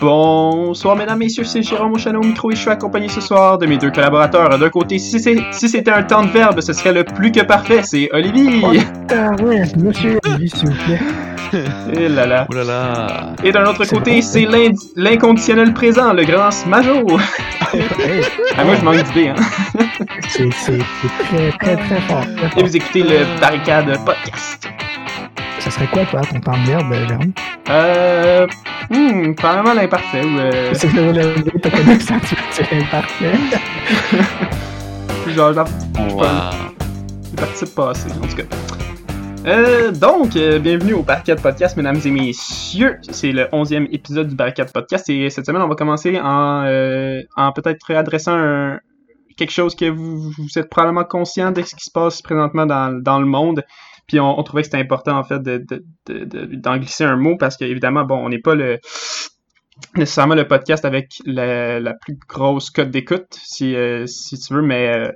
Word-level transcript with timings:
Bonsoir 0.00 0.94
mesdames, 0.94 1.18
messieurs, 1.18 1.42
c'est 1.42 1.62
Jérôme 1.62 1.92
au 1.92 2.20
micro 2.20 2.52
et 2.52 2.54
je 2.54 2.60
suis 2.60 2.70
accompagné 2.70 3.08
ce 3.08 3.20
soir 3.20 3.58
de 3.58 3.66
mes 3.66 3.78
deux 3.78 3.90
collaborateurs. 3.90 4.56
D'un 4.56 4.70
côté, 4.70 4.98
si 4.98 5.18
c'était 5.18 5.90
un 5.90 6.02
temps 6.04 6.22
de 6.22 6.30
verbe, 6.30 6.60
ce 6.60 6.72
serait 6.72 6.92
le 6.92 7.02
plus 7.02 7.32
que 7.32 7.40
parfait, 7.40 7.82
c'est 7.82 8.08
Olivier. 8.12 8.62
Oh, 8.62 9.42
ouais, 9.42 9.62
monsieur 9.76 10.20
Olivier, 10.24 10.48
s'il 10.48 10.68
vous 10.68 10.84
plaît. 10.84 11.00
Et 11.52 11.58
eh 11.94 12.08
là 12.08 12.26
là. 12.26 12.46
Oh 12.48 12.54
là 12.54 12.64
là. 12.64 13.34
Et 13.42 13.52
d'un 13.52 13.64
autre 13.64 13.84
côté, 13.86 14.22
c'est 14.22 14.46
l'inconditionnel 14.96 15.72
présent, 15.72 16.12
le 16.12 16.24
grand 16.24 16.50
Smajo. 16.50 17.06
ah, 18.56 18.64
moi, 18.64 18.74
je 18.76 18.84
manque 18.84 19.02
d'idées, 19.04 19.28
hein. 19.28 19.34
c'est 20.28 20.48
très, 20.48 21.50
très, 21.58 21.76
très 21.76 22.00
fort. 22.02 22.24
Et 22.56 22.62
vous 22.62 22.76
écoutez 22.76 23.02
le 23.02 23.40
Barricade 23.40 23.98
Podcast. 24.04 24.77
Ça 25.68 25.74
serait 25.74 25.86
quoi, 25.88 26.06
toi, 26.06 26.22
ton 26.22 26.40
temps 26.40 26.58
de 26.62 26.66
verbe, 26.66 26.94
Jérôme? 26.94 27.32
Euh. 27.68 28.46
Hmm, 28.88 29.34
probablement 29.34 29.74
l'imparfait 29.74 30.24
ou. 30.24 30.38
Euh... 30.38 30.70
C'est 30.72 30.88
que 30.88 30.96
le 30.96 31.60
ta 31.60 31.68
connexion, 31.68 32.16
c'est 32.50 32.72
imparfait. 32.72 33.34
Genre, 35.26 35.52
genre. 35.52 35.68
Wow. 36.12 36.24
Le 37.32 37.36
participe 37.36 37.74
passé, 37.74 38.08
en 38.12 38.26
tout 38.26 38.36
cas. 38.36 38.44
Euh, 39.44 39.92
donc, 39.92 40.36
euh, 40.36 40.58
bienvenue 40.58 40.94
au 40.94 41.02
Barricade 41.02 41.42
Podcast, 41.42 41.76
mesdames 41.76 42.00
et 42.02 42.10
messieurs. 42.12 42.96
C'est 43.10 43.32
le 43.32 43.44
11e 43.52 43.88
épisode 43.92 44.28
du 44.28 44.36
Barricade 44.36 44.72
Podcast 44.72 45.10
et 45.10 45.28
cette 45.28 45.44
semaine, 45.44 45.60
on 45.60 45.68
va 45.68 45.74
commencer 45.74 46.18
en, 46.18 46.64
euh, 46.64 47.20
en 47.36 47.52
peut-être 47.52 47.92
adressant 47.92 48.32
un, 48.34 48.80
quelque 49.36 49.52
chose 49.52 49.74
que 49.74 49.90
vous, 49.90 50.30
vous, 50.30 50.58
êtes 50.58 50.70
probablement 50.70 51.04
conscient 51.04 51.52
de 51.52 51.60
ce 51.60 51.74
qui 51.74 51.84
se 51.84 51.90
passe 51.90 52.22
présentement 52.22 52.64
dans, 52.64 53.02
dans 53.02 53.18
le 53.18 53.26
monde. 53.26 53.62
Puis 54.08 54.18
on, 54.20 54.42
trouvait 54.42 54.62
que 54.62 54.66
c'était 54.66 54.78
important 54.78 55.18
en 55.18 55.24
fait 55.24 55.42
de, 55.42 55.64
d'en 56.56 56.78
glisser 56.78 57.04
un 57.04 57.16
mot 57.16 57.36
parce 57.36 57.58
qu'évidemment, 57.58 58.04
bon, 58.04 58.16
on 58.16 58.30
n'est 58.30 58.40
pas 58.40 58.54
nécessairement 59.96 60.34
le 60.34 60.48
podcast 60.48 60.86
avec 60.86 61.12
la, 61.26 61.94
plus 61.94 62.18
grosse 62.26 62.70
cote 62.70 62.90
d'écoute, 62.90 63.26
si, 63.30 63.76
euh, 63.76 64.06
si 64.06 64.38
tu 64.38 64.54
veux, 64.54 64.62
mais 64.62 64.88
euh, 64.88 65.12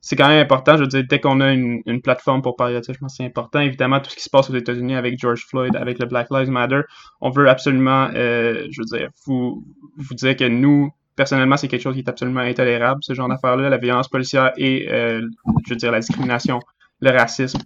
c'est 0.00 0.14
quand 0.14 0.28
même 0.28 0.40
important. 0.40 0.76
Je 0.76 0.82
veux 0.82 0.88
dire, 0.88 1.02
dès 1.08 1.20
qu'on 1.20 1.40
a 1.40 1.52
une, 1.52 1.80
une, 1.86 2.00
plateforme 2.00 2.40
pour 2.40 2.54
parler 2.56 2.78
de 2.78 2.84
ça, 2.84 2.92
je 2.92 2.98
pense 2.98 3.14
que 3.14 3.16
c'est 3.16 3.26
important. 3.26 3.60
Évidemment, 3.60 3.98
tout 3.98 4.10
ce 4.10 4.16
qui 4.16 4.22
se 4.22 4.30
passe 4.30 4.48
aux 4.48 4.54
États-Unis 4.54 4.94
avec 4.94 5.18
George 5.18 5.44
Floyd, 5.48 5.74
avec 5.74 5.98
le 5.98 6.06
Black 6.06 6.28
Lives 6.30 6.50
Matter, 6.50 6.82
on 7.20 7.30
veut 7.30 7.48
absolument, 7.48 8.08
euh, 8.14 8.64
je 8.70 8.80
veux 8.80 8.98
dire, 8.98 9.08
vous, 9.26 9.64
vous 9.96 10.14
dire 10.14 10.36
que 10.36 10.44
nous, 10.44 10.90
personnellement, 11.16 11.56
c'est 11.56 11.68
quelque 11.68 11.82
chose 11.82 11.94
qui 11.94 12.00
est 12.00 12.08
absolument 12.08 12.40
intolérable, 12.40 13.00
ce 13.02 13.12
genre 13.12 13.28
d'affaires-là, 13.28 13.68
la 13.70 13.78
violence 13.78 14.08
policière 14.08 14.52
et, 14.56 14.86
je 14.88 15.70
veux 15.70 15.76
dire, 15.76 15.90
la 15.90 16.00
discrimination, 16.00 16.60
le 17.00 17.10
racisme 17.10 17.58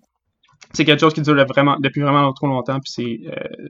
c'est 0.73 0.85
quelque 0.85 1.01
chose 1.01 1.15
qui 1.15 1.23
dure 1.23 1.35
vraiment 1.47 1.77
depuis 1.81 2.01
vraiment 2.01 2.33
trop 2.33 2.47
longtemps 2.47 2.79
puis 2.81 2.93
c'est 2.93 3.21
euh, 3.31 3.69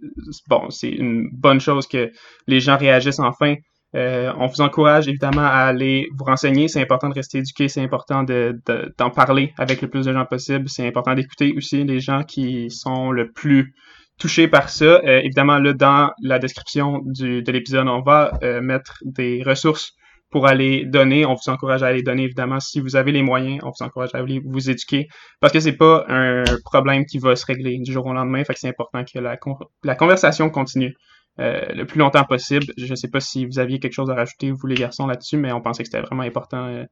bon 0.48 0.70
c'est 0.70 0.90
une 0.90 1.28
bonne 1.32 1.60
chose 1.60 1.86
que 1.86 2.10
les 2.46 2.60
gens 2.60 2.76
réagissent 2.76 3.20
enfin. 3.20 3.54
Euh, 3.96 4.32
on 4.38 4.46
vous 4.46 4.60
encourage 4.60 5.08
évidemment 5.08 5.42
à 5.42 5.66
aller 5.66 6.06
vous 6.16 6.24
renseigner. 6.24 6.68
C'est 6.68 6.80
important 6.80 7.08
de 7.08 7.14
rester 7.14 7.38
éduqué 7.38 7.66
c'est 7.66 7.82
important 7.82 8.22
de, 8.22 8.60
d'en 8.98 9.10
parler 9.10 9.52
avec 9.58 9.82
le 9.82 9.88
plus 9.88 10.06
de 10.06 10.12
gens 10.12 10.24
possible. 10.26 10.68
C'est 10.68 10.86
important 10.86 11.12
d'écouter 11.14 11.52
aussi 11.56 11.82
les 11.82 11.98
gens 11.98 12.22
qui 12.22 12.70
sont 12.70 13.10
le 13.10 13.32
plus 13.32 13.74
touchés 14.16 14.46
par 14.46 14.68
ça. 14.68 14.84
Euh, 14.84 15.20
évidemment 15.24 15.58
là 15.58 15.72
dans 15.72 16.12
la 16.22 16.38
description 16.38 17.00
du, 17.04 17.42
de 17.42 17.50
l'épisode 17.50 17.88
on 17.88 18.02
va 18.02 18.38
mettre 18.60 18.98
des 19.04 19.42
ressources 19.44 19.94
pour 20.30 20.46
aller 20.46 20.84
donner. 20.84 21.26
On 21.26 21.34
vous 21.34 21.50
encourage 21.50 21.82
à 21.82 21.86
aller 21.86 22.02
donner, 22.02 22.24
évidemment. 22.24 22.60
Si 22.60 22.80
vous 22.80 22.96
avez 22.96 23.12
les 23.12 23.22
moyens, 23.22 23.60
on 23.62 23.70
vous 23.70 23.84
encourage 23.84 24.10
à 24.14 24.18
aller 24.18 24.40
vous 24.44 24.70
éduquer. 24.70 25.08
Parce 25.40 25.52
que 25.52 25.60
c'est 25.60 25.76
pas 25.76 26.04
un 26.08 26.44
problème 26.64 27.04
qui 27.04 27.18
va 27.18 27.36
se 27.36 27.46
régler 27.46 27.78
du 27.78 27.92
jour 27.92 28.06
au 28.06 28.12
lendemain. 28.12 28.44
Fait 28.44 28.54
que 28.54 28.60
c'est 28.60 28.68
important 28.68 29.04
que 29.04 29.18
la, 29.18 29.38
la 29.84 29.94
conversation 29.94 30.50
continue 30.50 30.94
euh, 31.38 31.60
le 31.74 31.86
plus 31.86 31.98
longtemps 31.98 32.24
possible. 32.24 32.66
Je 32.76 32.94
sais 32.94 33.08
pas 33.08 33.20
si 33.20 33.46
vous 33.46 33.58
aviez 33.58 33.78
quelque 33.78 33.94
chose 33.94 34.10
à 34.10 34.14
rajouter, 34.14 34.50
vous 34.50 34.66
les 34.66 34.74
garçons, 34.74 35.06
là-dessus, 35.06 35.38
mais 35.38 35.52
on 35.52 35.60
pensait 35.60 35.84
que 35.84 35.88
c'était 35.88 36.02
vraiment 36.02 36.22
important 36.22 36.66
euh, 36.66 36.84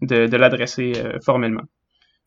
de, 0.00 0.26
de 0.26 0.36
l'adresser 0.36 0.92
euh, 0.96 1.18
formellement. 1.24 1.62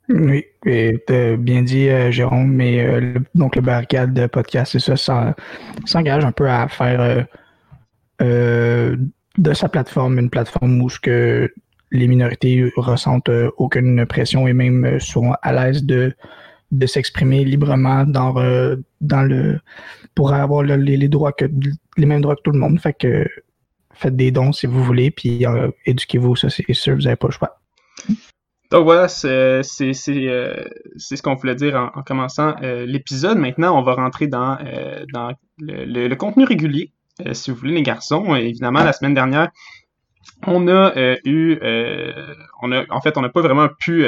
Oui, 0.09 0.43
tu 0.63 1.37
bien 1.37 1.63
dit, 1.63 1.89
Jérôme, 2.11 2.51
mais 2.51 3.03
donc 3.33 3.55
le 3.55 3.63
barricade 3.63 4.13
de 4.13 4.27
podcast, 4.27 4.77
c'est 4.77 4.95
ça 4.95 5.35
s'engage 5.85 6.23
un 6.23 6.31
peu 6.31 6.47
à 6.47 6.67
faire 6.67 7.25
de 9.37 9.53
sa 9.53 9.69
plateforme, 9.69 10.19
une 10.19 10.29
plateforme 10.29 10.81
où 10.81 10.89
ce 10.89 10.99
que 10.99 11.51
les 11.91 12.07
minorités 12.07 12.71
ressentent 12.75 13.29
euh, 13.29 13.51
aucune 13.57 14.05
pression 14.05 14.47
et 14.47 14.53
même 14.53 14.85
euh, 14.85 14.99
sont 14.99 15.33
à 15.41 15.53
l'aise 15.53 15.83
de, 15.83 16.13
de 16.71 16.85
s'exprimer 16.85 17.45
librement 17.45 18.05
dans, 18.05 18.37
euh, 18.37 18.75
dans 19.01 19.21
le 19.21 19.59
pour 20.13 20.33
avoir 20.33 20.63
les, 20.63 21.09
droits 21.09 21.33
que 21.33 21.45
les 21.97 22.05
mêmes 22.05 22.21
droits 22.21 22.35
que 22.35 22.41
tout 22.41 22.51
le 22.51 22.59
monde. 22.59 22.79
Fait 22.79 22.93
que 22.93 23.27
faites 23.93 24.15
des 24.15 24.31
dons 24.31 24.53
si 24.53 24.65
vous 24.65 24.83
voulez, 24.83 25.11
puis 25.11 25.45
éduquez-vous, 25.85 26.37
ça 26.37 26.49
c'est 26.49 26.71
sûr, 26.73 26.95
vous 26.95 27.01
n'avez 27.01 27.17
pas 27.17 27.27
le 27.27 27.33
choix. 27.33 27.59
Donc 28.71 28.85
voilà, 28.85 29.09
c'est 29.09 29.61
ce 29.61 31.21
qu'on 31.21 31.35
voulait 31.35 31.55
dire 31.55 31.91
en, 31.93 32.01
commençant 32.01 32.55
l'épisode. 32.61 33.37
Maintenant, 33.37 33.77
on 33.77 33.83
va 33.83 33.95
rentrer 33.95 34.27
dans, 34.27 34.57
dans 35.13 35.33
le, 35.59 36.13
contenu 36.15 36.45
régulier 36.45 36.93
si 37.33 37.51
vous 37.51 37.57
voulez, 37.57 37.73
les 37.73 37.83
garçons. 37.83 38.35
Évidemment, 38.35 38.83
la 38.83 38.93
semaine 38.93 39.13
dernière, 39.13 39.51
on 40.47 40.67
a 40.67 40.95
euh, 40.97 41.15
eu, 41.25 41.57
euh, 41.61 42.33
on 42.61 42.71
a, 42.71 42.83
en 42.89 43.01
fait, 43.01 43.17
on 43.17 43.21
n'a 43.21 43.29
pas 43.29 43.41
vraiment 43.41 43.67
pu 43.79 44.05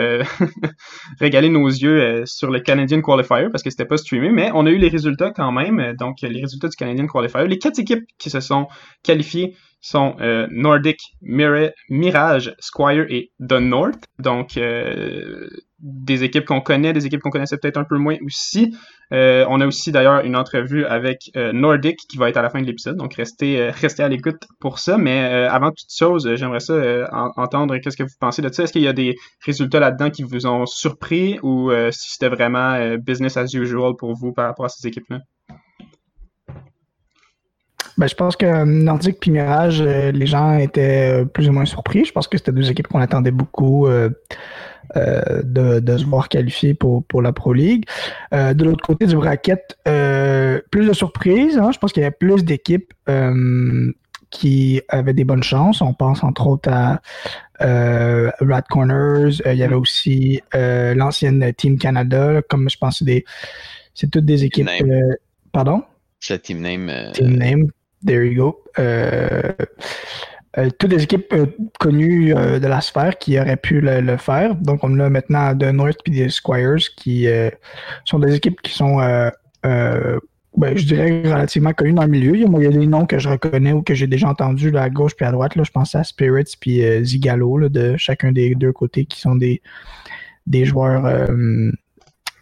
régaler 1.20 1.50
nos 1.50 1.68
yeux 1.68 2.24
sur 2.26 2.52
le 2.52 2.60
Canadian 2.60 3.02
Qualifier 3.02 3.50
parce 3.52 3.64
que 3.64 3.70
c'était 3.70 3.86
pas 3.86 3.98
streamé, 3.98 4.30
mais 4.30 4.52
on 4.54 4.66
a 4.66 4.70
eu 4.70 4.78
les 4.78 4.90
résultats 4.90 5.32
quand 5.32 5.52
même. 5.52 5.96
Donc, 6.00 6.22
les 6.22 6.42
résultats 6.42 6.68
du 6.68 6.76
Canadian 6.76 7.08
Qualifier. 7.08 7.48
Les 7.48 7.60
quatre 7.60 7.80
équipes 7.80 8.06
qui 8.18 8.30
se 8.30 8.40
sont 8.40 8.68
qualifiées 9.04 9.56
sont 9.80 10.16
Nordic, 10.50 11.00
Mirage, 11.22 12.56
Squire 12.60 13.06
et 13.10 13.32
The 13.40 13.54
North. 13.54 14.04
Donc, 14.20 14.60
des 15.80 16.24
équipes 16.24 16.46
qu'on 16.46 16.62
connaît, 16.62 16.94
des 16.94 17.06
équipes 17.06 17.22
qu'on 17.22 17.30
connaissait 17.30 17.58
peut-être 17.58 17.78
un 17.78 17.84
peu 17.84 17.98
moins 17.98 18.16
aussi. 18.26 18.76
Euh, 19.14 19.46
on 19.48 19.62
a 19.62 19.68
aussi 19.68 19.92
d'ailleurs 19.92 20.26
une 20.26 20.36
entrevue 20.36 20.86
avec 20.86 21.32
euh, 21.36 21.54
Nordic 21.54 21.98
qui 22.10 22.18
va 22.18 22.30
être 22.30 22.38
à 22.38 22.42
la 22.42 22.50
fin 22.50 22.60
de 22.62 22.66
l'épisode, 22.66 22.98
donc 22.98 23.14
restez, 23.14 23.62
euh, 23.62 23.72
restez 23.72 24.04
à 24.04 24.10
l'écoute 24.10 24.44
pour 24.60 24.80
ça. 24.80 24.98
Mais 24.98 25.24
avant 25.46 25.70
toute 25.70 25.92
chose, 25.92 26.36
j'aimerais 26.36 26.60
ça 26.60 27.10
entendre 27.38 27.78
qu'est-ce 27.78 27.98
que 27.98 28.04
vous 28.04 28.10
pensez 28.20 28.42
de 28.42 28.52
ça. 28.52 28.64
Est-ce 28.64 28.74
qu'il 28.74 28.82
y 28.82 28.88
a 28.88 28.94
des 28.94 29.16
résultats 29.46 29.80
là-dedans 29.80 30.10
qui 30.10 30.24
vous 30.24 30.48
ont 30.48 30.66
surpris 30.66 31.40
ou 31.44 31.72
si 31.92 32.12
c'était 32.12 32.30
vraiment 32.30 32.96
business 32.98 33.38
as 33.38 33.54
usual 33.54 33.94
pour 33.98 34.14
vous 34.14 34.34
par 34.34 34.48
rapport 34.48 34.66
à 34.66 34.70
ces 34.70 34.88
équipes-là? 34.88 35.20
Ben, 37.98 38.08
je 38.08 38.16
pense 38.16 38.36
que 38.36 38.64
Nordic 38.64 39.28
et 39.28 39.32
Mirage, 39.32 39.82
les 39.82 40.26
gens 40.28 40.58
étaient 40.58 41.26
plus 41.34 41.50
ou 41.50 41.52
moins 41.52 41.66
surpris. 41.66 42.06
Je 42.06 42.12
pense 42.12 42.28
que 42.28 42.38
c'était 42.38 42.52
deux 42.52 42.70
équipes 42.70 42.88
qu'on 42.88 43.00
attendait 43.00 43.32
beaucoup. 43.32 43.88
Euh, 44.96 45.42
de, 45.44 45.98
se 45.98 46.06
voir 46.06 46.30
qualifier 46.30 46.74
pour, 46.74 47.04
pour 47.04 47.22
la 47.22 47.34
Pro 47.34 47.52
League. 47.52 47.86
Euh, 48.34 48.54
de 48.54 48.64
l'autre 48.64 48.86
côté 48.86 49.06
du 49.06 49.16
bracket, 49.16 49.78
euh, 49.88 50.62
plus 50.72 50.88
de 50.88 50.94
surprises. 50.94 51.58
Hein. 51.58 51.72
Je 51.74 51.78
pense 51.78 51.92
qu'il 51.92 52.04
y 52.04 52.06
a 52.06 52.12
plus 52.12 52.46
d'équipes 52.46 52.94
qui 54.30 54.82
avaient 54.90 55.14
des 55.14 55.24
bonnes 55.24 55.44
chances. 55.44 55.82
On 55.82 55.94
pense 55.94 56.24
entre 56.24 56.48
autres 56.48 56.70
à 56.72 57.02
Rat 57.60 58.62
Corners. 58.70 59.42
il 59.46 59.58
y 59.58 59.64
avait 59.64 59.76
aussi 59.76 60.42
l'ancienne 60.54 61.54
Team 61.58 61.78
Canada. 61.78 62.42
Comme 62.50 62.70
je 62.70 62.78
pense, 62.78 63.04
c'est 63.06 63.26
c'est 63.94 64.10
toutes 64.10 64.26
des 64.26 64.46
équipes. 64.46 64.70
pardon? 65.52 65.84
C'est 66.20 66.42
Team 66.42 66.62
Name. 66.62 67.12
Team 67.14 67.36
Name. 67.36 67.68
There 68.06 68.26
you 68.26 68.36
go. 68.36 68.64
Euh, 70.58 70.70
toutes 70.80 70.92
les 70.92 71.04
équipes 71.04 71.32
euh, 71.34 71.46
connues 71.80 72.34
euh, 72.34 72.60
de 72.60 72.68
la 72.68 72.82
sphère 72.82 73.18
qui 73.18 73.40
auraient 73.40 73.58
pu 73.58 73.80
le, 73.80 74.18
faire. 74.18 74.56
Donc, 74.56 74.84
on 74.84 75.00
a 75.00 75.10
maintenant 75.10 75.56
The 75.56 75.66
North 75.66 75.98
et 76.06 76.12
des 76.12 76.30
Squires 76.30 76.78
qui 76.96 77.28
sont 78.06 78.20
des 78.20 78.36
équipes 78.36 78.62
qui 78.62 78.74
sont, 78.74 78.98
ben, 79.64 80.76
je 80.76 80.86
dirais, 80.86 81.22
relativement 81.26 81.74
connues 81.74 81.94
dans 81.94 82.04
le 82.04 82.10
milieu. 82.10 82.36
Il 82.36 82.42
y 82.42 82.66
a, 82.66 82.70
des 82.70 82.88
noms 82.88 83.06
que 83.06 83.20
je 83.20 83.30
reconnais 83.30 83.74
ou 83.74 83.84
que 83.84 83.94
j'ai 83.94 84.08
déjà 84.08 84.30
entendus 84.30 84.76
à 84.76 84.90
gauche 84.90 85.16
puis 85.16 85.26
à 85.26 85.32
droite. 85.32 85.56
Là. 85.56 85.64
Je 85.64 85.72
pense 85.72 85.94
à 85.94 86.04
Spirits 86.04 86.56
puis 86.60 86.82
Zigalo 87.04 87.70
de 87.70 87.96
chacun 87.98 88.32
des 88.32 88.56
deux 88.56 88.72
côtés 88.72 89.06
qui 89.06 89.20
sont 89.20 89.36
des, 89.36 89.62
des 90.48 90.66
joueurs 90.66 91.30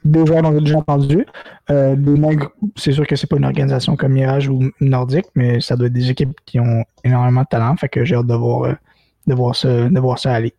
des 0.06 0.26
joueurs 0.26 0.44
dont 0.44 0.54
j'ai 0.54 0.62
déjà 0.62 0.78
entendu. 0.78 1.26
Euh, 1.72 1.96
c'est 2.76 2.92
sûr 2.92 3.06
que 3.08 3.16
c'est 3.16 3.28
pas 3.28 3.38
une 3.38 3.46
organisation 3.46 3.96
comme 3.96 4.14
Mirage 4.14 4.48
ou 4.48 4.72
Nordique, 4.80 5.26
mais 5.34 5.60
ça 5.60 5.76
doit 5.76 5.88
être 5.88 5.94
des 5.94 6.12
équipes 6.12 6.40
qui 6.46 6.60
ont 6.60 6.86
énormément 7.04 7.42
de 7.42 7.48
talent. 7.48 7.76
Fait 7.76 7.90
que 7.90 8.06
j'ai 8.06 8.16
hâte 8.16 8.28
de 8.28 8.36
voir, 8.36 8.64
euh, 8.64 8.74
de 9.28 9.34
voir, 9.34 9.56
ça, 9.56 9.90
de 9.90 10.00
voir 10.00 10.20
ça 10.20 10.34
aller. 10.34 10.54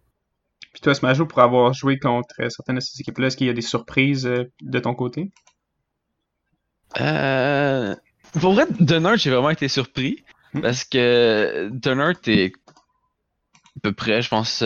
Puis 0.72 0.82
toi, 0.82 0.94
Smajo, 0.94 1.26
pour 1.26 1.38
avoir 1.38 1.72
joué 1.72 1.98
contre 1.98 2.34
certaines 2.50 2.76
de 2.76 2.80
ces 2.80 3.00
équipes-là, 3.00 3.28
est-ce 3.28 3.36
qu'il 3.36 3.46
y 3.46 3.50
a 3.50 3.54
des 3.54 3.62
surprises 3.62 4.26
euh, 4.26 4.50
de 4.60 4.78
ton 4.80 4.94
côté? 4.94 5.30
Euh, 7.00 7.94
pour 8.40 8.52
vrai, 8.52 8.66
Dunner, 8.80 9.14
j'ai 9.16 9.30
vraiment 9.30 9.50
été 9.50 9.68
surpris. 9.68 10.24
Hmm. 10.54 10.60
Parce 10.60 10.84
que 10.84 11.70
Dunner, 11.72 12.12
est 12.26 12.52
à 13.76 13.80
peu 13.82 13.92
près, 13.92 14.22
je 14.22 14.28
pense, 14.28 14.62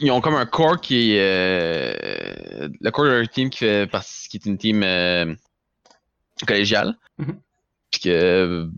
ils 0.00 0.10
ont 0.10 0.20
comme 0.20 0.34
un 0.34 0.46
core 0.46 0.80
qui 0.80 1.12
est. 1.12 1.20
Euh, 1.20 2.68
le 2.80 2.90
core 2.90 3.06
de 3.06 3.10
leur 3.10 3.28
team 3.28 3.50
qui, 3.50 3.58
fait 3.58 3.88
qui 4.30 4.36
est 4.36 4.46
une 4.46 4.58
team 4.58 4.82
euh, 4.82 5.34
collégiale. 6.46 6.96
Mm-hmm. 7.20 7.36
Puis 7.90 8.00
que 8.00 8.68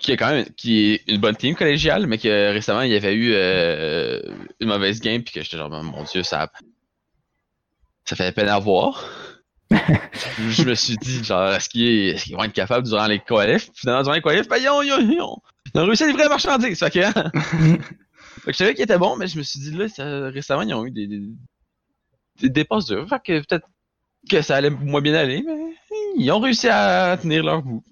qui 0.00 0.12
est 0.12 0.16
quand 0.16 0.30
même 0.30 0.46
qui 0.56 0.92
est 0.92 1.02
une 1.08 1.20
bonne 1.20 1.36
team 1.36 1.54
collégiale, 1.54 2.06
mais 2.06 2.18
que 2.18 2.52
récemment 2.52 2.82
il 2.82 2.92
y 2.92 2.96
avait 2.96 3.14
eu 3.14 3.32
euh, 3.34 4.20
une 4.60 4.68
mauvaise 4.68 5.00
game 5.00 5.22
puis 5.22 5.34
que 5.34 5.42
j'étais 5.42 5.56
genre 5.56 5.70
mon 5.70 6.04
dieu 6.04 6.22
ça 6.22 6.50
ça 8.04 8.16
fait 8.16 8.32
peine 8.32 8.48
à 8.48 8.58
voir. 8.58 9.04
je 9.70 10.62
me 10.64 10.74
suis 10.74 10.96
dit 10.96 11.22
genre 11.24 11.52
est-ce 11.52 11.68
qu'ils 11.68 12.10
est 12.10 12.32
vont 12.32 12.44
être 12.44 12.52
capables 12.52 12.86
durant 12.86 13.06
les 13.06 13.20
qualifs? 13.20 13.70
Finalement 13.74 14.02
durant 14.02 14.14
les 14.14 14.22
qualifs, 14.22 14.48
ben 14.48 14.56
ils 14.56 14.68
ont, 14.68 14.82
ils 14.82 14.92
ont, 14.92 14.98
ils 14.98 15.20
ont, 15.20 15.42
ils 15.74 15.80
ont 15.80 15.86
réussi 15.86 16.04
à 16.04 16.06
livrer 16.06 16.22
la 16.22 16.28
marchandise. 16.30 16.78
Fait 16.78 16.90
que, 16.90 17.00
hein. 17.00 17.30
fait 18.48 18.52
que 18.52 18.58
je 18.58 18.64
savais 18.64 18.74
qu'ils 18.74 18.84
étaient 18.84 18.96
bons, 18.96 19.16
mais 19.16 19.26
je 19.26 19.36
me 19.36 19.42
suis 19.42 19.60
dit 19.60 19.72
là 19.72 19.88
ça, 19.88 20.30
récemment 20.30 20.62
ils 20.62 20.72
ont 20.72 20.86
eu 20.86 20.90
des, 20.90 21.06
des, 21.06 21.20
des 22.40 22.48
dépasses 22.48 22.86
dures. 22.86 23.06
Fait 23.06 23.20
que 23.22 23.40
peut-être 23.40 23.68
que 24.30 24.40
ça 24.40 24.56
allait 24.56 24.70
moins 24.70 25.02
bien 25.02 25.12
aller, 25.12 25.42
mais 25.46 25.74
ils 26.16 26.30
ont 26.32 26.40
réussi 26.40 26.66
à 26.68 27.18
tenir 27.20 27.44
leur 27.44 27.62
bout. 27.62 27.84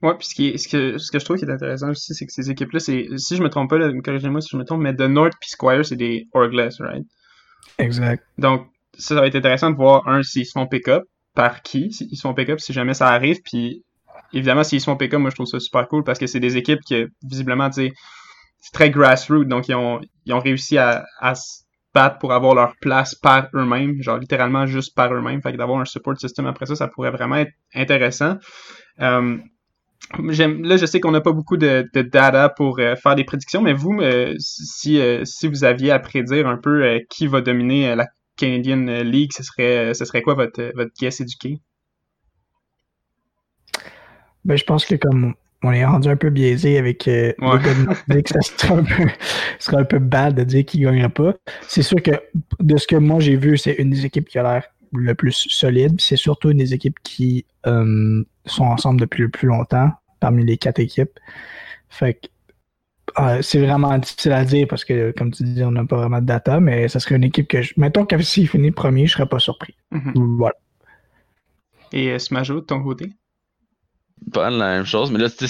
Ouais, 0.00 0.14
puis 0.16 0.26
ce, 0.26 0.34
qui 0.34 0.48
est, 0.48 0.56
ce, 0.56 0.66
que, 0.66 0.96
ce 0.96 1.12
que 1.12 1.18
je 1.18 1.24
trouve 1.26 1.36
qui 1.36 1.44
est 1.44 1.50
intéressant 1.50 1.90
aussi, 1.90 2.14
c'est 2.14 2.24
que 2.24 2.32
ces 2.32 2.50
équipes-là, 2.50 2.80
c'est, 2.80 3.06
si 3.18 3.36
je 3.36 3.42
me 3.42 3.50
trompe 3.50 3.68
pas, 3.68 3.76
là, 3.76 3.92
corrigez-moi 4.02 4.40
si 4.40 4.48
je 4.50 4.56
me 4.56 4.64
trompe, 4.64 4.80
mais 4.80 4.96
The 4.96 5.02
North 5.02 5.34
puis 5.38 5.50
Squire, 5.50 5.84
c'est 5.84 5.96
des 5.96 6.26
Orgless, 6.32 6.80
right? 6.80 7.04
Exact. 7.78 8.24
Donc, 8.38 8.66
ça, 8.98 9.14
ça 9.14 9.20
va 9.20 9.26
être 9.26 9.36
intéressant 9.36 9.70
de 9.70 9.76
voir, 9.76 10.08
un, 10.08 10.22
s'ils 10.22 10.46
se 10.46 10.52
font 10.52 10.66
pick-up, 10.66 11.04
par 11.34 11.62
qui, 11.62 11.92
s'ils 11.92 12.16
se 12.16 12.22
font 12.22 12.34
pick-up, 12.34 12.60
si 12.60 12.72
jamais 12.72 12.94
ça 12.94 13.08
arrive, 13.08 13.42
puis 13.42 13.84
évidemment, 14.32 14.64
s'ils 14.64 14.80
se 14.80 14.86
font 14.86 14.96
pick-up, 14.96 15.20
moi, 15.20 15.30
je 15.30 15.36
trouve 15.36 15.46
ça 15.46 15.60
super 15.60 15.86
cool, 15.86 16.02
parce 16.02 16.18
que 16.18 16.26
c'est 16.26 16.40
des 16.40 16.56
équipes 16.56 16.80
qui, 16.80 17.04
visiblement, 17.22 17.70
tu 17.70 17.88
sais, 17.88 17.92
c'est 18.62 18.72
très 18.72 18.90
grassroots, 18.90 19.44
donc 19.44 19.68
ils 19.68 19.74
ont, 19.74 20.00
ils 20.24 20.32
ont 20.32 20.38
réussi 20.38 20.78
à, 20.78 21.04
se 21.34 21.64
battre 21.92 22.18
pour 22.18 22.32
avoir 22.32 22.54
leur 22.54 22.76
place 22.80 23.14
par 23.14 23.48
eux-mêmes, 23.54 24.00
genre 24.00 24.16
littéralement 24.16 24.66
juste 24.66 24.94
par 24.94 25.12
eux-mêmes, 25.12 25.42
fait 25.42 25.52
que 25.52 25.58
d'avoir 25.58 25.80
un 25.80 25.84
support 25.84 26.16
system 26.18 26.46
après 26.46 26.64
ça, 26.66 26.76
ça 26.76 26.88
pourrait 26.88 27.10
vraiment 27.10 27.36
être 27.36 27.52
intéressant. 27.74 28.38
Euh, 29.00 29.36
là, 30.16 30.76
je 30.76 30.86
sais 30.86 31.00
qu'on 31.00 31.10
n'a 31.10 31.20
pas 31.20 31.32
beaucoup 31.32 31.56
de, 31.56 31.90
data 31.92 32.48
pour 32.48 32.78
euh, 32.78 32.94
faire 32.94 33.16
des 33.16 33.24
prédictions, 33.24 33.62
mais 33.62 33.72
vous, 33.72 34.00
euh, 34.00 34.34
si, 34.38 35.00
si 35.24 35.48
vous 35.48 35.64
aviez 35.64 35.90
à 35.90 35.98
prédire 35.98 36.46
un 36.46 36.56
peu 36.56 37.00
qui 37.10 37.26
va 37.26 37.40
dominer 37.40 37.96
la 37.96 38.06
Canadian 38.36 39.02
League, 39.02 39.32
ce 39.36 39.42
serait, 39.42 39.92
ce 39.92 40.04
serait 40.04 40.22
quoi 40.22 40.34
votre, 40.34 40.72
votre 40.76 40.92
guess 40.98 41.20
éduqué? 41.20 41.58
Ben, 44.44 44.56
je 44.56 44.64
pense 44.64 44.86
que 44.86 44.94
comme 44.94 45.34
on 45.62 45.72
est 45.72 45.84
rendu 45.84 46.08
un 46.08 46.16
peu 46.16 46.30
biaisé 46.30 46.78
avec 46.78 47.06
euh, 47.08 47.32
Ouais. 47.40 47.58
les 47.58 47.64
gars 47.64 47.74
Nordique, 48.08 48.28
ça 48.28 48.40
serait 48.42 48.74
un, 48.74 48.84
peu, 48.84 49.08
ce 49.58 49.66
serait 49.70 49.82
un 49.82 49.84
peu 49.84 49.98
bad 49.98 50.34
de 50.34 50.44
dire 50.44 50.64
qu'il 50.64 50.80
ne 50.80 50.86
gagnera 50.86 51.08
pas. 51.08 51.34
C'est 51.68 51.82
sûr 51.82 52.02
que 52.02 52.10
de 52.60 52.76
ce 52.76 52.86
que 52.86 52.96
moi 52.96 53.20
j'ai 53.20 53.36
vu, 53.36 53.56
c'est 53.56 53.74
une 53.74 53.90
des 53.90 54.04
équipes 54.06 54.28
qui 54.28 54.38
a 54.38 54.42
l'air 54.42 54.64
le 54.92 55.14
plus 55.14 55.32
solide. 55.48 56.00
C'est 56.00 56.16
surtout 56.16 56.50
une 56.50 56.58
des 56.58 56.74
équipes 56.74 56.98
qui 57.02 57.46
euh, 57.66 58.24
sont 58.46 58.64
ensemble 58.64 59.00
depuis 59.00 59.22
le 59.22 59.28
plus 59.28 59.48
longtemps 59.48 59.90
parmi 60.20 60.44
les 60.44 60.56
quatre 60.58 60.80
équipes. 60.80 61.18
Fait 61.88 62.14
que 62.14 62.28
euh, 63.18 63.42
c'est 63.42 63.60
vraiment 63.60 63.96
difficile 63.98 64.32
à 64.32 64.44
dire 64.44 64.66
parce 64.68 64.84
que, 64.84 65.12
comme 65.12 65.32
tu 65.32 65.42
dis, 65.44 65.62
on 65.62 65.70
n'a 65.72 65.84
pas 65.84 65.96
vraiment 65.96 66.20
de 66.20 66.26
data, 66.26 66.60
mais 66.60 66.88
ça 66.88 66.98
serait 66.98 67.16
une 67.16 67.24
équipe 67.24 67.46
que 67.48 67.60
je. 67.60 67.74
Mettons 67.76 68.06
que 68.06 68.20
s'il 68.22 68.48
finit 68.48 68.70
premier, 68.70 69.06
je 69.06 69.12
serais 69.12 69.26
pas 69.28 69.38
surpris. 69.38 69.74
Mhm. 69.90 70.36
Voilà. 70.38 70.54
Et 71.92 72.10
euh, 72.10 72.18
Smajo, 72.18 72.54
de 72.56 72.60
ton 72.60 72.82
côté? 72.82 73.12
Pas 74.32 74.50
la 74.50 74.76
même 74.76 74.84
chose, 74.84 75.10
mais 75.10 75.18
là, 75.18 75.28
c'est 75.28 75.48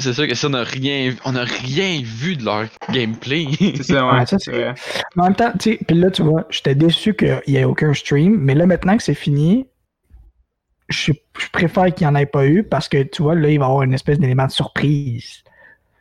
c'est 0.00 0.12
sûr 0.12 0.28
que 0.28 0.34
ça, 0.36 0.46
on 0.46 0.50
n'a 0.50 0.62
rien, 0.62 1.12
on 1.24 1.34
a 1.34 1.42
rien 1.42 2.00
vu 2.04 2.36
de 2.36 2.44
leur 2.44 2.66
gameplay. 2.92 3.46
C'est 3.58 3.82
ça, 3.82 4.06
ouais. 4.06 4.18
Ouais, 4.20 4.26
ça, 4.26 4.38
c'est 4.38 4.50
c'est- 4.52 4.56
vrai. 4.56 4.74
Mais 5.16 5.22
en 5.22 5.26
même 5.26 5.34
temps, 5.34 5.52
tu 5.58 5.72
sais, 5.72 5.78
puis 5.86 5.96
là, 5.96 6.10
tu 6.10 6.22
vois, 6.22 6.44
j'étais 6.50 6.74
déçu 6.76 7.14
qu'il 7.14 7.40
n'y 7.48 7.56
ait 7.56 7.64
aucun 7.64 7.92
stream, 7.94 8.36
mais 8.38 8.54
là, 8.54 8.66
maintenant 8.66 8.96
que 8.96 9.02
c'est 9.02 9.14
fini, 9.14 9.66
je, 10.88 11.12
je 11.38 11.46
préfère 11.52 11.92
qu'il 11.94 12.06
n'y 12.06 12.12
en 12.12 12.16
ait 12.16 12.26
pas 12.26 12.46
eu 12.46 12.62
parce 12.64 12.88
que, 12.88 13.02
tu 13.02 13.22
vois, 13.22 13.34
là, 13.34 13.48
il 13.50 13.58
va 13.58 13.64
y 13.66 13.68
avoir 13.68 13.82
une 13.82 13.92
espèce 13.94 14.18
d'élément 14.18 14.46
de 14.46 14.52
surprise. 14.52 15.42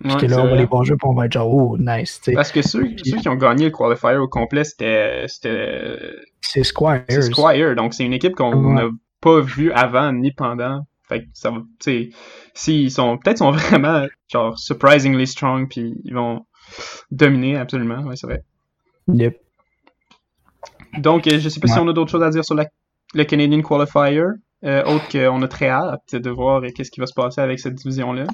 Ouais, 0.05 0.15
que 0.17 0.27
là, 0.27 0.41
on 0.43 0.47
va 0.47 0.55
les 0.55 0.67
bons 0.67 0.83
jeux, 0.83 0.95
puis 0.95 1.09
on 1.09 1.15
va 1.15 1.25
être 1.25 1.31
genre, 1.31 1.51
oh, 1.51 1.75
nice, 1.79 2.19
tu 2.23 2.25
sais. 2.25 2.33
Parce 2.33 2.51
que 2.51 2.61
ceux, 2.61 2.87
ceux 3.03 3.17
qui 3.17 3.27
ont 3.29 3.35
gagné 3.35 3.65
le 3.65 3.71
qualifier 3.71 4.17
au 4.17 4.27
complet, 4.27 4.63
c'était 4.63 5.23
c'était 5.27 5.97
C'est 6.39 6.63
Squires. 6.63 7.03
c'est 7.09 7.23
Squire. 7.23 7.75
Donc, 7.75 7.95
c'est 7.95 8.03
une 8.05 8.13
équipe 8.13 8.35
qu'on 8.35 8.53
Ouais. 8.53 8.73
n'a 8.83 8.89
pas 9.21 9.41
vue 9.41 9.71
avant 9.71 10.13
ni 10.13 10.31
pendant. 10.31 10.85
Fait 11.07 11.21
que 11.21 11.27
ça 11.33 11.51
va, 11.51 11.57
tu 11.57 11.65
sais, 11.79 12.09
s'ils 12.53 12.91
sont, 12.91 13.17
peut-être 13.17 13.37
sont 13.37 13.51
vraiment, 13.51 14.05
genre, 14.27 14.57
surprisingly 14.57 15.27
strong, 15.27 15.67
puis 15.69 15.95
ils 16.03 16.13
vont 16.13 16.45
dominer 17.11 17.57
absolument. 17.57 18.01
Ouais, 18.01 18.15
c'est 18.15 18.27
vrai. 18.27 18.43
Yep. 19.13 19.39
Donc, 20.97 21.27
euh, 21.27 21.39
je 21.39 21.49
sais 21.49 21.59
pas 21.59 21.67
si 21.67 21.79
on 21.79 21.87
a 21.87 21.93
d'autres 21.93 22.11
choses 22.11 22.23
à 22.23 22.29
dire 22.29 22.43
sur 22.43 22.55
la, 22.55 22.67
le 23.13 23.23
Canadian 23.23 23.61
Qualifier, 23.61 24.23
euh, 24.63 24.83
autre 24.85 25.07
qu'on 25.11 25.41
a 25.41 25.47
très 25.47 25.69
hâte 25.69 26.15
de 26.15 26.29
voir 26.29 26.61
qu'est-ce 26.75 26.91
qui 26.91 26.99
va 26.99 27.05
se 27.05 27.13
passer 27.13 27.41
avec 27.41 27.59
cette 27.59 27.75
division-là. 27.75 28.25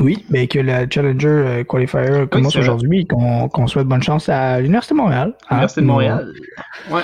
Oui, 0.00 0.24
mais 0.28 0.48
que 0.48 0.58
le 0.58 0.86
Challenger 0.90 1.28
euh, 1.28 1.64
Qualifier 1.64 2.26
commence 2.30 2.56
aujourd'hui, 2.56 3.06
qu'on 3.06 3.48
qu'on 3.48 3.66
souhaite 3.66 3.86
bonne 3.86 4.02
chance 4.02 4.28
à 4.28 4.60
l'Université 4.60 4.94
de 4.94 4.98
Montréal. 4.98 5.34
hein. 5.48 5.54
Université 5.54 5.80
de 5.80 5.86
Montréal. 5.86 6.32
Ouais. 6.90 7.02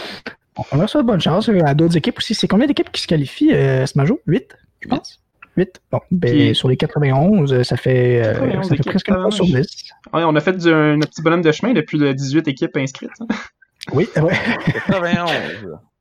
On, 0.73 0.77
leur 0.77 0.89
souhaite 0.89 1.07
bonne 1.07 1.21
chance 1.21 1.49
à 1.49 1.75
d'autres 1.75 1.97
équipes 1.97 2.19
aussi. 2.19 2.35
C'est 2.35 2.49
combien 2.49 2.67
d'équipes 2.67 2.91
qui 2.91 3.01
se 3.01 3.07
qualifient, 3.07 3.55
euh, 3.55 3.87
Smajo? 3.87 4.21
8, 4.27 4.57
je 4.81 4.89
pense? 4.89 5.21
8. 5.57 5.81
Bon, 5.91 6.01
ben, 6.11 6.31
Puis- 6.31 6.55
sur 6.55 6.69
les 6.69 6.77
91, 6.77 7.53
euh, 7.53 7.63
ça 7.65 7.77
fait, 7.77 8.25
euh, 8.25 8.33
91 8.35 8.63
ça 8.65 8.69
fait 8.69 8.75
équipes, 8.77 8.91
presque 8.93 9.09
une 9.09 9.15
fois 9.17 9.31
sur 9.31 9.45
tabarnouche. 9.47 9.67
10. 9.69 9.91
Ouais, 10.13 10.23
on 10.25 10.37
a 10.37 10.41
fait 10.41 10.53
du, 10.57 10.69
un, 10.73 10.99
petit 11.01 11.23
bonhomme 11.23 11.43
de 11.43 11.53
chemin 11.53 11.73
depuis 11.73 11.99
de 11.99 12.13
18 12.13 12.49
équipes 12.49 12.77
inscrites. 12.77 13.11
hein. 13.21 13.27
Oui, 13.93 14.09
ouais. 14.17 14.39
91. 14.87 15.31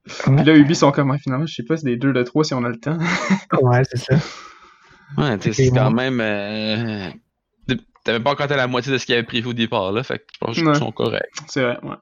Puis 0.06 0.44
là, 0.46 0.56
Ubi 0.56 0.76
sont 0.76 0.92
comme, 0.92 1.18
finalement, 1.20 1.46
je 1.46 1.54
sais 1.56 1.64
pas, 1.64 1.78
c'est 1.78 1.86
des 1.86 1.98
2 1.98 2.14
de 2.14 2.24
3 2.24 2.44
si 2.44 2.54
on 2.54 2.64
a 2.64 2.70
le 2.70 2.80
temps. 2.80 2.98
ouais, 3.62 3.82
c'est 3.92 3.98
ça. 3.98 4.16
Ouais, 5.18 5.38
tu 5.40 5.52
sais, 5.54 5.64
c'est 5.66 5.72
quand 5.72 5.92
même. 5.92 6.20
Euh... 6.22 7.10
T'avais 8.06 8.20
pas 8.22 8.32
encore 8.32 8.50
à 8.52 8.56
la 8.56 8.68
moitié 8.68 8.92
de 8.94 8.98
ce 8.98 9.06
qu'il 9.06 9.14
avait 9.14 9.24
prévu 9.26 9.50
au 9.50 9.54
départ, 9.54 9.92
là. 9.92 10.04
Fait 10.04 10.20
que 10.20 10.24
je 10.34 10.38
pense 10.40 10.56
qu'ils 10.56 10.68
Ouais. 10.68 10.74
sont 10.76 10.92
corrects. 10.92 11.26
C'est 11.48 11.62
vrai, 11.62 11.78
ouais. 11.84 11.96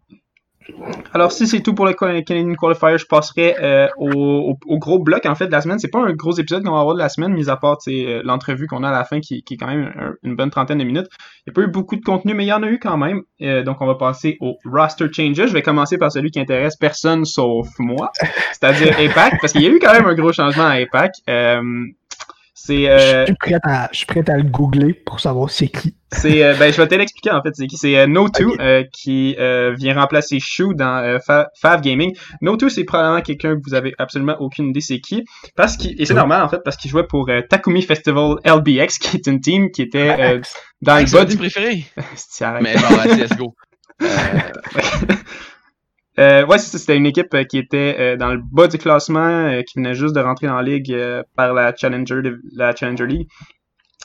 Alors, 1.14 1.32
si 1.32 1.48
c'est 1.48 1.62
tout 1.62 1.74
pour 1.74 1.86
le 1.86 1.94
Canadian 1.94 2.54
Qualifier, 2.56 2.98
je 2.98 3.06
passerai 3.06 3.56
euh, 3.62 3.88
au, 3.98 4.58
gros 4.78 5.00
bloc, 5.00 5.26
en 5.26 5.36
fait, 5.36 5.48
de 5.48 5.52
la 5.52 5.62
semaine. 5.62 5.80
C'est 5.80 5.90
pas 5.90 6.00
un 6.00 6.14
gros 6.14 6.34
épisode 6.34 6.64
qu'on 6.64 6.74
va 6.74 6.80
avoir 6.80 6.96
de 6.96 7.00
la 7.00 7.10
semaine, 7.10 7.34
mis 7.34 7.50
à 7.50 7.56
part 7.58 7.78
euh, 7.88 8.22
l'entrevue 8.24 8.68
qu'on 8.68 8.84
a 8.84 8.90
à 8.90 8.92
la 8.92 9.04
fin, 9.04 9.20
qui, 9.20 9.44
est 9.50 9.56
quand 9.58 9.68
même 9.68 9.92
un- 9.98 10.14
une 10.24 10.36
bonne 10.36 10.50
trentaine 10.50 10.78
de 10.80 10.84
minutes. 10.84 11.08
Il 11.46 11.50
n'y 11.50 11.52
a 11.52 11.54
pas 11.54 11.62
eu 11.62 11.72
beaucoup 11.72 11.96
de 11.96 12.04
contenu, 12.04 12.34
mais 12.34 12.46
il 12.46 12.50
y 12.50 12.54
en 12.54 12.64
a 12.64 12.68
eu 12.68 12.80
quand 12.80 12.98
même. 12.98 13.22
Euh, 13.42 13.64
donc, 13.64 13.78
on 13.82 13.86
va 13.88 13.96
passer 13.96 14.38
au 14.42 14.58
roster 14.66 15.06
changes. 15.12 15.36
Je 15.48 15.54
vais 15.54 15.62
commencer 15.62 15.98
par 15.98 16.12
celui 16.12 16.32
qui 16.32 16.40
intéresse 16.40 16.76
personne 16.76 17.26
sauf 17.26 17.68
moi, 17.80 18.12
c'est-à-dire 18.52 18.94
APAC, 19.00 19.40
parce 19.42 19.54
qu'il 19.54 19.62
y 19.62 19.68
a 19.68 19.70
eu 19.70 19.80
quand 19.80 19.94
même 19.94 20.06
un 20.06 20.16
gros 20.16 20.34
changement 20.34 20.66
à 20.66 20.74
APAC. 20.82 21.12
C'est... 22.60 22.84
Je 22.84 22.88
Euh, 22.90 23.26
suis 23.26 23.36
prêt 23.36 23.56
à, 23.64 23.88
je 23.92 23.98
suis 23.98 24.06
prêt 24.08 24.24
à 24.30 24.36
le 24.38 24.44
googler 24.44 24.94
pour 24.94 25.20
savoir 25.20 25.50
c'est 25.50 25.68
qui. 25.68 25.96
c'est 26.12 26.44
euh, 26.44 26.56
ben 26.56 26.72
je 26.74 26.78
vais 26.82 26.88
te 26.88 26.96
l'expliquer 26.96 27.32
en 27.32 27.42
fait 27.44 27.52
c'est 27.54 27.68
qui 27.68 27.78
c'est 27.78 27.98
euh, 27.98 28.08
No2 28.08 28.46
Ok. 28.46 28.60
euh, 28.60 28.84
qui 28.92 29.36
euh, 29.40 29.74
vient 29.78 29.94
remplacer 30.00 30.40
Shu 30.40 30.74
dans 30.74 30.98
euh, 31.04 31.20
Fa- 31.26 31.50
Fav 31.62 31.82
Gaming. 31.82 32.16
No2 32.42 32.70
c'est 32.70 32.84
probablement 32.84 33.22
quelqu'un 33.22 33.56
que 33.56 33.62
vous 33.68 33.76
avez 33.76 33.94
absolument 34.00 34.36
aucune 34.40 34.70
idée 34.70 34.82
c'est 34.82 35.00
qui 35.00 35.24
parce 35.56 35.78
qu'il 35.78 36.02
et 36.02 36.06
c'est 36.06 36.14
Oui. 36.14 36.18
normal 36.20 36.42
en 36.44 36.50
fait 36.50 36.62
parce 36.66 36.78
qu'il 36.78 36.90
jouait 36.90 37.06
pour 37.08 37.30
euh, 37.30 37.42
Takumi 37.48 37.82
Festival 37.84 38.36
LBX 38.46 38.98
qui 39.00 39.18
est 39.18 39.28
une 39.28 39.40
team 39.40 39.70
qui 39.72 39.82
était 39.84 40.10
euh, 40.20 40.42
dans 40.82 40.98
le 41.00 41.06
c'est 41.06 41.16
bas 41.18 41.26
du 41.26 41.32
team 41.32 41.40
préféré. 41.40 41.86
Mais 42.62 42.74
la 42.74 43.28
CSGO. 43.28 43.54
Euh, 44.02 44.08
Euh, 46.20 46.46
ouais, 46.48 46.58
c'était 46.58 46.98
une 46.98 47.06
équipe 47.06 47.34
euh, 47.36 47.44
qui 47.44 47.60
était 47.60 47.96
euh, 48.00 48.16
dans 48.18 48.34
le 48.34 48.42
bas 48.52 48.68
du 48.68 48.78
classement, 48.78 49.20
euh, 49.20 49.62
qui 49.62 49.78
venait 49.78 49.94
juste 49.94 50.16
de 50.16 50.20
rentrer 50.20 50.48
dans 50.48 50.56
la 50.56 50.64
ligue 50.64 50.96
par 51.36 51.54
la 51.54 51.76
Challenger, 51.76 52.22
la 52.54 52.76
Challenger 52.76 53.06
League. 53.06 53.28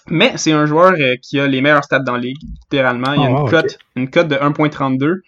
Mais 0.09 0.33
c'est 0.37 0.52
un 0.52 0.66
joueur 0.66 0.95
qui 1.23 1.38
a 1.38 1.47
les 1.47 1.61
meilleurs 1.61 1.85
stats 1.85 2.00
dans 2.00 2.14
la 2.14 2.19
ligue, 2.21 2.38
littéralement. 2.42 3.12
Il 3.12 3.23
y 3.23 3.25
a 3.25 3.31
Oh, 3.31 3.37
une 3.37 3.42
wow, 3.42 3.49
cote, 3.49 3.78
une 3.95 4.11
cote 4.11 4.28
de 4.28 4.35
1.32, 4.35 5.21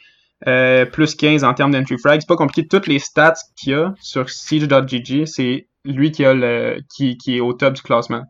euh, 0.49 0.85
plus 0.85 1.15
15 1.15 1.45
en 1.45 1.55
termes 1.55 1.71
d'entry 1.71 1.97
frag. 1.97 2.21
C'est 2.21 2.29
pas 2.29 2.37
compliqué. 2.37 2.67
Toutes 2.67 2.89
les 2.89 2.99
stats 2.99 3.35
qu'il 3.57 3.73
y 3.73 3.75
a 3.75 3.95
sur 4.01 4.29
siege.gg, 4.29 5.27
c'est 5.27 5.69
lui 5.85 6.11
qui 6.11 6.25
a 6.25 6.35
le, 6.35 6.81
qui, 6.95 7.17
qui 7.17 7.37
est 7.37 7.41
au 7.41 7.53
top 7.53 7.75
du 7.75 7.83
classement 7.83 8.25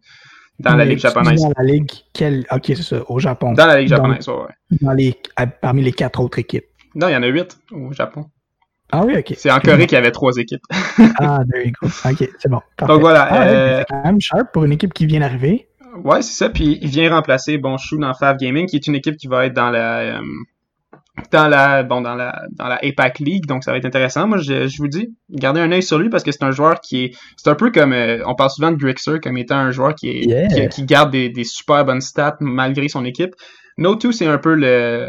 dans 0.58 0.76
la 0.76 0.84
ligue 0.84 0.99
japonaise. 0.99 1.40
Dans 1.40 1.52
la 1.56 1.64
ligue, 1.64 1.90
quelle... 2.12 2.44
ok, 2.52 2.62
c'est 2.66 2.82
ça, 2.82 3.02
au 3.08 3.18
Japon. 3.18 3.52
Dans 3.54 3.66
la 3.66 3.80
ligue 3.80 3.88
japonaise, 3.88 4.28
ouais. 4.28 4.78
Dans 4.82 4.92
les, 4.92 5.16
parmi 5.61 5.82
les 5.82 5.92
quatre 5.92 6.20
autres 6.20 6.38
équipes. 6.38 6.66
Non, 6.94 7.08
il 7.08 7.12
y 7.12 7.16
en 7.16 7.23
a 7.23 7.26
8 7.26 7.58
au 7.73 7.92
Japon. 7.92 8.26
Ah 9.00 9.04
oui, 9.04 9.16
ok. 9.18 9.34
C'est 9.36 9.50
en 9.50 9.58
Corée 9.60 9.86
qu'il 9.86 9.96
y 9.96 9.98
avait 9.98 10.10
trois 10.12 10.32
équipes. 10.36 10.62
Ah, 11.20 11.40
there 11.50 11.64
you 11.66 11.72
go. 11.80 11.88
Ok, 12.08 12.28
c'est 12.38 12.48
bon. 12.48 12.60
Parfait. 12.76 12.92
Donc 12.92 13.00
voilà, 13.00 13.22
Ah, 13.30 13.46
euh, 13.48 13.78
c'est 13.80 13.84
quand 13.90 14.04
même 14.04 14.20
sharp 14.20 14.52
pour 14.52 14.64
une 14.64 14.72
équipe 14.72 14.92
qui 14.94 15.06
vient 15.06 15.20
d'arriver. 15.20 15.68
Ouais, 16.04 16.22
c'est 16.22 16.32
ça. 16.36 16.48
Puis 16.50 16.78
il 16.82 16.88
vient 16.88 17.10
remplacer 17.14 17.56
bon 17.58 17.76
Shu 17.78 17.98
dans 17.98 18.14
Fav 18.14 18.36
Gaming, 18.36 18.66
qui 18.66 18.76
est 18.76 18.86
une 18.86 18.94
équipe 18.96 19.16
qui 19.16 19.26
va 19.28 19.46
être 19.46 19.54
dans 19.54 19.70
la 19.70 19.98
euh, 19.98 20.20
dans 21.30 21.46
la 21.48 21.84
bon 21.84 22.00
dans 22.00 22.16
la 22.16 22.42
dans 22.52 22.66
la 22.66 22.76
APAC 22.82 23.20
League, 23.20 23.46
donc 23.46 23.62
ça 23.62 23.70
va 23.70 23.78
être 23.78 23.84
intéressant. 23.84 24.26
Moi, 24.26 24.38
je, 24.38 24.66
je 24.66 24.76
vous 24.78 24.88
dis, 24.88 25.14
gardez 25.30 25.60
un 25.60 25.70
œil 25.70 25.82
sur 25.82 25.98
lui 25.98 26.08
parce 26.10 26.24
que 26.24 26.32
c'est 26.32 26.42
un 26.42 26.50
joueur 26.50 26.80
qui 26.80 27.04
est 27.04 27.10
c'est 27.36 27.48
un 27.50 27.54
peu 27.54 27.70
comme 27.70 27.92
euh, 27.92 28.18
on 28.26 28.34
parle 28.34 28.50
souvent 28.50 28.72
de 28.72 28.76
Grixer 28.76 29.20
comme 29.22 29.36
étant 29.36 29.56
un 29.56 29.70
joueur 29.70 29.94
qui 29.94 30.08
est 30.08 30.24
Yeah. 30.24 30.48
qui, 30.48 30.68
qui 30.68 30.84
garde 30.84 31.12
des, 31.12 31.28
des 31.28 31.44
super 31.44 31.84
bonnes 31.84 32.00
stats 32.00 32.36
malgré 32.40 32.88
son 32.88 33.04
équipe. 33.04 33.34
No2 33.78 34.10
c'est 34.12 34.26
un 34.26 34.38
peu 34.38 34.54
le 34.54 35.08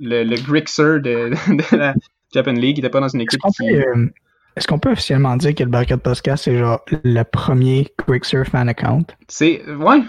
le, 0.00 0.24
le 0.24 0.36
Grixer 0.36 1.00
de, 1.00 1.30
de 1.72 1.76
la 1.76 1.94
Japan 2.34 2.52
League. 2.52 2.78
Il 2.78 2.80
était 2.80 2.90
pas 2.90 3.00
dans 3.00 3.08
une 3.08 3.20
Est-ce 3.20 3.36
équipe 3.36 3.52
qui 3.56 3.76
euh, 3.76 4.06
est-ce 4.56 4.66
qu'on 4.66 4.78
peut 4.78 4.90
officiellement 4.90 5.36
dire 5.36 5.54
que 5.54 5.62
le 5.62 5.70
Barcade 5.70 6.00
Podcast, 6.00 6.44
c'est 6.44 6.58
genre 6.58 6.80
le 6.90 7.22
premier 7.22 7.88
Quickser 7.96 8.44
fan 8.44 8.68
account? 8.68 9.04
c'est 9.28 9.64
ouais 9.66 10.02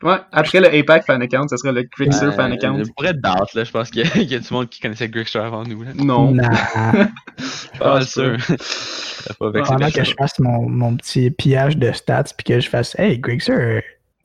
Ouais, 0.00 0.18
après 0.30 0.60
le 0.60 0.72
APAC 0.72 1.04
fan 1.04 1.20
account, 1.22 1.48
ça 1.48 1.56
serait 1.56 1.72
le 1.72 1.82
Grixer 1.82 2.30
fan 2.30 2.52
account. 2.52 2.80
Pour 2.96 3.04
être 3.04 3.20
date, 3.20 3.52
là, 3.54 3.64
je 3.64 3.70
pense 3.72 3.90
qu'il 3.90 4.06
y, 4.06 4.24
y, 4.26 4.34
a 4.36 4.38
du 4.38 4.54
monde 4.54 4.68
qui 4.68 4.78
connaissait 4.78 5.08
Grixer 5.08 5.40
avant 5.40 5.64
nous. 5.64 5.82
Là. 5.82 5.90
Non. 5.96 6.30
Nah. 6.30 6.48
Pas 7.80 8.02
sûr. 8.02 8.36
Pendant 9.40 9.90
que 9.90 10.04
je 10.04 10.14
fasse 10.16 10.38
mon, 10.38 10.68
mon 10.68 10.96
petit 10.96 11.32
pillage 11.32 11.76
de 11.76 11.90
stats 11.90 12.30
puis 12.36 12.44
que 12.44 12.60
je 12.60 12.68
fasse 12.68 12.96
Hey, 12.96 13.18
Grixer, 13.18 13.82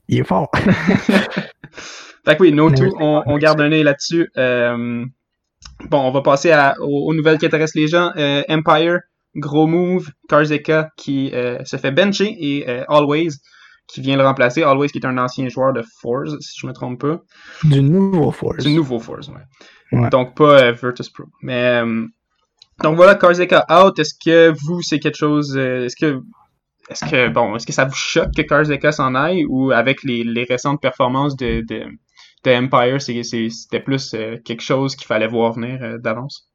il 0.10 0.20
est 0.20 0.24
fort. 0.24 0.52
fait 2.26 2.38
que 2.38 2.44
oui, 2.44 2.52
No 2.52 2.70
2, 2.70 2.90
on, 3.00 3.24
on, 3.26 3.38
garde 3.38 3.62
un 3.62 3.72
œil 3.72 3.84
là-dessus. 3.84 4.30
Euh, 4.38 5.06
bon, 5.90 6.00
on 6.00 6.12
va 6.12 6.22
passer 6.22 6.52
à, 6.52 6.76
aux, 6.80 7.10
aux, 7.10 7.14
nouvelles 7.14 7.38
qui 7.38 7.46
intéressent 7.46 7.76
les 7.76 7.88
gens. 7.88 8.12
Euh, 8.18 8.44
Empire, 8.50 9.00
gros 9.36 9.68
move. 9.68 10.10
Karzeka 10.30 10.90
qui 10.96 11.32
euh, 11.34 11.64
se 11.66 11.78
fait 11.78 11.92
bencher 11.92 12.36
et 12.40 12.70
euh, 12.70 12.86
Always 12.88 13.32
qui 13.88 14.02
vient 14.02 14.16
le 14.16 14.24
remplacer. 14.24 14.64
Always 14.64 14.90
qui 14.90 15.00
est 15.00 15.06
un 15.06 15.18
ancien 15.18 15.50
joueur 15.50 15.74
de 15.74 15.84
Force, 16.02 16.32
si 16.40 16.60
je 16.60 16.68
me 16.68 16.74
trompe 16.74 17.02
pas. 17.02 17.22
Du 17.64 17.82
nouveau 17.82 18.32
Force. 18.32 18.64
Du 18.64 18.74
nouveau 18.74 19.00
Force, 19.00 19.28
ouais. 19.28 20.00
ouais. 20.00 20.10
Donc 20.10 20.36
pas 20.36 20.72
Virtus 20.72 21.10
Pro. 21.10 21.26
Mais 21.42 21.82
donc 22.82 22.96
voilà, 22.96 23.16
Karzeka 23.16 23.66
out. 23.70 24.00
Est-ce 24.00 24.14
que 24.14 24.54
vous, 24.66 24.82
c'est 24.82 25.00
quelque 25.00 25.18
chose. 25.18 25.58
Est-ce 25.58 25.96
que 25.96 26.22
est-ce 26.90 27.06
que 27.06 27.30
bon, 27.30 27.56
est-ce 27.56 27.66
que 27.66 27.72
ça 27.72 27.86
vous 27.86 27.96
choque 27.96 28.34
que 28.36 28.42
Karzeka 28.42 28.92
s'en 28.92 29.16
aille 29.16 29.46
ou 29.46 29.72
avec 29.72 30.04
les, 30.04 30.24
les 30.24 30.44
récentes 30.44 30.82
performances 30.82 31.36
de, 31.36 31.62
de, 31.66 31.86
de 32.44 32.52
Empire, 32.52 33.02
c'était 33.02 33.80
plus 33.80 34.14
euh, 34.14 34.38
quelque 34.44 34.62
chose 34.62 34.96
qu'il 34.96 35.08
fallait 35.08 35.28
voir 35.28 35.54
venir 35.54 35.82
euh, 35.82 35.98
d'avance? 35.98 36.50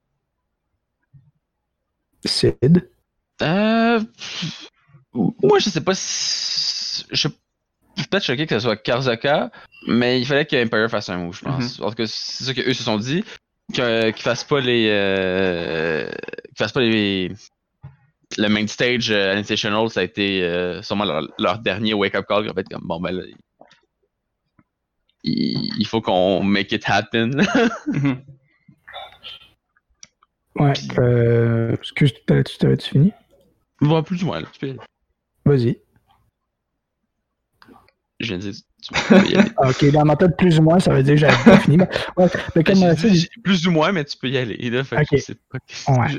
Sid? 2.24 2.90
Euh, 3.42 4.00
moi, 5.14 5.58
je 5.58 5.70
sais 5.70 5.80
pas 5.80 5.94
si. 5.94 7.06
Je 7.10 7.16
suis 7.16 7.28
peut-être 8.10 8.24
choqué 8.24 8.46
que 8.46 8.54
ce 8.54 8.60
soit 8.60 8.76
Karzaka, 8.76 9.50
mais 9.86 10.20
il 10.20 10.26
fallait 10.26 10.46
que 10.46 10.62
Empire 10.62 10.90
fasse 10.90 11.08
un 11.08 11.18
move, 11.18 11.36
je 11.36 11.44
pense. 11.44 11.78
Mm 11.78 11.82
-hmm. 11.82 11.84
En 11.84 11.90
tout 11.90 11.96
cas, 11.96 12.06
c'est 12.06 12.44
ça 12.44 12.54
qu'eux 12.54 12.74
se 12.74 12.82
sont 12.82 12.98
dit. 12.98 13.24
Qu'ils 13.72 14.12
qu 14.14 14.22
fassent 14.22 14.44
pas 14.44 14.60
les. 14.60 14.88
Euh, 14.90 16.10
qu'ils 16.46 16.56
fassent 16.56 16.72
pas 16.72 16.80
les 16.80 17.32
le 18.36 18.48
main 18.48 18.66
stage 18.66 19.10
euh, 19.10 19.34
Invitational, 19.34 19.88
ça 19.88 20.00
a 20.00 20.02
été 20.02 20.42
euh, 20.42 20.82
sûrement 20.82 21.04
leur, 21.04 21.22
leur, 21.38 21.58
dernier 21.60 21.94
wake-up 21.94 22.26
call. 22.28 22.48
En 22.50 22.54
fait, 22.54 22.68
comme 22.68 22.82
bon, 22.84 23.00
ben 23.00 23.12
là, 23.12 23.22
il, 25.24 25.86
faut 25.86 26.00
qu'on 26.00 26.42
make 26.42 26.72
it 26.72 26.84
happen. 26.86 27.42
Ouais, 30.58 30.72
euh, 30.98 31.72
excuse, 31.74 32.12
t'avais-tu 32.26 32.90
fini? 32.90 33.12
Bon, 33.80 34.02
plus 34.02 34.24
ou 34.24 34.26
moins, 34.26 34.40
là, 34.40 34.48
Vas-y. 35.44 35.80
Je 38.18 38.26
viens 38.26 38.38
de 38.38 38.50
dire, 38.50 38.62
tu 38.82 38.92
peux 39.08 39.16
y 39.28 39.36
aller. 39.36 39.50
ok, 39.58 39.90
dans 39.92 40.04
ma 40.04 40.16
tête, 40.16 40.36
plus 40.36 40.58
ou 40.58 40.62
moins, 40.62 40.78
ça 40.78 40.92
veut 40.92 41.02
dire 41.02 41.14
que 41.14 41.20
j'avais 41.20 41.44
pas 41.44 41.58
fini. 41.58 41.76
Mais, 41.76 41.88
ouais, 42.16 42.28
mais 42.54 42.64
comme 42.64 42.80
Ben, 42.80 42.96
plus 43.42 43.66
ou 43.66 43.70
moins, 43.70 43.92
mais 43.92 44.04
tu 44.04 44.16
peux 44.16 44.28
y 44.28 44.38
aller. 44.38 44.56
Là, 44.70 44.84
fait 44.84 44.96
ouais. 44.96 45.26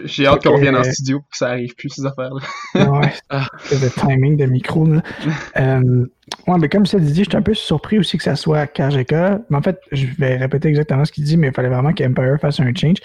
J'ai 0.05 0.27
hâte 0.27 0.43
qu'on 0.43 0.53
revienne 0.53 0.75
en 0.75 0.79
euh, 0.79 0.91
studio 0.91 1.19
pour 1.19 1.29
que 1.29 1.37
ça 1.37 1.49
arrive 1.49 1.73
plus, 1.75 1.89
ces 1.89 2.05
affaires-là. 2.05 2.89
Ouais, 2.91 3.13
Ah. 3.29 3.47
c'est 3.63 3.81
le 3.81 3.89
timing 3.89 4.37
de 4.37 4.45
micro. 4.45 4.85
Là. 4.85 5.01
Euh, 5.57 6.05
ouais, 6.47 6.57
mais 6.59 6.69
comme 6.69 6.85
ça 6.85 6.99
dit, 6.99 7.23
je 7.23 7.29
suis 7.29 7.37
un 7.37 7.41
peu 7.41 7.53
surpris 7.53 7.99
aussi 7.99 8.17
que 8.17 8.23
ça 8.23 8.35
soit 8.35 8.67
KGK. 8.67 9.13
Mais 9.49 9.57
en 9.57 9.61
fait, 9.61 9.79
je 9.91 10.05
vais 10.17 10.37
répéter 10.37 10.69
exactement 10.69 11.03
ce 11.03 11.11
qu'il 11.11 11.23
dit, 11.23 11.37
mais 11.37 11.47
il 11.47 11.53
fallait 11.53 11.69
vraiment 11.69 11.91
qu'Empire 11.91 12.37
fasse 12.39 12.59
un 12.59 12.73
change. 12.73 12.97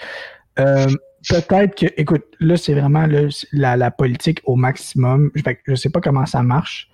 Euh, 0.59 0.87
Peut-être 1.27 1.75
que, 1.75 1.87
écoute, 1.97 2.23
là, 2.39 2.55
c'est 2.55 2.73
vraiment 2.73 3.07
là, 3.07 3.21
la, 3.51 3.77
la, 3.77 3.91
politique 3.91 4.41
au 4.45 4.55
maximum. 4.55 5.31
Fait 5.43 5.55
que 5.55 5.61
je 5.67 5.75
sais 5.75 5.89
pas 5.89 5.99
comment 5.99 6.25
ça 6.25 6.43
marche. 6.43 6.89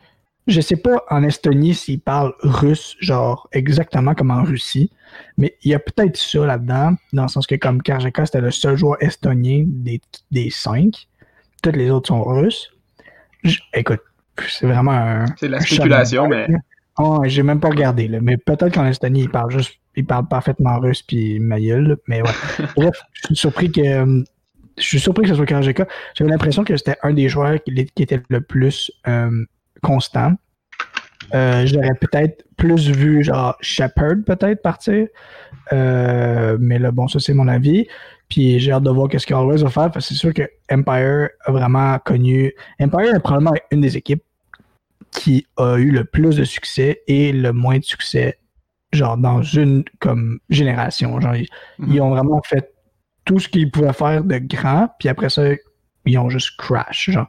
Je 0.51 0.59
sais 0.59 0.75
pas 0.75 1.03
en 1.09 1.23
Estonie 1.23 1.73
s'ils 1.73 2.01
parlent 2.01 2.33
russe, 2.41 2.97
genre 2.99 3.47
exactement 3.53 4.13
comme 4.13 4.31
en 4.31 4.43
Russie, 4.43 4.91
mais 5.37 5.55
il 5.63 5.71
y 5.71 5.73
a 5.73 5.79
peut-être 5.79 6.17
ça 6.17 6.45
là-dedans, 6.45 6.95
dans 7.13 7.23
le 7.23 7.27
sens 7.29 7.47
que 7.47 7.55
comme 7.55 7.81
Karjaka, 7.81 8.25
c'était 8.25 8.41
le 8.41 8.51
seul 8.51 8.75
joueur 8.75 9.01
estonien 9.01 9.63
des, 9.65 10.01
des 10.29 10.49
cinq. 10.49 11.07
Toutes 11.63 11.77
les 11.77 11.89
autres 11.89 12.09
sont 12.09 12.23
russes. 12.23 12.69
Je, 13.43 13.59
écoute, 13.73 14.01
c'est 14.49 14.67
vraiment 14.67 14.91
un. 14.91 15.25
C'est 15.37 15.47
la 15.47 15.61
spéculation, 15.61 16.27
mais. 16.27 16.47
Oh, 16.97 17.21
j'ai 17.25 17.43
même 17.43 17.61
pas 17.61 17.69
regardé, 17.69 18.09
là. 18.09 18.19
mais 18.21 18.35
peut-être 18.35 18.73
qu'en 18.73 18.85
Estonie, 18.85 19.21
ils 19.21 19.29
parlent 19.29 19.51
juste, 19.51 19.75
ils 19.95 20.05
parlent 20.05 20.27
parfaitement 20.27 20.79
russe 20.79 21.01
puis 21.01 21.39
ma 21.39 21.59
gueule, 21.59 21.97
mais 22.07 22.21
ouais. 22.21 22.29
Bref, 22.75 23.01
je 23.13 23.27
suis 23.27 23.35
surpris 23.37 23.71
que, 23.71 24.23
je 24.77 24.83
suis 24.83 24.99
surpris 24.99 25.23
que 25.23 25.29
ce 25.29 25.35
soit 25.35 25.45
Karjaka. 25.45 25.87
J'avais 26.13 26.29
l'impression 26.29 26.65
que 26.65 26.75
c'était 26.75 26.97
un 27.03 27.13
des 27.13 27.29
joueurs 27.29 27.63
qui, 27.63 27.85
qui 27.85 28.03
était 28.03 28.21
le 28.29 28.41
plus 28.41 28.91
euh, 29.07 29.45
constant. 29.81 30.33
Euh, 31.33 31.65
J'aurais 31.65 31.95
peut-être 31.95 32.43
plus 32.57 32.89
vu 32.89 33.23
genre 33.23 33.55
Shepard 33.61 34.17
peut-être 34.25 34.61
partir, 34.61 35.07
euh, 35.71 36.57
mais 36.59 36.77
là 36.77 36.91
bon 36.91 37.07
ça 37.07 37.19
c'est 37.19 37.33
mon 37.33 37.47
avis. 37.47 37.87
Puis 38.27 38.59
j'ai 38.59 38.71
hâte 38.71 38.83
de 38.83 38.89
voir 38.89 39.07
qu'est-ce 39.09 39.27
qu'Always 39.27 39.61
va 39.63 39.69
faire 39.69 39.91
parce 39.91 40.07
que 40.07 40.13
c'est 40.13 40.19
sûr 40.19 40.33
que 40.33 40.43
Empire 40.71 41.29
a 41.45 41.51
vraiment 41.51 41.99
connu. 41.99 42.53
Empire 42.79 43.15
est 43.15 43.19
probablement 43.19 43.53
une 43.71 43.81
des 43.81 43.97
équipes 43.97 44.23
qui 45.11 45.45
a 45.57 45.77
eu 45.77 45.91
le 45.91 46.05
plus 46.05 46.37
de 46.37 46.43
succès 46.43 47.01
et 47.07 47.33
le 47.33 47.51
moins 47.51 47.77
de 47.79 47.83
succès, 47.83 48.39
genre 48.93 49.17
dans 49.17 49.41
une 49.41 49.83
comme 49.99 50.39
génération. 50.49 51.19
Genre, 51.19 51.35
ils, 51.35 51.47
mm 51.79 51.85
-hmm. 51.85 51.93
ils 51.93 52.01
ont 52.01 52.09
vraiment 52.09 52.41
fait 52.43 52.73
tout 53.25 53.39
ce 53.39 53.47
qu'ils 53.47 53.69
pouvaient 53.69 53.93
faire 53.93 54.23
de 54.23 54.37
grand, 54.37 54.89
puis 54.99 55.09
après 55.09 55.29
ça, 55.29 55.43
ils 56.05 56.17
ont 56.17 56.29
juste 56.29 56.57
crash. 56.57 57.09
Genre. 57.11 57.27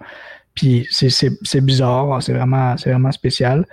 Puis 0.55 0.87
c'est 0.91 1.61
bizarre, 1.61 2.23
c'est 2.23 2.33
vraiment, 2.33 2.75
vraiment 2.77 3.13
spécial. 3.13 3.67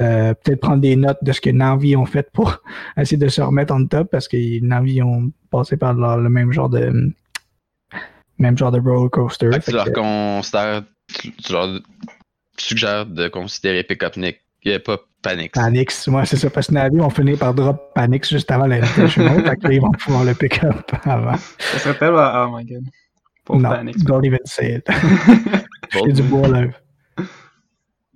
Euh, 0.00 0.34
Peut-être 0.34 0.60
prendre 0.60 0.80
des 0.80 0.96
notes 0.96 1.22
de 1.22 1.32
ce 1.32 1.40
que 1.40 1.50
Navi 1.50 1.96
ont 1.96 2.06
fait 2.06 2.30
pour 2.32 2.62
essayer 2.96 3.18
de 3.18 3.28
se 3.28 3.42
remettre 3.42 3.74
en 3.74 3.86
top 3.86 4.10
parce 4.10 4.26
que 4.26 4.60
Navi 4.60 5.02
ont 5.02 5.30
passé 5.50 5.76
par 5.76 5.94
leur, 5.94 6.16
le 6.16 6.30
même 6.30 6.52
genre 6.52 6.70
de 6.70 7.12
même 8.38 8.58
genre 8.58 8.72
de 8.72 8.80
roller 8.80 9.10
coaster. 9.10 9.50
Fait 9.52 9.60
tu 9.60 9.72
leur 9.72 9.84
que... 9.84 9.90
considères, 9.90 10.82
tu 11.08 11.52
leur 11.52 11.80
suggères 12.56 13.06
de 13.06 13.28
considérer 13.28 13.84
Pickup 13.84 14.16
Nick, 14.16 14.40
pas 14.84 14.98
Panix. 15.22 15.52
Panix, 15.52 16.08
moi 16.08 16.20
ouais, 16.20 16.26
c'est 16.26 16.36
ça, 16.36 16.50
parce 16.50 16.66
que 16.66 16.72
Navi 16.72 17.00
ont 17.00 17.10
fini 17.10 17.36
par 17.36 17.54
drop 17.54 17.94
Panix 17.94 18.28
juste 18.28 18.50
avant 18.50 18.66
l'invitational, 18.66 19.44
fait 19.48 19.56
qu'ils 19.56 19.80
vont 19.80 19.92
pouvoir 19.92 20.24
le 20.24 20.34
pick-up 20.34 20.90
avant. 21.04 21.36
Ça 21.36 21.78
serait 21.78 21.98
tellement, 21.98 22.30
oh 22.34 22.56
my 22.56 22.64
god. 22.64 22.84
Pour 23.44 23.60
non, 23.60 23.70
Panix. 23.70 24.02
don't 24.02 24.24
even 24.24 24.38
say 24.44 24.76
it. 24.76 24.88
J'ai 25.92 26.12
du 26.12 26.22
beau 26.22 26.42
live. 26.46 26.74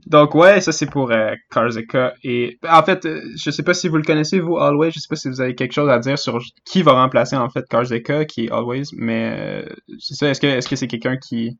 Donc 0.06 0.36
ouais, 0.36 0.60
ça 0.60 0.70
c'est 0.70 0.86
pour 0.86 1.10
euh, 1.10 1.34
Karzeka. 1.50 2.14
Et 2.22 2.58
en 2.68 2.82
fait, 2.84 3.04
euh, 3.06 3.20
je 3.36 3.50
sais 3.50 3.64
pas 3.64 3.74
si 3.74 3.88
vous 3.88 3.96
le 3.96 4.04
connaissez, 4.04 4.38
vous, 4.38 4.56
Always. 4.56 4.92
Je 4.92 5.00
sais 5.00 5.08
pas 5.08 5.16
si 5.16 5.28
vous 5.28 5.40
avez 5.40 5.56
quelque 5.56 5.72
chose 5.72 5.90
à 5.90 5.98
dire 5.98 6.16
sur 6.18 6.38
qui 6.64 6.82
va 6.82 6.92
remplacer 6.92 7.36
en 7.36 7.50
fait 7.50 7.64
Karzeka, 7.68 8.24
qui 8.24 8.46
est 8.46 8.52
Always. 8.52 8.84
Mais 8.92 9.34
euh, 9.36 9.74
c'est 9.98 10.14
ça, 10.14 10.30
est-ce 10.30 10.40
que 10.40 10.46
est-ce 10.46 10.68
que 10.68 10.76
c'est 10.76 10.86
quelqu'un 10.86 11.16
qui 11.16 11.58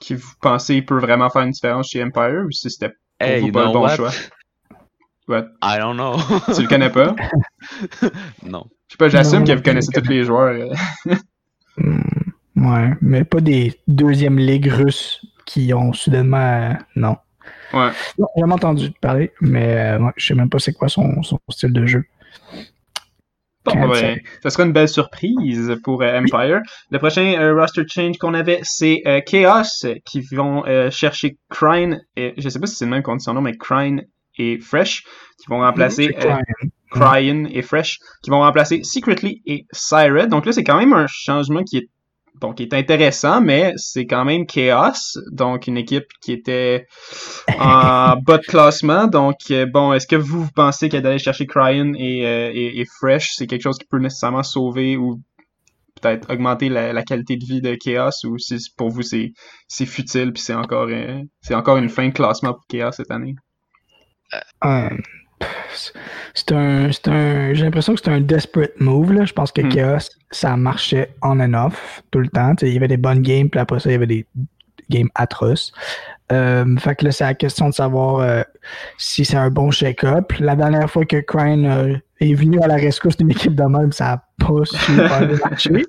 qui 0.00 0.14
vous 0.14 0.32
pensez 0.40 0.82
peut 0.82 0.98
vraiment 0.98 1.30
faire 1.30 1.42
une 1.42 1.50
différence 1.50 1.88
chez 1.88 2.04
Empire 2.04 2.44
ou 2.46 2.50
si 2.50 2.70
c'était 2.70 2.90
pour 2.90 3.28
hey, 3.28 3.40
vous 3.40 3.52
pas 3.52 3.64
le 3.64 3.72
bon 3.72 3.82
what? 3.82 3.96
choix? 3.96 4.10
What? 5.28 5.46
I 5.62 5.78
don't 5.78 5.94
know. 5.94 6.16
tu 6.54 6.62
le 6.62 6.68
connais 6.68 6.90
pas? 6.90 7.16
non. 8.42 8.66
Je 8.88 8.92
sais 8.92 8.98
pas, 8.98 9.08
j'assume 9.08 9.44
que 9.44 9.52
vous 9.52 9.62
connaissez 9.62 9.92
tous 9.92 10.10
les 10.10 10.24
joueurs. 10.24 10.74
mm, 11.78 12.00
ouais, 12.56 12.90
mais 13.00 13.24
pas 13.24 13.40
des 13.40 13.80
deuxième 13.88 14.38
ligue 14.38 14.66
russes 14.66 15.22
qui 15.46 15.72
ont 15.74 15.92
soudainement. 15.92 16.76
non. 16.96 17.16
Ouais. 17.72 17.90
Non, 18.18 18.26
j'ai 18.36 18.40
jamais 18.40 18.52
entendu 18.52 18.90
parler, 19.00 19.32
mais 19.40 19.96
ouais, 19.96 20.12
je 20.16 20.26
sais 20.26 20.34
même 20.34 20.50
pas 20.50 20.58
c'est 20.58 20.72
quoi 20.72 20.88
son, 20.88 21.22
son, 21.22 21.38
style 21.48 21.72
de 21.72 21.86
jeu. 21.86 22.04
Bon, 23.64 23.88
ben, 23.88 24.18
ça 24.42 24.50
sera 24.50 24.64
une 24.64 24.72
belle 24.72 24.88
surprise 24.88 25.76
pour 25.84 26.02
euh, 26.02 26.18
Empire. 26.18 26.60
Le 26.90 26.98
prochain 26.98 27.34
euh, 27.38 27.54
roster 27.54 27.84
change 27.86 28.18
qu'on 28.18 28.34
avait, 28.34 28.58
c'est 28.62 29.02
euh, 29.06 29.20
Chaos 29.24 29.86
qui 30.04 30.20
vont 30.32 30.64
chercher 30.90 31.38
Crine, 31.48 32.04
et, 32.16 32.34
je 32.36 32.48
sais 32.48 32.58
pas 32.58 32.66
si 32.66 32.76
c'est 32.76 32.84
le 32.84 32.90
même 32.90 33.02
qu'on 33.02 33.16
dit 33.16 33.24
son 33.24 33.34
nom, 33.34 33.40
mais 33.40 33.56
Crine 33.56 34.04
et 34.36 34.58
Fresh, 34.58 35.04
qui 35.38 35.46
vont 35.48 35.60
remplacer 35.60 36.14
Cryin 36.90 37.46
et 37.50 37.62
Fresh, 37.62 37.98
qui 38.22 38.30
vont 38.30 38.40
remplacer 38.40 38.82
Secretly 38.82 39.42
et 39.46 39.66
Sired. 39.72 40.28
Donc 40.28 40.44
là, 40.44 40.52
c'est 40.52 40.64
quand 40.64 40.78
même 40.78 40.92
un 40.92 41.06
changement 41.08 41.62
qui 41.62 41.78
est 41.78 41.88
bon, 42.42 42.52
qui 42.52 42.64
est 42.64 42.74
intéressant, 42.74 43.40
mais 43.40 43.72
c'est 43.76 44.06
quand 44.06 44.24
même 44.24 44.46
Chaos, 44.46 45.18
donc 45.30 45.68
une 45.68 45.78
équipe 45.78 46.06
qui 46.20 46.32
était 46.32 46.86
en 47.58 48.16
bas 48.22 48.38
de 48.38 48.46
classement. 48.46 49.06
Donc, 49.06 49.36
bon, 49.72 49.92
est-ce 49.92 50.06
que 50.06 50.16
vous, 50.16 50.42
vous 50.42 50.50
pensez 50.54 50.88
que 50.88 50.96
d'aller 50.96 51.18
chercher 51.18 51.46
Cryan 51.46 51.94
et, 51.94 52.26
euh, 52.26 52.50
et, 52.52 52.80
et, 52.80 52.84
Fresh, 52.84 53.34
c'est 53.36 53.46
quelque 53.46 53.62
chose 53.62 53.78
qui 53.78 53.86
peut 53.86 53.98
nécessairement 53.98 54.42
sauver 54.42 54.96
ou 54.96 55.20
peut-être 56.00 56.30
augmenter 56.30 56.68
la, 56.68 56.92
la, 56.92 57.02
qualité 57.02 57.36
de 57.36 57.44
vie 57.44 57.60
de 57.60 57.76
Chaos, 57.76 58.10
ou 58.24 58.36
si 58.38 58.58
pour 58.76 58.90
vous 58.90 59.02
c'est 59.02 59.32
futile 59.86 60.32
puis 60.32 60.42
c'est 60.42 60.54
encore, 60.54 60.88
euh, 60.90 61.22
c'est 61.40 61.54
encore 61.54 61.76
une 61.76 61.88
fin 61.88 62.08
de 62.08 62.12
classement 62.12 62.54
pour 62.54 62.66
Chaos 62.66 62.92
cette 62.92 63.10
année? 63.10 63.36
Euh, 64.64 64.88
c'est 66.34 66.52
un, 66.52 66.90
un 67.06 67.54
j'ai 67.54 67.64
l'impression 67.64 67.94
que 67.94 68.00
c'est 68.02 68.10
un 68.10 68.20
desperate 68.20 68.80
move. 68.80 69.12
Là. 69.12 69.24
Je 69.24 69.32
pense 69.32 69.52
que 69.52 69.62
Hmm. 69.62 69.66
mm. 69.66 69.74
Chaos, 69.74 70.08
ça 70.30 70.56
marchait 70.56 71.14
on 71.22 71.40
and 71.40 71.54
off 71.54 72.02
tout 72.10 72.20
le 72.20 72.28
temps. 72.28 72.54
T'sais, 72.54 72.68
il 72.68 72.74
y 72.74 72.76
avait 72.76 72.88
des 72.88 72.96
bonnes 72.96 73.22
games, 73.22 73.48
puis 73.48 73.60
après 73.60 73.80
ça, 73.80 73.90
il 73.90 73.92
y 73.92 73.96
avait 73.96 74.06
des 74.06 74.26
games 74.90 75.08
atroces. 75.14 75.72
Euh, 76.30 76.64
fait 76.78 76.96
que 76.96 77.04
là, 77.04 77.12
c'est 77.12 77.24
la 77.24 77.34
question 77.34 77.68
de 77.68 77.74
savoir 77.74 78.20
euh, 78.20 78.42
si 78.98 79.24
c'est 79.24 79.36
un 79.36 79.50
bon 79.50 79.70
shake-up. 79.70 80.32
La 80.38 80.56
dernière 80.56 80.90
fois 80.90 81.04
que 81.04 81.18
Crane 81.18 81.66
euh, 81.66 81.96
est 82.20 82.34
venu 82.34 82.60
à 82.60 82.66
la 82.66 82.76
rescousse 82.76 83.16
d'une 83.16 83.30
équipe 83.30 83.54
de 83.54 83.64
même, 83.64 83.92
ça 83.92 84.04
n'a 84.04 84.24
pas 84.38 84.64
super 84.64 85.28
marché. 85.44 85.84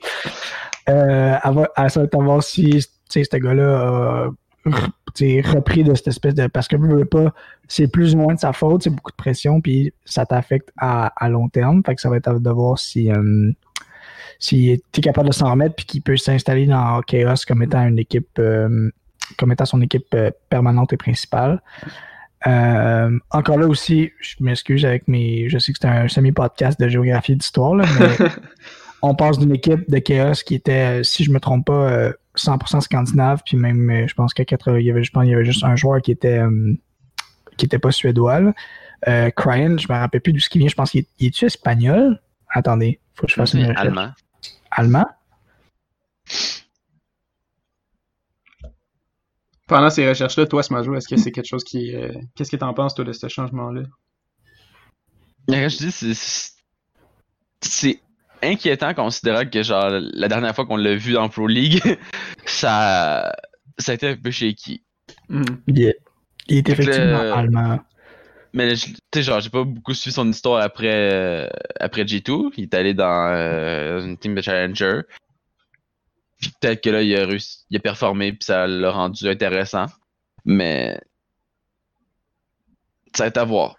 À, 0.86 1.50
à 1.76 1.90
ça, 1.90 2.02
à 2.02 2.18
voir 2.18 2.44
si 2.44 2.70
tu 2.70 2.82
sais, 3.10 3.24
ce 3.24 3.38
gars-là 3.38 4.30
repris 4.66 5.84
de 5.84 5.94
cette 5.94 6.08
espèce 6.08 6.34
de. 6.34 6.48
Parce 6.48 6.68
que 6.68 6.76
veux, 6.76 6.98
veux 6.98 7.06
pas, 7.06 7.34
c'est 7.68 7.88
plus 7.88 8.16
ou 8.16 8.20
moins 8.20 8.34
de 8.34 8.40
sa 8.40 8.54
faute, 8.54 8.84
c'est 8.84 8.90
beaucoup 8.90 9.12
de 9.12 9.16
pression, 9.18 9.62
puis 9.62 9.94
ça 10.06 10.26
t'affecte 10.26 10.70
à, 10.78 11.08
à 11.24 11.30
long 11.30 11.50
terme. 11.50 11.84
Fait 11.86 11.96
que 11.96 12.02
ça 12.02 12.10
va 12.10 12.18
être 12.18 12.40
de 12.40 12.50
voir 12.50 12.78
si. 12.80 13.12
euh, 13.12 13.52
si 14.40 14.84
tu 14.92 15.00
es 15.00 15.02
capable 15.02 15.30
de 15.30 15.34
s'en 15.34 15.52
remettre 15.52 15.76
puis 15.76 15.86
qu'il 15.86 16.02
peut 16.02 16.18
s'installer 16.18 16.66
dans 16.66 17.02
Chaos 17.02 17.36
comme 17.48 17.64
étant 17.64 17.88
une 17.88 18.00
équipe 18.00 18.28
euh, 18.40 18.92
comme 19.38 19.54
étant 19.54 19.66
son 19.66 19.82
équipe 19.82 20.08
euh, 20.16 20.32
permanente 20.50 20.92
et 20.92 20.98
principale. 20.98 21.62
Encore 22.46 23.58
là 23.58 23.68
aussi, 23.68 24.12
je 24.20 24.36
m'excuse 24.42 24.86
avec 24.86 25.08
mes. 25.08 25.48
Je 25.48 25.58
sais 25.60 25.72
que 25.72 25.80
c'est 25.82 25.88
un 25.88 26.10
semi-podcast 26.10 26.78
de 26.78 26.90
géographie 26.90 27.38
d'histoire, 27.38 27.74
mais 27.76 27.86
on 29.04 29.16
passe 29.16 29.38
d'une 29.38 29.54
équipe 29.54 29.90
de 29.92 30.00
Chaos 30.00 30.42
qui 30.46 30.56
était, 30.56 31.02
euh, 31.02 31.04
si 31.04 31.24
je 31.26 31.32
me 31.32 31.40
trompe 31.40 31.66
pas, 31.68 31.92
euh, 31.92 32.14
100% 32.36 32.80
scandinave, 32.82 33.42
puis 33.46 33.58
même, 33.58 33.90
euh, 33.90 34.08
je 34.08 34.14
pense 34.14 34.34
qu'à 34.34 34.46
80, 34.46 34.80
il 34.80 34.86
y 34.86 34.92
avait, 34.92 35.04
je 35.04 35.12
pense, 35.12 35.26
il 35.26 35.30
y 35.32 35.36
avait 35.36 35.44
juste 35.46 35.64
un 35.66 35.76
joueur 35.76 36.02
qui 36.02 36.12
était, 36.12 36.40
euh, 36.40 36.74
qui 37.58 37.66
était 37.66 37.80
pas 37.80 37.92
suédois. 37.92 38.54
Euh, 39.08 39.30
Cryan, 39.32 39.78
je 39.78 39.92
me 39.92 39.98
rappelle 39.98 40.22
plus 40.22 40.32
d'où 40.32 40.40
ce 40.40 40.48
qui 40.50 40.58
vient. 40.58 40.70
Je 40.70 40.76
pense 40.76 40.92
qu'il 40.92 41.02
est, 41.02 41.26
est-tu 41.26 41.46
espagnol? 41.46 42.22
Attendez, 42.50 43.02
faut 43.16 43.26
que 43.26 43.32
je 43.32 43.36
fasse 43.36 43.54
une 43.54 43.62
recherche. 43.66 43.80
Allemand. 43.82 44.12
Allemand? 44.72 45.06
Pendant 49.68 49.90
ces 49.90 50.08
recherches-là, 50.08 50.46
toi, 50.46 50.64
Smajo, 50.64 50.96
est-ce 50.96 51.08
que 51.10 51.18
c'est 51.18 51.32
quelque 51.32 51.48
chose 51.48 51.64
qui. 51.66 51.94
euh, 51.96 52.12
Qu'est-ce 52.36 52.52
que 52.52 52.56
t'en 52.58 52.74
penses, 52.74 52.96
toi, 52.96 53.04
de 53.04 53.12
ce 53.12 53.28
changement-là? 53.28 53.82
Je 55.50 55.78
dis, 55.78 55.92
c'est 57.62 58.00
inquiétant 58.44 58.94
considérant 58.94 59.46
que 59.46 59.64
genre 59.64 59.90
la 59.90 60.28
dernière 60.28 60.54
fois 60.56 60.66
qu'on 60.66 60.78
l'a 60.78 60.96
vu 60.96 61.14
dans 61.14 61.28
Pro 61.30 61.48
League, 61.48 61.82
ça, 62.46 63.34
ça 63.78 63.92
a 63.92 63.96
été 63.96 64.10
un 64.10 64.16
peu 64.16 64.32
shaky. 64.32 64.84
Il 65.68 65.82
est, 65.84 65.98
il 66.48 66.64
que 66.64 66.72
effectivement 66.72 67.24
le- 67.24 67.34
allemand. 67.34 67.80
Mais 68.56 68.76
tu 68.76 68.94
sais, 69.14 69.24
genre, 69.24 69.40
j'ai 69.40 69.50
pas 69.50 69.64
beaucoup 69.64 69.96
suivi 69.96 70.14
son 70.14 70.30
histoire 70.30 70.62
après, 70.62 71.12
euh, 71.12 71.48
après 71.80 72.04
G2. 72.04 72.52
Il 72.58 72.66
est 72.66 72.74
allé 72.76 72.94
dans 72.94 73.30
euh, 73.32 74.00
une 74.06 74.16
team 74.18 74.36
de 74.36 74.42
Challenger. 74.42 75.02
Puis 76.40 76.52
peut-être 76.62 76.84
que 76.84 76.90
là, 76.92 77.02
il 77.02 77.16
a 77.18 77.26
réussi, 77.26 77.66
il 77.72 77.78
a 77.78 77.80
performé, 77.80 78.32
puis 78.34 78.44
ça 78.44 78.68
l'a 78.68 78.92
rendu 78.92 79.28
intéressant. 79.28 79.88
Mais. 80.46 81.00
Ça 83.16 83.24
va 83.24 83.28
être 83.30 83.38
à 83.38 83.46
voir. 83.46 83.76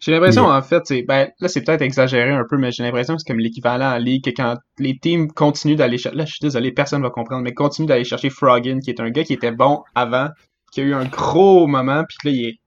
J'ai 0.00 0.12
l'impression, 0.12 0.44
Yeah. 0.44 0.56
en 0.58 0.62
fait, 0.62 0.82
c'est, 0.84 1.02
ben, 1.02 1.28
là, 1.40 1.48
c'est 1.48 1.62
peut-être 1.62 1.82
exagéré 1.82 2.30
un 2.30 2.44
peu, 2.48 2.56
mais 2.56 2.70
j'ai 2.70 2.82
l'impression 2.82 3.14
que 3.14 3.20
c'est 3.20 3.32
comme 3.32 3.40
l'équivalent 3.40 3.92
en 3.92 3.98
ligue, 3.98 4.24
que 4.24 4.30
quand 4.30 4.56
les 4.78 4.96
teams 4.98 5.28
continuent 5.32 5.76
d'aller 5.76 5.98
chercher, 5.98 6.16
là, 6.16 6.24
je 6.24 6.32
suis 6.32 6.42
désolé, 6.42 6.72
personne 6.72 7.02
va 7.02 7.10
comprendre, 7.10 7.42
mais 7.42 7.54
continuent 7.54 7.88
d'aller 7.88 8.04
chercher 8.04 8.30
Frogin, 8.30 8.78
qui 8.80 8.90
est 8.90 9.00
un 9.00 9.10
gars 9.10 9.24
qui 9.24 9.32
était 9.32 9.50
bon 9.50 9.82
avant, 9.94 10.28
qui 10.72 10.80
a 10.80 10.84
eu 10.84 10.94
un 10.94 11.04
gros 11.04 11.66
moment, 11.66 12.04
puis 12.08 12.16
que 12.22 12.28
là, 12.28 12.34
il 12.34 12.48
est, 12.48 12.58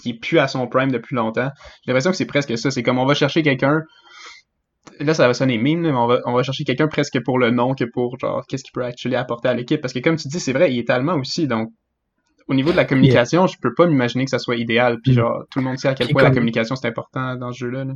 qui 0.00 0.10
est 0.10 0.20
plus 0.20 0.38
à 0.38 0.48
son 0.48 0.66
prime 0.66 0.90
depuis 0.90 1.14
longtemps. 1.14 1.50
J'ai 1.84 1.92
l'impression 1.92 2.10
que 2.10 2.16
c'est 2.16 2.26
presque 2.26 2.58
ça. 2.58 2.70
C'est 2.70 2.82
comme 2.82 2.98
on 2.98 3.06
va 3.06 3.14
chercher 3.14 3.42
quelqu'un, 3.42 3.82
là, 5.00 5.14
ça 5.14 5.26
va 5.26 5.34
sonner 5.34 5.58
mime, 5.58 5.80
mais 5.80 5.90
on 5.90 6.06
va, 6.06 6.20
on 6.24 6.32
va 6.32 6.42
chercher 6.42 6.64
quelqu'un 6.64 6.88
presque 6.88 7.22
pour 7.24 7.38
le 7.38 7.50
nom 7.50 7.74
que 7.74 7.84
pour, 7.84 8.18
genre, 8.18 8.42
qu'est-ce 8.48 8.64
qu'il 8.64 8.72
peut 8.72 8.84
actually 8.84 9.16
apporter 9.16 9.48
à 9.48 9.54
l'équipe. 9.54 9.80
Parce 9.80 9.94
que, 9.94 10.00
comme 10.00 10.16
tu 10.16 10.28
dis, 10.28 10.40
c'est 10.40 10.52
vrai, 10.52 10.72
il 10.72 10.78
est 10.78 10.90
allemand 10.90 11.14
aussi, 11.14 11.46
donc, 11.46 11.70
au 12.48 12.54
niveau 12.54 12.70
de 12.72 12.76
la 12.76 12.84
communication, 12.84 13.46
je 13.46 13.56
peux 13.58 13.72
pas 13.74 13.86
m'imaginer 13.86 14.24
que 14.24 14.30
ça 14.30 14.38
soit 14.38 14.56
idéal. 14.56 14.98
Puis 15.02 15.12
Mm. 15.12 15.14
genre, 15.14 15.44
tout 15.50 15.58
le 15.60 15.64
monde 15.64 15.78
sait 15.78 15.88
à 15.88 15.94
quel 15.94 16.08
point 16.08 16.22
la 16.22 16.30
communication 16.30 16.76
c'est 16.76 16.88
important 16.88 17.36
dans 17.36 17.52
ce 17.52 17.58
jeu-là. 17.58 17.84
là. 17.84 17.92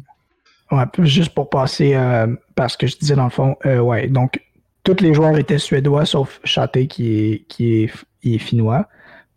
Ouais, 0.70 0.84
juste 1.06 1.34
pour 1.34 1.48
passer, 1.48 1.94
euh, 1.94 2.26
parce 2.54 2.76
que 2.76 2.86
je 2.86 2.96
disais 2.98 3.14
dans 3.14 3.24
le 3.24 3.30
fond, 3.30 3.56
euh, 3.66 3.78
ouais, 3.78 4.06
donc 4.08 4.40
tous 4.84 5.00
les 5.00 5.14
joueurs 5.14 5.36
étaient 5.38 5.58
suédois 5.58 6.04
sauf 6.04 6.40
Chate 6.44 6.86
qui 6.88 7.18
est, 7.32 7.44
qui 7.48 7.84
est, 7.84 7.90
il 8.22 8.34
est 8.34 8.38
finnois. 8.38 8.86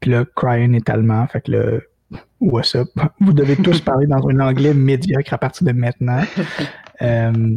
Puis 0.02 0.12
là, 0.12 0.26
Cryan 0.36 0.74
est 0.74 0.90
allemand. 0.90 1.26
Fait 1.28 1.42
que 1.42 1.52
là, 1.52 2.18
what's 2.42 2.76
up? 2.76 2.90
Vous 3.22 3.34
devez 3.34 3.56
tous 3.56 3.80
parler 3.82 4.08
dans 4.08 4.28
un 4.28 4.40
anglais 4.40 4.74
médiocre 4.74 5.34
à 5.34 5.38
partir 5.38 5.66
de 5.68 5.72
maintenant. 5.74 6.22
Euh, 7.02 7.56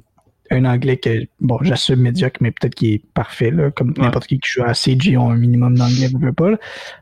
un 0.55 0.65
anglais 0.65 0.97
que, 0.97 1.27
bon, 1.41 1.59
j'assume 1.63 2.01
médiocre, 2.01 2.37
mais 2.41 2.51
peut-être 2.51 2.75
qu'il 2.75 2.93
est 2.95 3.05
parfait, 3.15 3.51
là, 3.51 3.71
comme 3.71 3.91
Ouais. 3.91 4.05
n'importe 4.05 4.27
qui 4.27 4.39
qui 4.39 4.51
joue 4.51 4.63
à 4.65 4.75
CG 4.75 5.17
ont 5.17 5.31
un 5.31 5.37
minimum 5.37 5.77
d'anglais, 5.77 6.09
veux 6.19 6.33
pas. 6.33 6.51
là. 6.53 6.57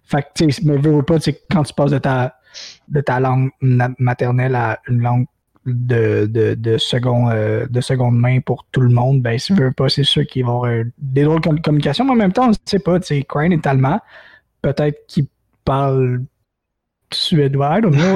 Fait 0.04 0.22
que, 0.22 0.26
tu 0.34 0.50
sais, 0.50 0.62
mais 0.64 0.76
veux, 0.76 1.02
pas, 1.02 1.18
tu 1.18 1.30
sais, 1.32 1.40
quand 1.50 1.62
tu 1.62 1.74
passes 1.74 1.90
de 1.90 1.98
ta, 1.98 2.36
de 2.88 3.00
ta 3.00 3.20
langue 3.20 3.50
maternelle 3.98 4.54
à 4.54 4.80
une 4.88 5.00
langue 5.00 5.26
de, 5.64 6.26
de, 6.26 6.54
de, 6.54 6.76
second, 6.76 7.30
euh, 7.30 7.66
de 7.70 7.80
seconde 7.80 8.18
main 8.18 8.40
pour 8.40 8.66
tout 8.72 8.80
le 8.80 8.88
monde, 8.88 9.22
ben, 9.22 9.38
si 9.38 9.54
tu 9.54 9.60
veux 9.62 9.70
pas, 9.72 9.88
c'est 9.88 10.02
sûr 10.04 10.26
qu'il 10.26 10.44
va 10.44 10.50
y 10.50 10.54
avoir 10.54 10.84
des 10.98 11.22
drôles 11.24 11.40
de 11.40 11.60
communication, 11.60 12.04
mais 12.04 12.10
en 12.12 12.16
même 12.16 12.32
temps, 12.32 12.46
on 12.46 12.50
ne 12.50 12.54
sait 12.64 12.80
pas, 12.80 12.98
tu 13.00 13.06
sais, 13.06 13.22
Crane 13.22 13.52
est 13.52 13.66
allemand, 13.66 14.00
peut-être 14.60 15.06
qu'il 15.06 15.26
parle 15.64 16.22
suédois, 17.14 17.79
I 17.79 17.81
don't 17.83 17.92
know. 17.94 18.14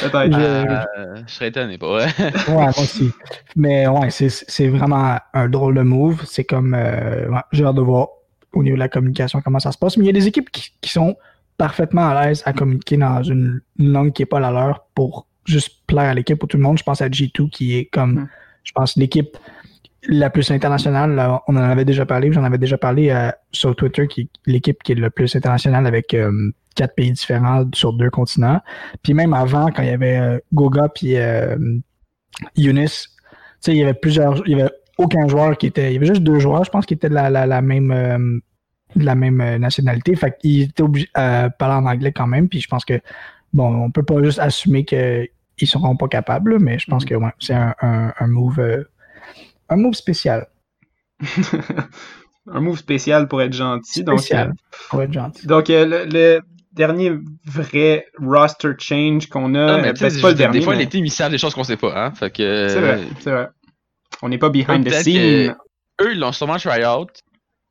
Peut-être. 0.00 0.32
Je- 0.32 0.40
Euh, 1.00 1.16
je 1.26 1.32
serais 1.32 1.48
étonné, 1.48 1.78
pas 1.78 1.86
vrai? 1.88 2.06
Ouais, 2.48 2.54
moi 2.54 2.68
aussi. 2.78 3.10
Mais 3.56 3.86
ouais, 3.86 4.10
c'est, 4.10 4.28
c'est 4.28 4.68
vraiment 4.68 5.16
un 5.34 5.48
drôle 5.48 5.74
de 5.74 5.82
move. 5.82 6.22
C'est 6.26 6.44
comme. 6.44 6.74
euh, 6.74 7.28
ouais, 7.28 7.40
j'ai 7.52 7.64
hâte 7.64 7.76
de 7.76 7.80
voir 7.82 8.08
au 8.52 8.62
niveau 8.62 8.76
de 8.76 8.80
la 8.80 8.88
communication 8.88 9.40
comment 9.42 9.58
ça 9.60 9.72
se 9.72 9.78
passe. 9.78 9.96
Mais 9.96 10.04
il 10.04 10.06
y 10.06 10.10
a 10.10 10.12
des 10.12 10.26
équipes 10.26 10.50
qui, 10.50 10.70
qui 10.80 10.90
sont 10.90 11.16
parfaitement 11.56 12.08
à 12.08 12.26
l'aise 12.26 12.42
à 12.46 12.52
communiquer 12.52 12.96
dans 12.96 13.22
une, 13.22 13.60
une 13.78 13.92
langue 13.92 14.12
qui 14.12 14.22
n'est 14.22 14.26
pas 14.26 14.40
la 14.40 14.50
leur 14.50 14.84
pour 14.94 15.26
juste 15.44 15.78
plaire 15.86 16.10
à 16.10 16.14
l'équipe 16.14 16.42
ou 16.42 16.46
tout 16.46 16.56
le 16.56 16.62
monde. 16.62 16.78
Je 16.78 16.82
pense 16.82 17.00
à 17.02 17.08
G2 17.08 17.48
qui 17.50 17.76
est 17.78 17.84
comme. 17.86 18.12
Mm. 18.14 18.28
Je 18.64 18.72
pense 18.72 18.96
l'équipe 18.96 19.36
la 20.08 20.30
plus 20.30 20.50
internationale. 20.50 21.14
là, 21.14 21.42
on 21.48 21.56
en 21.56 21.60
avait 21.62 21.84
déjà 21.84 22.04
parlé. 22.06 22.32
J'en 22.32 22.44
avais 22.44 22.58
déjà 22.58 22.76
parlé 22.78 23.10
euh, 23.10 23.30
sur 23.52 23.74
Twitter, 23.76 24.06
qui 24.08 24.22
est 24.22 24.28
l'équipe 24.46 24.82
qui 24.82 24.92
est 24.92 24.96
le 24.96 25.10
plus 25.10 25.34
internationale 25.36 25.86
avec 25.86 26.12
euh, 26.14 26.50
quatre 26.74 26.94
pays 26.94 27.12
différents 27.12 27.64
sur 27.74 27.92
deux 27.92 28.10
continents. 28.10 28.60
Puis 29.02 29.14
même 29.14 29.32
avant, 29.34 29.68
quand 29.70 29.82
il 29.82 29.88
y 29.88 29.92
avait 29.92 30.18
euh, 30.18 30.38
Goga 30.52 30.88
puis 30.88 31.16
euh, 31.16 31.56
Younis, 32.56 33.06
sais, 33.60 33.72
il 33.72 33.76
y 33.76 33.82
avait 33.82 33.94
plusieurs. 33.94 34.42
Il 34.46 34.56
y 34.56 34.60
avait 34.60 34.70
aucun 34.98 35.28
joueur 35.28 35.56
qui 35.56 35.66
était. 35.66 35.90
Il 35.90 35.94
y 35.94 35.96
avait 35.96 36.06
juste 36.06 36.22
deux 36.22 36.38
joueurs, 36.38 36.64
je 36.64 36.70
pense, 36.70 36.86
qui 36.86 36.94
étaient 36.94 37.08
de 37.08 37.14
la, 37.14 37.30
la, 37.30 37.46
la 37.46 37.62
même. 37.62 37.90
euh, 37.92 38.38
de 38.94 39.06
la 39.06 39.14
même 39.14 39.38
nationalité. 39.56 40.14
Fait 40.16 40.36
qu'ils 40.38 40.64
étaient 40.64 40.82
obligés 40.82 41.08
de 41.16 41.48
parler 41.56 41.76
en 41.76 41.90
anglais 41.90 42.12
quand 42.12 42.26
même. 42.26 42.50
Puis 42.50 42.60
je 42.60 42.68
pense 42.68 42.84
que, 42.84 43.00
bon, 43.54 43.74
on 43.84 43.90
peut 43.90 44.02
pas 44.02 44.22
juste 44.22 44.38
assumer 44.38 44.84
qu'ils 44.84 45.28
seront 45.64 45.96
pas 45.96 46.08
capables, 46.08 46.58
mais 46.58 46.78
je 46.78 46.84
pense 46.90 47.04
Mhm. 47.04 47.08
que 47.08 47.14
ouais, 47.14 47.30
c'est 47.38 47.54
un, 47.54 47.74
un, 47.80 48.12
un 48.20 48.26
move. 48.26 48.60
Euh, 49.70 49.74
un 49.74 49.76
move 49.76 49.94
spécial. 49.94 50.46
un 52.48 52.60
move 52.60 52.78
spécial 52.78 53.28
pour 53.28 53.42
être 53.42 53.52
gentil. 53.52 54.04
Donc, 54.04 54.18
Spécial, 54.20 54.48
euh, 54.50 54.76
pour 54.90 55.02
être 55.02 55.12
gentil. 55.12 55.46
donc 55.46 55.70
euh, 55.70 55.84
le, 55.86 56.04
le 56.10 56.40
dernier 56.72 57.12
vrai 57.46 58.06
roster 58.18 58.72
change 58.78 59.28
qu'on 59.28 59.54
a, 59.54 59.66
Non, 59.66 59.72
euh, 59.74 59.82
mais 59.82 59.92
ben, 59.92 60.10
c'est 60.10 60.20
pas 60.20 60.28
le 60.28 60.34
des 60.34 60.38
dernier. 60.38 60.60
fois, 60.62 60.72
mais- 60.74 60.80
les 60.80 60.88
teams, 60.88 61.04
ils 61.04 61.10
savent 61.10 61.30
des 61.30 61.38
choses 61.38 61.54
qu'on 61.54 61.64
sait 61.64 61.76
pas, 61.76 61.92
hein. 62.06 62.12
Fait 62.14 62.30
que. 62.30 62.68
C'est 62.68 62.80
vrai, 62.80 63.00
c'est 63.20 63.30
vrai. 63.30 63.48
On 64.22 64.28
n'est 64.28 64.38
pas 64.38 64.50
behind 64.50 64.84
the 64.84 64.88
Peut-être 64.88 65.02
scene. 65.04 65.54
Eux, 66.00 66.12
ils 66.12 66.18
l'ont 66.18 66.32
sûrement 66.32 66.56
try 66.56 66.84
out, 66.84 67.10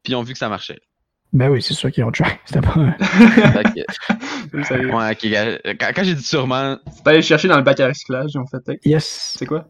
puis 0.03 0.13
ils 0.13 0.15
ont 0.15 0.23
vu 0.23 0.33
que 0.33 0.39
ça 0.39 0.49
marchait. 0.49 0.79
Ben 1.33 1.49
oui, 1.49 1.61
c'est 1.61 1.73
sûr 1.73 1.89
qu'ils 1.91 2.03
ont 2.03 2.11
try. 2.11 2.25
C'était 2.45 2.61
pas. 2.61 2.75
Ouais, 4.53 5.11
ok, 5.11 5.27
gars, 5.29 5.57
quand, 5.79 5.91
quand 5.95 6.03
j'ai 6.03 6.13
dit 6.15 6.23
sûrement, 6.23 6.77
C'est 6.93 7.07
allé 7.07 7.21
chercher 7.21 7.47
dans 7.47 7.55
le 7.55 7.63
bac 7.63 7.79
à 7.79 7.87
recyclage, 7.87 8.35
en 8.35 8.45
fait. 8.45 8.77
Yes. 8.83 9.35
C'est 9.37 9.45
quoi? 9.45 9.65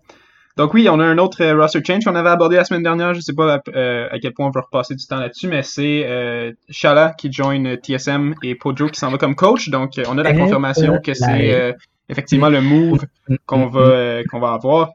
Donc 0.57 0.73
oui, 0.73 0.87
on 0.89 0.99
a 0.99 1.05
un 1.05 1.17
autre 1.17 1.41
euh, 1.43 1.55
roster 1.57 1.81
change 1.85 2.03
qu'on 2.03 2.15
avait 2.15 2.29
abordé 2.29 2.55
la 2.57 2.63
semaine 2.65 2.83
dernière. 2.83 3.13
Je 3.13 3.21
sais 3.21 3.33
pas 3.33 3.61
euh, 3.75 4.07
à 4.11 4.19
quel 4.19 4.33
point 4.33 4.47
on 4.47 4.51
va 4.51 4.61
repasser 4.61 4.95
du 4.95 5.05
temps 5.05 5.19
là-dessus, 5.19 5.47
mais 5.47 5.63
c'est 5.63 6.05
euh, 6.05 6.51
Shala 6.69 7.13
qui 7.17 7.31
join 7.31 7.65
euh, 7.65 7.77
TSM 7.77 8.35
et 8.43 8.55
Pojo 8.55 8.87
qui 8.87 8.99
s'en 8.99 9.09
va 9.11 9.17
comme 9.17 9.35
coach. 9.35 9.69
Donc 9.69 9.97
euh, 9.97 10.03
on 10.09 10.17
a 10.17 10.23
la 10.23 10.31
Eh, 10.31 10.37
confirmation 10.37 10.99
que 11.03 11.13
c'est 11.13 11.53
euh, 11.53 11.73
effectivement 12.09 12.49
le 12.49 12.61
move 12.61 13.05
qu'on 13.45 13.67
va 13.67 13.79
euh, 13.81 14.23
qu'on 14.29 14.39
va 14.39 14.51
avoir. 14.53 14.89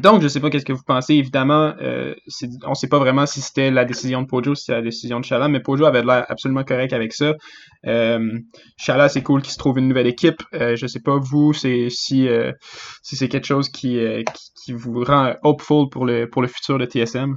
Donc, 0.00 0.20
je 0.22 0.28
sais 0.28 0.40
pas 0.40 0.50
qu'est-ce 0.50 0.64
que 0.64 0.72
vous 0.72 0.82
pensez. 0.86 1.14
Évidemment, 1.14 1.74
euh, 1.80 2.14
on 2.66 2.74
sait 2.74 2.88
pas 2.88 2.98
vraiment 2.98 3.26
si 3.26 3.40
c'était 3.40 3.70
la 3.70 3.84
décision 3.84 4.22
de 4.22 4.26
Pojo, 4.26 4.54
si 4.54 4.64
c'était 4.64 4.78
la 4.78 4.82
décision 4.82 5.20
de 5.20 5.24
Shala, 5.24 5.48
mais 5.48 5.60
Pojo 5.60 5.84
avait 5.84 6.02
l'air 6.02 6.26
absolument 6.28 6.64
correct 6.64 6.92
avec 6.92 7.12
ça. 7.12 7.32
Euh, 7.86 8.38
Shala, 8.76 9.08
c'est 9.08 9.22
cool 9.22 9.42
qu'il 9.42 9.52
se 9.52 9.58
trouve 9.58 9.78
une 9.78 9.88
nouvelle 9.88 10.06
équipe. 10.06 10.42
Euh, 10.54 10.76
je 10.76 10.86
sais 10.86 11.00
pas 11.00 11.18
vous, 11.18 11.52
c'est 11.52 11.88
si 11.90 12.28
euh, 12.28 12.52
si 13.02 13.16
c'est 13.16 13.28
quelque 13.28 13.46
chose 13.46 13.68
qui, 13.68 13.98
qui 14.34 14.50
qui 14.64 14.72
vous 14.72 15.04
rend 15.04 15.34
hopeful 15.42 15.88
pour 15.90 16.06
le 16.06 16.28
pour 16.28 16.42
le 16.42 16.48
futur 16.48 16.78
de 16.78 16.86
TSM. 16.86 17.36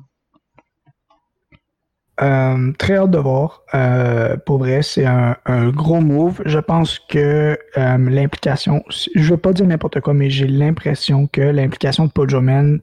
Euh, 2.20 2.72
très 2.80 2.98
hâte 2.98 3.12
de 3.12 3.20
voir. 3.20 3.64
Euh, 3.76 4.38
pour 4.38 4.58
vrai, 4.58 4.82
c'est 4.82 5.06
un, 5.06 5.36
gros 5.70 6.02
move. 6.02 6.42
Je 6.46 6.58
pense 6.58 6.98
que 7.00 7.58
euh, 7.78 7.98
l'implication, 7.98 8.84
je 8.90 9.30
veux 9.30 9.38
pas 9.38 9.54
dire 9.54 9.68
n'importe 9.68 10.00
quoi, 10.02 10.14
mais 10.14 10.30
j'ai 10.30 10.48
l'impression 10.48 11.28
que 11.28 11.42
l'implication 11.42 12.06
de 12.06 12.12
Pojomen 12.12 12.80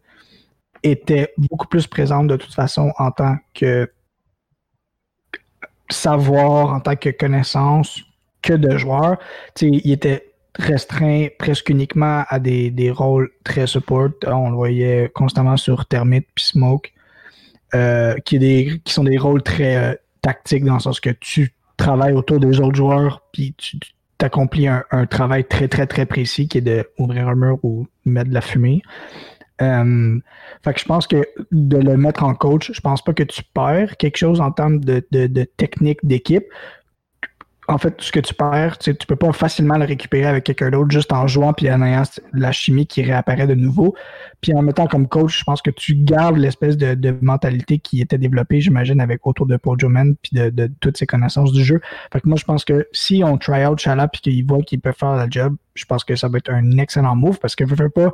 était 0.84 1.32
beaucoup 1.36 1.66
plus 1.66 1.86
présente 1.86 2.28
de 2.28 2.36
toute 2.36 2.54
façon 2.54 2.92
en 2.98 3.10
tant 3.10 3.36
que 3.54 3.90
savoir 5.90 6.72
en 6.72 6.80
tant 6.80 6.96
que 6.96 7.10
connaissance 7.10 8.02
que 8.42 8.52
de 8.52 8.76
joueur. 8.76 9.18
il 9.60 9.90
était 9.90 10.32
restreint 10.56 11.26
presque 11.38 11.70
uniquement 11.70 12.24
à 12.28 12.38
des, 12.38 12.70
des, 12.70 12.90
rôles 12.90 13.30
très 13.42 13.66
support. 13.66 14.10
On 14.26 14.50
le 14.50 14.56
voyait 14.56 15.10
constamment 15.12 15.56
sur 15.56 15.86
Termite 15.86 16.28
puis 16.34 16.44
Smoke, 16.44 16.92
euh, 17.74 18.14
qui, 18.24 18.80
sont 18.86 19.04
des 19.04 19.18
rôles 19.18 19.42
très 19.42 19.76
euh, 19.76 19.94
tactiques 20.22 20.64
dans 20.64 20.74
le 20.74 20.80
sens 20.80 21.00
que 21.00 21.10
tu 21.10 21.54
travailles 21.76 22.12
autour 22.12 22.38
des 22.38 22.60
autres 22.60 22.76
joueurs 22.76 23.22
puis 23.32 23.54
tu 23.58 23.78
accomplis 24.20 24.68
un, 24.68 25.06
travail 25.06 25.44
très 25.44 25.68
très 25.68 25.86
très 25.86 26.06
précis 26.06 26.48
qui 26.48 26.58
est 26.58 26.62
de 26.62 26.88
ouvrir 26.98 27.28
un 27.28 27.34
mur 27.34 27.58
ou 27.62 27.86
mettre 28.06 28.30
de 28.30 28.34
la 28.34 28.40
fumée. 28.40 28.80
Euh, 29.60 30.18
fait 30.62 30.72
que 30.72 30.80
je 30.80 30.84
pense 30.86 31.06
que 31.06 31.26
de 31.52 31.76
le 31.76 31.96
mettre 31.98 32.24
en 32.24 32.34
coach, 32.34 32.72
je 32.72 32.80
pense 32.80 33.02
pas 33.02 33.12
que 33.12 33.22
tu 33.22 33.42
perds 33.52 33.98
quelque 33.98 34.16
chose 34.16 34.40
en 34.40 34.50
termes 34.50 34.80
de 34.80 35.44
technique 35.56 35.98
d'équipe 36.04 36.46
en 37.66 37.78
fait, 37.78 37.94
ce 37.98 38.12
que 38.12 38.20
tu 38.20 38.34
perds, 38.34 38.78
tu 38.78 38.94
peux 38.94 39.16
pas 39.16 39.32
facilement 39.32 39.78
le 39.78 39.86
récupérer 39.86 40.26
avec 40.26 40.44
quelqu'un 40.44 40.70
d'autre 40.70 40.90
juste 40.90 41.12
en 41.12 41.26
jouant 41.26 41.54
puis 41.54 41.70
en 41.70 41.82
ayant 41.82 42.02
la 42.32 42.52
chimie 42.52 42.86
qui 42.86 43.02
réapparaît 43.02 43.46
de 43.46 43.54
nouveau. 43.54 43.94
Puis 44.42 44.54
en 44.54 44.60
mettant 44.60 44.86
comme 44.86 45.08
coach, 45.08 45.38
je 45.38 45.44
pense 45.44 45.62
que 45.62 45.70
tu 45.70 45.94
gardes 45.94 46.36
l'espèce 46.36 46.76
de, 46.76 47.16
mentalité 47.22 47.78
qui 47.78 48.00
était 48.02 48.18
développée, 48.18 48.60
j'imagine, 48.60 49.00
avec 49.00 49.26
autour 49.26 49.46
de 49.46 49.56
Pojo 49.56 49.88
Man 49.88 50.14
puis 50.20 50.32
de, 50.34 50.70
toutes 50.80 50.98
ses 50.98 51.06
connaissances 51.06 51.52
du 51.52 51.64
jeu. 51.64 51.80
Fait 52.12 52.20
que 52.20 52.28
moi, 52.28 52.36
je 52.36 52.44
pense 52.44 52.64
que 52.64 52.86
si 52.92 53.22
on 53.24 53.38
try 53.38 53.64
out 53.64 53.78
Chala 53.78 54.08
puis 54.08 54.20
qu'il 54.20 54.46
voit 54.46 54.62
qu'il 54.62 54.80
peut 54.80 54.92
faire 54.92 55.16
le 55.16 55.30
job, 55.30 55.56
je 55.74 55.84
pense 55.86 56.04
que 56.04 56.16
ça 56.16 56.28
va 56.28 56.38
être 56.38 56.50
un 56.50 56.76
excellent 56.78 57.16
move 57.16 57.38
parce 57.38 57.56
que 57.56 57.64
veux 57.64 57.88
pas, 57.88 58.12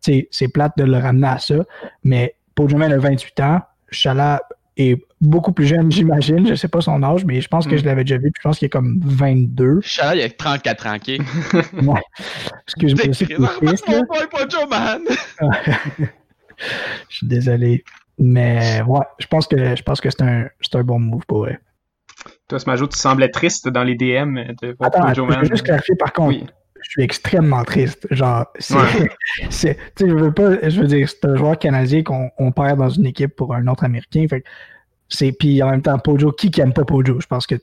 c'est 0.00 0.48
plate 0.52 0.72
de 0.76 0.84
le 0.84 0.98
ramener 0.98 1.28
à 1.28 1.38
ça, 1.38 1.56
mais 2.02 2.34
Pojo 2.54 2.76
Man 2.76 2.92
a 2.92 2.98
28 2.98 3.40
ans, 3.40 3.60
Chala 3.90 4.42
est 4.78 5.04
beaucoup 5.20 5.52
plus 5.52 5.66
jeune, 5.66 5.90
j'imagine. 5.90 6.46
Je 6.46 6.54
sais 6.54 6.68
pas 6.68 6.80
son 6.80 7.02
âge, 7.02 7.24
mais 7.24 7.40
je 7.40 7.48
pense 7.48 7.66
que 7.66 7.76
je 7.76 7.82
hmm. 7.82 7.86
l'avais 7.86 8.04
déjà 8.04 8.16
vu. 8.18 8.30
Puis 8.30 8.40
je 8.42 8.48
pense 8.48 8.58
qu'il 8.58 8.66
est 8.66 8.70
comme 8.70 9.00
22. 9.04 9.80
Chala, 9.82 10.16
il 10.16 10.22
a 10.22 10.30
34 10.30 10.86
ans, 10.86 10.96
ok? 10.96 11.08
ouais. 11.86 12.00
Excuse-moi, 12.62 13.12
c'est 13.12 13.26
je 17.08 17.16
suis 17.16 17.26
désolé. 17.26 17.84
Mais 18.18 18.82
ouais, 18.86 19.04
je 19.18 19.26
pense 19.26 19.46
que 19.46 19.76
je 19.76 19.82
pense 19.82 20.00
que 20.00 20.10
c'est 20.10 20.22
un, 20.22 20.48
un 20.74 20.82
bon 20.82 20.98
move 20.98 21.24
pour 21.26 21.46
eux. 21.46 21.56
Toi, 22.48 22.58
Smajo, 22.58 22.86
tu 22.88 22.98
semblais 22.98 23.28
triste 23.28 23.68
dans 23.68 23.84
les 23.84 23.94
DM 23.94 24.38
de 24.60 24.76
Attends, 24.80 25.14
Joe 25.14 25.28
Man. 25.28 25.38
Je 25.38 25.44
veux 25.44 25.54
juste 25.54 25.64
clarifier 25.64 25.94
par 25.96 26.12
contre. 26.12 26.46
Je 26.88 26.92
suis 26.92 27.02
extrêmement 27.02 27.64
triste. 27.64 28.06
Genre, 28.10 28.46
c'est. 28.58 28.74
Ouais. 28.74 29.10
je 30.00 30.06
veux 30.06 30.32
pas. 30.32 30.68
Je 30.68 30.80
veux 30.80 30.86
dire, 30.86 31.06
c'est 31.06 31.22
un 31.26 31.36
joueur 31.36 31.58
canadien 31.58 32.02
qu'on 32.02 32.52
perd 32.52 32.78
dans 32.78 32.88
une 32.88 33.04
équipe 33.04 33.36
pour 33.36 33.54
un 33.54 33.66
autre 33.66 33.84
Américain. 33.84 34.26
Fait 34.28 34.42
c'est 35.08 35.32
puis 35.32 35.62
en 35.62 35.70
même 35.70 35.82
temps 35.82 35.98
Pojo 35.98 36.32
qui 36.32 36.50
qui 36.50 36.60
aime 36.60 36.72
pas 36.72 36.84
Pojo? 36.84 37.20
Je 37.20 37.26
pense 37.26 37.46
que 37.46 37.56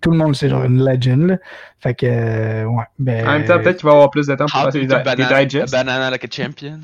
tout 0.00 0.10
le 0.10 0.16
monde 0.16 0.34
c'est 0.34 0.48
genre 0.48 0.64
une 0.64 0.84
legend 0.84 1.38
fait 1.80 1.94
que 1.94 2.06
euh, 2.06 2.64
ouais 2.64 2.84
ben 2.98 3.26
en 3.26 3.32
même 3.32 3.44
temps 3.44 3.58
peut-être 3.58 3.78
qu'il 3.78 3.86
va 3.86 3.92
avoir 3.92 4.10
plus 4.10 4.26
de 4.26 4.34
temps 4.34 4.46
pour 4.46 4.60
faire 4.60 4.70
des, 4.70 4.86
banana, 4.86 5.44
digests 5.44 5.72
banana 5.72 6.10
like 6.10 6.24
a 6.24 6.28
champion 6.30 6.80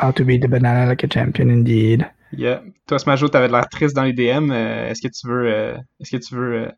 how 0.00 0.12
to 0.12 0.24
be 0.24 0.38
the 0.40 0.48
banana 0.48 0.86
like 0.86 1.04
a 1.04 1.08
champion 1.08 1.48
indeed 1.48 2.06
yeah 2.32 2.60
toi 2.86 2.98
Smajo 2.98 3.28
t'avais 3.28 3.48
l'air 3.48 3.68
triste 3.68 3.94
dans 3.94 4.04
les 4.04 4.12
DM 4.12 4.50
euh, 4.50 4.90
est-ce 4.90 5.02
que 5.02 5.08
tu 5.08 5.28
veux 5.28 5.46
euh, 5.46 5.76
est-ce 6.00 6.16
que 6.16 6.22
tu 6.22 6.34
veux 6.34 6.68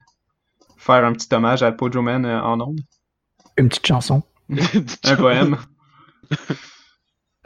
faire 0.76 1.04
un 1.04 1.12
petit 1.12 1.34
hommage 1.34 1.62
à 1.62 1.72
Pojo 1.72 2.02
Man 2.02 2.24
en 2.26 2.60
ondes? 2.60 2.80
une 3.58 3.68
petite 3.68 3.86
chanson 3.86 4.22
un 5.04 5.16
poème 5.16 5.56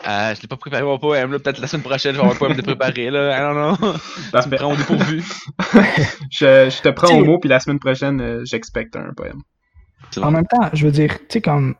Euh, 0.06 0.34
je 0.34 0.42
l'ai 0.42 0.48
pas 0.48 0.56
préparé 0.56 0.82
mon 0.82 0.98
poème, 0.98 1.32
là. 1.32 1.38
Peut-être 1.38 1.60
la 1.60 1.66
semaine 1.66 1.82
prochaine, 1.82 2.12
je 2.12 2.18
vais 2.18 2.22
avoir 2.24 2.36
un 2.36 2.38
poème 2.38 2.56
de 2.56 2.62
préparer, 2.62 3.10
là. 3.10 3.38
I 3.38 3.40
don't 3.40 3.78
know. 3.78 3.92
tu 4.42 4.48
me 4.48 4.56
prends 4.56 4.72
au 4.72 4.76
dépourvu. 4.76 5.22
je, 6.30 6.68
je 6.68 6.82
te 6.82 6.88
prends 6.90 7.14
au 7.16 7.24
mot, 7.24 7.38
puis 7.38 7.48
la 7.48 7.58
semaine 7.58 7.78
prochaine, 7.78 8.20
euh, 8.20 8.44
j'expecte 8.44 8.96
un 8.96 9.14
poème. 9.16 9.40
En 10.20 10.30
même 10.30 10.46
temps, 10.46 10.68
je 10.74 10.84
veux 10.84 10.92
dire, 10.92 11.18
tu 11.20 11.24
sais, 11.30 11.40
comme, 11.40 11.74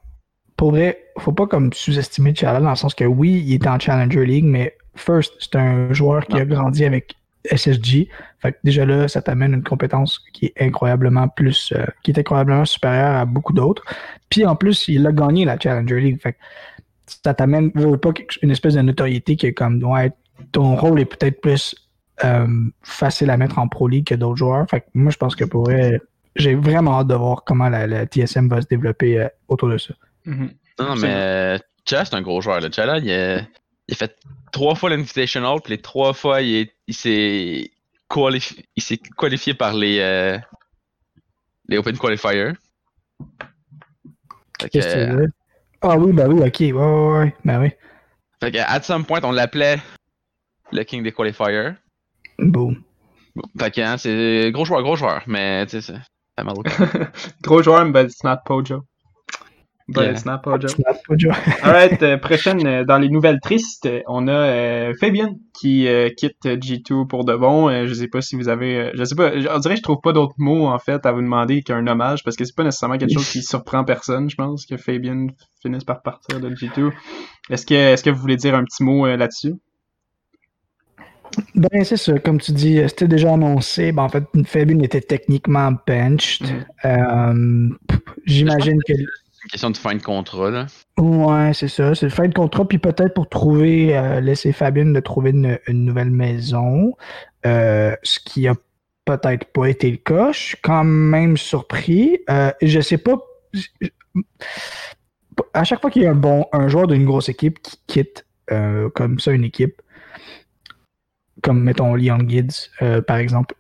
pour 0.56 0.70
vrai, 0.70 0.98
faut 1.18 1.32
pas 1.32 1.46
comme 1.46 1.72
sous-estimer 1.72 2.34
Chala 2.34 2.60
dans 2.60 2.70
le 2.70 2.76
sens 2.76 2.94
que 2.94 3.04
oui, 3.04 3.44
il 3.46 3.54
est 3.54 3.66
en 3.66 3.78
Challenger 3.78 4.24
League, 4.24 4.46
mais 4.46 4.74
first, 4.94 5.34
c'est 5.38 5.56
un 5.56 5.92
joueur 5.92 6.26
qui 6.26 6.38
a 6.38 6.46
grandi 6.46 6.84
avec 6.86 7.16
SSG. 7.50 8.08
Fait 8.40 8.52
que 8.52 8.58
déjà 8.64 8.84
là, 8.84 9.08
ça 9.08 9.22
t'amène 9.22 9.54
une 9.54 9.62
compétence 9.62 10.20
qui 10.32 10.46
est 10.46 10.62
incroyablement 10.62 11.28
plus, 11.28 11.72
euh, 11.74 11.84
qui 12.02 12.10
est 12.10 12.18
incroyablement 12.18 12.64
supérieure 12.64 13.16
à 13.16 13.24
beaucoup 13.24 13.52
d'autres. 13.52 13.84
Puis 14.30 14.44
en 14.46 14.56
plus, 14.56 14.88
il 14.88 15.06
a 15.06 15.12
gagné 15.12 15.44
la 15.44 15.58
Challenger 15.58 16.00
League. 16.00 16.20
Fait 16.20 16.32
que 16.32 16.38
ça 17.22 17.34
t'amène 17.34 17.70
pas 17.72 18.10
une 18.42 18.50
espèce 18.50 18.74
de 18.74 18.80
notoriété 18.80 19.36
qui 19.36 19.46
est 19.46 19.52
comme 19.52 19.82
ouais, 19.84 20.12
ton 20.52 20.76
rôle 20.76 21.00
est 21.00 21.04
peut-être 21.04 21.40
plus 21.40 21.74
euh, 22.24 22.46
facile 22.82 23.30
à 23.30 23.36
mettre 23.36 23.58
en 23.58 23.68
Pro 23.68 23.88
League 23.88 24.06
que 24.06 24.14
d'autres 24.14 24.36
joueurs. 24.36 24.66
Fait 24.68 24.80
que 24.80 24.86
moi, 24.94 25.10
je 25.10 25.18
pense 25.18 25.36
que 25.36 25.44
pour 25.44 25.68
j'ai 26.36 26.54
vraiment 26.56 26.98
hâte 26.98 27.06
de 27.06 27.14
voir 27.14 27.44
comment 27.44 27.68
la, 27.68 28.06
TSM 28.06 28.48
va 28.48 28.60
se 28.60 28.66
développer 28.66 29.20
euh, 29.20 29.28
autour 29.48 29.68
de 29.68 29.78
ça. 29.78 29.94
Mm-hmm. 30.26 30.50
Non, 30.80 30.96
mais 30.96 31.60
Chala, 31.84 32.04
c'est 32.04 32.14
un 32.14 32.22
gros 32.22 32.40
joueur. 32.40 32.60
Là. 32.60 32.68
Chala, 32.70 32.98
il 32.98 33.12
a, 33.12 33.42
il 33.88 33.94
a 33.94 33.96
fait 33.96 34.16
trois 34.52 34.74
fois 34.74 34.90
l'Invitational, 34.90 35.60
puis 35.62 35.72
les 35.72 35.82
trois 35.82 36.12
fois, 36.12 36.40
il, 36.42 36.68
il 36.86 36.94
s'est 36.94 37.70
qualifié, 38.08 38.64
qualifié 39.18 39.54
par 39.54 39.74
les, 39.74 39.98
euh, 40.00 40.38
les 41.68 41.78
Open 41.78 41.96
Qualifiers. 41.98 42.52
Qu'est-ce 44.58 44.86
que 44.86 45.10
tu 45.10 45.16
veux? 45.16 45.32
Ah 45.82 45.98
oui, 45.98 46.12
bah 46.12 46.26
oui, 46.28 46.40
ok, 46.40 46.60
ouais, 46.60 46.72
ouais, 46.72 47.18
ouais, 47.18 47.36
bah 47.44 47.60
oui. 47.60 47.70
Fait 48.40 48.50
qu'à 48.50 48.70
at 48.70 48.82
some 48.82 49.04
point, 49.04 49.20
on 49.22 49.32
l'appelait 49.32 49.78
le 50.72 50.82
King 50.84 51.02
des 51.02 51.12
Qualifiers. 51.12 51.72
Boom. 52.38 52.82
Fait 53.58 53.70
que 53.70 53.80
hein, 53.80 53.98
c'est 53.98 54.50
gros 54.52 54.64
joueur, 54.64 54.82
gros 54.82 54.96
joueur, 54.96 55.22
mais 55.26 55.66
tu 55.66 55.80
sais, 55.82 55.94
c'est 56.36 56.44
mal 56.44 56.54
au 56.56 56.62
Gros 57.42 57.62
joueur, 57.62 57.84
mais 57.84 58.08
c'est 58.08 58.24
not 58.24 58.38
Pojo. 58.44 58.84
It's 59.86 60.24
not 60.24 60.38
Pojo. 60.38 60.68
Alright, 61.62 62.02
euh, 62.02 62.16
prochaine, 62.16 62.66
euh, 62.66 62.84
dans 62.84 62.96
les 62.96 63.10
nouvelles 63.10 63.40
tristes, 63.40 63.86
on 64.06 64.28
a 64.28 64.32
euh, 64.32 64.94
Fabian 64.98 65.38
qui 65.52 65.86
quitte 66.16 66.44
G2 66.44 67.06
pour 67.06 67.24
de 67.24 67.36
bon. 67.36 67.70
je 67.86 67.92
sais 67.92 68.08
pas 68.08 68.22
si 68.22 68.34
vous 68.34 68.48
avez. 68.48 68.90
je 68.94 69.04
sais 69.04 69.14
pas, 69.14 69.32
on 69.34 69.58
dirait 69.58 69.74
que 69.74 69.80
je 69.80 69.82
trouve 69.82 70.00
pas 70.02 70.12
d'autres 70.12 70.34
mots 70.38 70.66
en 70.66 70.78
fait 70.78 71.04
à 71.04 71.12
vous 71.12 71.20
demander 71.20 71.62
qu'un 71.62 71.86
hommage 71.86 72.24
parce 72.24 72.36
que 72.36 72.44
c'est 72.44 72.56
pas 72.56 72.64
nécessairement 72.64 72.96
quelque 72.96 73.12
chose 73.12 73.28
qui 73.28 73.42
surprend 73.42 73.84
personne, 73.84 74.30
je 74.30 74.36
pense, 74.36 74.64
que 74.64 74.76
Fabian 74.78 75.26
finisse 75.60 75.84
par 75.84 76.02
partir 76.02 76.40
de 76.40 76.48
G2. 76.48 76.90
Est-ce 77.50 77.66
que, 77.66 77.74
est-ce 77.74 78.02
que 78.02 78.10
vous 78.10 78.20
voulez 78.20 78.36
dire 78.36 78.54
un 78.54 78.64
petit 78.64 78.82
mot 78.82 79.06
là-dessus? 79.06 79.54
Ben, 81.54 81.84
c'est 81.84 81.96
ça. 81.96 82.18
Comme 82.20 82.40
tu 82.40 82.52
dis, 82.52 82.80
c'était 82.88 83.08
déjà 83.08 83.32
annoncé. 83.34 83.92
Ben, 83.92 84.04
en 84.04 84.08
fait, 84.08 84.24
Fabian 84.46 84.80
était 84.80 85.00
techniquement 85.00 85.72
benched. 85.86 86.46
Mm-hmm. 86.84 87.76
J'imagine 88.24 88.78
que 88.86 88.94
question 89.50 89.70
de 89.70 89.76
fin 89.76 89.94
de 89.94 90.02
contrat, 90.02 90.50
là. 90.50 90.66
Ouais, 90.98 91.52
c'est 91.54 91.68
ça. 91.68 91.94
C'est 91.94 92.10
fin 92.10 92.28
de 92.28 92.34
contrat, 92.34 92.66
puis 92.66 92.78
peut-être 92.78 93.14
pour 93.14 93.28
trouver, 93.28 93.96
euh, 93.96 94.20
laisser 94.20 94.52
Fabienne 94.52 94.92
de 94.92 95.00
trouver 95.00 95.30
une, 95.30 95.58
nouvelle 95.68 96.10
maison. 96.10 96.92
Euh, 97.46 97.94
ce 98.02 98.18
qui 98.20 98.48
a 98.48 98.54
peut-être 99.04 99.46
pas 99.52 99.66
été 99.66 99.90
le 99.90 99.98
cas. 99.98 100.32
Je 100.32 100.38
suis 100.38 100.56
quand 100.62 100.84
même 100.84 101.36
surpris. 101.36 102.20
Euh, 102.30 102.52
je 102.62 102.80
sais 102.80 102.98
pas. 102.98 103.16
À 105.52 105.64
chaque 105.64 105.80
fois 105.80 105.90
qu'il 105.90 106.02
y 106.02 106.06
a 106.06 106.10
un 106.10 106.14
bon 106.14 106.46
un 106.52 106.68
joueur 106.68 106.86
d'une 106.86 107.04
grosse 107.04 107.28
équipe 107.28 107.60
qui 107.60 107.78
quitte 107.86 108.26
comme 108.94 109.18
ça 109.18 109.32
une 109.32 109.44
équipe, 109.44 109.80
comme 111.42 111.62
mettons 111.62 111.94
Leon 111.94 112.20
Gids, 112.28 112.70
par 113.06 113.16
exemple, 113.16 113.54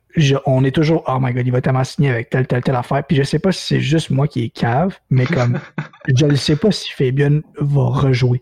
on 0.46 0.64
est 0.64 0.74
toujours, 0.74 1.04
oh 1.06 1.18
my 1.20 1.32
god, 1.32 1.46
il 1.46 1.50
va 1.50 1.60
tellement 1.60 1.84
signer 1.84 2.10
avec 2.10 2.30
telle, 2.30 2.46
telle, 2.46 2.62
telle 2.62 2.76
affaire. 2.76 3.04
Puis 3.06 3.16
je 3.16 3.22
sais 3.22 3.38
pas 3.38 3.52
si 3.52 3.64
c'est 3.64 3.80
juste 3.80 4.10
moi 4.10 4.28
qui 4.28 4.44
est 4.44 4.48
cave, 4.48 4.98
mais 5.10 5.26
comme, 5.26 5.58
je 6.14 6.26
ne 6.26 6.34
sais 6.34 6.56
pas 6.56 6.70
si 6.70 6.90
Fabian 6.92 7.40
va 7.58 7.84
rejouer. 7.84 8.40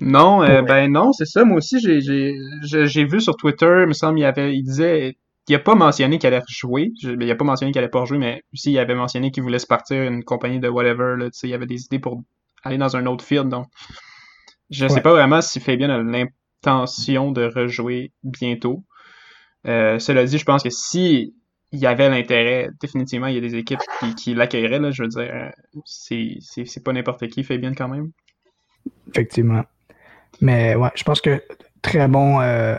Non, 0.00 0.42
euh, 0.42 0.62
ben 0.62 0.90
non, 0.90 1.12
c'est 1.12 1.24
ça. 1.24 1.44
Moi 1.44 1.58
aussi, 1.58 1.78
j'ai 1.80 3.04
vu 3.04 3.20
sur 3.20 3.36
Twitter, 3.36 3.82
il 3.82 3.86
me 3.86 3.92
semble, 3.92 4.18
il, 4.18 4.24
avait, 4.24 4.54
il 4.56 4.62
disait, 4.62 5.16
il 5.48 5.54
a 5.54 5.58
pas 5.58 5.74
mentionné 5.74 6.18
qu'il 6.18 6.26
allait 6.26 6.42
rejouer. 6.46 6.92
il 7.02 7.30
a 7.30 7.34
pas 7.34 7.44
mentionné 7.44 7.72
qu'il 7.72 7.78
allait 7.78 7.88
pas 7.88 8.00
rejouer, 8.00 8.18
mais 8.18 8.42
aussi, 8.52 8.72
il 8.72 8.78
avait 8.78 8.94
mentionné 8.94 9.30
qu'il 9.30 9.42
voulait 9.42 9.58
se 9.58 9.66
partir 9.66 10.02
une 10.02 10.24
compagnie 10.24 10.58
de 10.58 10.68
whatever. 10.68 11.16
Là, 11.18 11.28
il 11.42 11.48
y 11.48 11.54
avait 11.54 11.66
des 11.66 11.84
idées 11.84 11.98
pour 11.98 12.22
aller 12.64 12.78
dans 12.78 12.96
un 12.96 13.06
autre 13.06 13.24
field. 13.24 13.48
Donc, 13.48 13.66
je 14.70 14.88
sais 14.88 15.00
pas 15.00 15.12
vraiment 15.12 15.40
si 15.40 15.60
Fabian 15.60 15.90
a 15.90 15.98
l'intention 15.98 17.30
de 17.30 17.44
rejouer 17.44 18.12
bientôt. 18.22 18.84
Euh, 19.66 19.98
cela 19.98 20.24
dit, 20.24 20.38
je 20.38 20.44
pense 20.44 20.62
que 20.62 20.70
si 20.70 21.34
il 21.72 21.78
y 21.80 21.86
avait 21.86 22.08
l'intérêt, 22.08 22.68
définitivement, 22.80 23.26
il 23.26 23.34
y 23.34 23.38
a 23.38 23.40
des 23.40 23.56
équipes 23.56 23.80
qui, 23.98 24.14
qui 24.14 24.34
l'accueilleraient, 24.34 24.78
là, 24.78 24.90
je 24.90 25.02
veux 25.02 25.08
dire, 25.08 25.28
euh, 25.32 25.50
c'est, 25.84 26.84
pas 26.84 26.92
n'importe 26.92 27.26
qui, 27.28 27.42
fait 27.42 27.58
bien 27.58 27.74
quand 27.74 27.88
même. 27.88 28.10
Effectivement. 29.08 29.64
Mais 30.40 30.76
ouais, 30.76 30.90
je 30.94 31.02
pense 31.02 31.20
que 31.20 31.42
très 31.82 32.06
bon 32.06 32.40
euh, 32.40 32.76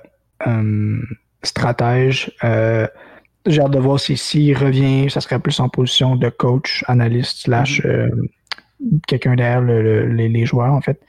stratège. 1.43 2.31
j'ai 2.41 3.61
hâte 3.61 3.71
de 3.71 3.79
voir 3.79 3.99
si 3.99 4.15
s'il 4.15 4.57
revient, 4.57 5.09
ça 5.09 5.19
serait 5.19 5.39
plus 5.39 5.59
en 5.59 5.67
position 5.67 6.15
de 6.15 6.29
coach, 6.29 6.83
analyste, 6.87 7.39
slash 7.39 7.81
mm-hmm. 7.81 9.01
quelqu'un 9.07 9.35
derrière 9.35 9.61
les, 9.61 10.29
les, 10.29 10.45
joueurs, 10.45 10.73
en 10.73 10.81
fait. 10.81 11.01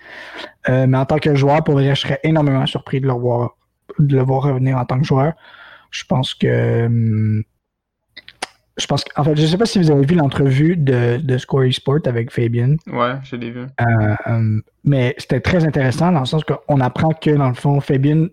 mais 0.68 0.96
en 0.96 1.04
tant 1.04 1.18
que 1.18 1.36
joueur, 1.36 1.62
pour 1.62 1.74
vrai, 1.74 1.94
je 1.94 2.00
serais 2.00 2.20
énormément 2.24 2.66
surpris 2.66 3.00
de 3.00 3.06
le 3.06 3.12
voir, 3.12 3.56
de 4.00 4.16
le 4.16 4.22
voir 4.22 4.42
revenir 4.42 4.76
en 4.76 4.84
tant 4.84 4.98
que 4.98 5.04
joueur 5.04 5.34
je 5.96 6.04
pense 6.04 6.35
que 6.35 6.87
hum, 6.87 7.44
je 8.76 8.87
pense 8.87 9.04
qu'en 9.04 9.24
fait, 9.24 9.37
je 9.37 9.46
sais 9.46 9.56
pas 9.56 9.64
si 9.64 9.78
vous 9.78 9.90
avez 9.90 10.04
vu 10.04 10.14
l'entrevue 10.14 10.76
de, 10.76 11.16
de 11.16 11.38
Score 11.38 11.64
Esport 11.64 12.00
avec 12.04 12.30
Fabian. 12.30 12.76
Ouais, 12.87 13.14
je 13.24 13.37
l'ai 13.37 13.50
vu. 13.50 13.61
Euh, 13.61 14.14
euh, 14.26 14.61
mais 14.85 15.14
c'était 15.16 15.40
très 15.40 15.64
intéressant 15.64 16.12
dans 16.12 16.20
le 16.20 16.26
sens 16.26 16.44
qu'on 16.44 16.80
apprend 16.80 17.11
que, 17.11 17.30
dans 17.30 17.48
le 17.48 17.54
fond, 17.54 17.80
Fabian 17.80 18.26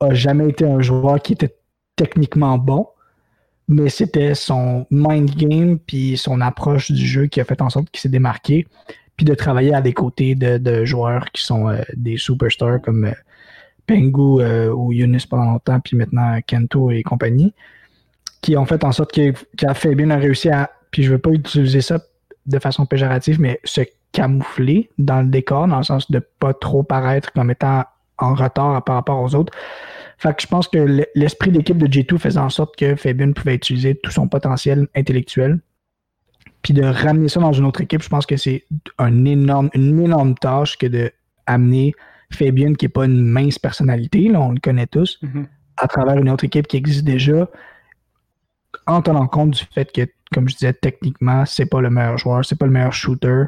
a 0.00 0.12
jamais 0.12 0.48
été 0.48 0.64
un 0.64 0.80
joueur 0.80 1.22
qui 1.22 1.34
était 1.34 1.54
techniquement 1.94 2.58
bon, 2.58 2.88
mais 3.68 3.88
c'était 3.88 4.34
son 4.34 4.84
mind 4.90 5.30
game 5.36 5.78
puis 5.78 6.16
son 6.16 6.40
approche 6.40 6.90
du 6.90 7.06
jeu 7.06 7.26
qui 7.26 7.40
a 7.40 7.44
fait 7.44 7.62
en 7.62 7.70
sorte 7.70 7.88
qu'il 7.90 8.00
s'est 8.00 8.08
démarqué, 8.08 8.66
puis 9.16 9.24
de 9.24 9.34
travailler 9.34 9.74
à 9.74 9.80
des 9.80 9.92
côtés 9.92 10.34
de, 10.34 10.58
de 10.58 10.84
joueurs 10.84 11.30
qui 11.30 11.44
sont 11.44 11.68
euh, 11.68 11.82
des 11.94 12.16
superstars 12.16 12.80
comme 12.82 13.04
euh, 13.04 13.12
Pengu 13.86 14.40
euh, 14.40 14.72
ou 14.72 14.92
Yunus 14.92 15.26
pendant 15.26 15.52
longtemps, 15.52 15.80
puis 15.80 15.96
maintenant 15.96 16.38
Kento 16.46 16.90
et 16.90 17.02
compagnie, 17.02 17.54
qui 18.40 18.56
ont 18.56 18.64
fait 18.66 18.84
en 18.84 18.92
sorte 18.92 19.12
que, 19.12 19.32
Fabian 19.74 20.10
a 20.10 20.16
réussi 20.16 20.48
à, 20.50 20.70
puis 20.90 21.02
je 21.02 21.10
veux 21.12 21.18
pas 21.18 21.30
utiliser 21.30 21.80
ça 21.80 21.98
de 22.46 22.58
façon 22.58 22.86
péjorative, 22.86 23.40
mais 23.40 23.60
se 23.64 23.82
camoufler 24.12 24.90
dans 24.98 25.22
le 25.22 25.28
décor, 25.28 25.66
dans 25.66 25.78
le 25.78 25.82
sens 25.84 26.10
de 26.10 26.20
pas 26.38 26.54
trop 26.54 26.82
paraître 26.82 27.32
comme 27.32 27.50
étant 27.50 27.84
en 28.18 28.34
retard 28.34 28.84
par 28.84 28.94
rapport 28.96 29.20
aux 29.20 29.34
autres. 29.34 29.52
Fait 30.18 30.34
que 30.36 30.42
je 30.42 30.46
pense 30.46 30.68
que 30.68 30.78
le- 30.78 31.06
l'esprit 31.14 31.50
d'équipe 31.50 31.76
de 31.76 31.86
J2 31.86 32.18
faisait 32.18 32.38
en 32.38 32.48
sorte 32.50 32.76
que 32.76 32.94
Fabian 32.94 33.32
pouvait 33.32 33.56
utiliser 33.56 33.96
tout 33.96 34.12
son 34.12 34.28
potentiel 34.28 34.86
intellectuel. 34.94 35.58
Puis 36.62 36.72
de 36.72 36.84
ramener 36.84 37.28
ça 37.28 37.40
dans 37.40 37.52
une 37.52 37.64
autre 37.64 37.80
équipe, 37.80 38.02
je 38.02 38.08
pense 38.08 38.24
que 38.24 38.36
c'est 38.36 38.64
un 38.98 39.24
énorme, 39.24 39.68
une 39.74 40.00
énorme 40.00 40.34
tâche 40.36 40.78
que 40.78 40.86
de 40.86 41.10
amener 41.46 41.92
Fabian, 42.34 42.74
qui 42.74 42.84
n'est 42.86 42.90
pas 42.90 43.04
une 43.06 43.24
mince 43.24 43.58
personnalité, 43.58 44.28
là, 44.28 44.40
on 44.40 44.52
le 44.52 44.60
connaît 44.60 44.86
tous, 44.86 45.18
Mhm. 45.22 45.46
à 45.76 45.88
travers 45.88 46.16
une 46.18 46.28
autre 46.30 46.44
équipe 46.44 46.66
qui 46.66 46.76
existe 46.76 47.04
déjà, 47.04 47.48
en 48.86 49.02
tenant 49.02 49.26
compte 49.26 49.50
du 49.52 49.64
fait 49.72 49.90
que, 49.92 50.02
comme 50.32 50.48
je 50.48 50.54
disais, 50.54 50.72
techniquement, 50.72 51.44
c'est 51.46 51.66
pas 51.66 51.80
le 51.80 51.90
meilleur 51.90 52.18
joueur, 52.18 52.44
c'est 52.44 52.58
pas 52.58 52.66
le 52.66 52.72
meilleur 52.72 52.92
shooter 52.92 53.44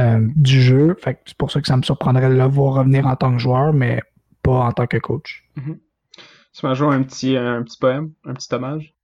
euh, 0.00 0.26
du 0.36 0.60
jeu. 0.60 0.96
Fait 1.02 1.14
que 1.14 1.20
c'est 1.26 1.36
pour 1.36 1.50
ça 1.50 1.60
que 1.60 1.66
ça 1.68 1.76
me 1.76 1.82
surprendrait 1.82 2.28
de 2.28 2.34
le 2.34 2.44
voir 2.44 2.74
revenir 2.74 3.06
en 3.06 3.14
tant 3.16 3.32
que 3.32 3.38
joueur, 3.38 3.72
mais 3.72 4.00
pas 4.42 4.64
en 4.66 4.72
tant 4.72 4.86
que 4.86 4.96
coach. 4.98 5.48
Tu 5.56 6.66
m'as 6.66 6.74
joué 6.74 6.94
un 6.94 7.02
petit, 7.02 7.36
un 7.36 7.62
petit 7.62 7.78
poème, 7.78 8.12
un 8.24 8.34
petit 8.34 8.52
hommage 8.54 8.94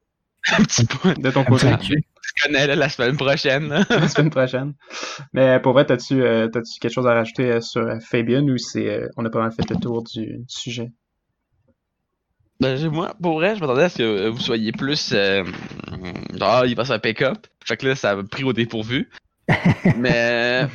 Un 0.56 0.62
petit 0.64 0.84
peu. 0.86 1.14
de 1.14 1.30
ton 1.30 1.44
côté 1.44 1.66
ça. 2.38 2.48
Tu 2.48 2.48
connais 2.48 2.66
là, 2.66 2.76
la 2.76 2.88
semaine 2.88 3.16
prochaine. 3.16 3.68
la 3.90 4.08
semaine 4.08 4.30
prochaine. 4.30 4.74
Mais 5.32 5.60
pour 5.60 5.72
vrai, 5.72 5.86
t'as-tu 5.86 6.22
euh, 6.22 6.48
t'as-tu 6.48 6.78
quelque 6.80 6.92
chose 6.92 7.06
à 7.06 7.14
rajouter 7.14 7.50
euh, 7.52 7.60
sur 7.60 7.82
euh, 7.82 7.98
Fabian 8.00 8.46
ou 8.48 8.58
c'est 8.58 8.88
euh, 8.88 9.08
on 9.16 9.24
a 9.24 9.30
pas 9.30 9.40
mal 9.40 9.52
fait 9.52 9.68
le 9.70 9.76
tour 9.76 10.02
du, 10.02 10.26
du 10.38 10.44
sujet? 10.48 10.90
Ben, 12.60 12.76
j'ai- 12.76 12.88
moi, 12.90 13.14
pour 13.22 13.34
vrai, 13.34 13.56
je 13.56 13.60
m'attendais 13.60 13.84
à 13.84 13.88
ce 13.88 13.98
que 13.98 14.02
euh, 14.02 14.30
vous 14.30 14.40
soyez 14.40 14.72
plus. 14.72 15.10
Euh, 15.12 15.44
genre, 16.38 16.66
il 16.66 16.76
passe 16.76 16.90
un 16.90 16.98
pick-up. 16.98 17.46
Fait 17.64 17.76
que 17.76 17.86
là, 17.86 17.94
ça 17.94 18.16
m'a 18.16 18.24
pris 18.24 18.44
au 18.44 18.52
dépourvu. 18.52 19.08
mais. 19.96 20.66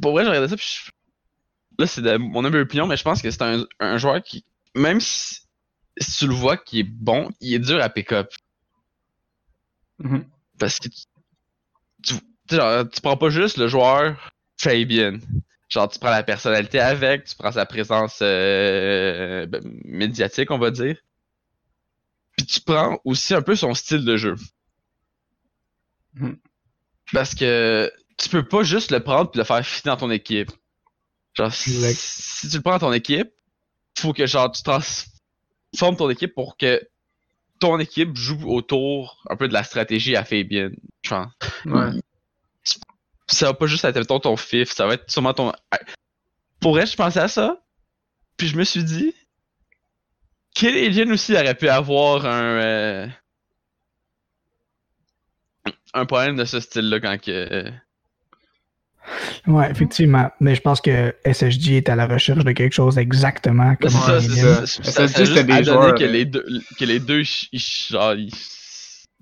Pour 0.00 0.12
vrai, 0.12 0.22
j'ai 0.24 0.28
regardé 0.30 0.48
ça, 0.48 0.56
puis 0.56 0.66
je- 0.86 0.90
Là, 1.78 1.86
c'est 1.86 2.02
de 2.02 2.16
mon 2.18 2.44
humble 2.44 2.58
opinion, 2.58 2.86
mais 2.86 2.96
je 2.98 3.02
pense 3.04 3.22
que 3.22 3.30
c'est 3.30 3.42
un, 3.42 3.64
un 3.80 3.96
joueur 3.96 4.22
qui. 4.22 4.44
Même 4.74 5.00
si, 5.00 5.38
si 5.98 6.18
tu 6.18 6.26
le 6.26 6.34
vois 6.34 6.56
qui 6.58 6.80
est 6.80 6.84
bon, 6.88 7.30
il 7.40 7.54
est 7.54 7.58
dur 7.58 7.82
à 7.82 7.88
pick-up. 7.88 8.28
Mhm. 10.00 10.24
Parce 10.58 10.78
que 10.78 10.88
tu, 12.02 12.14
genre, 12.50 12.88
tu 12.88 13.00
prends 13.00 13.16
pas 13.16 13.30
juste 13.30 13.58
le 13.58 13.68
joueur 13.68 14.32
Fabian. 14.56 15.18
Genre, 15.68 15.88
tu 15.88 15.98
prends 15.98 16.10
la 16.10 16.22
personnalité 16.22 16.80
avec, 16.80 17.24
tu 17.24 17.36
prends 17.36 17.52
sa 17.52 17.64
présence 17.64 18.18
euh, 18.22 19.46
ben, 19.46 19.62
médiatique, 19.84 20.50
on 20.50 20.58
va 20.58 20.70
dire. 20.70 20.96
Puis 22.36 22.46
tu 22.46 22.60
prends 22.60 22.98
aussi 23.04 23.34
un 23.34 23.42
peu 23.42 23.54
son 23.54 23.74
style 23.74 24.04
de 24.04 24.16
jeu. 24.16 24.34
Mhm. 26.14 26.38
Parce 27.12 27.34
que 27.34 27.92
tu 28.18 28.28
peux 28.28 28.46
pas 28.46 28.62
juste 28.62 28.90
le 28.90 29.00
prendre 29.00 29.30
puis 29.30 29.38
le 29.38 29.44
faire 29.44 29.64
fitter 29.64 29.90
dans 29.90 29.96
ton 29.96 30.10
équipe. 30.10 30.50
Genre, 31.34 31.52
si, 31.52 31.70
si 31.94 32.48
tu 32.48 32.56
le 32.56 32.62
prends 32.62 32.72
dans 32.72 32.88
ton 32.88 32.92
équipe, 32.92 33.30
faut 33.96 34.12
que 34.12 34.26
genre 34.26 34.50
tu 34.50 34.62
transformes 34.62 35.96
ton 35.96 36.10
équipe 36.10 36.34
pour 36.34 36.56
que 36.56 36.80
ton 37.60 37.78
équipe 37.78 38.16
joue 38.16 38.50
autour 38.50 39.22
un 39.28 39.36
peu 39.36 39.46
de 39.46 39.52
la 39.52 39.62
stratégie 39.62 40.16
à 40.16 40.24
Fabian. 40.24 40.70
Je 41.02 41.10
pense. 41.10 41.32
Ouais. 41.66 42.00
Ça 43.28 43.46
va 43.46 43.54
pas 43.54 43.66
juste 43.66 43.84
être 43.84 43.96
mettons, 43.96 44.18
ton 44.18 44.36
fif, 44.36 44.72
ça 44.72 44.86
va 44.86 44.94
être 44.94 45.08
sûrement 45.08 45.34
ton. 45.34 45.52
Pour 46.60 46.72
vrai, 46.72 46.86
je 46.86 46.96
pensais 46.96 47.20
à 47.20 47.28
ça. 47.28 47.62
Puis 48.36 48.48
je 48.48 48.56
me 48.56 48.64
suis 48.64 48.82
dit. 48.82 49.14
Quel 50.52 50.76
alien 50.76 51.12
aussi 51.12 51.34
aurait 51.34 51.54
pu 51.54 51.68
avoir 51.68 52.26
un. 52.26 52.42
euh, 52.42 53.06
un 55.94 56.06
problème 56.06 56.36
de 56.36 56.44
ce 56.44 56.58
style-là 56.58 57.00
quand 57.00 57.20
que. 57.20 57.70
Ouais, 59.46 59.70
effectivement. 59.70 60.30
Mais 60.40 60.54
je 60.54 60.60
pense 60.60 60.80
que 60.80 61.14
SSG 61.24 61.76
est 61.78 61.88
à 61.88 61.96
la 61.96 62.06
recherche 62.06 62.44
de 62.44 62.52
quelque 62.52 62.72
chose 62.74 62.98
exactement 62.98 63.70
Ben, 63.70 63.76
comme 63.76 63.90
ça, 63.90 64.20
c'est 64.20 64.28
ça. 64.28 64.66
ça. 64.66 65.06
Ça, 65.08 65.24
juste 65.24 65.36
à 65.36 65.42
des 65.42 65.48
donner 65.52 65.64
joueurs, 65.64 65.94
que 65.94 66.04
les 66.04 66.24
deux, 66.24 66.44
que 66.78 66.84
les 66.84 67.00
deux, 67.00 67.22
genre, 67.52 68.14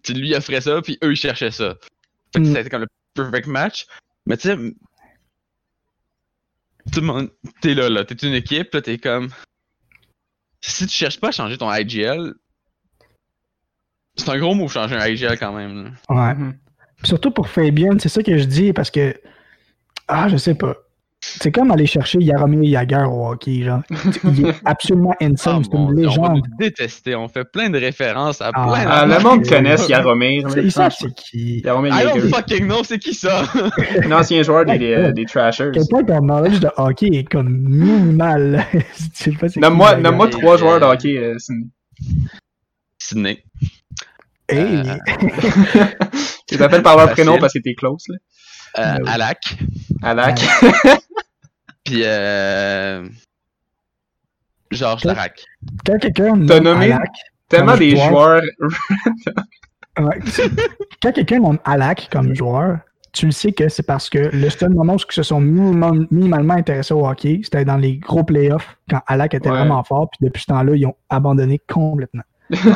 lui 0.08 0.34
offrait 0.34 0.60
ça, 0.60 0.80
puis 0.82 0.98
eux 1.04 1.12
ils 1.12 1.16
cherchaient 1.16 1.50
ça. 1.50 1.76
Fait 2.34 2.40
que 2.42 2.46
Mm. 2.48 2.52
ça 2.52 2.58
a 2.58 2.60
été 2.60 2.70
comme 2.70 2.82
le 2.82 2.88
perfect 3.14 3.46
match. 3.46 3.86
Mais 4.26 4.36
tu 4.36 4.48
sais, 4.48 4.56
tout 6.92 7.00
le 7.00 7.06
monde, 7.06 7.30
t'es 7.60 7.74
là, 7.74 7.88
là, 7.88 8.04
t'es 8.04 8.14
une 8.26 8.34
équipe, 8.34 8.72
là, 8.74 8.82
t'es 8.82 8.98
comme. 8.98 9.28
Si 10.60 10.86
tu 10.86 10.92
cherches 10.92 11.20
pas 11.20 11.28
à 11.28 11.32
changer 11.32 11.56
ton 11.56 11.72
IGL, 11.72 12.34
c'est 14.16 14.28
un 14.28 14.38
gros 14.38 14.54
move 14.54 14.72
changer 14.72 14.96
un 14.96 15.06
IGL 15.06 15.38
quand 15.38 15.52
même. 15.52 15.84
là. 15.84 15.90
Ouais. 16.08 16.34
Mhm. 16.34 16.58
Puis 16.98 17.06
Surtout 17.06 17.30
pour 17.30 17.48
Fabian, 17.48 17.96
c'est 17.98 18.08
ça 18.08 18.22
que 18.22 18.36
je 18.36 18.44
dis 18.44 18.72
parce 18.72 18.90
que. 18.90 19.14
Ah, 20.08 20.28
je 20.28 20.36
sais 20.36 20.54
pas. 20.54 20.74
C'est 21.20 21.50
comme 21.50 21.72
aller 21.72 21.86
chercher 21.86 22.20
Yaromir 22.20 22.62
Yager 22.62 23.04
au 23.10 23.26
hockey, 23.28 23.64
genre. 23.64 23.82
Il 24.24 24.46
est 24.46 24.54
absolument 24.64 25.12
Ah, 25.20 25.24
insane, 25.24 25.64
c'est 25.64 25.72
mon 25.74 25.90
une 25.90 25.96
Dieu, 25.96 26.06
on 26.08 26.22
va 26.22 26.28
légende. 26.34 26.46
détester, 26.60 27.16
on 27.16 27.26
fait 27.28 27.44
plein 27.44 27.70
de 27.70 27.78
références 27.78 28.40
à 28.40 28.52
Ah. 28.54 28.66
plein 28.66 28.84
de. 28.84 28.88
Ah, 28.88 29.06
le 29.06 29.22
monde 29.24 29.44
c'est- 29.44 29.54
connaît 29.56 29.74
Yaromir. 29.88 30.46
Ils 30.56 30.70
savent 30.70 30.94
c'est 30.96 31.12
qui. 31.12 31.60
Yaromir 31.64 31.92
I 31.92 32.04
don't 32.04 32.28
fucking 32.30 32.66
know, 32.66 32.84
c'est 32.84 33.00
qui 33.00 33.14
ça? 33.14 33.42
Un 34.04 34.12
ancien 34.12 34.42
joueur 34.44 34.64
des, 34.64 35.12
des, 35.12 35.24
Trashers. 35.24 35.70
Quel 35.74 35.86
point 35.90 36.04
ton 36.04 36.20
knowledge 36.20 36.60
de 36.60 36.68
hockey 36.76 37.08
est 37.12 37.24
comme 37.24 37.48
minimal. 37.50 38.64
Je 38.72 38.78
sais 39.12 39.32
pas 39.32 39.48
c'est 39.48 39.54
qui, 39.54 39.60
Nomme-moi 39.60 40.28
trois 40.28 40.54
euh, 40.54 40.58
joueurs 40.58 40.78
de 40.80 40.84
hockey. 40.86 41.18
euh, 41.18 41.34
Sidney. 41.38 41.66
Sydney. 42.98 43.44
Hey, 44.48 44.60
Euh, 44.60 45.84
Tu 46.46 46.56
t'appelles 46.56 46.82
par 46.82 46.96
leur 46.96 47.10
prénom 47.10 47.38
parce 47.38 47.52
que 47.54 47.58
t'es 47.58 47.74
close, 47.74 48.04
là. 48.08 48.16
Euh, 48.78 48.82
Ben 48.96 49.02
oui. 49.02 49.08
Alak. 49.10 49.42
Alak. 50.02 50.40
Puis 51.84 52.02
euh... 52.04 53.08
Georges 54.70 55.04
Larac. 55.04 55.42
quand 55.86 55.98
quelqu'un 55.98 56.46
T'as 56.46 56.60
nomme 56.60 56.78
nommé- 56.78 56.92
Alak, 56.92 57.10
Tellement 57.48 57.72
Comme 57.72 57.78
des 57.80 57.96
joueur. 57.96 58.08
joueurs. 58.10 58.42
quand 61.02 61.12
quelqu'un 61.12 61.40
nomme 61.40 61.58
Alak 61.64 62.08
comme 62.12 62.34
joueur, 62.34 62.78
tu 63.12 63.26
le 63.26 63.32
sais 63.32 63.52
que 63.52 63.68
c'est 63.70 63.82
parce 63.86 64.10
que 64.10 64.18
le 64.18 64.50
seul 64.50 64.70
moment 64.70 64.94
où 64.94 64.98
ils 64.98 65.12
se 65.14 65.22
sont 65.22 65.40
minimum- 65.40 66.06
minimalement 66.10 66.54
intéressés 66.54 66.92
au 66.94 67.06
hockey, 67.06 67.40
c'était 67.42 67.64
dans 67.64 67.78
les 67.78 67.96
gros 67.96 68.22
playoffs 68.22 68.76
quand 68.90 69.00
Alak 69.06 69.34
était 69.34 69.48
Ouais. 69.48 69.56
vraiment 69.56 69.82
fort, 69.82 70.10
puis 70.10 70.18
depuis 70.28 70.42
ce 70.42 70.46
temps-là, 70.46 70.74
ils 70.76 70.84
ont 70.86 70.94
abandonné 71.08 71.58
complètement. 71.68 72.22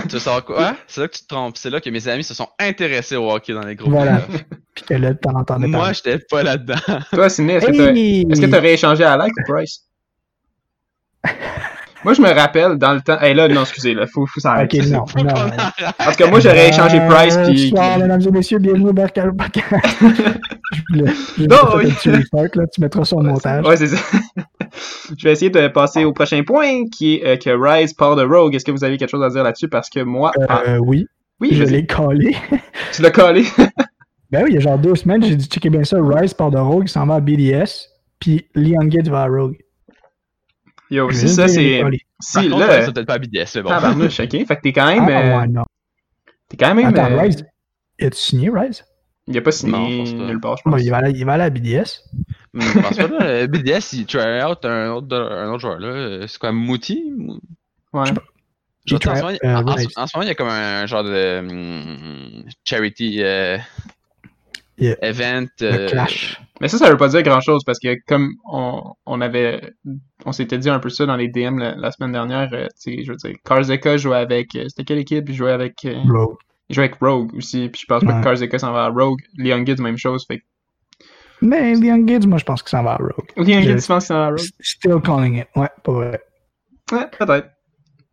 Tu 0.08 0.18
savoir 0.18 0.44
quoi? 0.44 0.76
C'est 0.86 1.00
là 1.00 1.08
que 1.08 1.14
tu 1.16 1.22
te 1.22 1.28
trompes. 1.28 1.56
C'est 1.56 1.70
là 1.70 1.80
que 1.80 1.88
mes 1.90 2.06
amis 2.08 2.24
se 2.24 2.34
sont 2.34 2.48
intéressés 2.58 3.16
au 3.16 3.30
hockey 3.30 3.54
dans 3.54 3.64
les 3.64 3.74
groupes. 3.74 3.92
Voilà. 3.92 4.20
Puis 4.74 4.84
que 4.84 4.94
là, 4.94 5.14
t'en 5.14 5.34
entendais 5.34 5.66
Moi, 5.66 5.92
j'étais 5.92 6.18
pas 6.30 6.42
là-dedans. 6.42 6.74
Toi, 7.12 7.28
Sidney, 7.28 7.54
est-ce 7.54 7.66
que 7.66 7.72
Hey! 7.96 8.26
que 8.26 8.46
t'aurais 8.46 8.74
échangé 8.74 9.04
à 9.04 9.12
Alak 9.12 9.30
ou 9.30 9.52
Price? 9.52 9.84
Moi, 12.04 12.14
je 12.14 12.20
me 12.20 12.30
rappelle 12.30 12.78
dans 12.78 12.94
le 12.94 13.00
temps. 13.00 13.18
Hey, 13.20 13.32
là, 13.32 13.46
non, 13.46 13.60
excusez, 13.62 13.94
là, 13.94 14.06
faut, 14.08 14.26
faut 14.26 14.40
s'arrêter. 14.40 14.80
Ok, 14.80 14.86
non, 14.88 15.04
tout 15.04 16.16
cas, 16.18 16.26
moi, 16.28 16.40
j'aurais 16.40 16.68
échangé 16.70 17.00
Price 17.08 17.36
Euh, 17.36 17.44
puis. 17.46 17.70
Bonsoir, 17.70 17.98
mesdames 18.00 18.20
et 18.20 18.30
messieurs, 18.32 18.58
bienvenue 18.58 18.88
au 18.88 18.92
Barcal 18.92 19.32
Podcast. 19.36 19.68
je 20.00 20.82
voulais. 20.98 21.12
je 21.38 21.44
Non, 21.44 21.56
voulais 21.70 21.92
oui. 22.32 22.48
là, 22.54 22.66
tu 22.74 22.80
mettras 22.80 23.04
ça 23.04 23.14
au 23.14 23.20
montage. 23.22 23.64
Ouais, 23.64 23.76
c'est 23.76 23.86
ça. 23.86 23.98
je 25.18 25.24
vais 25.24 25.32
essayer 25.32 25.50
de 25.50 25.68
passer 25.68 26.04
au 26.04 26.12
prochain 26.12 26.42
point, 26.44 26.84
qui 26.90 27.14
est 27.16 27.26
euh, 27.26 27.36
que 27.36 27.50
Rise 27.50 27.92
part 27.94 28.16
de 28.16 28.24
Rogue. 28.24 28.54
Est-ce 28.54 28.64
que 28.64 28.70
vous 28.72 28.84
avez 28.84 28.96
quelque 28.96 29.10
chose 29.10 29.22
à 29.22 29.28
dire 29.30 29.42
là-dessus? 29.42 29.68
Parce 29.68 29.88
que 29.90 30.00
moi. 30.00 30.32
ah, 30.48 30.62
Euh, 30.66 30.78
oui, 30.78 31.06
oui, 31.40 31.50
je 31.52 31.64
l'ai 31.64 31.86
collé. 31.86 32.36
tu 32.92 33.02
l'as 33.02 33.10
collé? 33.10 33.44
Ben 34.30 34.44
oui, 34.44 34.50
il 34.52 34.54
y 34.54 34.56
a 34.56 34.60
genre 34.60 34.78
deux 34.78 34.94
semaines, 34.94 35.22
j'ai 35.22 35.36
dit 35.36 35.44
checker 35.44 35.68
bien 35.68 35.84
ça. 35.84 35.98
Rise 36.00 36.32
part 36.32 36.50
de 36.50 36.56
Rogue, 36.56 36.84
il 36.86 36.88
s'en 36.88 37.04
va 37.04 37.16
à 37.16 37.20
BDS, 37.20 37.88
puis 38.18 38.46
Leon 38.54 38.86
Gates 38.86 39.08
va 39.08 39.24
à 39.24 39.26
Rogue. 39.26 39.58
Yo, 40.90 41.10
si 41.12 41.28
ça, 41.28 41.48
c'est. 41.48 41.82
Si, 42.20 42.48
Par 42.48 42.58
là. 42.58 42.82
c'est 42.86 42.92
peut-être 42.94 43.06
pas 43.06 43.18
BDS, 43.18 43.44
mais 43.56 43.62
bon. 43.62 43.68
Tabarnouche, 43.68 44.20
ok. 44.20 44.30
Fait 44.30 44.44
que 44.56 44.60
t'es 44.62 44.72
quand 44.72 44.86
même. 44.86 45.04
Ah, 45.06 45.20
euh, 45.20 45.40
ouais, 45.40 45.48
non. 45.48 45.64
T'es 46.48 46.56
quand 46.56 46.74
même. 46.74 46.86
Attends, 46.86 47.12
euh, 47.12 47.20
Rise, 47.20 47.44
as-tu 48.00 48.16
signé 48.16 48.50
Rise? 48.50 48.84
Il 49.26 49.36
a 49.36 49.42
pas 49.42 49.50
Non, 49.50 49.52
signé 49.52 49.90
je 49.92 49.98
pense 49.98 50.12
pas. 50.14 50.26
nulle 50.26 50.40
part, 50.40 50.56
je 50.56 50.62
Bon, 50.64 50.70
pense. 50.72 50.82
il, 50.82 50.90
va 50.90 50.96
aller, 50.98 51.12
il 51.14 51.24
va 51.26 51.32
aller 51.34 51.44
à 51.44 51.50
BDS. 51.50 52.00
Hmm, 52.54 52.60
Je 52.60 52.78
pense 52.80 52.96
pas, 52.96 53.06
là. 53.08 53.22
euh, 53.22 53.46
BDS, 53.46 53.92
il 53.94 54.06
try 54.06 54.42
out 54.42 54.64
un 54.64 54.90
autre, 54.92 55.16
un 55.16 55.48
autre 55.50 55.60
joueur, 55.60 55.78
là. 55.78 55.88
Euh, 55.88 56.26
C'est 56.26 56.38
quoi, 56.38 56.52
Mouti? 56.52 57.02
Mou- 57.16 57.40
Ouais. 57.92 58.04
Je 58.84 58.96
en, 58.96 58.98
ce 59.00 59.08
moment, 59.08 59.28
euh, 59.44 59.54
en- 59.54 59.68
en- 59.68 59.74
Rise. 59.74 59.88
en 59.96 60.06
ce 60.06 60.16
moment, 60.16 60.24
il 60.24 60.28
y 60.28 60.30
a 60.30 60.34
comme 60.34 60.48
un 60.48 60.86
genre 60.86 61.04
de 61.04 61.38
hum, 61.38 62.44
charity 62.64 63.22
euh, 63.22 63.56
Yeah. 64.78 64.96
event. 65.02 65.46
Le 65.60 65.66
euh, 65.66 65.88
Clash. 65.88 66.40
Mais 66.60 66.66
ça, 66.68 66.78
ça 66.78 66.90
veut 66.90 66.96
pas 66.96 67.08
dire 67.08 67.22
grand 67.22 67.40
chose 67.40 67.62
parce 67.64 67.78
que 67.78 67.96
comme 68.08 68.34
on, 68.50 68.94
on 69.06 69.20
avait. 69.20 69.74
On 70.24 70.32
s'était 70.32 70.58
dit 70.58 70.70
un 70.70 70.78
peu 70.80 70.88
ça 70.88 71.06
dans 71.06 71.14
les 71.16 71.28
DM 71.28 71.58
la, 71.58 71.74
la 71.76 71.90
semaine 71.92 72.10
dernière. 72.12 72.48
euh, 72.52 72.66
tu 72.82 72.96
sais, 72.96 73.04
je 73.04 73.12
veux 73.12 73.16
dire, 73.18 73.36
Karzeka 73.44 73.96
jouait 73.98 74.16
avec. 74.16 74.48
C'était 74.52 74.84
quelle 74.84 74.98
équipe? 74.98 75.28
Il 75.28 75.34
jouait 75.34 75.52
avec. 75.52 75.84
euh, 75.84 75.94
Rogue. 76.08 76.36
il 76.68 76.74
jouait 76.74 76.84
avec 76.86 76.96
Rogue 77.00 77.32
aussi. 77.36 77.68
Puis 77.68 77.82
je 77.82 77.86
pense 77.86 78.02
pas 78.02 78.18
que 78.18 78.24
Karzeka 78.24 78.58
s'en 78.58 78.72
va 78.72 78.84
à 78.86 78.88
Rogue. 78.88 79.20
Leon 79.36 79.64
Gids, 79.64 79.80
même 79.80 79.98
chose. 79.98 80.24
Fait 80.26 80.38
que. 80.38 80.44
Mais 81.42 81.74
les 81.74 81.86
Young 81.88 82.06
Kids, 82.06 82.26
moi, 82.26 82.38
je 82.38 82.44
pense 82.44 82.62
que 82.62 82.70
ça 82.70 82.82
va 82.82 82.92
à 82.92 82.96
Rogue. 82.96 83.28
Leon 83.36 83.60
Je- 83.60 83.70
Gids, 83.72 83.82
tu 83.82 83.86
penses 83.88 84.06
qu'il 84.06 84.14
s'en 84.14 84.14
va 84.14 84.24
à 84.26 84.30
Rogue? 84.30 84.38
Still 84.60 85.00
calling 85.04 85.38
it. 85.38 85.46
Ouais, 85.56 85.68
pas 85.82 85.92
vrai. 85.92 86.20
Ouais, 86.92 87.06
peut-être. 87.18 87.48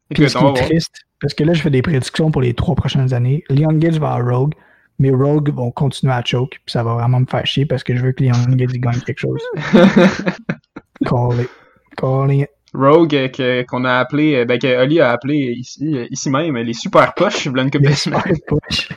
Puis 0.10 0.24
Écoute, 0.24 0.30
ce 0.30 0.38
qui 0.38 0.46
est 0.46 0.66
triste, 0.66 0.96
parce 1.22 1.34
que 1.34 1.44
là, 1.44 1.54
je 1.54 1.62
fais 1.62 1.70
des 1.70 1.82
prédictions 1.82 2.32
pour 2.32 2.42
les 2.42 2.54
trois 2.54 2.76
prochaines 2.76 3.14
années. 3.14 3.44
Les 3.50 3.62
Young 3.62 3.80
Kids 3.80 4.00
va 4.00 4.14
à 4.14 4.18
Rogue, 4.22 4.54
mais 4.98 5.12
Rogue 5.12 5.54
vont 5.54 5.70
continuer 5.72 6.14
à 6.14 6.24
choke, 6.26 6.60
puis 6.66 6.72
ça 6.74 6.82
va 6.84 6.96
vraiment 6.96 7.20
me 7.20 7.26
faire 7.26 7.46
chier 7.46 7.66
parce 7.66 7.84
que 7.84 7.96
je 7.96 8.02
veux 8.04 8.12
que 8.14 8.24
Kids 8.24 8.32
ils 8.74 8.82
gagnent 8.82 9.00
quelque 9.02 9.20
chose. 9.20 9.42
Call 11.06 11.42
it. 11.42 11.50
Calling 11.98 12.42
it. 12.42 12.50
Rogue 12.74 13.16
euh, 13.16 13.28
que- 13.30 13.64
qu'on 13.64 13.84
a 13.84 13.94
appelé, 13.98 14.36
euh, 14.36 14.46
ben 14.46 14.60
que 14.60 14.84
Oli 14.84 15.00
a 15.02 15.12
appelé 15.12 15.56
ici, 15.58 15.80
euh, 15.96 16.06
ici 16.12 16.30
même, 16.30 16.56
les 16.58 16.74
super 16.74 17.14
poches, 17.16 17.46
une 17.48 17.72
couple 17.72 17.88
de 17.90 17.94
semaines, 17.94 18.22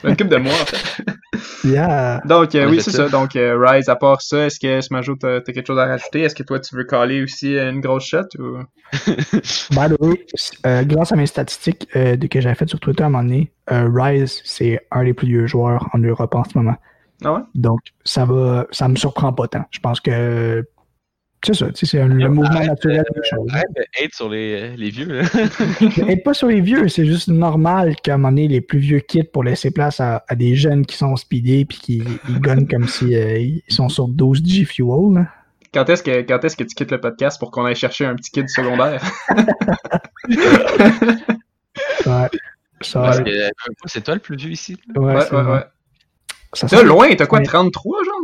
une 0.04 0.14
de 0.14 0.36
mois 0.36 0.52
en 0.52 0.66
fait. 0.66 1.04
Yeah. 1.64 2.20
Donc 2.26 2.54
euh, 2.54 2.68
oui, 2.68 2.80
c'est 2.82 2.90
ça. 2.90 3.08
Donc 3.08 3.36
euh, 3.36 3.56
Rise, 3.58 3.88
à 3.88 3.96
part 3.96 4.20
ça, 4.20 4.46
est-ce 4.46 4.60
que 4.60 4.80
Smajo 4.80 5.16
t'as 5.16 5.40
t'as 5.40 5.52
quelque 5.52 5.66
chose 5.66 5.78
à 5.78 5.86
rajouter? 5.86 6.20
Est-ce 6.20 6.34
que 6.34 6.42
toi 6.42 6.60
tu 6.60 6.76
veux 6.76 6.84
caler 6.84 7.22
aussi 7.22 7.56
euh, 7.56 7.70
une 7.70 7.80
grosse 7.80 8.04
shot 8.04 8.26
ou? 8.38 8.58
By 9.70 9.88
the 9.88 9.96
way, 10.00 10.26
euh, 10.66 10.82
grâce 10.84 11.12
à 11.12 11.16
mes 11.16 11.26
statistiques 11.26 11.88
euh, 11.96 12.16
de- 12.16 12.26
que 12.26 12.40
j'avais 12.40 12.54
faites 12.54 12.68
sur 12.68 12.80
Twitter 12.80 13.02
à 13.02 13.06
un 13.06 13.10
moment 13.10 13.24
donné, 13.24 13.52
euh, 13.70 13.88
Rise, 13.90 14.42
c'est 14.44 14.80
un 14.90 15.04
des 15.04 15.14
plus 15.14 15.26
vieux 15.26 15.46
joueurs 15.46 15.88
en 15.94 15.98
Europe 15.98 16.34
en 16.34 16.44
ce 16.44 16.58
moment. 16.58 16.76
Ah 17.24 17.32
ouais? 17.34 17.40
Donc, 17.54 17.80
ça 18.04 18.24
va, 18.26 18.66
ça 18.70 18.88
me 18.88 18.96
surprend 18.96 19.32
pas 19.32 19.46
tant. 19.48 19.64
Je 19.70 19.78
pense 19.78 20.00
que 20.00 20.64
c'est 21.44 21.54
ça, 21.54 21.66
tu 21.72 21.72
sais, 21.74 21.86
c'est 21.86 22.00
un- 22.00 22.08
le 22.08 22.28
mouvement 22.28 22.50
Arrête, 22.56 22.68
naturel 22.68 23.04
des 23.14 23.20
choses. 23.28 23.48
Arrête 23.52 23.66
de 23.76 23.82
hate 24.04 24.14
sur 24.14 24.28
les, 24.28 24.76
les 24.76 24.90
vieux. 24.90 25.06
Là. 25.22 25.22
Et 26.08 26.16
pas 26.16 26.34
sur 26.34 26.48
les 26.48 26.60
vieux, 26.60 26.88
c'est 26.88 27.04
juste 27.06 27.28
normal 27.28 27.96
qu'à 28.02 28.14
un 28.14 28.16
moment 28.18 28.28
donné, 28.30 28.48
les 28.48 28.60
plus 28.60 28.78
vieux 28.78 29.00
quittent 29.00 29.32
pour 29.32 29.42
laisser 29.44 29.70
place 29.70 30.00
à, 30.00 30.24
à 30.28 30.34
des 30.34 30.54
jeunes 30.54 30.86
qui 30.86 30.96
sont 30.96 31.16
speedés 31.16 31.64
puis 31.64 31.78
qui 31.78 32.02
ils 32.28 32.40
gunnent 32.40 32.68
comme 32.68 32.86
si 32.88 33.14
euh, 33.16 33.38
ils 33.38 33.62
sont 33.68 33.88
sur 33.88 34.08
12 34.08 34.42
G-Fuel. 34.44 35.14
là. 35.14 35.26
Quand 35.74 35.88
est-ce 35.88 36.02
que 36.02 36.20
quand 36.20 36.44
est-ce 36.44 36.54
que 36.56 36.64
tu 36.64 36.74
quittes 36.74 36.90
le 36.90 37.00
podcast 37.00 37.38
pour 37.40 37.50
qu'on 37.50 37.64
aille 37.64 37.74
chercher 37.74 38.04
un 38.04 38.14
petit 38.14 38.30
kid 38.30 38.48
secondaire? 38.48 39.02
Ouais. 42.06 42.28
Ça, 42.80 43.00
Parce 43.00 43.18
ouais, 43.18 43.24
que 43.24 43.30
euh, 43.30 43.48
c'est 43.86 44.02
toi 44.02 44.14
le 44.14 44.20
plus 44.20 44.36
vieux 44.36 44.50
ici. 44.50 44.76
ouais, 44.96 45.14
ouais, 45.14 45.30
ouais. 45.42 45.64
Ça 46.52 46.66
serait- 46.68 46.82
loin, 46.84 47.14
t'as 47.14 47.26
quoi, 47.26 47.38
Ouais. 47.38 47.44
33 47.44 47.98
genre? 48.04 48.14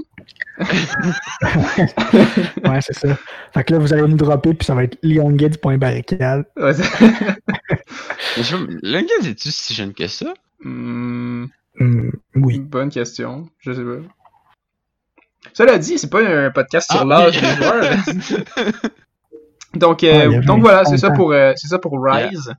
Ouais, 2.64 2.80
c'est 2.80 2.94
ça. 2.94 3.16
Fait 3.54 3.64
que 3.64 3.72
là, 3.72 3.78
vous 3.78 3.92
allez 3.92 4.02
me 4.02 4.14
dropper 4.16 4.54
puis 4.54 4.64
ça 4.66 4.74
va 4.74 4.84
être 4.84 4.98
leongids.barricade. 5.02 6.44
Ouais, 6.56 6.72
c'est- 6.74 7.00
Mais 8.36 8.42
je 8.42 8.56
veux- 8.56 8.78
Le 8.82 9.00
gars, 9.00 9.28
es-tu 9.28 9.50
si 9.50 9.74
jeune 9.74 9.94
que 9.94 10.06
ça? 10.06 10.32
Hmm, 10.62 11.46
Hmm, 11.78 12.10
oui. 12.34 12.58
bonne 12.58 12.90
question. 12.90 13.48
Je 13.60 13.72
sais 13.72 13.82
pas. 13.84 13.98
Cela 15.52 15.78
dit, 15.78 15.98
c'est 15.98 16.10
pas 16.10 16.22
un 16.22 16.50
podcast 16.50 16.90
sur 16.90 17.00
Ah, 17.02 17.04
l'âge 17.04 17.36
oui. 17.40 17.48
des 17.48 17.56
joueurs. 17.56 17.82
donc, 19.74 20.02
euh, 20.04 20.32
Ah, 20.38 20.40
donc 20.44 20.60
voilà, 20.62 20.84
c'est 20.84 20.98
ça 20.98 21.10
pour 21.10 21.32
euh, 21.32 21.52
c'est 21.56 21.68
ça 21.68 21.78
pour 21.78 22.02
Rise. 22.02 22.52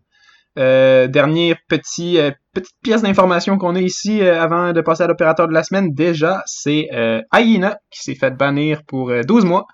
Euh, 0.58 1.08
dernier 1.08 1.56
petit 1.70 2.18
euh, 2.20 2.32
petite 2.54 2.76
pièce 2.84 3.02
d'information 3.04 3.58
qu'on 3.58 3.76
a 3.76 3.80
ici 3.82 4.22
euh, 4.22 4.42
avant 4.42 4.74
de 4.74 4.82
passer 4.82 5.04
à 5.04 5.08
l'opérateur 5.08 5.48
de 5.48 5.54
la 5.54 5.64
semaine. 5.64 5.94
Déjà, 5.94 6.42
c'est 6.48 6.88
euh, 6.92 7.22
Hyena 7.34 7.78
qui 7.92 8.02
s'est 8.02 8.16
fait 8.16 8.32
bannir 8.36 8.82
pour 8.86 9.12
euh, 9.12 9.22
12 9.22 9.46
mois 9.46 9.68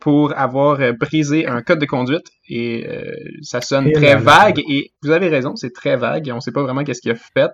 pour 0.00 0.36
avoir 0.36 0.78
brisé 0.98 1.46
un 1.46 1.62
code 1.62 1.78
de 1.78 1.86
conduite 1.86 2.26
et 2.48 2.86
ça 3.40 3.62
sonne 3.62 3.86
Et 3.88 3.92
très 3.92 4.06
là 4.08 4.14
là. 4.14 4.20
vague 4.20 4.58
et 4.68 4.90
vous 5.02 5.10
avez 5.10 5.28
raison, 5.28 5.56
c'est 5.56 5.72
très 5.72 5.96
vague 5.96 6.28
et 6.28 6.32
on 6.32 6.40
sait 6.40 6.52
pas 6.52 6.62
vraiment 6.62 6.84
qu'est-ce 6.84 7.00
qu'il 7.00 7.12
a 7.12 7.14
fait. 7.14 7.50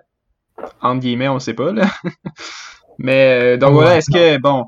Entre 0.81 0.99
guillemets, 0.99 1.29
on 1.29 1.39
sait 1.39 1.53
pas 1.53 1.71
là. 1.71 1.85
Mais 2.97 3.57
donc 3.57 3.69
Ouais. 3.69 3.75
voilà, 3.75 3.97
est-ce 3.97 4.11
que 4.11 4.37
bon, 4.39 4.65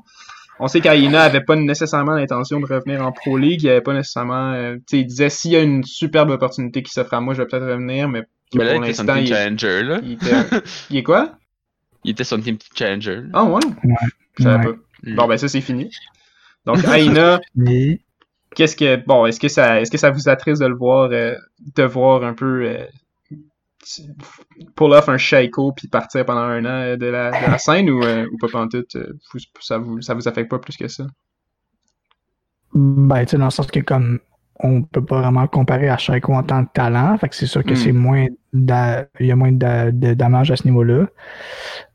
on 0.60 0.68
sait 0.68 0.80
qu'Aina 0.80 1.22
avait 1.22 1.42
pas 1.44 1.56
nécessairement 1.56 2.12
l'intention 2.12 2.60
de 2.60 2.66
revenir 2.66 3.04
en 3.04 3.12
Pro 3.12 3.36
League, 3.36 3.62
il 3.62 3.68
avait 3.70 3.80
pas 3.80 3.92
nécessairement, 3.94 4.52
euh, 4.52 4.76
tu 4.76 4.82
sais, 4.90 4.98
il 5.00 5.06
disait 5.06 5.30
s'il 5.30 5.50
y 5.52 5.56
a 5.56 5.62
une 5.62 5.82
superbe 5.84 6.30
opportunité 6.30 6.82
qui 6.82 6.92
s'offre 6.92 7.14
à 7.14 7.20
moi, 7.20 7.34
je 7.34 7.42
vais 7.42 7.48
peut-être 7.48 7.66
revenir, 7.66 8.08
mais 8.08 8.22
Mais 8.54 8.64
là, 8.64 8.74
pour 8.74 8.84
il 8.84 8.88
était 8.88 8.94
son 8.94 9.04
l'instant, 9.04 9.14
team 9.14 9.22
il, 9.24 9.28
challenger, 9.28 9.82
là. 9.82 10.00
il 10.02 10.12
était, 10.12 10.34
il 10.90 10.96
est 10.98 11.02
quoi? 11.02 11.32
Il 12.04 12.10
était 12.12 12.24
son 12.24 12.40
team 12.40 12.56
challenger. 12.74 13.22
Ah 13.32 13.44
ouais, 13.44 13.60
je 14.38 14.42
savais 14.44 14.66
Ouais. 14.68 14.72
pas. 14.74 14.78
Bon 15.16 15.26
ben 15.28 15.36
ça 15.36 15.48
c'est 15.48 15.60
fini. 15.60 15.90
Donc 16.66 16.78
Aina, 16.96 17.40
qu'est-ce 18.54 18.76
que 18.76 18.96
bon, 19.06 19.26
est-ce 19.26 19.40
que 19.40 19.48
ça, 19.48 19.80
est-ce 19.80 19.90
que 19.90 19.98
ça 19.98 20.10
vous 20.10 20.28
attriste 20.28 20.62
de 20.62 20.66
le 20.66 20.76
voir, 20.76 21.10
euh, 21.12 21.34
de 21.76 21.82
voir 21.84 22.24
un 22.24 22.34
peu 22.34 22.64
euh, 22.66 22.84
pull 24.74 24.92
off 24.92 25.08
un 25.08 25.18
Shaiko 25.18 25.72
puis 25.72 25.88
partir 25.88 26.24
pendant 26.24 26.40
un 26.42 26.64
an 26.64 26.96
de 26.96 27.06
la, 27.06 27.30
de 27.30 27.50
la 27.50 27.58
scène 27.58 27.90
ou, 27.90 28.02
euh, 28.02 28.26
ou 28.32 28.38
pas 28.38 28.48
pantoute, 28.48 28.96
euh, 28.96 29.12
vous- 29.32 29.40
ça 29.60 29.78
vous 29.78 30.00
ça 30.02 30.14
vous 30.14 30.26
affecte 30.28 30.50
pas 30.50 30.58
plus 30.58 30.76
que 30.76 30.88
ça? 30.88 31.06
Ben, 32.74 33.24
tu 33.24 33.30
sais, 33.30 33.38
dans 33.38 33.44
le 33.44 33.50
sens 33.50 33.68
que 33.68 33.80
comme 33.80 34.18
on 34.60 34.82
peut 34.82 35.04
pas 35.04 35.20
vraiment 35.20 35.46
comparer 35.46 35.88
à 35.88 35.96
Shaiko 35.96 36.32
en 36.32 36.42
tant 36.42 36.64
que 36.64 36.72
talent, 36.72 37.16
fait 37.18 37.28
que 37.28 37.34
c'est 37.36 37.46
sûr 37.46 37.62
que 37.64 37.72
Mm. 37.72 37.76
c'est 37.76 37.92
moins 37.92 38.26
il 38.52 39.26
y 39.26 39.30
a 39.32 39.36
moins 39.36 39.52
de, 39.52 39.90
de 39.90 40.14
damage 40.14 40.50
à 40.50 40.56
ce 40.56 40.64
niveau-là. 40.64 41.06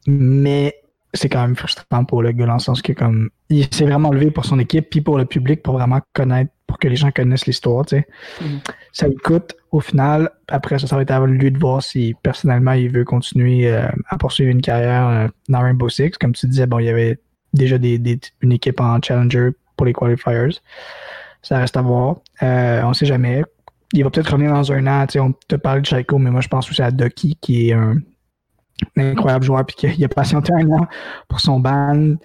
Mais 0.08 0.76
c'est 1.14 1.30
quand 1.30 1.42
même 1.42 1.56
frustrant 1.56 2.06
pour 2.06 2.22
le 2.22 2.32
gars 2.32 2.46
dans 2.46 2.54
le 2.54 2.60
sens 2.60 2.82
que 2.82 2.94
comme 2.94 3.30
il 3.50 3.66
s'est 3.74 3.86
vraiment 3.86 4.12
levé 4.12 4.30
pour 4.32 4.46
son 4.46 4.60
équipe 4.60 4.90
puis 4.90 5.02
pour 5.02 5.18
le 5.18 5.26
public 5.26 5.64
pour 5.64 5.74
vraiment 5.74 6.02
connaître 6.14 6.52
pour 6.70 6.78
que 6.78 6.88
les 6.88 6.96
gens 6.96 7.10
connaissent 7.10 7.48
l'histoire, 7.48 7.84
tu 7.84 7.98
sais. 7.98 8.08
Mhm. 8.42 8.60
Ça 8.94 9.08
lui 9.08 9.16
coûte 9.16 9.56
au 9.72 9.80
final, 9.80 10.30
après 10.48 10.78
ça, 10.78 10.86
ça 10.88 10.96
va 10.96 11.02
être 11.02 11.10
à 11.12 11.26
lui 11.26 11.52
de 11.52 11.58
voir 11.58 11.82
si 11.82 12.16
personnellement 12.22 12.74
il 12.74 12.90
veut 12.92 13.04
continuer 13.04 13.68
euh, 13.72 13.88
à 14.08 14.18
poursuivre 14.20 14.52
une 14.52 14.62
carrière 14.62 15.08
euh, 15.08 15.28
dans 15.50 15.62
Rainbow 15.62 15.90
Six. 15.90 16.12
Comme 16.20 16.34
tu 16.34 16.46
disais, 16.48 16.68
bon, 16.68 16.78
il 16.78 16.86
y 16.86 16.90
avait 16.90 17.20
déjà 17.54 17.80
des, 17.80 17.98
des- 17.98 18.20
une 18.42 18.52
équipe 18.52 18.80
en 18.80 19.02
Challenger 19.02 19.50
pour 19.76 19.88
les 19.88 19.94
qualifiers. 19.94 20.60
Ça 21.42 21.58
reste 21.58 21.76
à 21.76 21.82
voir. 21.82 22.18
Euh, 22.44 22.84
on 22.84 22.94
sait 22.94 23.06
jamais. 23.08 23.44
Il 23.94 24.04
va 24.04 24.12
peut-être 24.12 24.32
revenir 24.32 24.52
dans 24.54 24.72
un 24.72 24.86
an. 24.86 25.08
Tu 25.08 25.14
sais, 25.14 25.20
on 25.20 25.34
te 25.48 25.56
parle 25.56 25.82
de 25.82 25.88
Chaiko, 25.88 26.20
mais 26.20 26.30
moi 26.30 26.42
je 26.42 26.48
pense 26.50 26.70
aussi 26.70 26.82
à 26.84 26.92
Ducky, 26.92 27.36
qui 27.42 27.70
est 27.70 27.74
un, 27.74 27.96
un 28.98 29.12
incroyable 29.12 29.44
joueur, 29.46 29.66
puis 29.66 29.76
qu'il 29.76 30.06
a 30.06 30.08
patienté 30.10 30.54
un 30.54 30.70
an 30.72 30.88
pour 31.28 31.40
son 31.40 31.60
ban. 31.60 32.16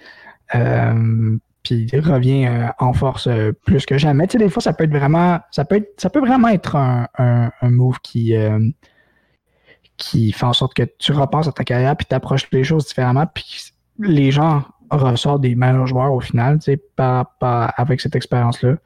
Euh, 0.55 1.37
puis 1.65 1.89
revient 1.95 2.47
euh, 2.47 2.67
en 2.79 2.93
force 2.93 3.27
euh, 3.27 3.51
plus 3.65 3.85
que 3.87 3.99
jamais. 3.99 4.29
Tu 4.29 4.33
sais, 4.33 4.39
des 4.39 4.49
fois, 4.51 4.63
ça 4.63 4.73
peut 4.73 4.85
être 4.85 4.93
vraiment. 4.97 5.41
Ça 5.51 5.65
peut 5.65 5.77
être, 5.77 6.01
ça 6.01 6.11
peut 6.11 6.21
vraiment 6.21 6.49
être 6.49 6.77
un, 6.77 7.09
un, 7.19 7.51
un 7.61 7.71
move 7.71 7.99
qui. 8.03 8.37
euh, 8.37 8.61
qui 9.97 10.33
fait 10.33 10.45
en 10.45 10.53
sorte 10.53 10.75
que 10.75 10.83
tu 10.99 11.13
repenses 11.13 11.47
à 11.47 11.53
ta 11.53 11.63
carrière 11.63 11.97
puis 11.97 12.05
t'approches 12.05 12.49
les 12.51 12.65
choses 12.65 12.87
différemment 12.87 13.27
puis 13.33 13.71
les 14.01 14.33
gens 14.33 14.65
ressortent 14.91 15.43
des 15.43 15.55
meilleurs 15.55 15.87
joueurs 15.87 16.13
au 16.13 16.19
final, 16.21 16.59
tu 16.59 16.65
sais, 16.65 16.77
par, 16.97 17.31
par- 17.39 17.73
avec 17.77 18.01
cette 18.01 18.17
expérience-là. 18.17 18.77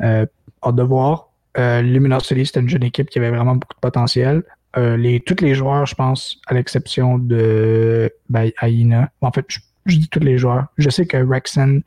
Hâte 0.00 0.74
de 0.74 0.82
voir. 0.82 1.28
Luminosity, 1.58 2.46
c'était 2.46 2.60
une 2.60 2.70
jeune 2.70 2.84
équipe 2.84 3.10
qui 3.10 3.18
avait 3.18 3.28
vraiment 3.30 3.54
beaucoup 3.54 3.74
de 3.74 3.80
potentiel. 3.80 4.44
Les, 4.76 5.20
tous 5.20 5.42
les 5.42 5.54
joueurs, 5.54 5.84
je 5.84 5.94
pense, 5.94 6.40
à 6.46 6.54
l'exception 6.54 7.18
de 7.18 8.10
ben, 8.30 8.50
Aina. 8.62 9.10
En 9.20 9.32
fait, 9.32 9.44
je, 9.48 9.58
je 9.84 9.98
dis 9.98 10.08
tous 10.08 10.20
les 10.20 10.38
joueurs. 10.38 10.66
Je 10.78 10.88
sais 10.88 11.04
que 11.06 11.18
Rexen 11.18 11.82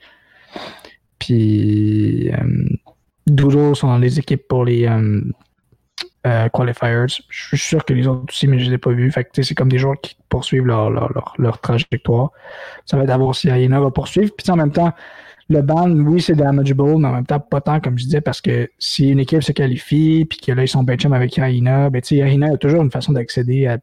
puis 1.20 2.32
euh, 2.32 2.70
Doodle 3.28 3.76
sont 3.76 3.88
dans 3.88 3.98
les 3.98 4.20
équipes 4.20 4.48
pour 4.48 4.66
les 4.66 4.86
euh, 4.88 5.22
euh, 6.26 6.50
qualifiers. 6.50 7.06
Je 7.30 7.48
suis 7.48 7.58
sûr 7.58 7.86
que 7.86 7.94
les 7.94 8.08
autres 8.08 8.26
aussi, 8.30 8.48
mais 8.48 8.60
je 8.60 8.66
ne 8.66 8.70
les 8.70 8.76
ai 8.76 8.78
pas 8.78 8.92
vus. 8.92 9.12
Fait 9.12 9.28
c'est 9.42 9.56
comme 9.56 9.70
des 9.70 9.78
joueurs 9.78 10.00
qui 10.02 10.16
poursuivent 10.30 10.66
leur, 10.66 10.90
leur, 10.90 11.34
leur, 11.38 11.60
trajectoire. 11.62 12.32
Ça 12.86 12.98
va 12.98 13.04
être 13.04 13.18
voir 13.18 13.36
si 13.36 13.50
Aina 13.50 13.80
va 13.80 13.92
poursuivre. 13.92 14.32
Puis 14.36 14.50
en 14.50 14.56
même 14.56 14.72
temps, 14.72 14.94
le 15.50 15.62
ban, 15.62 15.90
oui, 15.90 16.22
c'est 16.22 16.36
damageable, 16.36 16.98
mais 16.98 17.08
en 17.08 17.14
même 17.14 17.26
temps, 17.26 17.40
pas 17.40 17.62
tant, 17.62 17.80
comme 17.80 17.98
je 17.98 18.06
disais, 18.06 18.22
parce 18.22 18.40
que 18.40 18.70
si 18.78 19.10
une 19.10 19.20
équipe 19.20 19.42
se 19.42 19.52
qualifie, 19.52 20.26
puis 20.26 20.40
que 20.40 20.52
là, 20.52 20.64
ils 20.64 20.68
sont 20.68 20.84
benchum 20.84 21.14
avec 21.14 21.38
Aina, 21.38 21.90
ben 21.90 22.02
tu 22.02 22.18
sais, 22.18 22.44
a 22.44 22.58
toujours 22.58 22.84
une 22.84 22.92
façon 22.92 23.14
d'accéder 23.14 23.68
à 23.68 23.80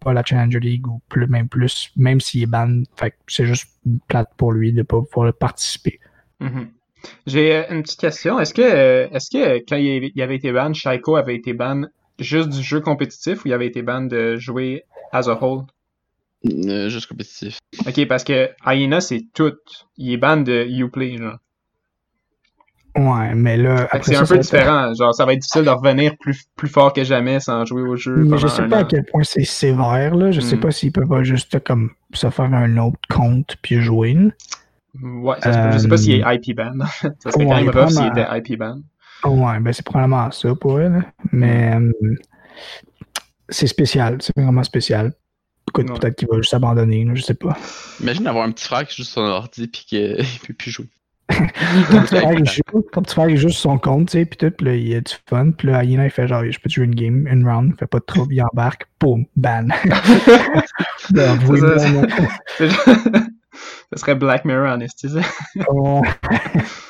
pas 0.00 0.12
la 0.12 0.24
Challenger 0.24 0.60
League 0.60 0.86
ou 0.86 1.00
plus, 1.08 1.26
même 1.26 1.48
plus, 1.48 1.90
même 1.96 2.20
s'il 2.20 2.42
est 2.42 2.46
ban. 2.46 2.82
Fait 2.96 3.14
c'est 3.26 3.46
juste 3.46 3.70
plate 4.08 4.30
pour 4.36 4.52
lui 4.52 4.72
de 4.72 4.82
pas 4.82 5.00
pouvoir 5.02 5.32
participer. 5.32 6.00
Mhm. 6.40 6.68
J'ai 7.26 7.54
euh, 7.56 7.62
une 7.70 7.82
petite 7.82 8.00
question. 8.00 8.38
Est-ce 8.40 8.52
que, 8.54 8.62
euh, 8.62 9.08
est-ce 9.12 9.30
que 9.30 9.58
quand 9.68 9.76
il 9.76 10.20
avait 10.22 10.36
été 10.36 10.52
ban, 10.52 10.72
Shaiko 10.72 11.16
avait 11.16 11.36
été 11.36 11.52
ban 11.52 11.82
juste 12.18 12.48
du 12.50 12.62
jeu 12.62 12.80
compétitif 12.80 13.44
ou 13.44 13.48
il 13.48 13.52
avait 13.52 13.66
été 13.66 13.82
ban 13.82 14.02
de 14.02 14.36
jouer 14.36 14.84
as 15.12 15.28
a 15.28 15.34
whole? 15.40 15.64
Euh, 16.46 16.88
juste 16.88 17.06
compétitif. 17.08 17.58
Ok, 17.86 18.06
parce 18.06 18.24
que 18.24 18.50
Hyena, 18.66 19.00
c'est 19.00 19.22
tout. 19.34 19.54
Il 19.96 20.12
est 20.12 20.16
ban 20.16 20.36
de 20.38 20.64
Uplay, 20.68 21.16
genre. 21.18 21.38
Ouais, 22.96 23.32
mais 23.34 23.56
là. 23.56 23.88
C'est 24.02 24.16
un 24.16 24.24
ça 24.24 24.34
peu 24.34 24.40
être- 24.40 24.42
différent. 24.42 24.92
Genre, 24.94 25.14
ça 25.14 25.24
va 25.24 25.32
être 25.34 25.40
difficile 25.40 25.62
de 25.64 25.70
revenir 25.70 26.16
plus, 26.18 26.44
plus 26.56 26.68
fort 26.68 26.92
que 26.92 27.04
jamais 27.04 27.38
sans 27.38 27.64
jouer 27.64 27.82
au 27.82 27.94
jeu. 27.96 28.16
Mais 28.24 28.38
je 28.38 28.48
sais 28.48 28.66
pas 28.66 28.78
à 28.78 28.84
quel 28.84 29.04
point 29.04 29.22
c'est 29.22 29.44
sévère, 29.44 30.16
là. 30.16 30.32
Je 30.32 30.40
sais 30.40 30.56
Hmm. 30.56 30.60
pas 30.60 30.70
s'il 30.72 30.90
peut 30.90 31.06
pas 31.06 31.22
juste 31.22 31.60
comme 31.62 31.90
se 32.12 32.28
faire 32.30 32.52
un 32.52 32.76
autre 32.78 32.98
compte 33.08 33.56
puis 33.62 33.80
jouer. 33.80 34.16
Ouais, 35.02 35.36
ça 35.42 35.52
se 35.52 35.58
peut. 35.58 35.72
je 35.72 35.78
sais 35.78 35.88
pas 35.88 35.96
s'il 35.98 36.12
est 36.14 36.24
IP 36.36 36.56
ban. 36.56 36.72
ça 37.00 37.10
serait 37.30 37.44
quand 37.44 37.50
Ouais, 37.54 37.62
même 37.64 37.70
rough 37.70 37.90
s'il 37.90 38.06
était 38.06 38.26
IP 38.38 38.58
ban. 38.58 38.80
Ouais, 39.24 39.58
ben 39.60 39.72
c'est 39.72 39.84
probablement 39.84 40.30
ça 40.30 40.54
pour 40.54 40.80
elle. 40.80 41.04
Mais 41.32 41.74
euh, 41.76 41.92
c'est 43.48 43.66
spécial, 43.66 44.18
c'est 44.20 44.36
vraiment 44.36 44.62
spécial. 44.62 45.12
Écoute, 45.68 45.90
Ouais. 45.90 45.98
peut-être 45.98 46.16
qu'il 46.16 46.28
va 46.28 46.36
juste 46.38 46.54
abandonner, 46.54 47.04
là, 47.04 47.14
je 47.14 47.22
sais 47.22 47.34
pas. 47.34 47.56
Imagine 48.00 48.26
avoir 48.26 48.44
un 48.46 48.52
petit 48.52 48.64
frère 48.64 48.86
qui 48.86 48.96
joue 48.96 49.04
sur 49.04 49.14
son 49.22 49.28
ordi 49.28 49.66
puis 49.68 49.84
qu'il 49.86 50.16
peut 50.46 50.54
plus 50.54 50.70
jouer. 50.70 50.88
Ton 51.28 52.00
petit 52.00 52.16
frère, 52.16 52.32
il 52.32 52.46
joue, 52.48 52.82
ton 52.90 53.02
petit 53.02 53.14
frère, 53.14 53.28
il 53.28 53.36
joue 53.36 53.50
sur 53.50 53.60
son 53.60 53.78
compte, 53.78 54.08
tu 54.08 54.12
sais, 54.18 54.24
puis 54.24 54.38
tout, 54.38 54.50
puis 54.50 54.64
là, 54.66 54.74
il 54.76 54.94
a 54.94 55.00
du 55.02 55.12
fun. 55.28 55.50
Puis 55.50 55.68
là, 55.68 55.78
Ayana, 55.80 56.06
il 56.06 56.10
fait 56.10 56.26
genre, 56.26 56.42
je 56.48 56.58
peux 56.58 56.70
te 56.70 56.74
jouer 56.74 56.86
une 56.86 56.94
game, 56.94 57.26
une 57.26 57.46
round, 57.46 57.74
fait 57.78 57.86
pas 57.86 57.98
de 57.98 58.04
trouble, 58.04 58.32
il 58.34 58.42
embarque, 58.42 58.86
boum, 58.98 59.26
ban. 59.36 59.66
Ben, 61.10 61.38
C'est 62.56 62.68
ça, 63.92 63.98
serait 63.98 64.14
Black 64.14 64.44
Mirror 64.44 64.68
en 64.68 64.80
esti, 64.80 65.08
ça. 65.08 65.20
ouais. 65.70 66.00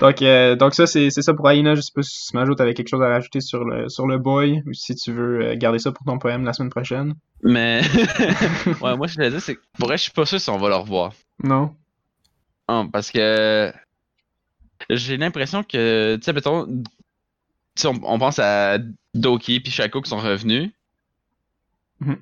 Donc, 0.00 0.22
euh, 0.22 0.56
donc 0.56 0.74
ça, 0.74 0.86
c'est 0.86 1.10
ça 1.10 1.34
pour 1.34 1.50
Aina. 1.50 1.74
Je 1.74 1.80
sais 1.80 1.92
pas 1.94 2.02
si 2.02 2.26
Smajo 2.26 2.54
t'avais 2.54 2.74
quelque 2.74 2.88
chose 2.88 3.02
à 3.02 3.08
rajouter 3.08 3.40
sur 3.40 3.64
le, 3.64 3.88
sur 3.88 4.06
le 4.06 4.18
boy 4.18 4.62
ou 4.66 4.72
si 4.72 4.94
tu 4.94 5.12
veux 5.12 5.40
euh, 5.40 5.56
garder 5.56 5.78
ça 5.78 5.92
pour 5.92 6.04
ton 6.04 6.18
poème 6.18 6.44
la 6.44 6.52
semaine 6.52 6.70
prochaine. 6.70 7.14
Mais 7.42 7.80
ouais, 8.82 8.96
moi, 8.96 9.08
ce 9.08 9.14
que 9.14 9.14
je 9.14 9.14
voulais 9.14 9.30
dire, 9.30 9.40
c'est 9.40 9.56
que 9.56 9.62
pour 9.78 9.88
vrai, 9.88 9.96
je 9.96 10.04
suis 10.04 10.12
pas 10.12 10.26
sûr 10.26 10.40
si 10.40 10.50
on 10.50 10.58
va 10.58 10.68
le 10.68 10.76
revoir. 10.76 11.12
Non? 11.42 11.74
Ah, 12.68 12.84
parce 12.92 13.10
que 13.10 13.72
j'ai 14.90 15.16
l'impression 15.16 15.62
que, 15.62 16.16
tu 16.16 16.22
sais, 16.22 16.32
mettons, 16.32 16.66
tu 16.66 16.82
sais, 17.76 17.88
on, 17.88 18.00
on 18.02 18.18
pense 18.18 18.38
à 18.38 18.78
Doki 19.14 19.60
puis 19.60 19.72
Shaco 19.72 20.00
qui 20.02 20.10
sont 20.10 20.18
revenus. 20.18 20.70
Mhm. 22.00 22.18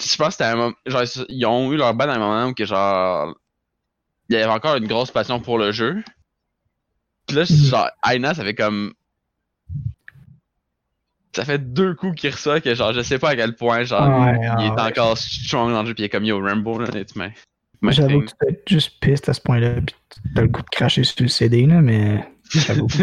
Je 0.00 0.16
pense 0.16 0.28
que 0.28 0.32
c'était 0.32 0.44
un 0.44 0.56
moment, 0.56 0.74
genre, 0.86 1.02
ils 1.28 1.46
ont 1.46 1.72
eu 1.72 1.76
leur 1.76 1.92
ban 1.94 2.08
à 2.08 2.14
un 2.14 2.18
moment 2.18 2.46
où 2.46 2.54
que, 2.54 2.64
genre, 2.64 3.34
il 4.28 4.34
y 4.34 4.38
avait 4.38 4.50
encore 4.52 4.76
une 4.76 4.86
grosse 4.86 5.10
passion 5.10 5.40
pour 5.40 5.58
le 5.58 5.72
jeu. 5.72 6.02
Puis 7.26 7.36
là, 7.36 7.44
genre, 7.44 7.88
Aina, 8.10 8.32
ça 8.34 8.42
fait 8.44 8.54
comme. 8.54 8.92
Ça 11.34 11.44
fait 11.44 11.58
deux 11.72 11.94
coups 11.94 12.20
qu'il 12.20 12.30
reçoit 12.30 12.60
que, 12.60 12.74
genre, 12.74 12.92
je 12.92 13.02
sais 13.02 13.18
pas 13.18 13.30
à 13.30 13.36
quel 13.36 13.54
point, 13.54 13.84
genre, 13.84 14.08
Ouais, 14.24 14.36
il 14.40 14.46
ah 14.48 14.64
est 14.64 14.70
ouais. 14.70 14.80
encore 14.90 15.16
strong 15.16 15.70
dans 15.72 15.82
le 15.82 15.88
jeu, 15.88 15.94
puis 15.94 16.02
il 16.02 16.06
est 16.06 16.08
comme 16.08 16.24
Yo, 16.24 16.40
Rambo, 16.40 16.78
là, 16.80 16.88
it's 16.98 17.14
my, 17.14 17.28
my 17.82 17.92
J'avoue 17.92 18.20
que 18.22 18.26
tu 18.26 18.48
être 18.52 18.68
juste 18.68 18.98
piste 19.00 19.28
à 19.28 19.34
ce 19.34 19.40
point-là, 19.40 19.74
puis 19.80 19.94
t'as 20.34 20.42
le 20.42 20.48
goût 20.48 20.62
de 20.62 20.68
cracher 20.70 21.04
sur 21.04 21.22
le 21.22 21.28
CD, 21.28 21.66
là, 21.66 21.80
mais 21.82 22.28
j'avoue. 22.52 22.88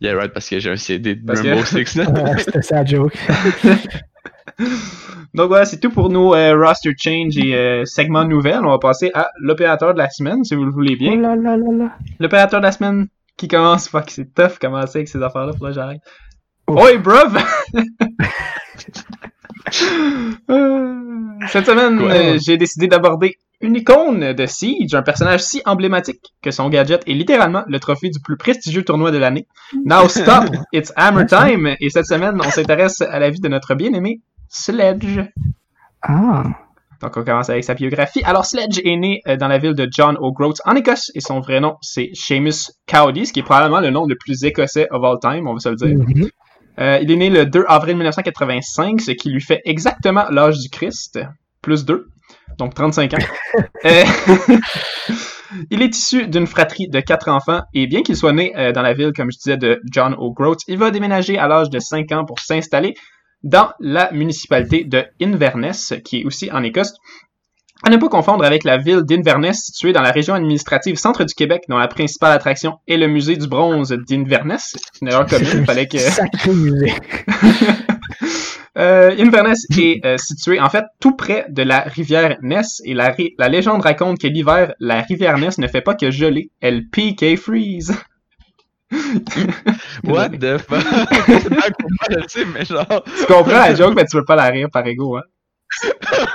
Yeah, 0.00 0.16
right, 0.16 0.32
parce 0.32 0.48
que 0.48 0.58
j'ai 0.58 0.70
un 0.70 0.76
CD 0.76 1.14
de 1.14 1.24
Parce 1.24 1.40
que- 1.40 1.46
Rainbow 1.46 1.64
Six, 1.64 1.94
là. 1.94 2.10
Ouais, 2.10 2.38
C'était 2.42 2.62
ça 2.62 2.84
joke. 2.84 3.16
Donc 5.34 5.48
voilà, 5.48 5.66
c'est 5.66 5.78
tout 5.78 5.90
pour 5.90 6.08
nos 6.08 6.34
euh, 6.34 6.56
roster 6.56 6.92
change 6.96 7.36
et 7.36 7.54
euh, 7.54 7.84
segments 7.84 8.24
nouvelles. 8.24 8.64
On 8.64 8.70
va 8.70 8.78
passer 8.78 9.10
à 9.14 9.28
l'opérateur 9.38 9.92
de 9.92 9.98
la 9.98 10.08
semaine, 10.08 10.44
si 10.44 10.54
vous 10.54 10.64
le 10.64 10.72
voulez 10.72 10.94
Oh 10.94 10.98
bien. 10.98 11.16
là. 11.36 11.90
L'opérateur 12.18 12.60
de 12.60 12.64
la 12.64 12.72
semaine 12.72 13.08
qui 13.36 13.48
commence. 13.48 13.88
Fuck, 13.88 14.10
c'est 14.10 14.32
tough 14.34 14.58
commencer 14.60 14.98
avec 14.98 15.08
ces 15.08 15.22
affaires-là. 15.22 15.52
Faudrait 15.52 15.72
que 15.72 15.74
j'arrête. 15.74 16.00
Ouf. 16.68 16.82
Oi, 16.82 16.96
bruv! 16.98 17.38
Cette 21.48 21.66
semaine, 21.66 22.00
euh, 22.00 22.38
j'ai 22.44 22.56
décidé 22.56 22.86
d'aborder 22.86 23.36
une 23.60 23.76
icône 23.76 24.32
de 24.32 24.46
Siege, 24.46 24.94
un 24.94 25.02
personnage 25.02 25.40
si 25.42 25.62
emblématique 25.64 26.34
que 26.42 26.50
son 26.50 26.68
gadget 26.68 27.02
est 27.06 27.14
littéralement 27.14 27.64
le 27.68 27.78
trophée 27.80 28.10
du 28.10 28.20
plus 28.20 28.36
prestigieux 28.36 28.84
tournoi 28.84 29.10
de 29.10 29.18
l'année. 29.18 29.46
Now 29.84 30.08
stop, 30.08 30.44
it's 30.72 30.92
hammer 30.96 31.26
time! 31.30 31.74
Et 31.80 31.90
cette 31.90 32.06
semaine, 32.06 32.38
on 32.38 32.50
s'intéresse 32.50 33.00
à 33.00 33.18
la 33.18 33.30
vie 33.30 33.40
de 33.40 33.48
notre 33.48 33.74
bien-aimé 33.74 34.20
Sledge. 34.48 35.20
Ah. 36.02 36.44
Donc, 37.02 37.16
on 37.16 37.24
commence 37.24 37.50
avec 37.50 37.64
sa 37.64 37.74
biographie. 37.74 38.22
Alors, 38.24 38.46
Sledge 38.46 38.80
est 38.84 38.96
né 38.96 39.20
euh, 39.28 39.36
dans 39.36 39.48
la 39.48 39.58
ville 39.58 39.74
de 39.74 39.86
John 39.90 40.16
O'Groats, 40.18 40.54
en 40.64 40.74
Écosse, 40.74 41.10
et 41.14 41.20
son 41.20 41.40
vrai 41.40 41.60
nom, 41.60 41.76
c'est 41.82 42.10
Seamus 42.14 42.72
Cowdy, 42.86 43.26
ce 43.26 43.32
qui 43.32 43.40
est 43.40 43.42
probablement 43.42 43.80
le 43.80 43.90
nom 43.90 44.06
le 44.06 44.16
plus 44.16 44.44
écossais 44.44 44.86
of 44.90 45.04
all 45.04 45.18
time, 45.20 45.46
on 45.46 45.54
va 45.54 45.60
se 45.60 45.68
le 45.68 45.76
dire. 45.76 45.88
Mhm. 45.88 46.30
Euh, 46.78 46.98
il 47.02 47.10
est 47.10 47.16
né 47.16 47.30
le 47.30 47.46
2 47.46 47.64
avril 47.68 47.96
1985, 47.96 49.00
ce 49.00 49.10
qui 49.12 49.30
lui 49.30 49.40
fait 49.40 49.60
exactement 49.64 50.24
l'âge 50.30 50.58
du 50.58 50.68
Christ, 50.68 51.18
plus 51.62 51.84
2, 51.84 52.06
donc 52.58 52.74
35 52.74 53.14
ans. 53.14 53.16
Euh, 53.86 54.04
il 55.70 55.80
est 55.80 55.96
issu 55.96 56.26
d'une 56.26 56.46
fratrie 56.46 56.88
de 56.88 57.00
quatre 57.00 57.28
enfants, 57.28 57.62
et 57.72 57.86
bien 57.86 58.02
qu'il 58.02 58.16
soit 58.16 58.32
né 58.32 58.52
euh, 58.56 58.72
dans 58.72 58.82
la 58.82 58.92
ville, 58.92 59.12
comme 59.16 59.30
je 59.30 59.38
disais, 59.38 59.56
de 59.56 59.80
John 59.90 60.14
O'Groats, 60.18 60.56
il 60.68 60.76
va 60.76 60.90
déménager 60.90 61.38
à 61.38 61.48
l'âge 61.48 61.70
de 61.70 61.78
5 61.78 62.12
ans 62.12 62.24
pour 62.26 62.38
s'installer 62.38 62.94
dans 63.46 63.70
la 63.78 64.10
municipalité 64.10 64.82
de 64.84 65.04
Inverness, 65.22 65.94
qui 66.04 66.20
est 66.20 66.24
aussi 66.24 66.50
en 66.50 66.62
Écosse. 66.64 66.94
À 67.84 67.90
ne 67.90 67.96
pas 67.96 68.08
confondre 68.08 68.44
avec 68.44 68.64
la 68.64 68.78
ville 68.78 69.02
d'Inverness, 69.02 69.66
située 69.66 69.92
dans 69.92 70.02
la 70.02 70.10
région 70.10 70.34
administrative 70.34 70.96
centre 70.96 71.24
du 71.24 71.34
Québec, 71.34 71.62
dont 71.68 71.76
la 71.76 71.88
principale 71.88 72.32
attraction 72.32 72.78
est 72.88 72.96
le 72.96 73.06
musée 73.06 73.36
du 73.36 73.46
bronze 73.46 73.90
d'Inverness. 74.08 74.76
C'est 74.92 75.02
une 75.02 75.08
erreur 75.08 75.26
commune, 75.26 75.48
il 75.52 75.64
fallait 75.66 75.86
que... 75.86 75.98
Sacré 75.98 76.52
musée. 76.52 76.92
Euh, 78.78 79.14
Inverness 79.18 79.64
est 79.78 80.04
euh, 80.04 80.18
situé 80.18 80.60
en 80.60 80.68
fait 80.68 80.84
tout 81.00 81.16
près 81.16 81.46
de 81.48 81.62
la 81.62 81.80
rivière 81.80 82.36
Ness 82.42 82.82
et 82.84 82.92
la, 82.92 83.16
la 83.38 83.48
légende 83.48 83.80
raconte 83.80 84.18
que 84.18 84.26
l'hiver, 84.26 84.74
la 84.80 85.00
rivière 85.00 85.38
Ness 85.38 85.56
ne 85.56 85.66
fait 85.66 85.80
pas 85.80 85.94
que 85.94 86.10
geler, 86.10 86.50
elle 86.60 86.86
PK 86.90 87.38
freeze. 87.38 87.96
What 90.04 90.30
the 90.30 90.58
fuck? 90.58 90.82
C'est 91.26 91.54
pas 91.54 91.70
comment 91.70 92.06
je 92.10 92.16
le 92.16 92.22
sais, 92.28 92.44
mais 92.44 92.64
genre. 92.64 92.86
Tu 93.18 93.24
comprends 93.26 93.46
la 93.52 93.74
joke, 93.74 93.94
mais 93.96 94.04
tu 94.04 94.16
veux 94.16 94.24
pas 94.24 94.36
la 94.36 94.46
rire 94.46 94.68
par 94.72 94.86
ego, 94.86 95.16
hein? 95.16 95.22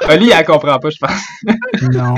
Oli, 0.10 0.30
elle 0.32 0.45
comprend 0.45 0.78
pas, 0.80 0.89
je 0.89 0.97
pense. 0.99 1.22
Non. 1.93 2.16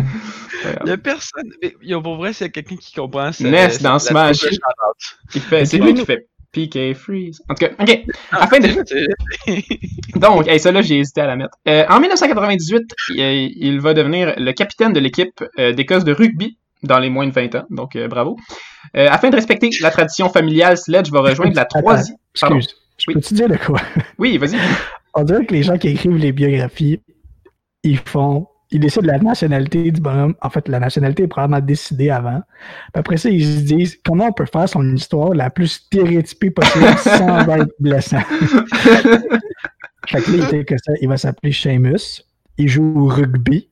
Y'a 0.86 0.98
personne. 0.98 1.50
mais, 1.62 1.76
Yo, 1.82 2.02
pour 2.02 2.16
vrai, 2.16 2.34
s'il 2.34 2.48
y 2.48 2.50
a 2.50 2.52
quelqu'un 2.52 2.76
qui 2.78 2.94
comprend. 2.94 3.32
c'est- 3.32 3.44
Ness 3.50 3.74
c'est 3.78 3.84
dans 3.84 4.00
Smash. 4.00 4.44
Il 5.36 5.42
c'est 5.68 5.78
lui 5.78 5.94
qui 5.94 6.06
fait 6.06 6.28
PK 6.52 6.94
freeze. 6.96 7.42
En 7.50 7.56
tout 7.56 7.66
cas, 7.66 7.72
ok. 7.80 8.04
Ah, 8.32 8.44
Afin 8.44 8.60
de- 8.60 8.84
c'est- 8.86 9.08
Donc, 10.16 10.48
hey, 10.48 10.60
ça 10.60 10.72
là, 10.72 10.82
j'ai 10.82 11.00
hésité 11.00 11.22
à 11.22 11.28
la 11.28 11.36
mettre. 11.36 11.58
Euh, 11.68 11.86
en 11.90 12.00
1998, 12.00 12.82
il, 13.10 13.22
euh, 13.22 13.48
il 13.56 13.80
va 13.82 13.94
devenir 13.94 14.34
le 14.38 14.52
capitaine 14.54 14.94
de 14.94 15.00
l'équipe 15.00 15.44
euh, 15.60 15.72
d'Écosse 15.74 16.04
de 16.04 16.14
rugby 16.14 16.58
dans 16.84 17.00
les 17.00 17.10
moins 17.10 17.28
de 17.28 17.32
20 17.34 17.56
ans. 17.56 17.64
Donc, 17.70 17.96
euh, 17.96 18.08
bravo. 18.08 18.38
Euh, 18.96 19.08
afin 19.10 19.30
de 19.30 19.36
respecter 19.36 19.70
la 19.82 19.92
tradition 19.92 20.30
familiale, 20.30 20.78
Sledge 20.78 21.12
va 21.12 21.22
rejoindre 21.22 21.56
la 21.56 21.66
troisième. 21.66 22.18
Excuse. 22.36 22.76
Je 22.98 23.06
Oui. 23.08 23.14
peux-tu 23.16 23.34
dire 23.34 23.50
de 23.50 23.56
quoi? 23.58 23.82
Oui, 24.20 24.38
vas-y. 24.38 24.58
On 25.16 25.24
dirait 25.24 25.46
que 25.46 25.54
les 25.54 25.64
gens 25.64 25.78
qui 25.78 25.90
écrivent 25.90 26.18
les 26.18 26.32
biographies, 26.32 27.02
ils 27.84 27.98
font. 27.98 28.48
Ils 28.72 28.80
décident 28.80 29.06
la 29.06 29.20
nationalité 29.20 29.92
du 29.92 30.02
bonhomme. 30.02 30.34
En 30.42 30.50
fait, 30.50 30.68
la 30.68 30.80
nationalité 30.80 31.24
est 31.24 31.28
probablement 31.28 31.64
décidée 31.64 32.10
avant. 32.10 32.42
Puis 32.92 33.00
après 33.00 33.18
ça, 33.18 33.30
ils 33.30 33.46
se 33.46 33.62
disent 33.62 34.00
comment 34.04 34.28
on 34.28 34.34
peut 34.34 34.48
faire 34.52 34.68
son 34.68 34.96
histoire 34.96 35.34
la 35.36 35.52
plus 35.52 35.68
stéréotypée 35.68 36.50
possible 36.50 36.98
sans 36.98 37.48
être 37.50 37.72
blessant? 37.80 38.22
fait 40.08 40.22
que 40.22 40.32
là, 40.32 40.38
il, 40.38 40.44
était 40.44 40.66
que 40.66 40.76
ça, 40.78 40.94
il 41.02 41.08
va 41.08 41.18
s'appeler 41.18 41.52
Seamus. 41.52 42.24
Il 42.58 42.68
joue 42.68 42.94
au 43.00 43.06
rugby. 43.08 43.70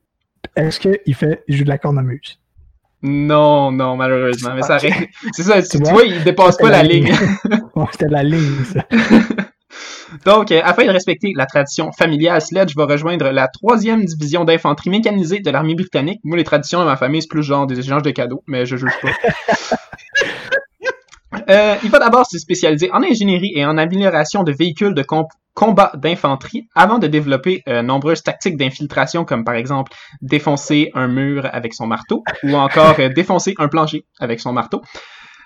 Est-ce 0.55 0.79
qu'il 0.79 1.15
fait, 1.15 1.43
il 1.47 1.57
joue 1.57 1.63
de 1.63 1.69
la 1.69 1.77
cornemuse? 1.79 2.39
Non, 3.03 3.71
non, 3.71 3.95
malheureusement. 3.95 4.51
Mais 4.55 4.61
ça 4.61 4.75
arrête. 4.75 5.09
C'est 5.33 5.43
ça, 5.43 5.61
tu, 5.61 5.79
Tu 5.79 5.91
vois? 5.91 6.03
il 6.03 6.23
dépasse 6.23 6.57
pas 6.57 6.69
la 6.69 6.83
la 6.83 6.89
ligne. 6.89 7.13
Ouais, 7.75 7.85
C'était 7.91 8.07
la 8.07 8.23
ligne, 8.23 8.63
ça. 8.65 8.85
Donc, 10.25 10.51
euh, 10.51 10.59
afin 10.63 10.85
de 10.85 10.91
respecter 10.91 11.31
la 11.35 11.45
tradition 11.45 11.91
familiale, 11.93 12.41
Sledge 12.41 12.75
va 12.75 12.85
rejoindre 12.85 13.29
la 13.29 13.47
troisième 13.47 14.03
division 14.03 14.43
d'infanterie 14.43 14.89
mécanisée 14.89 15.39
de 15.39 15.49
l'armée 15.49 15.73
britannique. 15.73 16.19
Moi, 16.23 16.37
les 16.37 16.43
traditions 16.43 16.81
de 16.81 16.85
ma 16.85 16.97
famille, 16.97 17.21
c'est 17.21 17.29
plus 17.29 17.43
genre 17.43 17.65
des 17.65 17.79
échanges 17.79 18.03
de 18.03 18.11
cadeaux, 18.11 18.43
mais 18.45 18.65
je 18.65 18.75
juge 18.75 18.91
pas. 19.01 19.09
Euh, 21.49 21.75
il 21.83 21.89
va 21.89 21.99
d'abord 21.99 22.25
se 22.25 22.37
spécialiser 22.37 22.91
en 22.91 23.01
ingénierie 23.03 23.53
et 23.55 23.65
en 23.65 23.77
amélioration 23.77 24.43
de 24.43 24.51
véhicules 24.51 24.93
de 24.93 25.01
com- 25.01 25.23
combat 25.53 25.91
d'infanterie 25.95 26.67
avant 26.75 26.99
de 26.99 27.07
développer 27.07 27.61
euh, 27.67 27.81
nombreuses 27.81 28.21
tactiques 28.23 28.57
d'infiltration 28.57 29.23
comme 29.25 29.43
par 29.45 29.55
exemple 29.55 29.93
défoncer 30.21 30.91
un 30.93 31.07
mur 31.07 31.47
avec 31.51 31.73
son 31.73 31.87
marteau 31.87 32.23
ou 32.43 32.55
encore 32.55 32.95
euh, 32.99 33.09
défoncer 33.09 33.53
un 33.59 33.67
plancher 33.69 34.03
avec 34.19 34.39
son 34.39 34.51
marteau. 34.53 34.81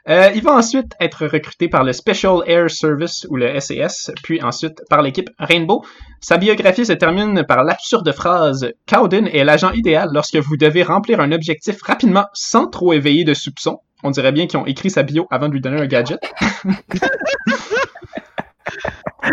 Euh, 0.08 0.30
il 0.36 0.44
va 0.44 0.54
ensuite 0.54 0.92
être 1.00 1.26
recruté 1.26 1.68
par 1.68 1.84
le 1.84 1.92
Special 1.92 2.42
Air 2.46 2.70
Service 2.70 3.26
ou 3.30 3.38
le 3.38 3.60
SAS, 3.60 4.12
puis 4.22 4.40
ensuite 4.44 4.80
par 4.88 5.02
l'équipe 5.02 5.30
Rainbow. 5.40 5.84
Sa 6.22 6.38
biographie 6.38 6.86
se 6.86 6.94
termine 6.94 7.44
par 7.48 7.64
l'absurde 7.64 8.12
phrase 8.12 8.72
Cowden 8.88 9.28
est 9.28 9.44
l'agent 9.44 9.72
idéal 9.72 10.10
lorsque 10.14 10.36
vous 10.38 10.58
devez 10.58 10.84
remplir 10.84 11.20
un 11.22 11.32
objectif 11.32 11.82
rapidement 11.82 12.26
sans 12.34 12.68
trop 12.68 12.94
éveiller 12.94 13.24
de 13.24 13.34
soupçons. 13.34 13.80
On 14.04 14.12
dirait 14.12 14.32
bien 14.32 14.46
qu'ils 14.48 14.60
ont 14.60 14.66
écrit 14.66 14.90
sa 14.90 15.04
bio 15.04 15.28
avant 15.32 15.48
de 15.48 15.54
lui 15.54 15.62
donner 15.62 15.82
un 15.82 15.88
gadget. 15.88 16.20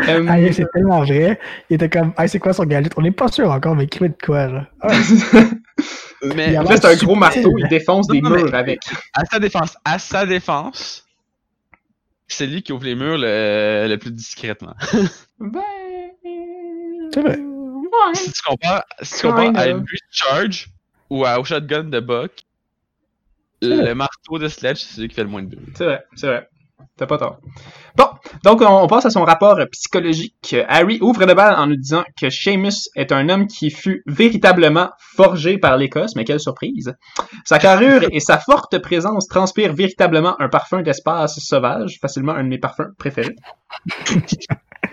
Euh, 0.09 0.27
Ah, 0.29 0.37
c'est 0.53 0.67
tellement 0.73 1.01
vrai. 1.05 1.39
Il 1.69 1.75
était 1.75 1.89
comme, 1.91 2.13
ah, 2.17 2.27
c'est 2.27 2.39
quoi 2.39 2.53
son 2.55 2.65
gadget? 2.65 2.93
On 2.97 3.03
n'est 3.03 3.11
pas 3.11 3.29
sûr 3.29 3.51
encore, 3.51 3.75
mais 3.77 3.85
écrivez 3.85 4.09
de 4.09 4.17
quoi, 4.25 4.47
là. 4.47 4.67
Ah, 4.81 4.89
Mais 6.35 6.51
Il 6.53 6.57
a 6.57 6.63
Là, 6.63 6.77
c'est 6.77 6.85
un 6.87 6.97
gros 6.97 7.15
marteau, 7.15 7.53
il 7.59 7.69
défonce 7.69 8.07
des 8.09 8.21
Non, 8.21 8.31
murs 8.31 8.55
avec. 8.55 8.81
à 9.13 9.25
sa 9.27 9.39
défense, 9.39 9.77
à 9.85 9.99
sa 9.99 10.25
défense, 10.25 11.05
c'est 12.29 12.47
lui 12.47 12.63
qui 12.63 12.73
ouvre 12.73 12.85
les 12.85 12.95
murs 12.95 13.19
le, 13.19 13.87
le 13.89 13.97
plus 13.99 14.13
discrètement. 14.13 14.75
Ben. 15.41 15.61
C'est 17.13 17.21
vrai. 17.21 17.37
Ouais. 17.39 18.15
si 18.15 18.33
tu 18.33 18.43
compares, 18.43 18.85
si 19.03 19.17
tu 19.21 19.27
compares 19.27 19.53
à 19.57 19.67
une 19.69 19.79
Breach 19.81 20.01
Charge 20.11 20.69
ou 21.11 21.25
à, 21.27 21.39
au 21.41 21.45
shotgun 21.45 21.85
de 21.85 22.01
Buck, 22.01 22.31
le 23.63 23.95
marteau 23.95 24.39
de 24.39 24.49
Sledge, 24.49 24.79
c'est 24.79 24.97
celui 24.97 25.09
qui 25.09 25.15
fait 25.15 25.25
le 25.25 25.29
moins 25.29 25.43
de 25.43 25.55
bruit. 25.55 25.73
C'est 25.75 25.85
vrai, 25.85 26.05
c'est 26.15 26.27
vrai. 26.27 26.49
T'as 26.97 27.07
pas 27.07 27.17
tort. 27.17 27.39
Bon, 27.97 28.07
donc 28.45 28.61
on, 28.61 28.83
on 28.83 28.87
passe 28.87 29.07
à 29.07 29.11
son 29.11 29.25
rapport 29.25 29.59
psychologique. 29.71 30.55
Harry 30.69 30.99
ouvre 31.01 31.25
le 31.25 31.35
bal 31.35 31.55
en 31.55 31.67
nous 31.67 31.77
disant 31.77 32.05
que 32.21 32.29
Seamus 32.29 32.89
est 32.97 33.13
un 33.13 33.29
homme 33.29 33.47
qui 33.47 33.71
fut 33.71 34.03
véritablement 34.07 34.91
forgé 35.17 35.59
par 35.59 35.77
l'Écosse, 35.77 36.15
mais 36.17 36.25
quelle 36.25 36.41
surprise. 36.41 36.95
Sa 37.45 37.59
carrure 37.59 38.03
et 38.11 38.21
sa 38.21 38.39
forte 38.39 38.79
présence 38.79 39.27
transpirent 39.27 39.73
véritablement 39.73 40.41
un 40.41 40.49
parfum 40.49 40.83
d'espace 40.83 41.39
sauvage, 41.39 41.99
facilement 42.01 42.33
un 42.33 42.45
de 42.45 42.49
mes 42.49 42.59
parfums 42.59 42.93
préférés. 42.99 43.37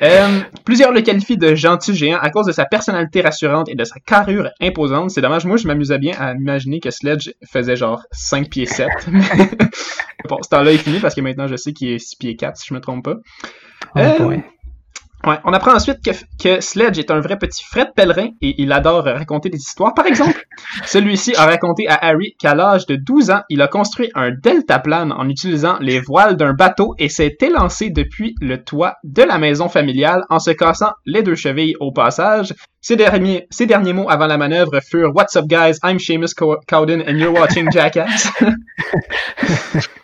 Euh, 0.02 0.40
plusieurs 0.66 0.92
le 0.92 1.02
qualifient 1.02 1.38
de 1.38 1.56
gentil 1.56 1.96
géant 1.96 2.20
à 2.20 2.30
cause 2.30 2.46
de 2.46 2.52
sa 2.52 2.66
personnalité 2.66 3.22
rassurante 3.22 3.70
et 3.70 3.76
de 3.76 3.84
sa 3.84 4.00
carrure 4.00 4.50
imposante. 4.62 5.12
C'est 5.12 5.22
dommage, 5.22 5.46
moi 5.46 5.58
je 5.58 5.68
m'amusais 5.68 5.98
bien 5.98 6.14
à 6.20 6.34
imaginer 6.34 6.80
que 6.80 6.92
Sledge 6.92 7.32
faisait 7.52 7.76
genre 7.76 8.04
5 8.12 8.50
pieds 8.50 8.66
7. 8.66 8.88
bon, 10.30 10.38
ce 10.42 10.50
temps-là 10.50 10.72
est 10.72 10.78
fini 10.78 11.00
parce 11.00 11.16
que 11.16 11.22
maintenant 11.22 11.48
je 11.48 11.56
sais 11.56 11.74
qu'il 11.74 11.90
est 11.90 12.00
6 12.00 12.16
pieds 12.16 12.36
4 12.36 12.58
si 12.58 12.68
je 12.70 12.74
me 12.74 12.80
trompe 12.80 13.04
pas. 13.04 13.16
Euh, 13.98 14.38
ouais. 15.26 15.38
On 15.44 15.54
apprend 15.54 15.74
ensuite 15.74 16.04
que, 16.04 16.12
que 16.42 16.62
Sledge 16.62 17.00
est 17.00 17.12
un 17.12 17.20
vrai 17.20 17.38
petit 17.38 17.64
Fred 17.64 17.90
pèlerin 17.96 18.30
et 18.42 18.56
il 18.62 18.72
adore 18.72 19.06
raconter 19.06 19.50
des 19.50 19.58
histoires. 19.58 19.94
Par 19.94 20.06
exemple, 20.06 20.44
celui-ci 20.86 21.36
a 21.36 21.46
raconté 21.46 21.88
à 21.88 21.96
Harry 21.96 22.36
qu'à 22.40 22.56
l'âge 22.56 22.86
de 22.86 22.96
12 22.96 23.32
ans, 23.32 23.42
il 23.50 23.62
a 23.62 23.68
construit 23.68 24.10
un 24.16 24.32
deltaplane 24.32 25.12
en 25.12 25.28
utilisant 25.30 25.78
les 25.80 26.00
voiles 26.00 26.38
d'un 26.38 26.54
bateau 26.54 26.96
et 26.98 27.10
s'est 27.10 27.38
élancé 27.42 27.90
depuis 27.90 28.36
le 28.42 28.64
toit 28.64 28.96
de 29.04 29.24
la 29.24 29.38
maison 29.38 29.70
familiale 29.70 30.24
en 30.30 30.40
se 30.40 30.52
cassant 30.52 30.92
les 31.06 31.24
deux 31.24 31.36
chevilles 31.36 31.76
au 31.80 31.92
passage. 31.92 32.54
Ces 32.82 32.96
derniers, 32.96 33.48
ces 33.50 33.66
derniers 33.66 33.94
mots 33.94 34.10
avant 34.10 34.28
la 34.28 34.38
manœuvre 34.38 34.80
furent 34.82 35.14
What's 35.14 35.36
up 35.36 35.46
guys, 35.48 35.78
I'm 35.84 36.00
Seamus 36.00 36.34
Co- 36.36 36.60
Cowden 36.68 37.02
and 37.02 37.18
you're 37.18 37.34
watching 37.34 37.70
Jackass. 37.72 38.32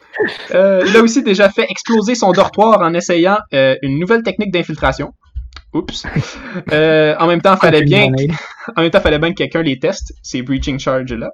Euh, 0.52 0.84
il 0.88 0.96
a 0.96 1.02
aussi 1.02 1.24
déjà 1.24 1.50
fait 1.50 1.66
exploser 1.70 2.16
son 2.16 2.32
dortoir 2.32 2.80
en 2.82 2.94
essayant 2.94 3.38
euh, 3.54 3.76
une 3.82 4.00
nouvelle 4.00 4.24
technique 4.24 4.52
d'infiltration. 4.52 5.14
Oups. 5.74 6.06
Euh, 6.72 7.16
en 7.20 7.28
même 7.28 7.42
temps, 7.42 7.58
fallait 7.58 7.84
bien, 7.84 8.08
en 8.76 8.82
même 8.82 8.92
temps, 8.92 9.02
fallait 9.02 9.20
bien 9.20 9.32
que 9.32 9.36
quelqu'un 9.36 9.62
les 9.62 9.78
teste, 9.78 10.14
ces 10.22 10.42
breaching 10.42 10.80
charges 10.80 11.14
là. 11.14 11.32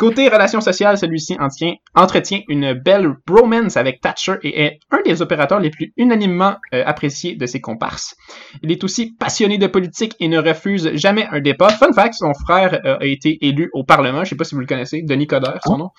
Côté 0.00 0.30
relations 0.30 0.62
sociales, 0.62 0.96
celui-ci 0.96 1.36
en 1.38 1.48
tient- 1.48 1.74
entretient 1.94 2.40
une 2.48 2.72
belle 2.72 3.16
bromance 3.26 3.76
avec 3.76 4.00
Thatcher 4.00 4.36
et 4.42 4.62
est 4.62 4.78
un 4.90 5.02
des 5.04 5.20
opérateurs 5.20 5.60
les 5.60 5.68
plus 5.68 5.92
unanimement 5.98 6.56
euh, 6.72 6.82
appréciés 6.86 7.36
de 7.36 7.44
ses 7.44 7.60
comparses. 7.60 8.16
Il 8.62 8.72
est 8.72 8.82
aussi 8.82 9.12
passionné 9.12 9.58
de 9.58 9.66
politique 9.66 10.16
et 10.18 10.28
ne 10.28 10.38
refuse 10.38 10.90
jamais 10.94 11.26
un 11.30 11.40
débat. 11.40 11.68
Fun 11.68 11.92
fact, 11.92 12.14
son 12.14 12.32
frère 12.32 12.80
euh, 12.86 12.96
a 12.98 13.04
été 13.04 13.36
élu 13.42 13.68
au 13.74 13.84
Parlement. 13.84 14.24
Je 14.24 14.30
sais 14.30 14.36
pas 14.36 14.44
si 14.44 14.54
vous 14.54 14.62
le 14.62 14.66
connaissez, 14.66 15.02
Denis 15.02 15.26
Coderre, 15.26 15.58
son 15.66 15.76
nom. 15.76 15.90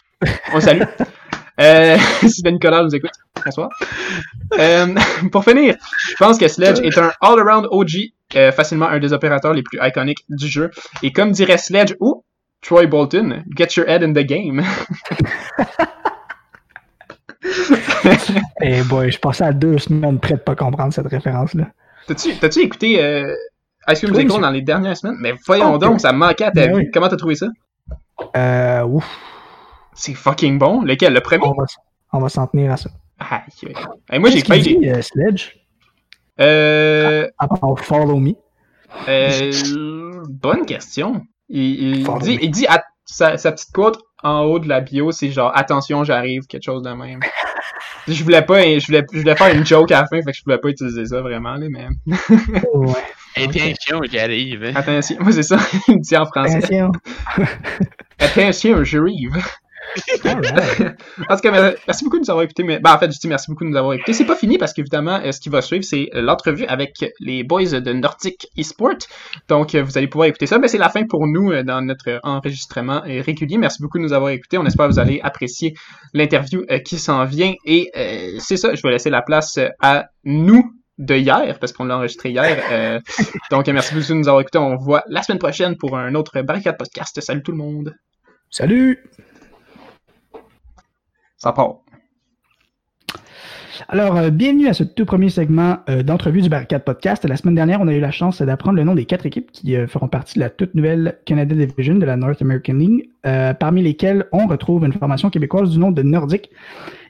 On 0.52 0.56
le 0.56 0.62
salue. 0.62 0.82
Euh, 1.60 1.98
si 2.28 2.42
Denis 2.42 2.60
Coderre 2.60 2.86
nous 2.86 2.96
écoute, 2.96 3.12
bonsoir. 3.46 3.70
Pour 5.32 5.44
finir, 5.44 5.76
je 6.08 6.16
pense 6.18 6.40
que 6.40 6.48
Sledge 6.48 6.80
est 6.80 6.98
un 6.98 7.12
all-around 7.22 7.68
OG, 7.70 8.14
facilement 8.56 8.88
un 8.88 8.98
des 8.98 9.14
opérateurs 9.14 9.54
les 9.54 9.62
plus 9.62 9.78
iconiques 9.80 10.24
du 10.30 10.48
jeu. 10.48 10.72
Et 11.04 11.12
comme 11.12 11.32
dirait 11.32 11.60
Sledge 11.60 11.94
ou 12.00 12.24
Troy 12.62 12.86
Bolton, 12.88 13.44
get 13.56 13.76
your 13.76 13.88
head 13.88 14.04
in 14.04 14.14
the 14.14 14.24
game. 14.24 14.64
Eh 18.62 18.84
boy, 18.84 19.12
je 19.12 19.20
passais 19.20 19.44
à 19.44 19.52
deux 19.54 19.78
semaines 19.78 20.20
près 20.20 20.36
de 20.36 20.40
pas 20.40 20.56
comprendre 20.56 20.94
cette 20.94 21.08
référence-là. 21.08 21.68
T'as-tu, 22.08 22.60
écouté 22.62 23.04
euh, 23.04 23.34
Ice 23.90 24.00
Cream 24.02 24.14
Oui, 24.16 24.26
dans 24.26 24.50
les 24.50 24.62
dernières 24.62 24.98
semaines? 24.98 25.18
Mais 25.20 25.34
voyons 25.46 25.74
Oh, 25.74 25.78
donc, 25.78 25.94
oui. 25.96 26.00
ça 26.00 26.12
manquait 26.12 26.46
à 26.46 26.52
ta 26.52 26.62
Ben 26.68 26.70
vie. 26.72 26.76
oui. 26.86 26.92
Comment 26.94 27.08
t'as 27.10 27.16
trouvé 27.18 27.36
ça? 27.36 27.48
Euh, 28.36 28.84
ouf, 28.84 29.08
C'est 29.94 30.14
fucking 30.14 30.58
bon. 30.60 30.82
Lequel? 30.82 31.14
Le 31.14 31.22
premier? 31.22 31.46
on 32.14 32.20
va, 32.20 32.30
s'en 32.30 32.48
tenir 32.48 32.72
à 32.72 32.78
ça. 32.78 32.90
Aïe, 33.20 33.40
aïe. 33.68 33.74
Hey, 34.10 34.20
moi, 34.20 34.30
j'ai 34.30 34.42
failli. 34.42 34.78
dit, 34.78 34.90
euh, 34.90 35.02
Sledge, 35.02 35.56
Euh, 36.40 37.28
à 37.38 37.48
part 37.48 37.80
Follow 37.80 38.18
Me. 38.20 38.34
euh, 39.08 39.52
bonne 40.30 40.66
question. 40.66 41.22
Il, 41.54 42.04
dit, 42.22 42.38
me. 42.38 42.44
il 42.44 42.52
dit 42.52 42.66
sa, 43.06 43.38
sa 43.38 43.52
petite 43.52 43.72
quote 43.74 44.00
en 44.24 44.44
haut 44.44 44.60
de 44.60 44.68
la 44.68 44.82
bio, 44.82 45.12
c'est 45.12 45.32
genre 45.32 45.52
attention, 45.56 46.04
j'arrive, 46.04 46.46
quelque 46.48 46.64
chose 46.64 46.82
de 46.82 46.90
même. 46.92 47.20
Je 48.08 48.24
voulais 48.24 48.42
pas, 48.42 48.64
je 48.80 48.86
voulais, 48.88 49.06
je 49.14 49.20
voulais 49.20 49.36
faire 49.36 49.56
une 49.56 49.66
joke 49.66 49.92
à 49.92 50.02
la 50.02 50.08
fin, 50.08 50.18
fait 50.24 50.32
que 50.32 50.38
je 50.38 50.42
pouvais 50.42 50.58
pas 50.58 50.70
utiliser 50.70 51.06
ça 51.06 51.22
vraiment, 51.22 51.54
là, 51.54 51.68
mais 51.70 51.88
Ouais. 52.74 52.94
Attention, 53.36 54.02
j'arrive. 54.12 54.64
attention, 54.76 55.18
moi 55.20 55.32
c'est 55.32 55.44
ça, 55.44 55.58
il 55.88 56.00
dit 56.02 56.18
en 56.18 56.26
français. 56.26 56.58
Attention. 56.58 56.92
Attention, 58.20 58.84
j'arrive. 58.84 59.38
En 61.30 61.36
tout 61.36 61.42
cas, 61.42 61.52
mer- 61.52 61.76
merci 61.88 62.04
beaucoup 62.04 62.18
de 62.18 62.22
nous 62.24 62.30
avoir 62.30 62.44
écoutés. 62.44 62.64
Mais, 62.64 62.80
ben, 62.80 62.94
en 62.94 62.98
fait, 62.98 63.12
je 63.12 63.20
dis 63.20 63.28
merci 63.28 63.50
beaucoup 63.50 63.64
de 63.64 63.70
nous 63.70 63.76
avoir 63.78 63.94
écoutés. 63.94 64.14
C'est 64.14 64.26
pas 64.26 64.36
fini 64.36 64.58
parce 64.58 64.74
qu'évidemment, 64.74 65.20
euh, 65.24 65.32
ce 65.32 65.40
qui 65.40 65.50
va 65.50 65.62
suivre, 65.62 65.84
c'est 65.84 66.10
l'entrevue 66.14 66.66
avec 66.66 66.94
les 67.20 67.44
boys 67.44 67.64
de 67.80 67.94
Nordic 67.94 68.48
Esport. 68.58 68.96
Donc, 69.48 69.76
euh, 69.76 69.84
vous 69.84 69.98
allez 69.98 70.08
pouvoir 70.08 70.28
écouter 70.28 70.46
ça. 70.46 70.60
Mais 70.60 70.68
c'est 70.68 70.78
la 70.78 70.90
fin 70.90 71.06
pour 71.06 71.28
nous 71.28 71.52
euh, 71.52 71.64
dans 71.64 71.82
notre 71.82 72.20
enregistrement 72.24 73.02
régulier. 73.06 73.58
Merci 73.58 73.82
beaucoup 73.82 73.98
de 73.98 74.04
nous 74.04 74.14
avoir 74.14 74.32
écoutés. 74.32 74.58
On 74.58 74.66
espère 74.66 74.88
que 74.88 74.94
vous 74.94 75.00
allez 75.00 75.20
apprécier 75.24 75.74
l'interview 76.14 76.64
qui 76.86 76.98
s'en 77.00 77.26
vient. 77.26 77.54
Et 77.66 77.90
euh, 77.98 78.38
c'est 78.40 78.58
ça, 78.58 78.74
je 78.76 78.82
vais 78.82 78.92
laisser 78.92 79.10
la 79.10 79.22
place 79.22 79.60
à 79.80 80.06
nous 80.24 80.72
de 80.98 81.16
hier, 81.16 81.58
parce 81.60 81.72
qu'on 81.74 81.86
l'a 81.86 81.98
enregistré 81.98 82.30
hier. 82.30 82.62
Euh, 82.72 83.00
donc, 83.52 83.68
merci 83.70 83.96
beaucoup 83.96 84.08
de 84.10 84.14
nous 84.14 84.28
avoir 84.28 84.42
écoutés. 84.42 84.60
On 84.60 84.78
se 84.78 84.84
voit 84.84 85.04
la 85.08 85.24
semaine 85.24 85.40
prochaine 85.40 85.76
pour 85.78 85.98
un 85.98 86.14
autre 86.14 86.42
Barricade 86.44 86.78
Podcast. 86.78 87.20
Salut 87.22 87.42
tout 87.42 87.52
le 87.52 87.58
monde. 87.58 87.96
Salut! 88.52 89.00
Ça 91.42 91.54
part. 91.54 91.78
Alors, 93.90 94.16
euh, 94.16 94.30
bienvenue 94.30 94.68
à 94.68 94.76
ce 94.76 94.84
tout 94.84 95.06
premier 95.06 95.32
segment 95.32 95.80
euh, 95.90 96.04
d'entrevue 96.04 96.44
du 96.44 96.50
Barricade 96.50 96.84
Podcast. 96.84 97.26
La 97.26 97.36
semaine 97.36 97.56
dernière, 97.56 97.82
on 97.82 97.88
a 97.88 97.96
eu 97.96 98.00
la 98.00 98.12
chance 98.12 98.44
d'apprendre 98.44 98.78
le 98.78 98.84
nom 98.84 98.94
des 98.94 99.06
quatre 99.06 99.26
équipes 99.26 99.52
qui 99.52 99.76
euh, 99.76 99.88
feront 99.88 100.08
partie 100.08 100.36
de 100.36 100.42
la 100.42 100.52
toute 100.52 100.76
nouvelle 100.76 101.18
Canada 101.26 101.56
Division 101.56 101.96
de 101.96 102.06
la 102.06 102.16
North 102.16 102.44
American 102.44 102.76
League, 102.76 103.10
euh, 103.26 103.56
parmi 103.56 103.82
lesquelles 103.82 104.28
on 104.32 104.46
retrouve 104.46 104.86
une 104.86 104.94
formation 104.94 105.32
québécoise 105.32 105.72
du 105.72 105.80
nom 105.80 105.90
de 105.90 106.04
Nordic 106.04 106.52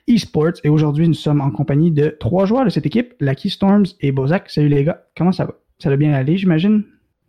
Esports. 0.08 0.54
Et 0.64 0.70
aujourd'hui, 0.70 1.08
nous 1.08 1.14
sommes 1.14 1.42
en 1.42 1.50
compagnie 1.50 1.90
de 1.90 2.16
trois 2.18 2.46
joueurs 2.46 2.64
de 2.64 2.70
cette 2.70 2.86
équipe, 2.86 3.12
Lucky 3.20 3.50
Storms 3.50 3.84
et 4.00 4.12
Bozak. 4.12 4.48
Salut 4.48 4.68
les 4.68 4.84
gars, 4.84 5.04
comment 5.14 5.32
ça 5.32 5.44
va? 5.44 5.52
Ça 5.78 5.90
va 5.90 5.96
bien 5.98 6.14
aller, 6.14 6.38
j'imagine? 6.38 6.84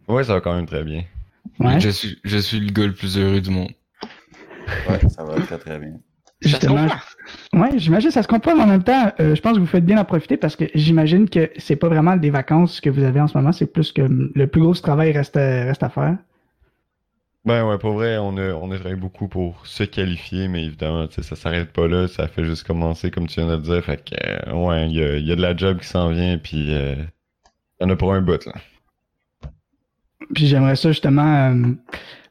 Ouais, 0.08 0.24
ça 0.24 0.36
va 0.36 0.40
quand 0.40 0.56
même 0.56 0.68
très 0.68 0.86
bien. 0.86 1.04
Ouais, 1.60 1.82
Je 1.82 1.90
suis, 1.90 2.18
je 2.24 2.38
suis 2.38 2.62
le 2.62 2.72
gars 2.72 2.88
le 2.88 2.94
plus 2.94 3.18
heureux 3.18 3.42
du 3.42 3.50
monde. 3.50 3.72
Ouais, 4.90 5.10
ça 5.10 5.26
va 5.26 5.36
très 5.42 5.58
très 5.58 5.78
bien. 5.80 6.00
Justement. 6.44 6.88
Ouais, 7.54 7.70
j'imagine 7.78 8.10
que 8.10 8.14
ça 8.14 8.24
se 8.24 8.28
comprend, 8.28 8.56
mais 8.56 8.64
en 8.64 8.68
même 8.68 8.84
temps, 8.84 9.12
euh, 9.20 9.34
je 9.36 9.42
pense 9.42 9.54
que 9.54 9.60
vous 9.60 9.66
faites 9.66 9.86
bien 9.86 9.98
en 9.98 10.06
profiter 10.06 10.38
parce 10.38 10.56
que 10.56 10.66
j'imagine 10.76 11.30
que 11.30 11.50
c'est 11.58 11.76
pas 11.76 11.88
vraiment 11.88 12.16
des 12.18 12.30
vacances 12.30 12.82
que 12.82 12.90
vous 12.90 13.04
avez 13.04 13.22
en 13.22 13.28
ce 13.28 13.38
moment, 13.38 13.52
c'est 13.52 13.72
plus 13.72 13.92
que 13.92 14.02
le 14.02 14.48
plus 14.48 14.62
gros 14.62 14.74
travail 14.74 15.12
reste, 15.12 15.38
à- 15.38 15.64
reste 15.66 15.84
à 15.84 15.90
faire. 15.90 16.18
Ben 17.46 17.66
ouais, 17.68 17.78
pour 17.78 17.94
vrai, 17.94 18.18
on 18.18 18.38
a, 18.38 18.54
on 18.54 18.72
a 18.72 18.76
travaillé 18.76 18.96
beaucoup 18.96 19.28
pour 19.28 19.68
se 19.68 19.84
qualifier, 19.84 20.48
mais 20.48 20.64
évidemment, 20.64 21.08
tu 21.08 21.16
sais, 21.16 21.24
ça 21.24 21.36
s'arrête 21.36 21.74
pas 21.74 21.88
là, 21.88 22.08
ça 22.08 22.28
fait 22.30 22.46
juste 22.46 22.66
commencer, 22.66 23.12
comme 23.12 23.28
tu 23.28 23.42
viens 23.42 23.50
de 23.50 23.56
le 23.58 23.62
dire. 23.62 23.84
Fait 23.84 23.98
que, 24.02 24.16
euh, 24.50 24.54
ouais, 24.54 24.90
il 24.90 24.96
y 24.96 25.04
a, 25.04 25.18
il 25.18 25.28
y 25.28 25.32
a 25.32 25.36
de 25.36 25.42
la 25.42 25.56
job 25.56 25.80
qui 25.80 25.88
s'en 25.88 26.10
vient, 26.10 26.38
puis 26.38 26.74
euh, 26.74 26.96
il 27.82 27.84
y 27.84 27.86
en 27.86 27.90
a 27.90 27.96
pour 27.98 28.14
un 28.14 28.22
bout, 28.22 28.46
là. 28.46 28.54
Puis 30.34 30.48
j'aimerais 30.48 30.78
ça 30.78 30.90
justement, 30.92 31.52
euh, 31.52 31.72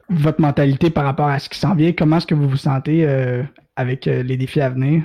votre 0.09 0.41
mentalité 0.41 0.89
par 0.89 1.05
rapport 1.05 1.27
à 1.27 1.37
ce 1.39 1.47
qui 1.47 1.59
s'en 1.59 1.75
vient, 1.75 1.91
comment 1.93 2.17
est-ce 2.17 2.27
que 2.27 2.35
vous 2.35 2.49
vous 2.49 2.57
sentez 2.57 3.05
euh, 3.07 3.43
avec 3.75 4.07
euh, 4.07 4.23
les 4.23 4.37
défis 4.37 4.61
à 4.61 4.69
venir? 4.69 5.03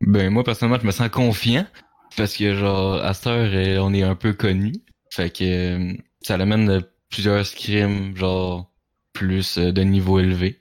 Ben, 0.00 0.30
moi, 0.30 0.44
personnellement, 0.44 0.80
je 0.80 0.86
me 0.86 0.92
sens 0.92 1.08
confiant. 1.08 1.66
Parce 2.16 2.36
que, 2.36 2.54
genre, 2.54 3.02
à 3.02 3.14
cette 3.14 3.26
heure, 3.26 3.50
euh, 3.52 3.78
on 3.78 3.94
est 3.94 4.02
un 4.02 4.14
peu 4.14 4.32
connu. 4.32 4.72
Fait 5.10 5.30
que 5.30 5.44
euh, 5.44 5.92
ça 6.20 6.34
amène 6.34 6.68
euh, 6.68 6.80
plusieurs 7.10 7.46
scrims, 7.46 8.16
genre, 8.16 8.70
plus 9.12 9.58
de 9.58 9.82
niveau 9.82 10.18
élevé. 10.18 10.58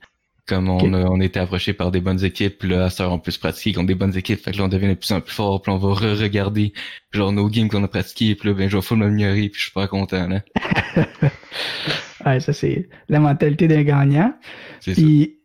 Comme 0.48 0.70
on, 0.70 0.94
a, 0.94 1.06
on 1.06 1.22
était 1.22 1.40
approché 1.40 1.74
par 1.74 1.92
des 1.92 2.02
bonnes 2.02 2.24
équipes, 2.24 2.64
là, 2.64 2.86
à 2.86 2.90
cette 2.90 3.02
heure, 3.02 3.12
on 3.14 3.20
peut 3.20 3.32
se 3.32 3.40
pratiquer 3.40 3.74
contre 3.74 3.88
des 3.88 3.96
bonnes 3.96 4.18
équipes. 4.18 4.42
Fait 4.42 4.52
que 4.52 4.58
là, 4.58 4.66
on 4.66 4.68
devient 4.68 4.90
de 4.90 4.96
plus 4.96 5.12
en 5.12 5.22
plus 5.22 5.34
fort, 5.34 5.62
puis 5.62 5.72
on 5.72 5.78
va 5.78 5.94
re-regarder, 5.94 6.74
genre, 7.12 7.32
nos 7.32 7.48
games 7.48 7.70
qu'on 7.70 7.84
a 7.84 7.88
pratiqués, 7.88 8.36
puis 8.36 8.50
là, 8.50 8.56
ben, 8.56 8.70
je 8.70 8.78
vais 8.78 8.82
full 8.82 8.98
m'améliorer, 8.98 9.50
puis 9.50 9.60
je 9.60 9.66
suis 9.66 9.72
pas 9.72 9.88
content, 9.88 10.28
là. 10.28 10.42
Ouais, 12.24 12.40
ça 12.40 12.54
c'est 12.54 12.88
la 13.10 13.20
mentalité 13.20 13.68
d'un 13.68 13.82
gagnant. 13.82 14.32
C'est 14.80 14.94
ça. 14.94 15.02
Puis, 15.02 15.41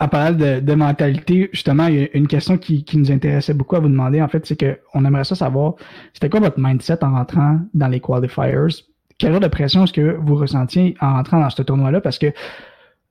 en 0.00 0.08
parlant 0.08 0.36
de, 0.36 0.60
de 0.60 0.74
mentalité, 0.74 1.50
justement, 1.52 1.86
il 1.88 1.94
y 1.96 2.02
a 2.04 2.08
une 2.14 2.28
question 2.28 2.56
qui, 2.56 2.84
qui 2.84 2.98
nous 2.98 3.10
intéressait 3.10 3.54
beaucoup 3.54 3.76
à 3.76 3.80
vous 3.80 3.88
demander, 3.88 4.22
en 4.22 4.28
fait, 4.28 4.46
c'est 4.46 4.56
que 4.56 4.78
on 4.94 5.04
aimerait 5.04 5.24
ça 5.24 5.34
savoir, 5.34 5.74
c'était 6.12 6.28
quoi 6.28 6.40
votre 6.40 6.60
mindset 6.60 7.02
en 7.02 7.12
rentrant 7.12 7.60
dans 7.74 7.88
les 7.88 8.00
qualifiers? 8.00 8.84
Quelle 9.18 9.32
genre 9.32 9.40
de 9.40 9.48
pression 9.48 9.82
est-ce 9.82 9.92
que 9.92 10.16
vous 10.20 10.36
ressentiez 10.36 10.94
en 11.00 11.14
rentrant 11.14 11.40
dans 11.40 11.50
ce 11.50 11.62
tournoi-là? 11.62 12.00
Parce 12.00 12.18
que 12.18 12.32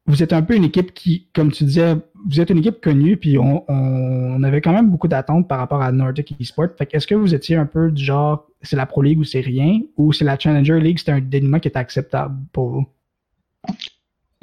vous 0.05 0.23
êtes 0.23 0.31
un 0.31 0.41
peu 0.41 0.55
une 0.55 0.63
équipe 0.63 0.93
qui, 0.93 1.27
comme 1.35 1.51
tu 1.51 1.65
disais, 1.65 1.97
vous 2.29 2.39
êtes 2.39 2.49
une 2.49 2.59
équipe 2.59 2.79
connue, 2.79 3.17
puis 3.17 3.37
on, 3.37 3.69
on 3.69 4.41
avait 4.43 4.61
quand 4.61 4.71
même 4.71 4.89
beaucoup 4.89 5.09
d'attentes 5.09 5.49
par 5.49 5.59
rapport 5.59 5.81
à 5.81 5.91
Nordic 5.91 6.33
Esports. 6.39 6.69
Fait 6.77 6.87
est-ce 6.93 7.05
que 7.05 7.15
vous 7.15 7.35
étiez 7.35 7.57
un 7.57 7.65
peu 7.65 7.91
du 7.91 8.01
genre, 8.01 8.47
c'est 8.61 8.77
la 8.77 8.85
Pro 8.85 9.01
League 9.01 9.19
ou 9.19 9.25
c'est 9.25 9.41
rien, 9.41 9.81
ou 9.97 10.13
c'est 10.13 10.23
la 10.23 10.39
Challenger 10.39 10.79
League, 10.79 10.99
c'était 10.99 11.11
un 11.11 11.19
dénouement 11.19 11.59
qui 11.59 11.67
était 11.67 11.79
acceptable 11.79 12.37
pour 12.53 12.69
vous? 12.69 12.87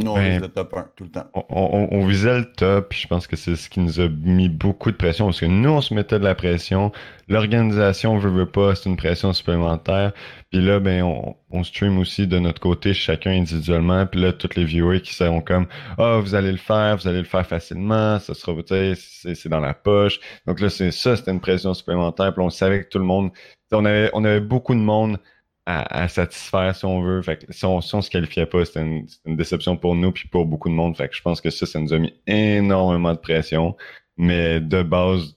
Non, 0.00 0.14
on 0.14 0.14
Ben, 0.16 0.38
visait 0.38 0.48
top 0.48 0.74
1 0.74 0.90
tout 0.96 1.04
le 1.04 1.10
temps. 1.10 1.30
On, 1.34 1.44
on- 1.50 1.88
on 1.92 2.06
visait 2.06 2.38
le 2.40 2.52
top, 2.52 2.88
puis 2.88 2.98
je 3.00 3.06
pense 3.06 3.28
que 3.28 3.36
c'est 3.36 3.54
ce 3.54 3.68
qui 3.70 3.78
nous 3.78 4.00
a 4.00 4.08
mis 4.08 4.48
beaucoup 4.48 4.90
de 4.90 4.96
pression, 4.96 5.26
parce 5.26 5.38
que 5.38 5.46
nous, 5.46 5.70
on 5.70 5.80
se 5.80 5.94
mettait 5.94 6.18
de 6.18 6.24
la 6.24 6.34
pression. 6.34 6.90
L'organisation 7.28 8.18
veut, 8.18 8.28
veut 8.30 8.50
pas, 8.50 8.74
c'est 8.74 8.88
une 8.90 8.96
pression 8.96 9.32
supplémentaire. 9.32 10.12
Puis 10.50 10.60
là, 10.60 10.80
ben, 10.80 11.02
on, 11.04 11.36
on 11.50 11.62
stream 11.62 11.98
aussi 11.98 12.26
de 12.26 12.40
notre 12.40 12.60
côté, 12.60 12.92
chacun 12.92 13.30
individuellement. 13.30 14.04
Puis 14.06 14.20
là, 14.20 14.32
tous 14.32 14.56
les 14.56 14.64
viewers 14.64 15.00
qui 15.00 15.14
seront 15.14 15.40
comme, 15.40 15.66
ah, 15.96 16.18
vous 16.20 16.34
allez 16.34 16.50
le 16.50 16.58
faire, 16.58 16.96
vous 16.96 17.06
allez 17.06 17.18
le 17.18 17.24
faire 17.24 17.46
facilement, 17.46 18.18
ça 18.18 18.34
sera, 18.34 18.52
tu 18.56 18.62
sais, 18.74 18.94
c'est 18.96 19.34
c'est 19.36 19.48
dans 19.48 19.60
la 19.60 19.74
poche. 19.74 20.18
Donc 20.46 20.60
là, 20.60 20.70
c'est 20.70 20.90
ça, 20.90 21.14
c'était 21.16 21.30
une 21.30 21.40
pression 21.40 21.72
supplémentaire. 21.72 22.34
Puis 22.34 22.42
on 22.42 22.50
savait 22.50 22.82
que 22.84 22.88
tout 22.88 22.98
le 22.98 23.04
monde, 23.04 23.30
on 23.72 23.84
avait, 23.84 24.10
on 24.12 24.24
avait 24.24 24.40
beaucoup 24.40 24.74
de 24.74 24.80
monde 24.80 25.18
à, 25.66 26.08
satisfaire 26.08 26.74
si 26.74 26.84
on 26.84 27.00
veut. 27.00 27.22
Fait 27.22 27.44
que 27.44 27.52
si 27.52 27.64
on, 27.64 27.80
si 27.80 28.02
se 28.02 28.10
qualifiait 28.10 28.46
pas, 28.46 28.64
c'était 28.64 28.82
une, 28.82 29.06
déception 29.36 29.76
pour 29.76 29.94
nous 29.94 30.12
puis 30.12 30.28
pour 30.28 30.46
beaucoup 30.46 30.68
de 30.68 30.74
monde. 30.74 30.96
Fait 30.96 31.08
que 31.08 31.16
je 31.16 31.22
pense 31.22 31.40
que 31.40 31.50
ça, 31.50 31.66
ça 31.66 31.80
nous 31.80 31.92
a 31.92 31.98
mis 31.98 32.14
énormément 32.26 33.12
de 33.12 33.18
pression. 33.18 33.76
Mais 34.16 34.60
de 34.60 34.82
base, 34.82 35.36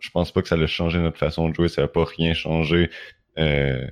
je 0.00 0.10
pense 0.10 0.32
pas 0.32 0.42
que 0.42 0.48
ça 0.48 0.56
a 0.56 0.66
changé 0.66 0.98
notre 0.98 1.18
façon 1.18 1.48
de 1.48 1.54
jouer. 1.54 1.68
Ça 1.68 1.82
n'a 1.82 1.88
pas 1.88 2.04
rien 2.04 2.34
changé. 2.34 2.90
Euh, 3.38 3.86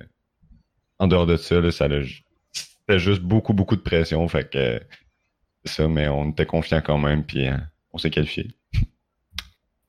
en 0.99 1.07
dehors 1.07 1.25
de 1.27 1.37
ça, 1.37 1.59
là, 1.59 1.71
ça 1.71 1.87
c'était 2.51 2.99
juste 2.99 3.21
beaucoup, 3.21 3.53
beaucoup 3.53 3.75
de 3.75 3.81
pression. 3.81 4.27
Fait 4.27 4.49
que 4.49 4.81
ça, 5.65 5.87
mais 5.87 6.07
on 6.07 6.29
était 6.29 6.45
confiants 6.45 6.81
quand 6.81 6.97
même, 6.97 7.23
puis 7.23 7.47
euh, 7.47 7.57
on 7.93 7.97
s'est 7.97 8.09
qualifié. 8.09 8.47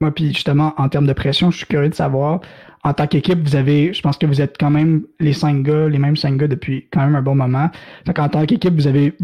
Moi, 0.00 0.10
puis 0.10 0.32
justement, 0.32 0.74
en 0.76 0.88
termes 0.88 1.06
de 1.06 1.12
pression, 1.12 1.50
je 1.50 1.58
suis 1.58 1.66
curieux 1.66 1.88
de 1.88 1.94
savoir, 1.94 2.40
en 2.84 2.92
tant 2.92 3.06
qu'équipe, 3.06 3.38
vous 3.38 3.56
avez, 3.56 3.92
je 3.92 4.02
pense 4.02 4.18
que 4.18 4.26
vous 4.26 4.40
êtes 4.40 4.56
quand 4.58 4.70
même 4.70 5.04
les 5.20 5.32
cinq 5.32 5.62
gars, 5.62 5.88
les 5.88 5.98
mêmes 5.98 6.16
cinq 6.16 6.36
gars 6.36 6.48
depuis 6.48 6.86
quand 6.92 7.00
même 7.00 7.16
un 7.16 7.22
bon 7.22 7.34
moment. 7.34 7.70
Donc, 8.04 8.18
en 8.18 8.28
tant 8.28 8.44
qu'équipe, 8.44 8.74
vous 8.74 8.86
avez 8.86 9.14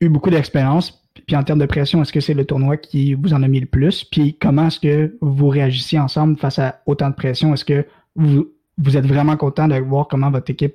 eu 0.00 0.08
beaucoup 0.08 0.30
d'expérience. 0.30 1.00
Puis 1.26 1.36
en 1.36 1.44
termes 1.44 1.60
de 1.60 1.66
pression, 1.66 2.02
est-ce 2.02 2.12
que 2.12 2.20
c'est 2.20 2.34
le 2.34 2.44
tournoi 2.44 2.76
qui 2.76 3.14
vous 3.14 3.32
en 3.34 3.42
a 3.42 3.48
mis 3.48 3.60
le 3.60 3.66
plus? 3.66 4.04
Puis 4.04 4.36
comment 4.36 4.66
est-ce 4.66 4.80
que 4.80 5.16
vous 5.20 5.48
réagissez 5.48 5.98
ensemble 5.98 6.36
face 6.36 6.58
à 6.58 6.82
autant 6.86 7.08
de 7.08 7.14
pression? 7.14 7.54
Est-ce 7.54 7.64
que 7.64 7.86
vous, 8.16 8.48
vous 8.78 8.96
êtes 8.96 9.06
vraiment 9.06 9.36
content 9.36 9.68
de 9.68 9.76
voir 9.76 10.08
comment 10.08 10.30
votre 10.30 10.50
équipe 10.50 10.74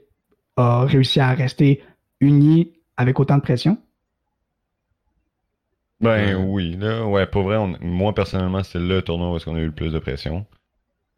a 0.55 0.85
réussi 0.85 1.19
à 1.19 1.31
rester 1.31 1.83
unie 2.21 2.71
avec 2.97 3.19
autant 3.19 3.35
de 3.35 3.41
pression? 3.41 3.77
Ben 6.01 6.35
Euh. 6.35 6.37
oui, 6.37 6.75
là, 6.77 7.05
ouais, 7.05 7.25
pour 7.27 7.43
vrai, 7.43 7.57
on- 7.57 7.77
moi 7.81 8.13
personnellement, 8.13 8.63
c'est 8.63 8.79
le 8.79 9.01
tournoi 9.01 9.31
où 9.31 9.35
est-ce 9.35 9.45
qu'on 9.45 9.55
a 9.55 9.59
eu 9.59 9.65
le 9.65 9.71
plus 9.73 9.91
de 9.91 9.99
pression. 9.99 10.45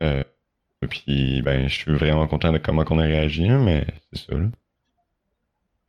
Euh, 0.02 0.24
et 0.82 0.88
puis, 0.88 1.42
ben, 1.44 1.68
je 1.68 1.74
suis 1.76 1.92
vraiment 1.94 2.28
content 2.28 2.52
de 2.52 2.58
comment 2.58 2.84
on 2.90 3.00
a 3.00 3.04
réagi, 3.04 3.48
là, 3.48 3.60
mais 3.60 3.86
c'est 4.12 4.26
ça, 4.32 4.38
là. 4.38 4.48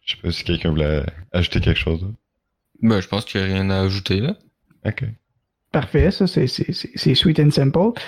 Je 0.05 0.13
sais 0.17 0.21
pas 0.21 0.31
si 0.33 0.45
quelqu'un 0.45 0.71
voulait 0.71 1.05
ajouter 1.33 1.61
quelque 1.61 1.79
chose. 1.79 2.03
là. 2.03 2.09
Ben, 2.83 3.01
je 3.01 3.09
pense 3.09 3.25
qu'il 3.25 3.41
n'y 3.41 3.51
a 3.51 3.55
rien 3.55 3.71
à 3.71 3.81
ajouter 3.81 4.21
là. 4.21 4.37
Ok. 4.85 5.05
Parfait, 5.73 6.11
ça 6.11 6.27
c'est 6.27 7.15
sweet 7.15 7.41
and 7.41 7.51
simple. 7.51 7.99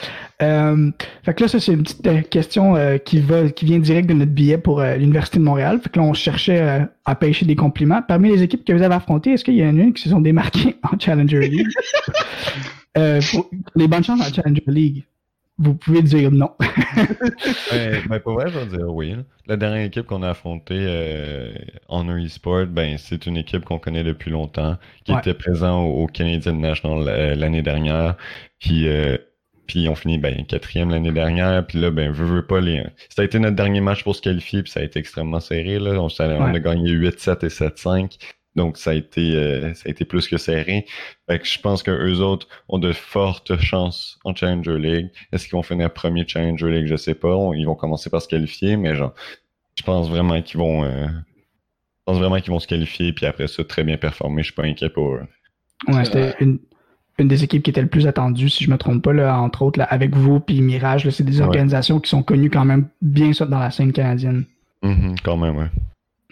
Euh, 0.42 0.90
fait 1.22 1.32
que 1.32 1.44
là, 1.44 1.48
ça 1.48 1.58
c'est 1.58 1.72
une 1.72 1.82
petite 1.82 2.06
euh, 2.06 2.20
question 2.20 2.76
euh, 2.76 2.98
qui 2.98 3.20
va 3.20 3.48
qui 3.48 3.64
vient 3.64 3.78
direct 3.78 4.06
de 4.06 4.12
notre 4.12 4.32
billet 4.32 4.58
pour 4.58 4.80
euh, 4.80 4.96
l'Université 4.96 5.38
de 5.38 5.44
Montréal. 5.44 5.80
Fait 5.82 5.88
que 5.88 5.98
là, 5.98 6.04
on 6.04 6.12
cherchait 6.12 6.60
euh, 6.60 6.80
à 7.06 7.14
pêcher 7.14 7.46
des 7.46 7.56
compliments. 7.56 8.02
Parmi 8.06 8.28
les 8.28 8.42
équipes 8.42 8.66
que 8.66 8.72
vous 8.74 8.82
avez 8.82 8.94
affrontées, 8.94 9.32
est-ce 9.32 9.44
qu'il 9.44 9.54
y 9.54 9.64
en 9.64 9.78
a 9.78 9.82
une 9.82 9.94
qui 9.94 10.02
se 10.02 10.10
sont 10.10 10.20
démarquées 10.20 10.76
en 10.92 10.98
Challenger 10.98 11.40
League? 11.48 11.66
les 12.96 13.88
bonnes 13.88 14.04
chances 14.04 14.20
en 14.20 14.32
Challenger 14.32 14.62
League. 14.66 15.04
Vous 15.58 15.74
pouvez 15.74 16.02
dire 16.02 16.30
non. 16.32 16.50
Ben, 17.70 18.02
ben, 18.08 18.20
pour 18.20 18.34
vrai, 18.34 18.50
je 18.50 18.58
vais 18.58 18.66
dire 18.76 18.88
oui. 18.92 19.14
La 19.46 19.56
dernière 19.56 19.84
équipe 19.84 20.06
qu'on 20.06 20.22
a 20.22 20.30
affrontée, 20.30 20.74
euh, 20.78 21.52
Honor 21.88 22.18
eSport, 22.18 22.66
ben, 22.66 22.96
c'est 22.98 23.26
une 23.26 23.36
équipe 23.36 23.64
qu'on 23.64 23.78
connaît 23.78 24.04
depuis 24.04 24.30
longtemps, 24.30 24.76
qui 25.04 25.12
Ouais. 25.12 25.18
était 25.18 25.34
présent 25.34 25.82
au, 25.84 26.04
au 26.04 26.06
Canadian 26.06 26.54
National 26.54 27.04
euh, 27.08 27.34
l'année 27.34 27.62
dernière. 27.62 28.16
Puis, 28.60 28.88
euh, 28.88 29.16
puis 29.66 29.88
on 29.88 29.94
finit 29.94 30.18
ben, 30.18 30.44
quatrième 30.46 30.90
l'année 30.90 31.12
dernière. 31.12 31.66
Puis 31.66 31.80
là, 31.80 31.90
ben, 31.90 32.10
veux, 32.12 32.26
veux 32.26 32.46
pas 32.46 32.60
les. 32.60 32.82
Ça 33.08 33.22
a 33.22 33.24
été 33.24 33.38
notre 33.38 33.56
dernier 33.56 33.80
match 33.80 34.02
pour 34.04 34.14
se 34.16 34.22
qualifier, 34.22 34.62
puis 34.62 34.70
ça 34.72 34.80
a 34.80 34.82
été 34.82 34.98
extrêmement 34.98 35.40
serré. 35.40 35.78
Là. 35.78 35.92
On, 36.00 36.08
ça- 36.08 36.28
on 36.28 36.44
Ouais. 36.50 36.56
a 36.56 36.60
gagné 36.60 36.90
8-7 36.90 37.44
et 37.44 37.48
7-5. 37.50 38.18
Donc 38.56 38.76
ça 38.76 38.90
a 38.90 38.94
été 38.94 39.34
euh, 39.34 39.74
ça 39.74 39.84
a 39.86 39.90
été 39.90 40.04
plus 40.04 40.28
que 40.28 40.36
serré. 40.36 40.86
Fait 41.28 41.38
que 41.40 41.44
je 41.46 41.58
pense 41.58 41.82
que 41.82 41.90
eux 41.90 42.20
autres 42.20 42.46
ont 42.68 42.78
de 42.78 42.92
fortes 42.92 43.58
chances 43.60 44.18
en 44.24 44.34
Challenger 44.34 44.78
League. 44.78 45.10
Est-ce 45.32 45.44
qu'ils 45.44 45.56
vont 45.56 45.62
finir 45.62 45.92
premier 45.92 46.24
Challenger 46.26 46.70
League? 46.70 46.86
Je 46.86 46.96
sais 46.96 47.14
pas. 47.14 47.36
Ils 47.54 47.64
vont 47.64 47.74
commencer 47.74 48.10
par 48.10 48.22
se 48.22 48.28
qualifier, 48.28 48.76
mais 48.76 48.94
genre, 48.94 49.12
je 49.76 49.82
pense 49.82 50.08
vraiment 50.08 50.40
qu'ils 50.40 50.58
vont 50.60 50.84
euh, 50.84 51.06
je 51.08 52.02
pense 52.06 52.18
vraiment 52.18 52.38
qu'ils 52.40 52.52
vont 52.52 52.60
se 52.60 52.68
qualifier 52.68 53.12
puis 53.12 53.26
après 53.26 53.48
ça 53.48 53.64
très 53.64 53.82
bien 53.82 53.96
performer. 53.96 54.42
Je 54.42 54.46
suis 54.52 54.54
pas 54.54 54.64
inquiet 54.64 54.88
pour 54.90 55.14
eux. 55.14 55.22
Ouais, 55.88 56.04
c'était 56.04 56.34
une, 56.40 56.58
une 57.18 57.28
des 57.28 57.42
équipes 57.42 57.62
qui 57.64 57.70
était 57.70 57.82
le 57.82 57.88
plus 57.88 58.06
attendue, 58.06 58.48
si 58.48 58.64
je 58.64 58.70
me 58.70 58.78
trompe 58.78 59.02
pas, 59.02 59.12
là, 59.12 59.38
entre 59.40 59.62
autres, 59.62 59.78
là, 59.80 59.84
avec 59.86 60.14
vous 60.14 60.38
puis 60.38 60.60
Mirage. 60.60 61.08
C'est 61.10 61.24
des 61.24 61.40
Ouais. 61.40 61.46
organisations 61.46 61.98
qui 61.98 62.08
sont 62.08 62.22
connues 62.22 62.50
quand 62.50 62.64
même 62.64 62.88
bien 63.02 63.32
ça 63.32 63.46
dans 63.46 63.58
la 63.58 63.70
scène 63.72 63.92
canadienne. 63.92 64.44
Mhm, 64.82 65.16
quand 65.24 65.36
même, 65.36 65.56
ouais. 65.56 65.66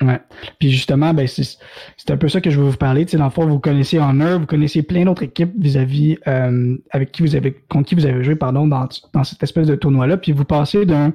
Ouais. 0.02 0.20
Puis 0.58 0.70
justement, 0.70 1.14
ben 1.14 1.26
c'est 1.26 2.10
un 2.10 2.16
peu 2.16 2.28
ça 2.28 2.40
que 2.40 2.50
je 2.50 2.58
veux 2.58 2.70
vous 2.70 2.76
parler. 2.76 3.04
Tu 3.04 3.12
sais, 3.12 3.18
dans 3.18 3.24
le 3.24 3.30
fond, 3.30 3.46
vous 3.46 3.60
connaissez 3.60 3.98
Honor, 3.98 4.40
vous 4.40 4.46
connaissez 4.46 4.82
plein 4.82 5.04
d'autres 5.04 5.22
équipes 5.22 5.52
vis-à-vis 5.58 6.18
euh, 6.26 6.76
avec 6.90 7.12
qui 7.12 7.22
vous 7.22 7.36
avez 7.36 7.52
contre 7.68 7.88
qui 7.88 7.94
vous 7.94 8.06
avez 8.06 8.24
joué, 8.24 8.34
pardon, 8.34 8.66
dans, 8.66 8.88
dans 9.12 9.24
cette 9.24 9.42
espèce 9.42 9.66
de 9.66 9.76
tournoi-là. 9.76 10.16
Puis 10.16 10.32
vous 10.32 10.44
passez 10.44 10.84
d'un 10.86 11.12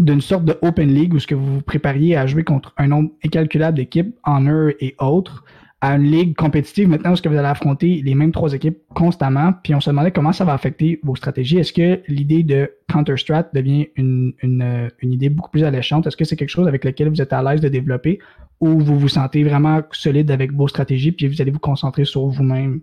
d'une 0.00 0.20
sorte 0.20 0.44
de 0.44 0.58
Open 0.62 0.92
League 0.92 1.14
où 1.14 1.20
ce 1.20 1.26
que 1.26 1.36
vous 1.36 1.54
vous 1.54 1.62
prépariez 1.62 2.16
à 2.16 2.26
jouer 2.26 2.42
contre 2.42 2.72
un 2.78 2.88
nombre 2.88 3.10
incalculable 3.24 3.76
d'équipes, 3.76 4.14
Honor 4.26 4.70
et 4.80 4.96
autres, 4.98 5.44
à 5.84 5.96
une 5.96 6.10
ligue 6.10 6.34
compétitive 6.34 6.88
maintenant 6.88 7.12
où 7.12 7.16
ce 7.16 7.20
que 7.20 7.28
vous 7.28 7.36
allez 7.36 7.46
affronter 7.46 8.00
les 8.02 8.14
mêmes 8.14 8.32
trois 8.32 8.54
équipes 8.54 8.78
constamment? 8.94 9.52
Puis 9.62 9.74
on 9.74 9.80
se 9.80 9.90
demandait 9.90 10.12
comment 10.12 10.32
ça 10.32 10.46
va 10.46 10.54
affecter 10.54 10.98
vos 11.02 11.14
stratégies. 11.14 11.58
Est-ce 11.58 11.74
que 11.74 12.00
l'idée 12.08 12.42
de 12.42 12.72
Counter-Strat 12.90 13.50
devient 13.52 13.88
une, 13.96 14.32
une, 14.42 14.62
euh, 14.62 14.88
une 15.00 15.12
idée 15.12 15.28
beaucoup 15.28 15.50
plus 15.50 15.62
alléchante? 15.62 16.06
Est-ce 16.06 16.16
que 16.16 16.24
c'est 16.24 16.36
quelque 16.36 16.48
chose 16.48 16.66
avec 16.66 16.86
lequel 16.86 17.10
vous 17.10 17.20
êtes 17.20 17.34
à 17.34 17.42
l'aise 17.42 17.60
de 17.60 17.68
développer 17.68 18.18
ou 18.60 18.80
vous 18.80 18.98
vous 18.98 19.08
sentez 19.08 19.44
vraiment 19.44 19.82
solide 19.92 20.30
avec 20.30 20.54
vos 20.54 20.68
stratégies 20.68 21.12
puis 21.12 21.28
vous 21.28 21.42
allez 21.42 21.50
vous 21.50 21.58
concentrer 21.58 22.06
sur 22.06 22.28
vous-même? 22.28 22.80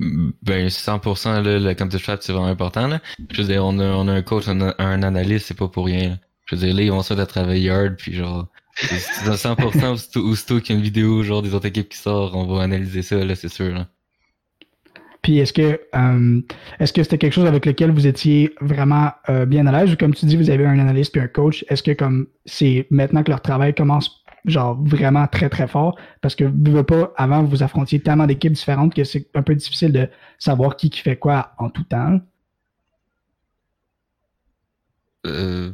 Ben, 0.00 0.66
100%, 0.66 1.40
là, 1.40 1.58
le 1.60 1.74
counter 1.74 1.98
strat, 1.98 2.16
c'est 2.20 2.32
vraiment 2.32 2.48
important, 2.48 2.88
là. 2.88 3.00
Je 3.30 3.42
veux 3.42 3.46
dire, 3.46 3.64
on 3.64 3.78
a, 3.78 3.92
on 3.92 4.08
a 4.08 4.12
un 4.12 4.22
coach, 4.22 4.46
on 4.48 4.60
a 4.60 4.74
un 4.78 5.04
analyste, 5.04 5.46
c'est 5.46 5.56
pas 5.56 5.68
pour 5.68 5.86
rien. 5.86 6.18
Je 6.46 6.56
veux 6.56 6.66
dire, 6.66 6.74
là, 6.74 6.82
ils 6.82 6.90
vont 6.90 7.02
se 7.02 7.14
mettre 7.14 7.22
à 7.22 7.26
travailler 7.26 7.70
hard, 7.70 7.94
puis 7.96 8.12
genre, 8.12 8.48
c'est 8.74 8.98
c'est 8.98 9.28
à 9.28 9.34
100%, 9.34 10.18
aussitôt, 10.18 10.60
qu'il 10.60 10.74
y 10.74 10.76
a 10.76 10.78
une 10.78 10.84
vidéo, 10.84 11.22
genre, 11.22 11.42
des 11.42 11.54
autres 11.54 11.66
équipes 11.66 11.88
qui 11.88 11.98
sort, 11.98 12.36
on 12.36 12.46
va 12.46 12.62
analyser 12.62 13.02
ça, 13.02 13.24
là, 13.24 13.34
c'est 13.34 13.48
sûr, 13.48 13.72
là. 13.74 13.88
Puis 15.24 15.38
est-ce 15.38 15.54
que 15.54 15.80
euh, 15.96 16.40
est-ce 16.78 16.92
que 16.92 17.02
c'était 17.02 17.16
quelque 17.16 17.32
chose 17.32 17.46
avec 17.46 17.64
lequel 17.64 17.90
vous 17.90 18.06
étiez 18.06 18.54
vraiment 18.60 19.10
euh, 19.30 19.46
bien 19.46 19.66
à 19.66 19.72
l'aise? 19.72 19.90
Ou 19.90 19.96
comme 19.96 20.14
tu 20.14 20.26
dis, 20.26 20.36
vous 20.36 20.50
avez 20.50 20.66
un 20.66 20.78
analyste 20.78 21.12
puis 21.12 21.20
un 21.22 21.28
coach, 21.28 21.64
est-ce 21.70 21.82
que 21.82 21.92
comme 21.92 22.26
c'est 22.44 22.86
maintenant 22.90 23.22
que 23.22 23.30
leur 23.30 23.40
travail 23.40 23.74
commence 23.74 24.22
genre 24.44 24.78
vraiment 24.84 25.26
très 25.26 25.48
très 25.48 25.66
fort? 25.66 25.98
Parce 26.20 26.34
que 26.34 26.44
vous 26.44 26.84
pas 26.84 27.14
avant 27.16 27.42
vous 27.42 27.62
affrontiez 27.62 28.00
tellement 28.00 28.26
d'équipes 28.26 28.52
différentes 28.52 28.94
que 28.94 29.02
c'est 29.02 29.26
un 29.34 29.40
peu 29.40 29.54
difficile 29.54 29.92
de 29.92 30.10
savoir 30.38 30.76
qui 30.76 30.90
qui 30.90 31.00
fait 31.00 31.16
quoi 31.16 31.54
en 31.56 31.70
tout 31.70 31.84
temps. 31.84 32.20
Euh, 35.26 35.72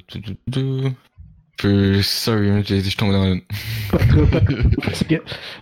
Peu, 1.60 2.00
sorry, 2.02 2.64
je 2.64 2.96
tombé 2.96 3.12
dans. 3.12 3.38
Pas 3.90 3.98
trop, 4.06 4.26
pas 4.26 4.40
trop. 4.40 4.56
Parce 4.82 5.04
que 5.04 5.16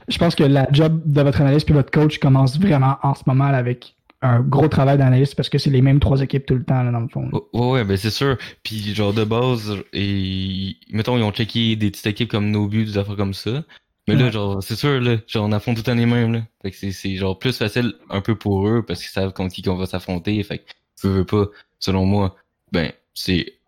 je 0.06 0.18
pense 0.18 0.34
que 0.36 0.44
la 0.44 0.68
job 0.70 1.00
de 1.04 1.22
votre 1.22 1.40
analyste 1.40 1.66
puis 1.66 1.74
votre 1.74 1.90
coach 1.90 2.18
commence 2.18 2.58
vraiment 2.58 2.98
en 3.02 3.14
ce 3.14 3.22
moment 3.26 3.50
là, 3.50 3.58
avec 3.58 3.96
un 4.22 4.40
gros 4.40 4.68
travail 4.68 4.98
d'analyste 4.98 5.34
parce 5.34 5.48
que 5.48 5.58
c'est 5.58 5.70
les 5.70 5.82
mêmes 5.82 6.00
trois 6.00 6.20
équipes 6.20 6.46
tout 6.46 6.54
le 6.54 6.64
temps 6.64 6.82
là, 6.82 6.90
dans 6.92 7.00
le 7.00 7.08
fond. 7.08 7.28
Oh, 7.32 7.48
Ouais, 7.52 7.70
ouais, 7.70 7.84
ben 7.84 7.96
c'est 7.96 8.10
sûr. 8.10 8.36
Puis 8.62 8.94
genre 8.94 9.12
de 9.12 9.24
base, 9.24 9.74
et 9.92 10.76
mettons, 10.90 11.16
ils 11.16 11.22
ont 11.22 11.32
checké 11.32 11.74
des 11.76 11.90
petites 11.90 12.06
équipes 12.06 12.30
comme 12.30 12.50
Nobu, 12.50 12.84
des 12.84 12.98
affaires 12.98 13.16
comme 13.16 13.34
ça. 13.34 13.64
Mais 14.06 14.14
là, 14.14 14.26
Ouais. 14.26 14.32
genre, 14.32 14.62
c'est 14.62 14.76
sûr, 14.76 15.00
là, 15.00 15.16
genre, 15.26 15.46
on 15.46 15.52
affronte 15.52 15.76
tout 15.76 15.80
le 15.80 15.84
temps 15.84 15.94
les 15.94 16.06
mêmes, 16.06 16.32
là. 16.32 16.42
Fait 16.62 16.70
que 16.70 16.76
c'est, 16.76 16.92
c'est 16.92 17.16
genre 17.16 17.38
plus 17.38 17.56
facile 17.58 17.92
un 18.08 18.20
peu 18.20 18.36
pour 18.36 18.66
eux 18.68 18.82
parce 18.86 19.00
qu'ils 19.00 19.10
savent 19.10 19.32
contre 19.32 19.52
qui 19.54 19.62
qu'on 19.62 19.76
va 19.76 19.86
s'affronter. 19.86 20.42
Fait 20.44 20.58
que, 20.58 20.64
veux, 21.02 21.12
veux 21.18 21.24
pas, 21.26 21.46
selon 21.78 22.06
moi, 22.06 22.34
ben, 22.72 22.92
c'est, 23.14 23.58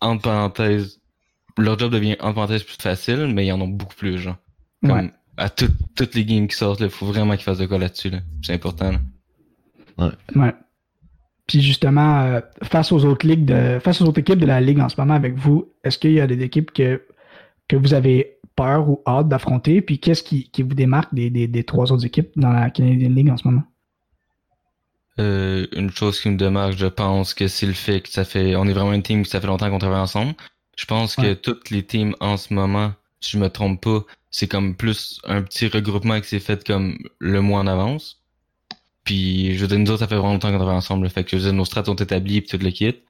entre 0.00 0.22
parenthèses, 0.22 1.00
leur 1.58 1.78
job 1.78 1.92
devient, 1.92 2.16
entre 2.20 2.34
parenthèses, 2.34 2.62
plus 2.62 2.76
facile, 2.80 3.26
mais 3.34 3.46
ils 3.46 3.52
en 3.52 3.60
ont 3.60 3.68
beaucoup 3.68 3.94
plus, 3.94 4.18
genre. 4.18 4.36
Comme, 4.82 4.92
Ouais. 4.92 5.10
à 5.36 5.48
tout- 5.48 5.70
toutes 5.96 6.14
les 6.14 6.24
games 6.24 6.46
qui 6.48 6.56
sortent, 6.56 6.80
il 6.80 6.90
faut 6.90 7.06
vraiment 7.06 7.34
qu'ils 7.34 7.42
fassent 7.44 7.58
de 7.58 7.66
quoi 7.66 7.78
là-dessus, 7.78 8.10
là. 8.10 8.18
C'est 8.42 8.52
important, 8.54 8.92
là. 8.92 10.12
Ouais. 10.34 10.52
Puis 11.46 11.60
justement, 11.60 12.22
euh, 12.22 12.40
face 12.62 12.92
aux 12.92 13.04
autres 13.04 13.26
ligues 13.26 13.44
de, 13.44 13.78
face 13.80 14.00
aux 14.00 14.06
autres 14.06 14.20
équipes 14.20 14.38
de 14.38 14.46
la 14.46 14.60
ligue 14.60 14.80
en 14.80 14.88
ce 14.88 14.98
moment 15.00 15.14
avec 15.14 15.34
vous, 15.36 15.72
est-ce 15.84 15.98
qu'il 15.98 16.12
y 16.12 16.20
a 16.20 16.26
des 16.26 16.40
équipes 16.42 16.70
que 16.72 17.02
que 17.68 17.76
vous 17.76 17.94
avez 17.94 18.38
peur 18.56 18.88
ou 18.88 19.02
hâte 19.06 19.28
d'affronter? 19.28 19.80
Puis 19.82 19.98
qu'est-ce 19.98 20.22
qui, 20.22 20.50
qui 20.50 20.62
vous 20.62 20.74
démarque 20.74 21.14
des, 21.14 21.30
des, 21.30 21.46
des 21.48 21.64
trois 21.64 21.90
autres 21.92 22.04
équipes 22.04 22.30
dans 22.36 22.52
la 22.52 22.70
Canadian 22.70 23.10
League 23.10 23.30
en 23.30 23.36
ce 23.36 23.48
moment? 23.48 23.62
Euh, 25.18 25.66
une 25.72 25.90
chose 25.90 26.20
qui 26.20 26.30
me 26.30 26.36
démarque, 26.36 26.72
je 26.76 26.86
pense 26.86 27.34
que 27.34 27.46
c'est 27.48 27.66
le 27.66 27.72
fait 27.74 28.00
que 28.00 28.08
ça 28.08 28.24
fait, 28.24 28.56
on 28.56 28.66
est 28.66 28.72
vraiment 28.72 28.92
une 28.94 29.02
team 29.02 29.22
que 29.22 29.28
ça 29.28 29.40
fait 29.40 29.46
longtemps 29.46 29.68
qu'on 29.70 29.78
travaille 29.78 30.00
ensemble. 30.00 30.34
Je 30.76 30.86
pense 30.86 31.16
que 31.16 31.34
toutes 31.34 31.70
les 31.70 31.84
teams 31.84 32.14
en 32.20 32.36
ce 32.36 32.54
moment, 32.54 32.94
si 33.20 33.32
je 33.32 33.38
me 33.38 33.48
trompe 33.48 33.82
pas, 33.82 34.04
c'est 34.30 34.48
comme 34.48 34.74
plus 34.74 35.20
un 35.24 35.42
petit 35.42 35.68
regroupement 35.68 36.20
qui 36.20 36.28
s'est 36.28 36.40
fait 36.40 36.66
comme 36.66 36.98
le 37.18 37.40
mois 37.42 37.60
en 37.60 37.66
avance. 37.66 38.22
Puis, 39.04 39.54
je 39.56 39.60
veux 39.60 39.66
dire, 39.66 39.78
nous 39.78 39.90
autres, 39.90 40.00
ça 40.00 40.06
fait 40.06 40.16
vraiment 40.16 40.32
longtemps 40.32 40.50
qu'on 40.50 40.56
travaille 40.56 40.76
ensemble. 40.76 41.08
Fait 41.10 41.24
que, 41.24 41.30
je 41.30 41.36
veux 41.36 41.42
dire, 41.42 41.52
nos 41.52 41.64
strats 41.64 41.84
sont 41.84 41.96
établis 41.96 42.40
puis 42.40 42.50
toute 42.50 42.62
l'équipe. 42.62 43.04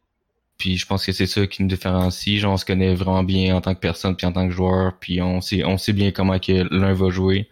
Puis, 0.59 0.77
je 0.77 0.87
pense 0.87 1.05
que 1.05 1.13
c'est 1.13 1.27
ça 1.27 1.47
qui 1.47 1.63
nous 1.63 1.69
différencie. 1.69 2.41
Genre, 2.41 2.53
on 2.53 2.57
se 2.57 2.65
connaît 2.65 2.95
vraiment 2.95 3.23
bien 3.23 3.55
en 3.57 3.61
tant 3.61 3.75
que 3.75 3.81
personne 3.81 4.17
puis 4.17 4.27
en 4.27 4.33
tant 4.33 4.49
que 4.49 4.55
joueur. 4.55 4.99
Puis, 4.99 5.21
on 5.23 5.41
sait, 5.41 5.65
on 5.65 5.79
sait 5.79 5.93
bien 5.93 6.11
comment 6.11 6.39
que 6.39 6.67
l'un 6.75 6.95
va 6.95 7.11
jouer. 7.11 7.49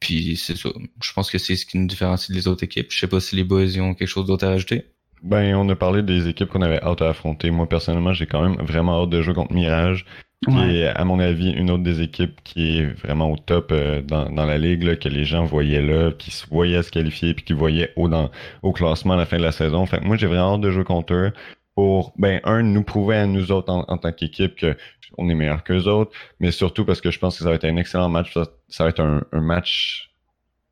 Puis, 0.00 0.36
c'est 0.36 0.56
ça. 0.56 0.70
Je 1.02 1.12
pense 1.12 1.30
que 1.30 1.38
c'est 1.38 1.56
ce 1.56 1.64
qui 1.64 1.78
nous 1.78 1.86
différencie 1.86 2.30
des 2.30 2.48
autres 2.48 2.64
équipes. 2.64 2.90
Je 2.90 2.98
sais 2.98 3.08
pas 3.08 3.20
si 3.20 3.36
les 3.36 3.44
boys 3.44 3.64
ils 3.64 3.80
ont 3.80 3.94
quelque 3.94 4.08
chose 4.08 4.26
d'autre 4.26 4.46
à 4.46 4.50
ajouter. 4.50 4.91
Ben, 5.22 5.54
on 5.54 5.68
a 5.68 5.76
parlé 5.76 6.02
des 6.02 6.28
équipes 6.28 6.48
qu'on 6.48 6.62
avait 6.62 6.82
hâte 6.82 7.00
à 7.02 7.08
affronter. 7.10 7.50
Moi, 7.50 7.68
personnellement, 7.68 8.12
j'ai 8.12 8.26
quand 8.26 8.42
même 8.42 8.56
vraiment 8.64 9.02
hâte 9.02 9.10
de 9.10 9.22
jouer 9.22 9.34
contre 9.34 9.52
Mirage, 9.52 10.04
qui 10.44 10.50
Ouais. 10.50 10.74
est, 10.74 10.86
à 10.88 11.04
mon 11.04 11.20
avis, 11.20 11.50
une 11.52 11.70
autre 11.70 11.84
des 11.84 12.02
équipes 12.02 12.40
qui 12.42 12.78
est 12.78 12.86
vraiment 12.86 13.30
au 13.30 13.36
top 13.36 13.70
euh, 13.70 14.02
dans, 14.02 14.28
dans 14.28 14.44
la 14.44 14.58
ligue, 14.58 14.82
là, 14.82 14.96
que 14.96 15.08
les 15.08 15.24
gens 15.24 15.44
voyaient 15.44 15.82
là, 15.82 16.10
qui 16.12 16.32
se 16.32 16.46
voyaient 16.48 16.82
se 16.82 16.90
qualifier, 16.90 17.34
puis 17.34 17.44
qui 17.44 17.52
voyaient 17.52 17.92
haut 17.96 18.08
dans, 18.08 18.30
au 18.62 18.72
classement 18.72 19.14
à 19.14 19.16
la 19.16 19.26
fin 19.26 19.36
de 19.38 19.42
la 19.44 19.52
saison. 19.52 19.86
Fait 19.86 20.00
que 20.00 20.04
moi, 20.04 20.16
j'ai 20.16 20.26
vraiment 20.26 20.54
hâte 20.54 20.60
de 20.62 20.70
jouer 20.72 20.82
contre 20.84 21.14
eux 21.14 21.32
pour, 21.76 22.12
ben, 22.18 22.40
un, 22.44 22.62
nous 22.62 22.82
prouver 22.82 23.16
à 23.16 23.26
nous 23.26 23.52
autres 23.52 23.72
en, 23.72 23.84
en 23.86 23.98
tant 23.98 24.10
qu'équipe 24.12 24.56
que 24.56 24.76
on 25.18 25.28
est 25.28 25.34
meilleur 25.34 25.62
qu'eux 25.62 25.84
autres, 25.88 26.10
mais 26.40 26.50
surtout 26.50 26.84
parce 26.86 27.00
que 27.02 27.10
je 27.10 27.18
pense 27.18 27.36
que 27.36 27.44
ça 27.44 27.50
va 27.50 27.54
être 27.56 27.66
un 27.66 27.76
excellent 27.76 28.08
match. 28.08 28.32
Ça, 28.32 28.46
ça 28.68 28.84
va 28.84 28.90
être 28.90 29.00
un, 29.00 29.22
un 29.32 29.40
match 29.42 30.10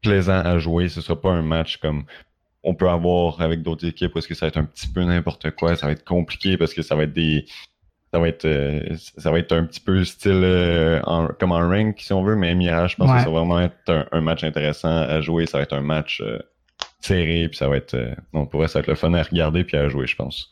plaisant 0.02 0.40
à 0.40 0.58
jouer. 0.58 0.88
Ce 0.88 1.00
sera 1.02 1.20
pas 1.20 1.30
un 1.30 1.42
match 1.42 1.76
comme 1.76 2.04
on 2.62 2.74
peut 2.74 2.88
avoir 2.88 3.40
avec 3.40 3.62
d'autres 3.62 3.86
équipes 3.86 4.14
où 4.14 4.18
est-ce 4.18 4.28
que 4.28 4.34
ça 4.34 4.46
va 4.46 4.48
être 4.48 4.56
un 4.58 4.64
petit 4.64 4.86
peu 4.88 5.02
n'importe 5.02 5.50
quoi, 5.52 5.76
ça 5.76 5.86
va 5.86 5.92
être 5.92 6.04
compliqué 6.04 6.56
parce 6.56 6.74
que 6.74 6.82
ça 6.82 6.94
va 6.94 7.04
être 7.04 7.12
des 7.12 7.46
ça 8.12 8.18
va 8.18 8.28
être 8.28 8.44
euh, 8.44 8.80
ça 9.18 9.30
va 9.30 9.38
être 9.38 9.52
un 9.52 9.64
petit 9.64 9.80
peu 9.80 10.04
style 10.04 10.32
euh, 10.44 11.00
en- 11.04 11.28
comme 11.28 11.52
en 11.52 11.66
rank 11.68 12.00
si 12.00 12.12
on 12.12 12.22
veut, 12.24 12.36
mais 12.36 12.54
Mirage, 12.54 12.92
je 12.92 12.96
pense 12.96 13.08
Ouais. 13.10 13.16
que 13.18 13.22
ça 13.22 13.30
va 13.30 13.38
vraiment 13.38 13.60
être 13.60 13.88
un, 13.88 14.06
un 14.12 14.20
match 14.20 14.42
intéressant 14.44 14.88
à 14.88 15.20
jouer, 15.20 15.46
ça 15.46 15.58
va 15.58 15.62
être 15.62 15.72
un 15.74 15.80
match 15.80 16.20
euh, 16.20 16.38
serré, 17.00 17.46
puis 17.48 17.56
ça 17.56 17.68
va 17.68 17.76
être 17.76 17.94
euh, 17.94 18.14
non, 18.34 18.46
pour 18.46 18.58
vrai, 18.60 18.68
ça 18.68 18.80
va 18.80 18.80
être 18.80 18.88
le 18.88 18.94
fun 18.96 19.14
à 19.14 19.22
regarder 19.22 19.64
puis 19.64 19.76
à 19.76 19.88
jouer, 19.88 20.06
je 20.06 20.16
pense. 20.16 20.50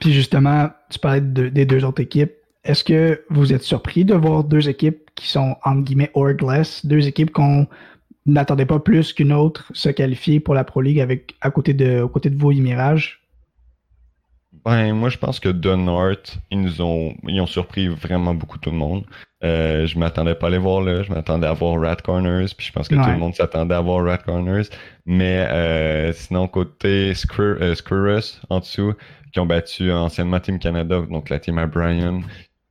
Puis 0.00 0.12
justement, 0.12 0.70
tu 0.90 0.98
parlais 0.98 1.20
de- 1.20 1.48
des 1.48 1.64
deux 1.66 1.84
autres 1.84 2.00
équipes. 2.02 2.32
Est-ce 2.64 2.84
que 2.84 3.24
vous 3.30 3.52
êtes 3.52 3.62
surpris 3.62 4.04
de 4.04 4.14
voir 4.14 4.44
deux 4.44 4.68
équipes 4.68 5.10
qui 5.16 5.28
sont, 5.28 5.56
entre 5.64 5.82
guillemets, 5.82 6.10
orgless, 6.14 6.86
deux 6.86 7.06
équipes 7.08 7.30
qu'on 7.32 7.66
n'attendait 8.26 8.66
pas 8.66 8.78
plus 8.78 9.12
qu'une 9.12 9.32
autre 9.32 9.70
se 9.74 9.88
qualifier 9.88 10.40
pour 10.40 10.54
la 10.54 10.64
Pro 10.64 10.80
League 10.80 11.00
avec, 11.00 11.34
à 11.40 11.50
côté 11.50 11.74
de, 11.74 12.00
aux 12.00 12.08
côtés 12.08 12.30
de 12.30 12.38
vous 12.38 12.52
et 12.52 12.60
Mirage? 12.60 13.20
Ben, 14.64 14.92
moi, 14.92 15.08
je 15.08 15.18
pense 15.18 15.40
que 15.40 15.48
North, 15.48 16.38
ils 16.50 16.60
nous 16.60 16.82
ont, 16.82 17.14
ils 17.26 17.40
ont 17.40 17.46
surpris 17.46 17.88
vraiment 17.88 18.34
beaucoup 18.34 18.58
tout 18.58 18.70
le 18.70 18.76
monde. 18.76 19.04
Euh, 19.42 19.86
je 19.86 19.98
m'attendais 19.98 20.36
pas 20.36 20.46
à 20.46 20.50
les 20.50 20.58
voir 20.58 20.82
là. 20.82 21.02
Je 21.02 21.10
m'attendais 21.10 21.48
à 21.48 21.52
voir 21.52 21.80
Rat 21.80 21.96
Corners, 21.96 22.46
puis 22.56 22.66
je 22.66 22.72
pense 22.72 22.86
que 22.86 22.94
tout 22.94 23.10
le 23.10 23.18
monde 23.18 23.34
s'attendait 23.34 23.74
à 23.74 23.80
voir 23.80 24.04
Rat 24.04 24.18
Corners. 24.18 24.68
Mais 25.04 25.46
euh, 25.50 26.12
sinon, 26.12 26.46
côté 26.46 27.12
Screw, 27.14 27.40
euh, 27.60 28.20
en 28.50 28.60
dessous, 28.60 28.94
qui 29.32 29.40
ont 29.40 29.46
battu 29.46 29.90
anciennement 29.90 30.38
Team 30.38 30.58
Canada, 30.58 31.02
donc 31.10 31.28
la 31.28 31.40
team 31.40 31.58
à 31.58 31.66
Brian, 31.66 32.20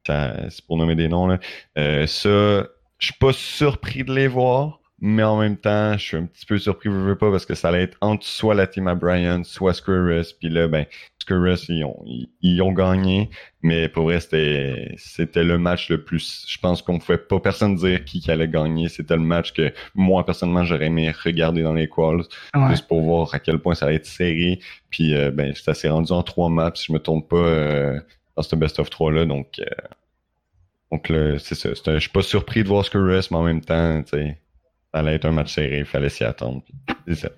c'est 0.06 0.66
pour 0.68 0.78
nommer 0.78 0.96
des 0.96 1.10
noms 1.10 1.28
là. 1.28 1.40
Euh, 1.78 2.08
ça, 2.08 2.68
je 3.00 3.06
suis 3.06 3.18
pas 3.20 3.34
surpris 3.34 4.04
de 4.04 4.14
les 4.14 4.28
voir, 4.28 4.80
mais 5.02 5.24
en 5.24 5.38
même 5.40 5.58
temps, 5.58 5.94
je 5.98 6.04
suis 6.04 6.18
un 6.18 6.26
petit 6.26 6.46
peu 6.46 6.58
surpris, 6.60 6.90
je 6.90 6.96
veux 6.96 7.18
pas, 7.18 7.32
parce 7.32 7.46
que 7.46 7.56
ça 7.56 7.70
allait 7.70 7.84
être 7.84 7.98
entre 8.02 8.26
soit 8.26 8.54
la 8.56 8.68
team 8.68 8.88
à 8.88 8.96
Brian, 8.96 9.44
soit 9.44 9.74
Screwus, 9.74 10.34
puis 10.40 10.48
là, 10.50 10.68
ben, 10.68 10.86
Scurus, 11.20 11.66
ils 11.70 11.84
ont, 11.84 12.02
ils, 12.06 12.30
ils 12.42 12.62
ont 12.62 12.72
gagné, 12.72 13.30
mais 13.62 13.90
pour 13.90 14.06
vrai, 14.06 14.20
c'était, 14.20 14.94
c'était 14.98 15.44
le 15.44 15.58
match 15.60 15.90
le 15.90 16.04
plus. 16.04 16.46
Je 16.48 16.58
pense 16.60 16.82
qu'on 16.82 16.98
pouvait 17.00 17.18
pas 17.20 17.40
personne 17.40 17.76
dire 17.76 18.04
qui, 18.06 18.20
qui 18.22 18.32
allait 18.32 18.48
gagner. 18.48 18.90
C'était 18.90 19.16
le 19.16 19.22
match 19.22 19.54
que 19.54 19.72
moi, 19.94 20.26
personnellement, 20.26 20.64
j'aurais 20.64 20.86
aimé 20.88 21.12
regarder 21.12 21.62
dans 21.62 21.74
les 21.74 21.88
quals, 21.88 22.24
Ouais. 22.56 22.70
juste 22.72 22.88
pour 22.88 23.02
voir 23.02 23.34
à 23.36 23.40
quel 23.40 23.60
point 23.60 23.76
ça 23.76 23.86
allait 23.88 23.96
être 23.98 24.06
serré. 24.08 24.60
Puis, 24.90 25.14
euh, 25.16 25.30
ben, 25.32 25.54
ça 25.56 25.74
s'est 25.76 25.90
rendu 25.90 26.12
en 26.12 26.24
trois 26.24 26.50
maps, 26.50 26.72
si 26.76 26.86
je 26.88 26.94
me 26.94 27.00
trompe 27.00 27.30
pas, 27.30 27.36
euh, 27.38 28.00
dans 28.36 28.42
ce 28.44 28.56
best 28.56 28.80
of 28.80 28.90
3 28.90 29.12
là. 29.12 29.26
Donc, 29.26 29.60
euh, 29.60 29.66
donc 30.92 31.08
là, 31.10 31.38
c'est 31.40 31.56
ça. 31.56 31.70
Je 31.74 32.00
suis 32.00 32.10
pas 32.10 32.22
surpris 32.22 32.64
de 32.64 32.68
voir 32.68 32.84
Scurus, 32.84 33.30
mais 33.32 33.38
en 33.38 33.44
même 33.44 33.62
temps, 33.62 34.02
tu 34.04 34.10
sais, 34.18 34.38
ça 34.94 35.00
allait 35.00 35.16
être 35.16 35.26
un 35.26 35.32
match 35.32 35.54
serré, 35.54 35.80
il 35.80 35.86
fallait 35.86 36.10
s'y 36.10 36.24
attendre. 36.24 36.62
puis 36.86 36.96
C'est 37.08 37.16
ça. 37.16 37.30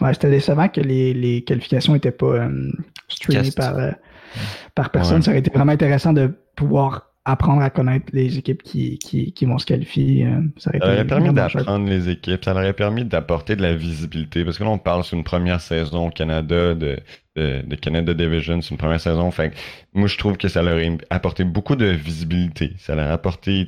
Ouais, 0.00 0.12
c'était 0.12 0.30
décevant 0.30 0.68
que 0.68 0.80
les, 0.80 1.14
les 1.14 1.42
qualifications 1.42 1.94
n'étaient 1.94 2.10
pas 2.10 2.26
euh, 2.26 2.70
streamées 3.08 3.50
par, 3.56 3.76
euh, 3.78 3.92
par 4.74 4.90
personne. 4.90 5.18
Ouais. 5.18 5.22
Ça 5.22 5.30
aurait 5.30 5.40
été 5.40 5.50
vraiment 5.50 5.72
intéressant 5.72 6.12
de 6.12 6.30
pouvoir 6.54 7.10
apprendre 7.24 7.62
à 7.62 7.70
connaître 7.70 8.06
les 8.12 8.38
équipes 8.38 8.62
qui, 8.62 8.98
qui, 8.98 9.32
qui 9.32 9.46
vont 9.46 9.58
se 9.58 9.66
qualifier. 9.66 10.26
euh, 10.26 10.42
Ça 10.58 10.70
aurait 10.70 10.80
Ça 10.80 10.86
aurait 10.86 10.94
été 10.96 11.04
permis 11.06 11.32
d'apprendre 11.32 11.88
les 11.88 12.08
équipes, 12.10 12.44
ça 12.44 12.52
aurait 12.52 12.72
permis 12.72 13.04
d'apporter 13.04 13.56
de 13.56 13.62
la 13.62 13.74
visibilité, 13.74 14.44
parce 14.44 14.58
que 14.58 14.64
là, 14.64 14.70
on 14.70 14.78
parle 14.78 15.02
sur 15.02 15.16
une 15.16 15.24
première 15.24 15.60
saison 15.60 16.08
au 16.08 16.10
Canada 16.10 16.74
de, 16.74 16.98
de, 17.36 17.62
de 17.66 17.74
Canada 17.76 18.14
Division, 18.14 18.60
c'est 18.60 18.70
une 18.70 18.76
première 18.78 19.00
saison, 19.00 19.30
fait 19.30 19.52
moi, 19.94 20.08
je 20.08 20.18
trouve 20.18 20.36
que 20.36 20.48
ça 20.48 20.62
leur 20.62 20.74
aurait 20.74 20.98
apporté 21.08 21.44
beaucoup 21.44 21.74
de 21.74 21.86
visibilité, 21.86 22.72
ça 22.78 22.94
leur 22.94 23.06
a 23.08 23.12
apporté, 23.12 23.66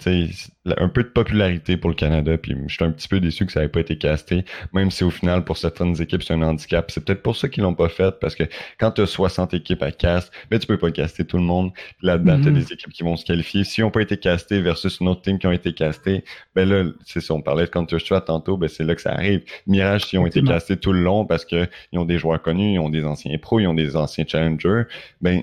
un 0.76 0.88
peu 0.88 1.02
de 1.02 1.08
popularité 1.08 1.76
pour 1.78 1.88
le 1.88 1.96
Canada, 1.96 2.36
puis 2.36 2.54
je 2.66 2.74
suis 2.74 2.84
un 2.84 2.90
petit 2.90 3.08
peu 3.08 3.18
déçu 3.20 3.46
que 3.46 3.52
ça 3.52 3.60
n'ait 3.60 3.68
pas 3.68 3.80
été 3.80 3.96
casté, 3.96 4.44
même 4.74 4.90
si 4.90 5.04
au 5.04 5.10
final, 5.10 5.44
pour 5.44 5.56
certaines 5.56 6.00
équipes, 6.02 6.22
c'est 6.22 6.34
un 6.34 6.42
handicap. 6.42 6.90
C'est 6.90 7.02
peut-être 7.04 7.22
pour 7.22 7.36
ça 7.36 7.48
qu'ils 7.48 7.62
l'ont 7.62 7.74
pas 7.74 7.88
fait, 7.88 8.14
parce 8.20 8.34
que 8.34 8.44
quand 8.78 8.90
tu 8.90 9.00
as 9.00 9.06
60 9.06 9.54
équipes 9.54 9.82
à 9.82 9.90
cast, 9.90 10.30
ben, 10.50 10.58
tu 10.58 10.66
peux 10.66 10.76
pas 10.78 10.90
caster 10.90 11.24
tout 11.24 11.38
le 11.38 11.44
monde, 11.44 11.72
là-dedans, 12.02 12.38
tu 12.40 12.48
Mhm. 12.48 12.54
des 12.54 12.72
équipes 12.72 12.92
qui 12.92 13.02
vont 13.02 13.16
se 13.16 13.24
qualifier. 13.24 13.64
Si 13.64 13.80
n'ont 13.80 13.90
pas 13.90 14.02
été 14.02 14.18
castés 14.18 14.60
versus 14.60 15.00
une 15.00 15.08
autre 15.08 15.22
team 15.22 15.38
qui 15.38 15.46
ont 15.46 15.52
été 15.52 15.72
castés, 15.72 16.24
ben 16.54 16.68
là, 16.68 16.84
c'est 17.06 17.20
ça, 17.20 17.32
on 17.34 17.40
parlait 17.42 17.64
de 17.64 17.70
Counter-Strike 17.70 18.26
tantôt, 18.26 18.56
ben 18.58 18.68
c'est 18.68 18.84
là 18.84 18.94
que 18.94 19.00
ça 19.02 19.12
arrive. 19.12 19.42
Mirage, 19.66 20.04
s'ils 20.06 20.18
ont 20.18 20.26
été 20.26 20.42
castés 20.42 20.76
tout 20.76 20.92
le 20.92 21.00
long 21.00 21.24
parce 21.24 21.44
que 21.44 21.66
ils 21.92 21.98
ont 21.98 22.04
des 22.04 22.18
joueurs 22.18 22.42
connus, 22.42 22.74
ils 22.74 22.78
ont 22.78 22.90
des 22.90 23.04
anciens 23.04 23.36
pros, 23.38 23.57
ils 23.58 23.66
ont 23.66 23.74
des 23.74 23.96
anciens 23.96 24.24
challengers, 24.26 24.84
ben 25.20 25.42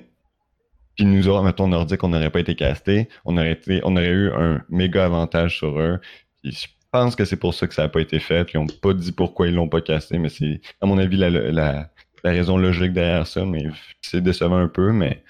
puis 0.95 1.05
nous 1.05 1.27
autres, 1.27 1.43
mettons 1.43 1.67
Nordique, 1.67 2.03
on 2.03 2.07
n'aurait 2.09 2.29
pas 2.29 2.39
été 2.39 2.55
castés, 2.55 3.09
on 3.25 3.37
aurait 3.37 3.59
eu 4.09 4.31
un 4.31 4.63
méga 4.69 5.05
avantage 5.05 5.57
sur 5.57 5.77
eux. 5.77 5.99
Je 6.43 6.67
pense 6.91 7.15
que 7.15 7.25
c'est 7.25 7.35
pour 7.35 7.53
ça 7.53 7.67
que 7.67 7.73
ça 7.73 7.83
n'a 7.83 7.89
pas 7.89 7.99
été 7.99 8.19
fait. 8.19 8.49
Ils 8.53 8.59
n'ont 8.59 8.67
pas 8.67 8.93
dit 8.93 9.11
pourquoi 9.11 9.47
ils 9.47 9.55
l'ont 9.55 9.67
pas 9.67 9.81
casté, 9.81 10.17
mais 10.17 10.29
c'est, 10.29 10.61
à 10.79 10.85
mon 10.85 10.97
avis, 10.97 11.17
la, 11.17 11.89
raison 12.23 12.57
logique 12.57 12.93
derrière 12.93 13.27
ça, 13.27 13.45
mais 13.45 13.65
c'est 14.01 14.21
décevant 14.21 14.57
un 14.57 14.67
peu, 14.67 14.91
mais, 14.91 15.23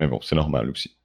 mais 0.00 0.06
bon, 0.06 0.18
c'est 0.22 0.34
normal 0.34 0.70
aussi. 0.70 0.96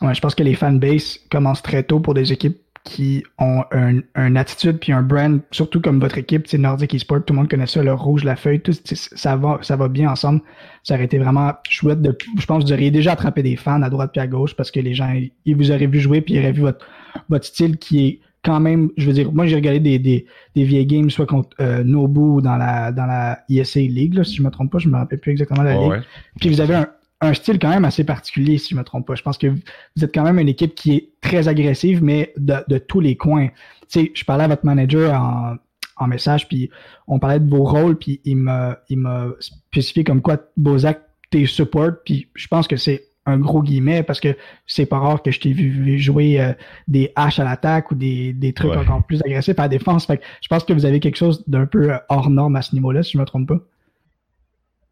Ouais, 0.00 0.14
je 0.14 0.20
pense 0.20 0.34
que 0.34 0.42
les 0.42 0.54
fanbases 0.54 1.18
commencent 1.30 1.62
très 1.62 1.82
tôt 1.82 2.00
pour 2.00 2.14
des 2.14 2.32
équipes 2.32 2.58
qui 2.88 3.22
ont 3.38 3.64
un, 3.70 4.00
un 4.14 4.34
attitude 4.34 4.78
puis 4.78 4.92
un 4.92 5.02
brand, 5.02 5.40
surtout 5.50 5.78
comme 5.78 6.00
votre 6.00 6.16
équipe, 6.16 6.46
c'est 6.46 6.56
Nordic 6.56 6.94
Esport, 6.94 7.22
tout 7.22 7.34
le 7.34 7.40
monde 7.40 7.50
connaît 7.50 7.66
ça, 7.66 7.82
le 7.82 7.92
rouge, 7.92 8.24
la 8.24 8.34
feuille, 8.34 8.60
tout, 8.60 8.72
ça 8.72 9.36
va, 9.36 9.58
ça 9.60 9.76
va 9.76 9.88
bien 9.88 10.10
ensemble. 10.10 10.40
Ça 10.84 10.94
aurait 10.94 11.04
été 11.04 11.18
vraiment 11.18 11.52
chouette 11.68 12.00
de, 12.00 12.16
je 12.38 12.46
pense 12.46 12.64
que 12.64 12.68
vous 12.68 12.72
auriez 12.72 12.90
déjà 12.90 13.12
attrapé 13.12 13.42
des 13.42 13.56
fans 13.56 13.82
à 13.82 13.90
droite 13.90 14.10
puis 14.12 14.22
à 14.22 14.26
gauche 14.26 14.56
parce 14.56 14.70
que 14.70 14.80
les 14.80 14.94
gens, 14.94 15.14
ils 15.44 15.54
vous 15.54 15.70
auraient 15.70 15.86
vu 15.86 16.00
jouer 16.00 16.22
puis 16.22 16.34
ils 16.34 16.40
auraient 16.40 16.52
vu 16.52 16.62
votre, 16.62 16.86
votre 17.28 17.44
style 17.44 17.76
qui 17.76 18.06
est 18.06 18.20
quand 18.42 18.60
même, 18.60 18.88
je 18.96 19.06
veux 19.06 19.12
dire, 19.12 19.30
moi 19.32 19.46
j'ai 19.46 19.56
regardé 19.56 19.80
des, 19.80 19.98
des, 19.98 20.24
des 20.56 20.64
vieilles 20.64 20.86
games, 20.86 21.10
soit 21.10 21.26
contre 21.26 21.50
euh, 21.60 21.84
Nobu 21.84 22.20
ou 22.20 22.40
dans 22.40 22.56
la, 22.56 22.90
dans 22.90 23.04
la 23.04 23.40
ESA 23.50 23.80
League, 23.80 24.14
là, 24.14 24.24
si 24.24 24.36
je 24.36 24.42
me 24.42 24.50
trompe 24.50 24.72
pas, 24.72 24.78
je 24.78 24.88
me 24.88 24.96
rappelle 24.96 25.18
plus 25.18 25.32
exactement 25.32 25.62
la 25.62 25.74
ligue. 25.74 25.90
ouais. 25.90 26.00
Puis 26.40 26.48
vous 26.48 26.62
avez 26.62 26.76
un, 26.76 26.86
un 27.20 27.34
style 27.34 27.58
quand 27.58 27.70
même 27.70 27.84
assez 27.84 28.04
particulier, 28.04 28.58
si 28.58 28.70
je 28.74 28.76
me 28.78 28.84
trompe 28.84 29.06
pas. 29.06 29.14
Je 29.16 29.22
pense 29.22 29.38
que 29.38 29.48
vous 29.48 30.04
êtes 30.04 30.14
quand 30.14 30.22
même 30.22 30.38
une 30.38 30.48
équipe 30.48 30.74
qui 30.74 30.94
est 30.94 31.08
très 31.20 31.48
agressive, 31.48 32.02
mais 32.02 32.32
de, 32.36 32.56
de 32.68 32.78
tous 32.78 33.00
les 33.00 33.16
coins. 33.16 33.48
Tu 33.88 34.00
sais, 34.00 34.12
je 34.14 34.24
parlais 34.24 34.44
à 34.44 34.48
votre 34.48 34.64
manager 34.64 35.20
en, 35.20 35.56
en 35.96 36.06
message, 36.06 36.46
puis 36.46 36.70
on 37.08 37.18
parlait 37.18 37.40
de 37.40 37.48
vos 37.50 37.64
rôles, 37.64 37.96
puis 37.98 38.20
il 38.24 38.36
m'a 38.36 38.78
il 38.88 38.98
m'a 38.98 39.26
spécifié 39.40 40.04
comme 40.04 40.22
quoi 40.22 40.36
Bozak, 40.56 41.00
t'es 41.30 41.44
support, 41.46 41.90
puis 42.04 42.28
je 42.34 42.46
pense 42.46 42.68
que 42.68 42.76
c'est 42.76 43.04
un 43.26 43.38
gros 43.38 43.62
guillemet 43.62 44.02
parce 44.04 44.20
que 44.20 44.34
c'est 44.66 44.86
pas 44.86 44.98
rare 44.98 45.22
que 45.22 45.30
je 45.30 45.38
t'ai 45.40 45.52
vu 45.52 45.98
jouer 45.98 46.40
euh, 46.40 46.52
des 46.86 47.12
haches 47.14 47.38
à 47.38 47.44
l'attaque 47.44 47.90
ou 47.90 47.94
des, 47.94 48.32
des 48.32 48.54
trucs 48.54 48.70
Ouais. 48.70 48.78
encore 48.78 49.04
plus 49.04 49.20
agressifs 49.22 49.58
à 49.58 49.62
la 49.62 49.68
défense. 49.68 50.06
Fait 50.06 50.16
que 50.16 50.24
je 50.40 50.48
pense 50.48 50.64
que 50.64 50.72
vous 50.72 50.86
avez 50.86 50.98
quelque 50.98 51.16
chose 51.16 51.44
d'un 51.46 51.66
peu 51.66 51.92
euh, 51.92 51.98
hors 52.08 52.30
norme 52.30 52.56
à 52.56 52.62
ce 52.62 52.74
niveau-là, 52.74 53.02
si 53.02 53.12
je 53.12 53.18
me 53.18 53.24
trompe 53.26 53.48
pas. 53.48 53.58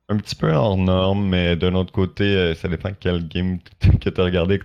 Un 0.09 0.19
petit 0.19 0.37
peu 0.37 0.53
hors 0.53 0.77
norme, 0.77 1.29
mais 1.29 1.57
d'un 1.57 1.75
autre 1.75 1.93
côté, 1.93 2.25
euh, 2.25 2.55
ça 2.55 2.69
dépend 2.69 2.91
quel 2.99 3.27
game 3.27 3.59
que 4.01 4.09
tu 4.09 4.21
as 4.21 4.25
regardé 4.25 4.61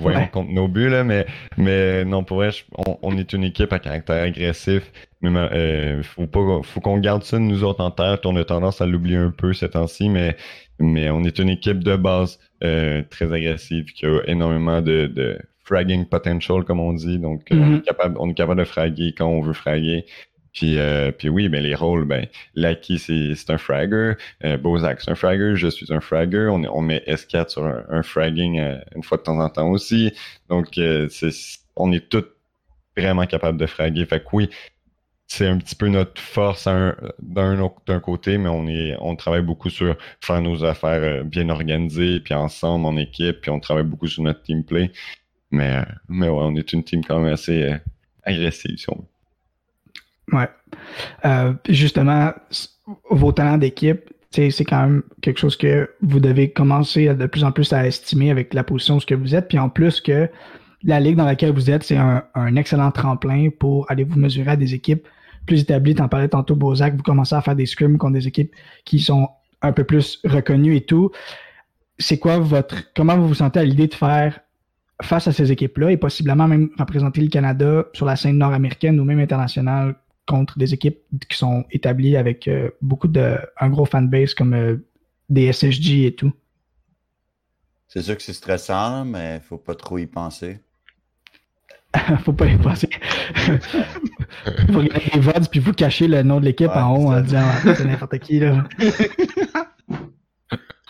voyons, 0.00 0.20
Ouais. 0.20 0.28
contre 0.32 0.50
nos 0.52 0.68
buts, 0.68 0.88
là, 0.88 1.04
mais, 1.04 1.26
mais 1.58 2.04
non, 2.06 2.24
pour 2.24 2.38
vrai, 2.38 2.50
je- 2.50 2.64
on, 2.78 2.98
on 3.02 3.16
est 3.18 3.32
une 3.34 3.44
équipe 3.44 3.72
à 3.74 3.78
caractère 3.78 4.22
agressif. 4.22 4.90
Mais 5.20 5.30
euh, 5.34 6.02
faut 6.02 6.26
pas, 6.26 6.60
faut 6.62 6.80
qu'on 6.80 6.98
garde 6.98 7.22
ça 7.24 7.36
de 7.38 7.42
nous 7.42 7.62
autres 7.64 7.82
en 7.82 7.90
tête. 7.90 8.24
On 8.26 8.36
a 8.36 8.44
tendance 8.44 8.80
à 8.80 8.86
l'oublier 8.86 9.16
un 9.16 9.30
peu 9.30 9.52
ces 9.52 9.68
temps-ci, 9.70 10.08
mais, 10.08 10.36
mais 10.78 11.10
on 11.10 11.24
est 11.24 11.38
une 11.38 11.48
équipe 11.50 11.82
de 11.84 11.96
base 11.96 12.38
euh, 12.64 13.02
très 13.10 13.32
agressive 13.32 13.86
qui 13.92 14.06
a 14.06 14.20
énormément 14.26 14.80
de, 14.82 15.06
de 15.06 15.38
fragging 15.64 16.06
potential, 16.06 16.64
comme 16.64 16.80
on 16.80 16.92
dit. 16.94 17.18
Donc, 17.18 17.42
euh, 17.52 17.56
on, 17.58 17.76
est 17.76 17.82
capable, 17.82 18.16
on 18.18 18.30
est 18.30 18.34
capable 18.34 18.60
de 18.60 18.64
fraguer 18.66 19.14
quand 19.16 19.26
on 19.26 19.40
veut 19.42 19.52
fraguer. 19.52 20.04
Puis, 20.56 20.78
euh, 20.78 21.12
puis 21.12 21.28
oui, 21.28 21.48
ben 21.50 21.62
les 21.62 21.76
rôles, 21.76 22.06
ben 22.06 22.26
Lucky, 22.56 22.98
c'est 22.98 23.50
un 23.50 23.58
fragger. 23.58 24.14
Euh, 24.44 24.56
Bozak, 24.58 25.02
c'est 25.02 25.12
un 25.12 25.16
fragger. 25.16 25.54
Je 25.56 25.68
suis 25.68 25.92
un 25.92 26.00
fragger. 26.00 26.48
On, 26.50 26.64
est- 26.64 26.68
on 26.68 26.82
met 26.82 27.04
S4 27.06 27.50
sur 27.50 27.66
un, 27.66 27.84
un 27.90 28.02
fragging 28.02 28.58
euh, 28.60 28.78
une 28.96 29.04
fois 29.04 29.18
de 29.18 29.22
temps 29.24 29.38
en 29.40 29.50
temps 29.50 29.70
aussi. 29.70 30.12
Donc, 30.48 30.78
euh, 30.78 31.08
c'est- 31.10 31.60
on 31.76 31.92
est 31.92 32.08
tous 32.08 32.24
vraiment 32.96 33.26
capables 33.26 33.58
de 33.58 33.66
fraguer. 33.66 34.06
Fait 34.06 34.20
que 34.20 34.26
oui, 34.32 34.50
c'est 35.28 35.46
un 35.48 35.58
petit 35.58 35.74
peu 35.76 35.88
notre 35.88 36.20
force 36.22 36.68
d'un 37.20 38.00
côté, 38.00 38.38
mais 38.38 38.48
on 38.48 38.66
est 38.68 38.96
on 39.00 39.16
travaille 39.16 39.42
beaucoup 39.42 39.70
sur 39.70 39.96
faire 40.20 40.40
nos 40.40 40.64
affaires 40.64 41.02
euh, 41.02 41.22
bien 41.24 41.48
organisées, 41.50 42.20
puis 42.20 42.34
ensemble 42.34 42.86
en 42.86 42.96
équipe, 42.96 43.40
puis 43.42 43.50
on 43.50 43.60
travaille 43.60 43.84
beaucoup 43.84 44.06
sur 44.08 44.22
notre 44.22 44.42
team 44.42 44.64
play. 44.64 44.92
Mais, 45.52 45.78
euh, 45.78 45.84
mais 46.08 46.28
ouais, 46.28 46.42
on 46.42 46.56
est 46.56 46.72
une 46.74 46.84
team 46.84 47.04
quand 47.04 47.20
même 47.20 47.32
assez 47.34 47.74
agressive, 48.24 48.76
si 48.78 48.90
on 48.90 48.96
veut. 49.00 49.06
Ouais. 50.32 50.48
Euh, 51.24 51.52
justement, 51.68 52.32
vos 53.10 53.32
talents 53.32 53.58
d'équipe, 53.58 54.10
c'est 54.30 54.64
quand 54.64 54.82
même 54.82 55.02
quelque 55.22 55.38
chose 55.38 55.56
que 55.56 55.90
vous 56.02 56.20
devez 56.20 56.50
commencer 56.50 57.14
de 57.14 57.26
plus 57.26 57.42
en 57.42 57.52
plus 57.52 57.72
à 57.72 57.86
estimer 57.86 58.30
avec 58.30 58.52
la 58.52 58.64
position 58.64 58.96
où 58.96 59.00
ce 59.00 59.06
que 59.06 59.14
vous 59.14 59.34
êtes. 59.34 59.48
Puis 59.48 59.58
en 59.58 59.70
plus 59.70 60.00
que 60.00 60.28
la 60.82 61.00
ligue 61.00 61.16
dans 61.16 61.24
laquelle 61.24 61.52
vous 61.52 61.70
êtes, 61.70 61.84
c'est 61.84 61.96
un, 61.96 62.24
un 62.34 62.56
excellent 62.56 62.90
tremplin 62.90 63.48
pour 63.58 63.90
aller 63.90 64.04
vous 64.04 64.18
mesurer 64.18 64.50
à 64.50 64.56
des 64.56 64.74
équipes 64.74 65.06
plus 65.46 65.62
établies. 65.62 65.94
T'en 65.94 66.08
parlais 66.08 66.28
tantôt, 66.28 66.54
Bozak, 66.54 66.96
vous 66.96 67.02
commencez 67.02 67.34
à 67.34 67.40
faire 67.40 67.56
des 67.56 67.66
scrims 67.66 67.96
contre 67.96 68.14
des 68.14 68.26
équipes 68.26 68.52
qui 68.84 68.98
sont 68.98 69.28
un 69.62 69.72
peu 69.72 69.84
plus 69.84 70.20
reconnues 70.24 70.76
et 70.76 70.82
tout. 70.82 71.10
C'est 71.98 72.18
quoi 72.18 72.38
votre. 72.38 72.92
Comment 72.94 73.16
vous 73.16 73.28
vous 73.28 73.34
sentez 73.34 73.60
à 73.60 73.64
l'idée 73.64 73.86
de 73.86 73.94
faire 73.94 74.40
face 75.02 75.28
à 75.28 75.32
ces 75.32 75.52
équipes-là 75.52 75.92
et 75.92 75.96
possiblement 75.96 76.48
même 76.48 76.70
représenter 76.78 77.20
le 77.20 77.28
Canada 77.28 77.86
sur 77.92 78.06
la 78.06 78.16
scène 78.16 78.38
nord-américaine 78.38 78.98
ou 79.00 79.04
même 79.04 79.20
internationale 79.20 79.94
contre 80.26 80.58
des 80.58 80.74
équipes 80.74 80.98
qui 81.28 81.36
sont 81.36 81.64
établies 81.70 82.16
avec 82.16 82.48
euh, 82.48 82.70
beaucoup 82.82 83.08
de 83.08 83.38
un 83.58 83.70
gros 83.70 83.86
fanbase 83.86 84.34
comme 84.34 84.54
euh, 84.54 84.76
des 85.28 85.52
SSG 85.52 86.06
et 86.06 86.14
tout. 86.14 86.32
C'est 87.88 88.02
sûr 88.02 88.16
que 88.16 88.22
c'est 88.22 88.32
stressant, 88.32 89.04
mais 89.04 89.40
faut 89.40 89.58
pas 89.58 89.74
trop 89.74 89.98
y 89.98 90.06
penser. 90.06 90.60
Faut 92.24 92.32
pas 92.34 92.46
y 92.46 92.58
passer. 92.58 92.90
vous 94.68 94.80
regardez 94.80 95.10
les 95.14 95.20
votes 95.20 95.50
puis 95.50 95.60
vous 95.60 95.72
cachez 95.72 96.08
le 96.08 96.22
nom 96.22 96.40
de 96.40 96.44
l'équipe 96.44 96.68
Ouais, 96.68 96.76
en 96.76 96.94
haut 96.94 97.10
en 97.10 97.16
c'est 97.16 97.22
disant 97.22 97.42
Ah, 97.42 97.74
c'est 97.74 97.84
n'importe 97.86 98.18
qui 98.18 98.40
là. 98.40 98.64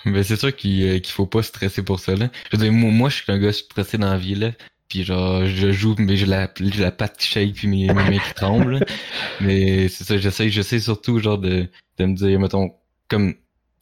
Mais 0.06 0.22
c'est 0.22 0.36
sûr 0.36 0.54
qu'il 0.54 0.84
euh, 0.84 0.98
qu'il 1.00 1.12
faut 1.12 1.26
pas 1.26 1.42
stresser 1.42 1.82
pour 1.82 1.98
ça, 1.98 2.14
là. 2.14 2.28
Je 2.50 2.56
veux 2.56 2.62
dire, 2.62 2.72
moi, 2.72 2.90
moi, 2.92 3.08
je 3.08 3.16
suis 3.16 3.32
un 3.32 3.38
gars 3.38 3.52
stressé 3.52 3.98
dans 3.98 4.10
la 4.10 4.16
vie, 4.16 4.36
là. 4.36 4.52
Puis 4.88 5.04
genre, 5.04 5.46
je 5.46 5.72
joue, 5.72 5.96
mais 5.98 6.16
j'ai 6.16 6.26
la, 6.26 6.48
j'ai 6.60 6.82
la 6.82 6.92
patte 6.92 7.16
qui 7.18 7.26
shake 7.26 7.54
puis 7.54 7.66
mes, 7.68 7.86
mes 7.88 7.94
mains 7.94 8.18
qui 8.18 8.34
tremblent. 8.34 8.84
Mais 9.40 9.88
c'est 9.88 10.04
ça, 10.04 10.16
j'essaie, 10.16 10.48
j'essaie 10.48 10.78
surtout, 10.78 11.18
genre, 11.18 11.38
de, 11.38 11.66
de 11.98 12.04
me 12.04 12.14
dire, 12.14 12.38
mettons, 12.38 12.72
comme 13.08 13.34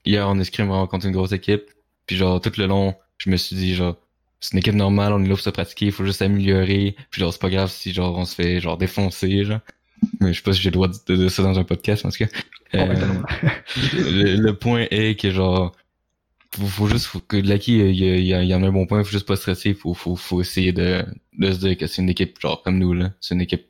hier, 0.07 0.27
on 0.29 0.39
escrime 0.41 0.67
vraiment 0.69 0.87
contre 0.87 1.07
une 1.07 1.13
grosse 1.13 1.33
équipe. 1.33 1.65
Puis 2.07 2.17
genre, 2.17 2.41
tout 2.41 2.53
le 2.57 2.67
long, 2.67 2.95
je 3.19 3.29
me 3.31 3.37
suis 3.37 3.55
dit, 3.57 3.75
genre, 3.75 3.97
c'est 4.41 4.53
une 4.53 4.59
équipe 4.61 4.75
normale, 4.75 5.13
on 5.13 5.21
est 5.23 5.29
là 5.29 5.35
pour 5.35 5.41
se 5.41 5.51
pratiquer, 5.51 5.87
il 5.87 5.93
faut 5.93 6.05
juste 6.05 6.21
s'améliorer. 6.21 6.97
Puis 7.11 7.21
genre, 7.21 7.33
c'est 7.33 7.41
pas 7.41 7.51
grave 7.51 7.71
si, 7.71 7.93
genre, 7.93 8.17
on 8.17 8.25
se 8.25 8.35
fait, 8.35 8.61
genre, 8.61 8.79
défoncer, 8.79 9.45
genre. 9.45 9.61
Mais 10.21 10.33
je 10.33 10.39
sais 10.39 10.43
pas 10.43 10.53
si 10.53 10.61
j'ai 10.61 10.71
le 10.71 10.75
droit 10.75 10.89
de 11.07 11.29
ça 11.29 11.43
dans 11.43 11.59
un 11.59 11.65
podcast, 11.65 12.05
en 12.07 12.11
cas. 12.11 12.27
Bon, 12.73 12.89
Euh, 12.91 12.95
le, 13.95 14.37
le 14.37 14.55
point 14.55 14.87
est 14.91 15.19
que 15.19 15.31
genre 15.31 15.73
faut, 16.57 16.67
faut 16.67 16.87
juste 16.89 17.07
faut 17.07 17.21
que 17.21 17.37
Lucky 17.37 17.79
il 17.79 18.01
y, 18.01 18.29
y, 18.29 18.55
en 18.55 18.63
a 18.63 18.67
un 18.67 18.73
bon 18.73 18.87
point 18.87 19.03
faut 19.03 19.11
juste 19.11 19.27
pas 19.27 19.37
stresser 19.37 19.75
faut 19.75 19.95
faut 19.95 20.17
faut 20.17 20.41
essayer 20.41 20.73
de 20.73 21.05
de 21.39 21.53
se 21.53 21.59
dire 21.59 21.77
que 21.77 21.87
c'est 21.87 22.03
une 22.03 22.09
équipe 22.09 22.41
genre 22.41 22.63
comme 22.63 22.79
nous 22.79 22.93
là 22.93 23.13
c'est 23.21 23.35
une 23.35 23.41
équipe 23.41 23.67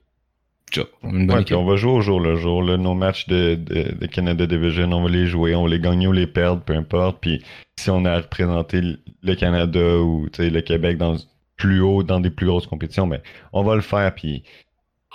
genre 0.72 0.86
une 1.02 1.26
bonne 1.26 1.38
Ouais, 1.38 1.44
puis 1.44 1.54
équipe 1.54 1.56
on 1.56 1.64
va 1.64 1.76
jouer 1.76 1.92
au 1.92 2.00
jour 2.00 2.20
le 2.20 2.36
jour. 2.36 2.62
Là. 2.62 2.76
Nos 2.76 2.94
matchs 2.94 3.26
de, 3.28 3.54
de, 3.54 3.94
de 3.94 4.06
Canada 4.06 4.46
Division, 4.46 4.90
on 4.92 5.04
va 5.04 5.08
les 5.08 5.26
jouer, 5.26 5.54
on 5.54 5.64
va 5.64 5.68
les 5.68 5.80
gagner 5.80 6.06
ou 6.06 6.12
les 6.12 6.26
perdre, 6.26 6.62
peu 6.62 6.74
importe. 6.74 7.18
Puis 7.20 7.42
si 7.78 7.90
on 7.90 8.04
a 8.04 8.12
à 8.12 8.16
représenter 8.16 8.80
le 9.22 9.34
Canada 9.34 9.98
ou 9.98 10.26
le 10.36 10.60
Québec 10.60 10.98
dans 10.98 11.16
plus 11.56 11.80
haut, 11.80 12.02
dans 12.02 12.20
des 12.20 12.30
plus 12.30 12.46
grosses 12.46 12.66
compétitions, 12.66 13.06
ben, 13.06 13.20
on 13.52 13.62
va 13.62 13.76
le 13.76 13.80
faire. 13.80 14.14
Puis 14.14 14.42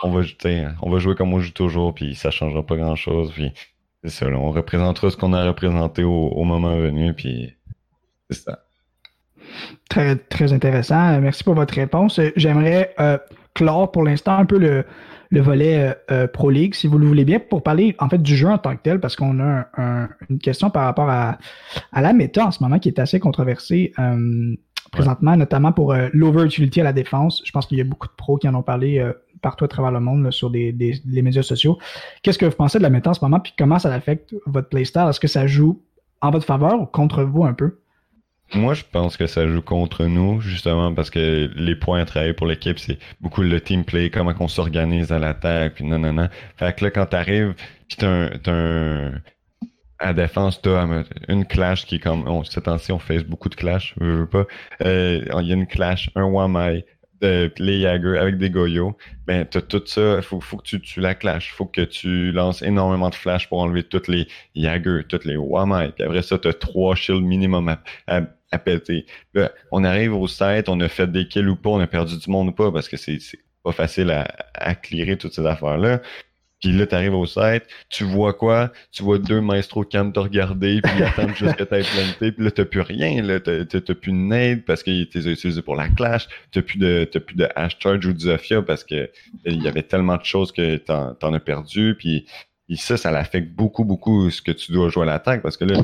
on 0.04 0.12
va, 0.12 0.22
on 0.82 0.90
va 0.90 1.00
jouer 1.00 1.16
comme 1.16 1.34
on 1.34 1.40
joue 1.40 1.52
toujours, 1.52 1.94
puis 1.94 2.16
ça 2.16 2.32
changera 2.32 2.66
pas 2.66 2.78
grand-chose. 2.78 3.32
Puis 3.34 3.52
c'est 4.04 4.10
ça, 4.10 4.30
là, 4.30 4.38
on 4.38 4.52
représentera 4.52 5.10
ce 5.10 5.18
qu'on 5.18 5.34
a 5.34 5.46
représenté 5.46 6.04
au, 6.04 6.30
au 6.30 6.44
moment 6.46 6.78
venu, 6.78 7.14
puis 7.14 7.54
c'est 8.30 8.42
ça. 8.44 8.60
Très, 9.90 10.16
très 10.16 10.54
intéressant. 10.54 11.14
Euh, 11.16 11.20
Merci 11.22 11.44
pour 11.44 11.56
votre 11.56 11.74
réponse. 11.74 12.20
Euh, 12.20 12.32
J'aimerais 12.36 12.94
euh, 13.00 13.18
clore 13.56 13.92
pour 13.92 14.04
l'instant 14.04 14.38
un 14.38 14.46
peu 14.46 14.58
le, 14.60 14.86
le 15.32 15.42
volet 15.42 15.96
euh, 16.12 16.28
Pro 16.28 16.50
League, 16.50 16.76
si 16.76 16.88
vous 16.88 16.98
le 16.98 17.08
voulez 17.08 17.26
bien, 17.26 17.40
pour 17.40 17.64
parler 17.64 17.96
en 18.00 18.10
fait 18.10 18.22
du 18.22 18.36
jeu 18.36 18.48
en 18.48 18.58
tant 18.58 18.76
que 18.76 18.82
tel, 18.84 19.00
parce 19.00 19.16
qu'on 19.16 19.40
a 19.40 19.44
un- 19.44 19.66
un- 19.78 20.10
une 20.30 20.40
question 20.40 20.70
par 20.70 20.84
rapport 20.86 21.10
à, 21.10 21.38
à 21.92 22.02
la 22.02 22.14
méta 22.14 22.46
en 22.46 22.52
ce 22.52 22.62
moment 22.64 22.78
qui 22.80 22.90
est 22.90 23.00
assez 23.00 23.20
controversée 23.20 23.92
euh, 24.00 24.56
présentement, 24.92 25.36
notamment 25.36 25.72
pour 25.72 25.94
l'over-utility 26.14 26.82
à 26.82 26.84
la 26.84 26.94
défense. 26.94 27.42
Je 27.46 27.52
pense 27.52 27.66
qu'il 27.68 27.78
y 27.78 27.82
a 27.82 27.84
beaucoup 27.84 28.08
de 28.08 28.14
pros 28.18 28.38
qui 28.38 28.48
en 28.48 28.56
ont 28.56 28.64
parlé 28.64 29.04
partout 29.42 29.64
à 29.66 29.68
travers 29.68 29.92
le 29.92 30.00
monde 30.00 30.24
là, 30.24 30.32
sur 30.32 30.50
des, 30.50 30.72
des- 30.72 31.00
les 31.06 31.22
médias 31.22 31.44
sociaux. 31.44 31.78
Qu'est-ce 32.24 32.38
que 32.40 32.46
vous 32.46 32.56
pensez 32.56 32.78
de 32.80 32.84
la 32.84 32.90
méta 32.90 33.12
en 33.12 33.14
ce 33.14 33.24
moment, 33.24 33.40
puis 33.40 33.54
comment 33.58 33.78
ça 33.80 33.94
affecte 33.94 34.36
votre 34.48 34.70
playstyle? 34.70 35.06
Est-ce 35.10 35.20
que 35.20 35.28
ça 35.28 35.46
joue 35.48 35.82
en 36.22 36.32
votre 36.32 36.46
faveur 36.46 36.82
ou 36.82 36.86
contre 36.86 37.24
vous 37.24 37.44
un 37.46 37.54
peu? 37.54 37.80
Moi, 38.54 38.74
je 38.74 38.84
pense 38.92 39.16
que 39.16 39.28
ça 39.28 39.48
joue 39.48 39.62
contre 39.62 40.06
nous, 40.06 40.42
justement, 40.42 40.94
parce 40.94 41.12
que 41.12 41.52
les 41.56 41.76
points 41.76 42.02
à 42.02 42.06
travailler 42.06 42.34
pour 42.34 42.48
l'équipe, 42.48 42.80
c'est 42.80 42.98
beaucoup 43.22 43.42
le 43.44 43.62
team 43.62 43.86
play, 43.86 44.10
comment 44.10 44.34
on 44.40 44.48
s'organise 44.48 45.12
à 45.12 45.20
l'attaque, 45.20 45.76
puis 45.76 45.84
non, 45.86 46.00
non, 46.00 46.14
non. 46.14 46.30
Fait 46.58 46.76
que 46.76 46.86
là, 46.86 46.92
quand 46.92 47.06
t'arrives, 47.06 47.54
pis 47.88 47.98
t'as 47.98 48.08
un, 48.08 48.32
un... 48.48 49.22
À 50.00 50.14
défense, 50.14 50.62
t'as 50.62 51.04
une 51.28 51.46
clash 51.46 51.86
qui 51.86 51.96
est 51.96 52.00
comme... 52.00 52.26
Ces 52.46 52.62
temps-ci, 52.62 52.92
on 52.94 53.00
fait 53.00 53.20
beaucoup 53.24 53.50
de 53.50 53.56
clash, 53.56 53.96
je 54.00 54.06
veux 54.06 54.30
pas. 54.30 54.46
Euh, 54.84 55.22
Il 55.42 55.48
y 55.48 55.52
a 55.52 55.56
une 55.56 55.68
clash, 55.68 56.10
un 56.16 56.24
Wamai, 56.24 56.86
euh, 57.24 57.50
les 57.58 57.82
Jagger 57.82 58.18
avec 58.18 58.38
des 58.38 58.50
Goyo. 58.50 58.98
Ben, 59.28 59.46
t'as 59.46 59.62
tout 59.62 59.82
ça, 59.86 60.22
faut, 60.22 60.40
faut 60.42 60.58
que 60.58 60.64
tu, 60.64 60.82
tu 60.82 61.00
la 61.02 61.16
clash. 61.16 61.52
Faut 61.54 61.66
que 61.66 61.82
tu 61.82 62.32
lances 62.32 62.62
énormément 62.62 63.10
de 63.10 63.16
flash 63.16 63.48
pour 63.50 63.60
enlever 63.60 63.84
toutes 63.84 64.08
les 64.08 64.28
Jagger, 64.56 65.02
toutes 65.08 65.26
les 65.26 65.38
Wamai. 65.38 65.92
Puis 65.96 66.04
après 66.04 66.22
ça, 66.22 66.38
t'as 66.38 66.54
trois 66.54 66.96
shields 66.96 67.22
minimum 67.22 67.70
à, 67.70 67.82
à, 68.08 68.22
à 68.52 68.60
péter. 68.60 69.06
On 69.72 69.84
arrive 69.84 70.14
au 70.14 70.28
site, 70.28 70.70
on 70.70 70.80
a 70.80 70.88
fait 70.88 71.12
des 71.12 71.28
kills 71.28 71.48
ou 71.48 71.56
pas, 71.56 71.70
on 71.70 71.80
a 71.80 71.88
perdu 71.88 72.18
du 72.18 72.30
monde 72.30 72.50
ou 72.50 72.52
pas, 72.54 72.72
parce 72.72 72.90
que 72.90 72.98
c'est 72.98 73.20
pas 73.64 73.72
facile 73.74 74.10
à, 74.12 74.26
à 74.54 74.76
clearer 74.76 75.18
toutes 75.18 75.34
ces 75.34 75.46
affaires-là. 75.46 76.02
Puis 76.60 76.72
là, 76.74 76.86
t'arrives 76.86 77.14
au 77.16 77.26
site, 77.26 77.64
tu 77.90 78.04
vois 78.04 78.34
quoi? 78.34 78.72
Tu 78.92 79.02
vois 79.04 79.18
deux 79.18 79.40
maestros 79.42 79.86
cam 79.86 80.12
te 80.12 80.20
regarder, 80.20 80.82
puis 80.82 80.92
ils 80.98 81.04
attendent 81.04 81.36
jusqu'à 81.36 81.66
t'aies 81.66 81.84
planté, 81.84 82.32
puis 82.34 82.44
là, 82.44 82.52
t'as 82.52 82.66
plus 82.66 82.82
rien, 82.82 83.22
là, 83.22 83.40
t'as 83.40 83.64
t'as- 83.66 83.96
plus 83.96 84.12
de 84.12 84.18
nade 84.18 84.66
parce 84.66 84.84
qu'ils 84.84 85.08
t'es 85.10 85.20
utilisé 85.20 85.62
pour 85.62 85.76
la 85.76 85.88
clash, 85.90 86.28
t'as 86.52 86.62
plus 86.62 86.78
de 86.78 87.08
t'as 87.10 87.20
plus 87.22 87.36
de 87.36 87.48
hash 87.56 87.78
charge 87.80 88.06
ou 88.06 88.14
de 88.14 88.20
Zofia 88.20 88.62
parce 88.62 88.84
que 88.84 89.10
il 89.46 89.62
y 89.64 89.68
avait 89.68 89.84
tellement 89.84 90.18
de 90.18 90.26
choses 90.26 90.52
que 90.52 90.78
t'en 90.78 91.14
t'en 91.16 91.34
as 91.34 91.40
perdu, 91.40 91.96
puis, 91.98 92.26
puis 92.68 92.78
ça, 92.78 92.98
ça 92.98 93.12
l'affecte 93.12 93.52
beaucoup, 93.54 93.86
beaucoup 93.86 94.30
ce 94.30 94.42
que 94.42 94.52
tu 94.52 94.72
dois 94.74 94.90
jouer 94.90 95.04
à 95.04 95.06
l'attaque, 95.08 95.42
parce 95.42 95.58
que 95.58 95.66
là, 95.66 95.82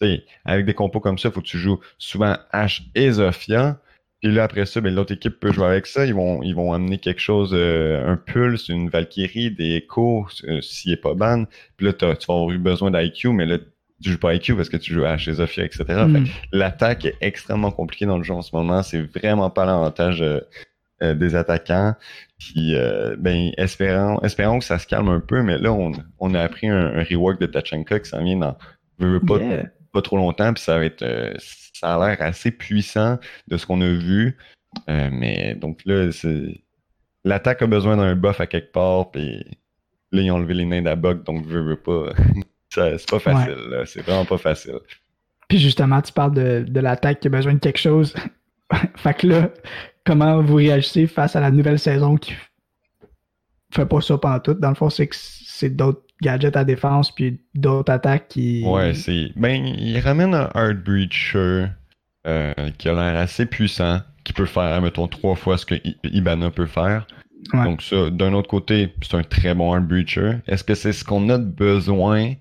tu 0.00 0.20
avec 0.44 0.66
des 0.66 0.74
compos 0.74 1.00
comme 1.00 1.18
ça, 1.18 1.30
faut 1.30 1.40
que 1.40 1.46
tu 1.46 1.58
joues 1.58 1.80
souvent 1.98 2.36
H 2.52 2.82
et 2.94 3.10
Zofia. 3.12 3.80
Puis 4.20 4.32
là, 4.32 4.44
après 4.44 4.66
ça, 4.66 4.80
ben, 4.80 4.94
l'autre 4.94 5.12
équipe 5.12 5.38
peut 5.38 5.52
jouer 5.52 5.66
avec 5.66 5.86
ça. 5.86 6.04
Ils 6.04 6.14
vont, 6.14 6.42
ils 6.42 6.54
vont 6.54 6.72
amener 6.72 6.98
quelque 6.98 7.20
chose, 7.20 7.50
euh, 7.52 8.04
un 8.04 8.16
pulse, 8.16 8.68
une 8.68 8.88
Valkyrie, 8.88 9.52
des 9.52 9.76
échos, 9.76 10.26
euh, 10.44 10.60
s'il 10.60 10.92
est 10.92 10.96
pas 10.96 11.14
ban. 11.14 11.44
Puis 11.76 11.86
là, 11.86 11.92
tu 11.92 12.04
vas 12.04 12.12
avoir 12.34 12.50
eu 12.50 12.58
besoin 12.58 12.90
d'IQ, 12.90 13.32
mais 13.32 13.46
là, 13.46 13.58
tu 14.02 14.10
joues 14.10 14.18
pas 14.18 14.34
IQ 14.34 14.54
parce 14.54 14.68
que 14.68 14.76
tu 14.76 14.92
joues 14.92 15.02
H 15.02 15.28
et 15.28 15.34
Zofia, 15.34 15.64
etc. 15.64 15.84
L'attaque 16.52 17.04
est 17.04 17.16
extrêmement 17.20 17.70
compliquée 17.70 18.06
dans 18.06 18.18
le 18.18 18.24
jeu 18.24 18.34
en 18.34 18.42
ce 18.42 18.54
moment. 18.54 18.82
C'est 18.82 19.02
vraiment 19.02 19.50
pas 19.50 19.64
l'avantage 19.64 20.22
euh, 20.22 20.40
euh, 21.02 21.14
des 21.14 21.34
attaquants. 21.34 21.94
Puis, 22.38 22.74
euh, 22.74 23.16
ben, 23.18 23.50
espérons, 23.56 24.20
espérons 24.22 24.60
que 24.60 24.64
ça 24.64 24.78
se 24.78 24.86
calme 24.86 25.08
un 25.08 25.20
peu, 25.20 25.42
mais 25.42 25.58
là, 25.58 25.72
on, 25.72 25.92
on 26.18 26.34
a 26.34 26.40
appris 26.40 26.68
un, 26.68 26.86
un 26.98 27.04
rework 27.04 27.40
de 27.40 27.46
Tachanka 27.46 27.98
qui 28.00 28.08
s'en 28.08 28.22
vient 28.22 28.36
dans 28.36 28.56
veux, 28.98 29.12
veux 29.12 29.20
pas, 29.20 29.38
Yeah. 29.38 29.70
Pas 29.98 30.02
trop 30.02 30.16
longtemps, 30.16 30.52
puis 30.54 30.62
ça 30.62 30.78
va 30.78 30.84
être, 30.84 31.02
euh, 31.02 31.34
ça 31.74 31.94
a 31.96 32.08
l'air 32.08 32.22
assez 32.22 32.50
puissant 32.52 33.18
de 33.48 33.56
ce 33.56 33.66
qu'on 33.66 33.80
a 33.80 33.88
vu. 33.88 34.36
Euh, 34.88 35.08
mais 35.10 35.54
donc 35.56 35.80
là, 35.84 36.12
c'est 36.12 36.62
l'attaque 37.24 37.62
a 37.62 37.66
besoin 37.66 37.96
d'un 37.96 38.14
buff 38.14 38.40
à 38.40 38.46
quelque 38.46 38.70
part, 38.70 39.10
puis 39.10 39.44
là, 40.12 40.22
ils 40.22 40.30
ont 40.30 40.38
levé 40.38 40.54
les 40.54 40.64
nains 40.64 40.82
d'Abok, 40.82 41.24
donc 41.24 41.44
veux, 41.46 41.62
veux 41.62 41.80
pas. 41.80 42.12
Ça- 42.70 42.96
C'est 42.98 43.08
pas 43.10 43.18
facile. 43.18 43.82
C'est 43.86 44.02
vraiment 44.02 44.24
pas 44.26 44.38
facile. 44.38 44.78
Puis 45.48 45.58
justement, 45.58 46.00
tu 46.02 46.12
parles 46.12 46.34
de, 46.34 46.64
de 46.68 46.80
l'attaque 46.80 47.20
qui 47.20 47.26
a 47.28 47.30
besoin 47.30 47.54
de 47.54 47.58
quelque 47.58 47.78
chose. 47.78 48.14
fait 48.96 49.14
que 49.14 49.26
là, 49.26 49.50
comment 50.04 50.42
vous 50.42 50.56
réagissez 50.56 51.06
face 51.06 51.34
à 51.34 51.40
la 51.40 51.50
nouvelle 51.50 51.78
saison 51.78 52.16
qui 52.16 52.34
fait 53.72 53.86
pas 53.86 54.00
ça 54.02 54.18
pendant 54.18 54.38
tout? 54.40 54.54
Dans 54.54 54.68
le 54.68 54.74
fond, 54.74 54.90
c'est 54.90 55.06
que 55.08 55.16
c'est 55.18 55.70
d'autres 55.70 56.02
gadgets 56.22 56.56
à 56.56 56.64
défense 56.64 57.14
puis 57.14 57.40
d'autres 57.54 57.92
attaques 57.92 58.28
qui. 58.28 58.62
Ouais, 58.64 58.94
c'est. 58.94 59.32
Ben, 59.36 59.64
il 59.64 59.98
ramène 60.00 60.34
un 60.34 60.50
Hard 60.54 60.82
Breacher 60.84 61.66
euh, 62.26 62.52
qui 62.78 62.88
a 62.88 62.92
l'air 62.92 63.20
assez 63.20 63.46
puissant, 63.46 64.00
qui 64.24 64.32
peut 64.32 64.46
faire, 64.46 64.80
mettons, 64.82 65.08
trois 65.08 65.34
fois 65.36 65.56
ce 65.58 65.66
que 65.66 65.74
I- 65.76 65.96
Ibana 66.04 66.50
peut 66.50 66.66
faire. 66.66 67.06
Ouais. 67.54 67.64
Donc, 67.64 67.82
ça, 67.82 68.10
d'un 68.10 68.34
autre 68.34 68.48
côté, 68.48 68.92
c'est 69.02 69.16
un 69.16 69.22
très 69.22 69.54
bon 69.54 69.72
Hard 69.72 69.86
Breacher. 69.86 70.38
Est-ce 70.46 70.64
que 70.64 70.74
c'est 70.74 70.92
ce 70.92 71.04
qu'on 71.04 71.28
a 71.30 71.38
de 71.38 71.44
besoin? 71.44 72.34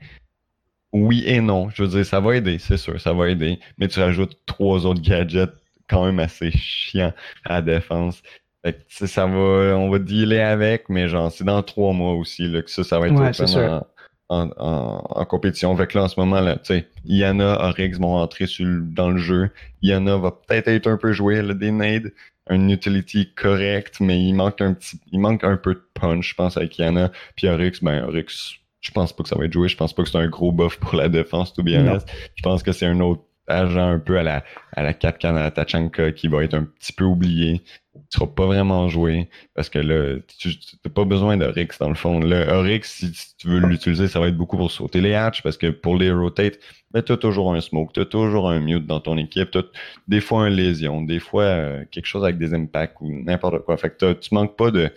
Oui 0.93 1.23
et 1.25 1.41
non. 1.41 1.69
Je 1.69 1.83
veux 1.83 1.89
dire, 1.89 2.05
ça 2.05 2.19
va 2.19 2.35
aider, 2.35 2.59
c'est 2.59 2.77
sûr, 2.77 2.99
ça 2.99 3.13
va 3.13 3.29
aider. 3.29 3.59
Mais 3.77 3.87
tu 3.87 3.99
rajoutes 3.99 4.35
trois 4.45 4.85
autres 4.85 5.01
gadgets 5.01 5.51
quand 5.89 6.05
même 6.05 6.19
assez 6.19 6.51
chiants 6.51 7.13
à 7.45 7.55
la 7.55 7.61
défense. 7.61 8.21
Fait 8.67 8.73
que, 8.99 9.07
ça 9.07 9.25
va, 9.25 9.77
on 9.77 9.89
va 9.89 9.99
dealer 9.99 10.41
avec, 10.41 10.89
mais 10.89 11.07
genre, 11.07 11.31
c'est 11.31 11.45
dans 11.45 11.63
trois 11.63 11.93
mois 11.93 12.13
aussi, 12.15 12.49
là, 12.49 12.61
que 12.61 12.69
ça, 12.69 12.83
ça 12.83 12.99
va 12.99 13.07
être 13.07 13.13
Ouais, 13.15 13.29
open 13.29 13.81
en, 14.29 14.35
en, 14.35 14.49
en, 14.57 15.03
en 15.21 15.25
compétition. 15.25 15.73
Fait 15.77 15.87
que 15.87 15.97
là, 15.97 16.03
en 16.03 16.07
ce 16.09 16.19
moment, 16.19 16.41
là, 16.41 16.55
tu 16.57 16.73
sais, 16.73 16.87
Yana, 17.05 17.65
Oryx 17.69 17.97
vont 17.97 18.15
entrer 18.17 18.45
sur 18.45 18.67
dans 18.83 19.09
le 19.09 19.19
jeu. 19.19 19.51
Yana 19.81 20.17
va 20.17 20.31
peut-être 20.31 20.67
être 20.67 20.87
un 20.87 20.97
peu 20.97 21.13
joué, 21.13 21.35
elle 21.35 21.51
a 21.51 21.53
des 21.53 21.71
nades, 21.71 22.11
un 22.49 22.67
utility 22.67 23.31
correct, 23.35 23.97
mais 24.01 24.21
il 24.21 24.33
manque 24.33 24.59
un 24.59 24.73
petit, 24.73 24.99
il 25.13 25.19
manque 25.19 25.45
un 25.45 25.55
peu 25.55 25.73
de 25.75 25.83
punch, 25.93 26.29
je 26.31 26.35
pense, 26.35 26.57
avec 26.57 26.77
Yana. 26.77 27.11
Puis 27.37 27.47
Oryx, 27.47 27.81
ben, 27.81 28.03
Oryx, 28.03 28.55
je 28.81 28.91
pense 28.91 29.13
pas 29.13 29.23
que 29.23 29.29
ça 29.29 29.37
va 29.37 29.45
être 29.45 29.53
joué. 29.53 29.69
Je 29.69 29.77
pense 29.77 29.93
pas 29.93 30.03
que 30.03 30.09
c'est 30.09 30.17
un 30.17 30.27
gros 30.27 30.51
buff 30.51 30.77
pour 30.77 30.95
la 30.95 31.07
défense, 31.07 31.53
to 31.53 31.63
be 31.63 31.69
Non. 31.69 31.91
honest. 31.91 32.09
Je 32.35 32.43
pense 32.43 32.63
que 32.63 32.73
c'est 32.73 32.85
un 32.85 32.99
autre 32.99 33.21
un 33.47 33.99
peu 33.99 34.17
à 34.17 34.23
la, 34.23 34.43
à 34.73 34.83
la 34.83 34.93
4 34.93 35.25
à 35.25 35.51
Tachanka 35.51 36.11
qui 36.11 36.27
va 36.27 36.43
être 36.43 36.53
un 36.53 36.63
petit 36.63 36.93
peu 36.93 37.03
oublié. 37.05 37.61
Il 37.95 38.01
sera 38.09 38.27
pas 38.27 38.45
vraiment 38.45 38.87
joué 38.89 39.29
parce 39.55 39.69
que 39.69 39.79
là, 39.79 40.17
tu 40.37 40.49
n'as 40.85 40.91
pas 40.91 41.05
besoin 41.05 41.37
d'Oryx 41.37 41.79
dans 41.79 41.89
le 41.89 41.95
fond. 41.95 42.19
Là, 42.19 42.55
Oryx, 42.57 43.03
si 43.11 43.35
tu 43.37 43.47
veux 43.47 43.59
l'utiliser, 43.59 44.07
ça 44.07 44.19
va 44.19 44.27
être 44.27 44.37
beaucoup 44.37 44.57
pour 44.57 44.71
sauter 44.71 45.01
les 45.01 45.13
hatches 45.13 45.41
parce 45.41 45.57
que 45.57 45.67
pour 45.67 45.97
les 45.97 46.11
rotate, 46.11 46.59
ben, 46.91 47.01
tu 47.01 47.11
as 47.11 47.17
toujours 47.17 47.53
un 47.53 47.61
smoke, 47.61 47.91
tu 47.93 48.01
as 48.01 48.05
toujours 48.05 48.49
un 48.49 48.59
mute 48.59 48.85
dans 48.85 48.99
ton 48.99 49.17
équipe, 49.17 49.51
tu 49.51 49.59
des 50.07 50.21
fois 50.21 50.43
un 50.43 50.49
lésion, 50.49 51.01
des 51.01 51.19
fois 51.19 51.43
euh, 51.43 51.85
quelque 51.91 52.05
chose 52.05 52.23
avec 52.23 52.37
des 52.37 52.53
impacts 52.53 52.97
ou 53.01 53.11
n'importe 53.23 53.63
quoi. 53.65 53.77
Fait 53.77 53.89
que 53.89 54.13
tu 54.13 54.33
manques 54.33 54.55
pas 54.55 54.71
de, 54.71 54.91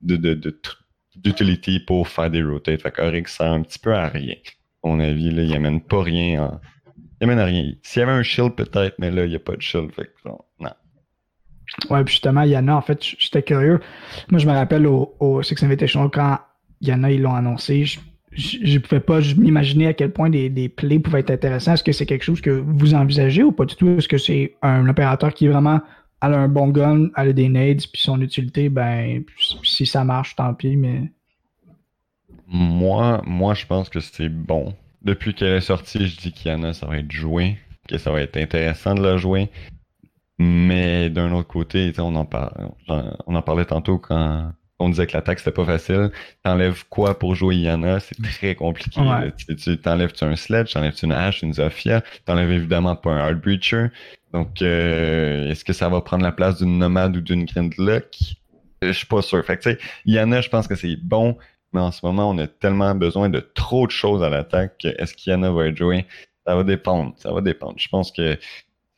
de, 0.00 1.78
pour 1.86 2.08
faire 2.08 2.30
des 2.30 2.42
rotates. 2.42 2.82
Fait 2.82 2.92
qu'Oryx 2.92 3.36
sert 3.36 3.52
un 3.52 3.62
petit 3.62 3.78
peu 3.78 3.94
à 3.94 4.08
rien. 4.08 4.34
À 4.84 4.88
mon 4.88 5.00
avis, 5.00 5.30
là, 5.30 5.42
il 5.42 5.54
amène 5.54 5.80
pas 5.80 6.02
rien 6.02 6.44
en... 6.44 6.60
Il 7.20 7.24
amène 7.24 7.38
à 7.38 7.44
rien. 7.44 7.72
S'il 7.82 8.00
y 8.00 8.02
avait 8.02 8.12
un 8.12 8.22
shield, 8.22 8.54
peut-être, 8.54 8.96
mais 8.98 9.10
là, 9.10 9.24
il 9.24 9.30
n'y 9.30 9.36
a 9.36 9.40
pas 9.40 9.56
de 9.56 9.62
shield. 9.62 9.92
Fait 9.92 10.04
que, 10.04 10.28
non. 10.28 10.38
Ouais, 11.90 12.02
puis 12.02 12.12
justement, 12.12 12.42
Yana, 12.44 12.76
en 12.76 12.80
fait, 12.80 13.02
j'étais 13.18 13.42
curieux. 13.42 13.80
Moi, 14.30 14.38
je 14.38 14.46
me 14.46 14.52
rappelle 14.52 14.86
au, 14.86 15.14
au 15.20 15.42
Six 15.42 15.62
Invitational, 15.62 16.08
quand 16.10 16.38
Yana, 16.80 17.10
ils 17.10 17.20
l'ont 17.20 17.34
annoncé, 17.34 17.84
je, 17.84 17.98
je 18.32 18.78
pouvais 18.78 19.00
pas 19.00 19.20
m'imaginer 19.36 19.86
à 19.88 19.92
quel 19.92 20.12
point 20.12 20.30
des, 20.30 20.48
des 20.48 20.68
plays 20.68 20.98
pouvaient 20.98 21.20
être 21.20 21.30
intéressants. 21.30 21.74
Est-ce 21.74 21.84
que 21.84 21.92
c'est 21.92 22.06
quelque 22.06 22.24
chose 22.24 22.40
que 22.40 22.50
vous 22.50 22.94
envisagez 22.94 23.42
ou 23.42 23.52
pas 23.52 23.66
du 23.66 23.74
tout? 23.74 23.88
Est-ce 23.98 24.08
que 24.08 24.16
c'est 24.18 24.54
un 24.62 24.88
opérateur 24.88 25.34
qui 25.34 25.46
vraiment 25.48 25.80
elle 26.20 26.34
a 26.34 26.38
un 26.38 26.48
bon 26.48 26.68
gun, 26.68 27.10
elle 27.16 27.28
a 27.28 27.32
des 27.32 27.48
nades, 27.48 27.82
puis 27.92 28.02
son 28.02 28.20
utilité, 28.20 28.68
ben, 28.68 29.22
si 29.62 29.86
ça 29.86 30.02
marche, 30.04 30.34
tant 30.34 30.52
pis, 30.54 30.76
mais. 30.76 31.12
Moi, 32.48 33.22
moi, 33.24 33.54
je 33.54 33.66
pense 33.66 33.88
que 33.88 34.00
c'est 34.00 34.28
bon. 34.28 34.74
Depuis 35.02 35.34
qu'elle 35.34 35.54
est 35.56 35.60
sortie, 35.60 36.06
je 36.08 36.16
dis 36.16 36.32
qu'Yana, 36.32 36.72
ça 36.72 36.86
va 36.86 36.98
être 36.98 37.10
joué, 37.12 37.58
que 37.88 37.98
ça 37.98 38.10
va 38.10 38.20
être 38.20 38.36
intéressant 38.36 38.94
de 38.94 39.02
la 39.02 39.16
jouer. 39.16 39.48
Mais 40.38 41.10
d'un 41.10 41.32
autre 41.32 41.48
côté, 41.48 41.92
on 41.98 42.14
en, 42.14 42.24
par- 42.24 42.52
on 43.26 43.34
en 43.34 43.42
parlait 43.42 43.64
tantôt 43.64 43.98
quand 43.98 44.52
on 44.78 44.88
disait 44.88 45.08
que 45.08 45.14
l'attaque 45.14 45.40
c'était 45.40 45.50
pas 45.50 45.64
facile. 45.64 46.10
T'enlèves 46.44 46.84
quoi 46.88 47.18
pour 47.18 47.34
jouer 47.34 47.56
Yana? 47.56 47.98
C'est 47.98 48.20
très 48.22 48.54
compliqué. 48.54 49.00
Ouais. 49.00 49.32
Tu, 49.56 49.78
t'enlèves-tu 49.78 50.22
un 50.24 50.36
Sledge, 50.36 50.72
t'enlèves-tu 50.72 51.06
une 51.06 51.12
Ash, 51.12 51.42
une 51.42 51.54
Zofia, 51.54 52.02
t'enlèves 52.24 52.52
évidemment 52.52 52.94
pas 52.94 53.10
un 53.10 53.18
Hard 53.18 53.40
Breacher. 53.40 53.88
Donc, 54.32 54.62
euh, 54.62 55.50
est-ce 55.50 55.64
que 55.64 55.72
ça 55.72 55.88
va 55.88 56.00
prendre 56.02 56.22
la 56.22 56.32
place 56.32 56.58
d'une 56.58 56.78
Nomade 56.78 57.16
ou 57.16 57.20
d'une 57.20 57.44
Grindlock? 57.44 58.16
Euh, 58.84 58.88
Je 58.88 58.92
suis 58.92 59.06
pas 59.06 59.22
sûr. 59.22 59.44
Fait 59.44 59.56
que, 59.56 59.62
tu 59.62 59.70
sais, 59.70 59.78
Yana, 60.04 60.40
je 60.40 60.48
pense 60.50 60.68
que 60.68 60.76
c'est 60.76 60.96
bon, 60.96 61.36
mais 61.72 61.80
en 61.80 61.90
ce 61.92 62.04
moment, 62.04 62.30
on 62.30 62.38
a 62.38 62.46
tellement 62.46 62.94
besoin 62.94 63.28
de 63.28 63.40
trop 63.40 63.86
de 63.86 63.92
choses 63.92 64.22
à 64.22 64.28
l'attaque 64.30 64.78
que 64.78 64.88
est-ce 64.88 65.14
qu'Yana 65.14 65.50
va 65.50 65.66
être 65.66 65.76
joué? 65.76 66.06
Ça 66.46 66.54
va 66.54 66.64
dépendre. 66.64 67.12
Ça 67.18 67.32
va 67.32 67.40
dépendre. 67.40 67.74
Je 67.78 67.88
pense 67.88 68.10
que 68.10 68.38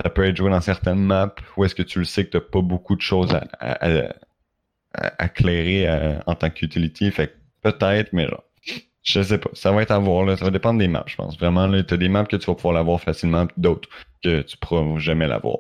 ça 0.03 0.11
peut 0.11 0.25
être 0.25 0.37
joué 0.37 0.51
dans 0.51 0.61
certaines 0.61 1.01
maps 1.03 1.35
où 1.57 1.65
est-ce 1.65 1.75
que 1.75 1.83
tu 1.83 1.99
le 1.99 2.05
sais 2.05 2.25
que 2.25 2.31
t'as 2.39 2.41
pas 2.41 2.61
beaucoup 2.63 2.97
de 2.97 3.01
choses 3.03 3.35
à, 3.35 3.45
à, 3.59 3.87
à- 3.87 4.15
à- 4.95 5.13
à 5.25 5.29
clairer 5.29 5.89
euh, 5.89 6.19
en 6.27 6.35
tant 6.35 6.51
qu'utility? 6.51 7.11
Fait 7.11 7.37
peut-être, 7.63 8.13
mais 8.13 8.27
genre, 8.29 8.45
je 9.03 9.21
sais 9.23 9.39
pas. 9.39 9.51
Ça 9.53 9.73
va 9.73 9.83
être 9.83 9.91
à 9.91 9.99
voir, 9.99 10.25
là. 10.25 10.37
Ça 10.37 10.45
va 10.45 10.51
dépendre 10.51 10.79
des 10.79 10.89
maps, 10.89 11.05
je 11.07 11.17
pense. 11.17 11.37
Vraiment, 11.39 11.67
là, 11.67 11.83
t'as 11.83 11.97
des 11.97 12.09
maps 12.09 12.25
que 12.25 12.37
tu 12.37 12.47
vas 12.47 12.55
pouvoir 12.55 12.75
l'avoir 12.75 13.01
facilement, 13.01 13.47
d'autres 13.57 13.89
que 14.23 14.43
tu 14.43 14.57
pourras 14.59 14.99
jamais 14.99 15.27
l'avoir. 15.27 15.59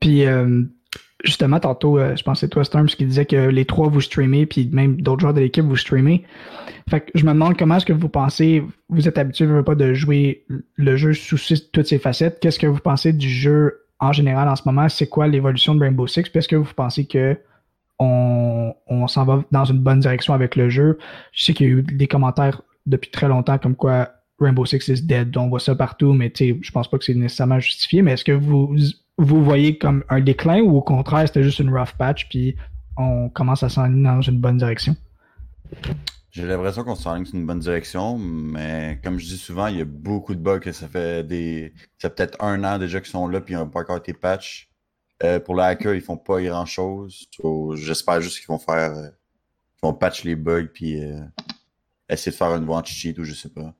Puis, 0.00 0.24
euh, 0.24 0.62
justement, 1.24 1.58
tantôt, 1.58 1.98
euh, 1.98 2.14
je 2.16 2.22
pense 2.22 2.40
que 2.40 2.46
c'est 2.46 2.68
toi, 2.68 2.84
qui 2.86 3.04
disait 3.04 3.26
que 3.26 3.48
les 3.48 3.64
trois 3.64 3.88
vous 3.88 4.00
streamez, 4.00 4.46
puis 4.46 4.68
même 4.72 5.00
d'autres 5.00 5.20
joueurs 5.20 5.34
de 5.34 5.40
l'équipe 5.40 5.64
vous 5.64 5.76
streamez. 5.76 6.24
Fait 6.88 7.00
que 7.00 7.10
je 7.14 7.24
me 7.24 7.32
demande 7.32 7.56
comment 7.56 7.76
est-ce 7.76 7.86
que 7.86 7.92
vous 7.92 8.08
pensez, 8.08 8.62
vous 8.88 9.08
êtes 9.08 9.18
habitué, 9.18 9.46
vous 9.46 9.62
pas, 9.62 9.74
de 9.74 9.94
jouer 9.94 10.44
le 10.76 10.96
jeu 10.96 11.14
sous 11.14 11.38
toutes 11.72 11.86
ses 11.86 11.98
facettes. 11.98 12.38
Qu'est-ce 12.40 12.58
que 12.58 12.66
vous 12.66 12.78
pensez 12.78 13.12
du 13.12 13.28
jeu 13.28 13.80
en 14.00 14.12
général 14.12 14.48
en 14.48 14.56
ce 14.56 14.62
moment? 14.66 14.88
C'est 14.88 15.08
quoi 15.08 15.26
l'évolution 15.26 15.74
de 15.74 15.80
Rainbow 15.80 16.06
Six? 16.06 16.22
Puis 16.24 16.38
est-ce 16.38 16.48
que 16.48 16.56
vous 16.56 16.74
pensez 16.74 17.06
que 17.06 17.36
on, 17.98 18.74
on 18.86 19.06
s'en 19.06 19.24
va 19.24 19.44
dans 19.50 19.64
une 19.64 19.78
bonne 19.78 20.00
direction 20.00 20.34
avec 20.34 20.56
le 20.56 20.68
jeu? 20.68 20.98
Je 21.32 21.44
sais 21.44 21.54
qu'il 21.54 21.66
y 21.66 21.70
a 21.70 21.72
eu 21.72 21.82
des 21.82 22.06
commentaires 22.06 22.60
depuis 22.86 23.10
très 23.10 23.28
longtemps 23.28 23.56
comme 23.56 23.76
quoi 23.76 24.10
Rainbow 24.38 24.66
Six 24.66 24.88
is 24.88 25.02
dead. 25.02 25.34
On 25.36 25.48
voit 25.48 25.60
ça 25.60 25.74
partout, 25.74 26.12
mais 26.12 26.30
je 26.36 26.70
pense 26.70 26.90
pas 26.90 26.98
que 26.98 27.04
c'est 27.04 27.14
nécessairement 27.14 27.60
justifié. 27.60 28.02
Mais 28.02 28.12
est-ce 28.12 28.24
que 28.24 28.32
vous 28.32 28.76
vous 29.18 29.44
voyez 29.44 29.78
comme 29.78 30.04
un 30.08 30.20
déclin 30.20 30.60
ou 30.60 30.76
au 30.76 30.82
contraire 30.82 31.26
c'était 31.26 31.42
juste 31.42 31.58
une 31.60 31.70
rough 31.70 31.92
patch 31.98 32.28
puis 32.28 32.56
on 32.96 33.28
commence 33.28 33.62
à 33.62 33.68
s'enligner 33.68 34.04
dans 34.04 34.20
une 34.20 34.40
bonne 34.40 34.56
direction? 34.56 34.96
J'ai 36.30 36.46
l'impression 36.46 36.82
qu'on 36.82 36.96
s'enligne 36.96 37.24
sur 37.26 37.36
une 37.36 37.46
bonne 37.46 37.60
direction, 37.60 38.18
mais 38.18 39.00
comme 39.04 39.20
je 39.20 39.26
dis 39.26 39.38
souvent, 39.38 39.68
il 39.68 39.78
y 39.78 39.80
a 39.80 39.84
beaucoup 39.84 40.34
de 40.34 40.40
bugs 40.40 40.58
que 40.58 40.72
ça 40.72 40.88
fait 40.88 41.24
des. 41.24 41.72
Ça 41.98 42.10
peut-être 42.10 42.42
un 42.42 42.64
an 42.64 42.78
déjà 42.78 43.00
qu'ils 43.00 43.10
sont 43.10 43.28
là 43.28 43.40
puis 43.40 43.54
ils 43.54 43.56
n'ont 43.56 43.68
pas 43.68 43.80
encore 43.80 43.98
été 43.98 44.12
patch. 44.12 44.68
Euh, 45.22 45.38
pour 45.38 45.54
les 45.54 45.62
hackers, 45.62 45.94
ils 45.94 46.00
font 46.00 46.16
pas 46.16 46.42
grand 46.42 46.66
chose. 46.66 47.28
J'espère 47.74 48.20
juste 48.20 48.38
qu'ils 48.38 48.48
vont 48.48 48.58
faire. 48.58 48.96
euh, 48.96 49.08
qu'ils 49.08 49.82
vont 49.88 49.94
patch 49.94 50.24
les 50.24 50.34
bugs 50.34 50.68
puis 50.74 51.00
euh, 51.04 51.20
essayer 52.08 52.32
de 52.32 52.36
faire 52.36 52.54
une 52.56 52.68
watch 52.68 52.92
cheat 52.92 53.16
ou 53.18 53.24
je 53.24 53.34
sais 53.34 53.48
pas. 53.50 53.72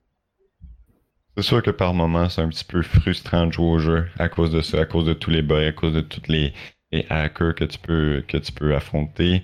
C'est 1.36 1.42
sûr 1.42 1.62
que 1.62 1.70
par 1.70 1.94
moment, 1.94 2.28
c'est 2.28 2.42
un 2.42 2.48
petit 2.48 2.64
peu 2.64 2.82
frustrant 2.82 3.46
de 3.46 3.52
jouer 3.52 3.66
au 3.66 3.78
jeu 3.78 4.06
à 4.18 4.28
cause 4.28 4.50
de 4.52 4.60
ça, 4.60 4.80
à 4.80 4.84
cause 4.86 5.04
de 5.06 5.14
tous 5.14 5.30
les 5.30 5.42
bugs, 5.42 5.66
à 5.68 5.72
cause 5.72 5.92
de 5.94 6.00
tous 6.00 6.22
les, 6.28 6.52
les 6.92 7.06
hackers 7.10 7.54
que 7.54 7.64
tu 7.64 7.78
peux 7.78 8.22
que 8.28 8.36
tu 8.38 8.52
peux 8.52 8.74
affronter. 8.74 9.42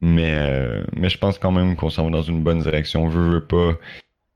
Mais 0.00 0.34
euh, 0.34 0.84
mais 0.96 1.10
je 1.10 1.18
pense 1.18 1.38
quand 1.38 1.52
même 1.52 1.76
qu'on 1.76 1.90
s'en 1.90 2.04
va 2.04 2.10
dans 2.10 2.22
une 2.22 2.42
bonne 2.42 2.60
direction. 2.62 3.08
Veux, 3.08 3.30
veux 3.30 3.46
pas. 3.46 3.74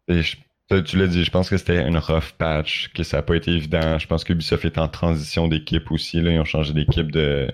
Et 0.09 0.23
je- 0.23 0.37
tu- 0.85 0.99
l'as 0.99 1.09
dit, 1.09 1.25
je 1.25 1.31
pense 1.31 1.51
que 1.51 1.57
c'était 1.59 1.87
une 1.87 1.99
rough 1.99 2.33
patch, 2.39 2.93
que 2.95 3.03
ça 3.05 3.19
n'a 3.19 3.23
pas 3.23 3.37
été 3.37 3.53
évident. 3.53 3.99
Je 3.99 4.07
pense 4.09 4.25
que 4.25 4.33
Ubisoft 4.35 4.65
est 4.67 4.79
en 4.79 4.89
transition 4.89 5.49
d'équipe 5.49 5.91
aussi. 5.93 6.21
Là, 6.23 6.33
ils 6.33 6.41
ont 6.41 6.45
changé 6.47 6.73
d'équipe 6.75 7.11
de, 7.13 7.51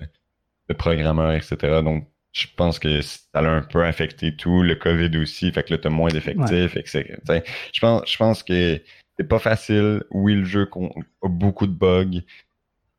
de 0.69 0.73
programmeurs, 0.73 1.31
etc. 1.33 1.81
Donc 1.83 2.07
je 2.33 2.47
pense 2.55 2.79
que 2.79 3.01
ça 3.01 3.19
a 3.33 3.41
un 3.41 3.61
peu 3.61 3.83
affecté 3.85 4.35
tout, 4.35 4.63
le 4.63 4.75
COVID 4.75 5.17
aussi, 5.17 5.51
fait 5.51 5.63
que 5.63 5.73
là, 5.73 5.77
t'as 5.79 5.89
moins 5.89 6.09
d'effectifs, 6.11 6.77
sais, 6.85 7.43
Je 7.73 7.79
pense, 7.81 8.09
je 8.11 8.17
pense 8.17 8.43
que 8.43 8.81
c'est 9.21 9.27
pas 9.27 9.39
facile. 9.39 10.03
Oui, 10.09 10.33
le 10.35 10.45
jeu 10.45 10.67
a 11.23 11.27
beaucoup 11.27 11.67
de 11.67 11.73
bugs 11.73 12.21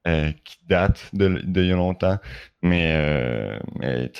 euh, 0.06 0.30
qui 0.44 0.56
datent 0.68 1.10
de, 1.12 1.28
de 1.44 1.62
il 1.62 1.68
y 1.68 1.72
a 1.72 1.76
longtemps, 1.76 2.18
mais, 2.62 2.92
euh, 2.96 3.58
mais 3.80 4.10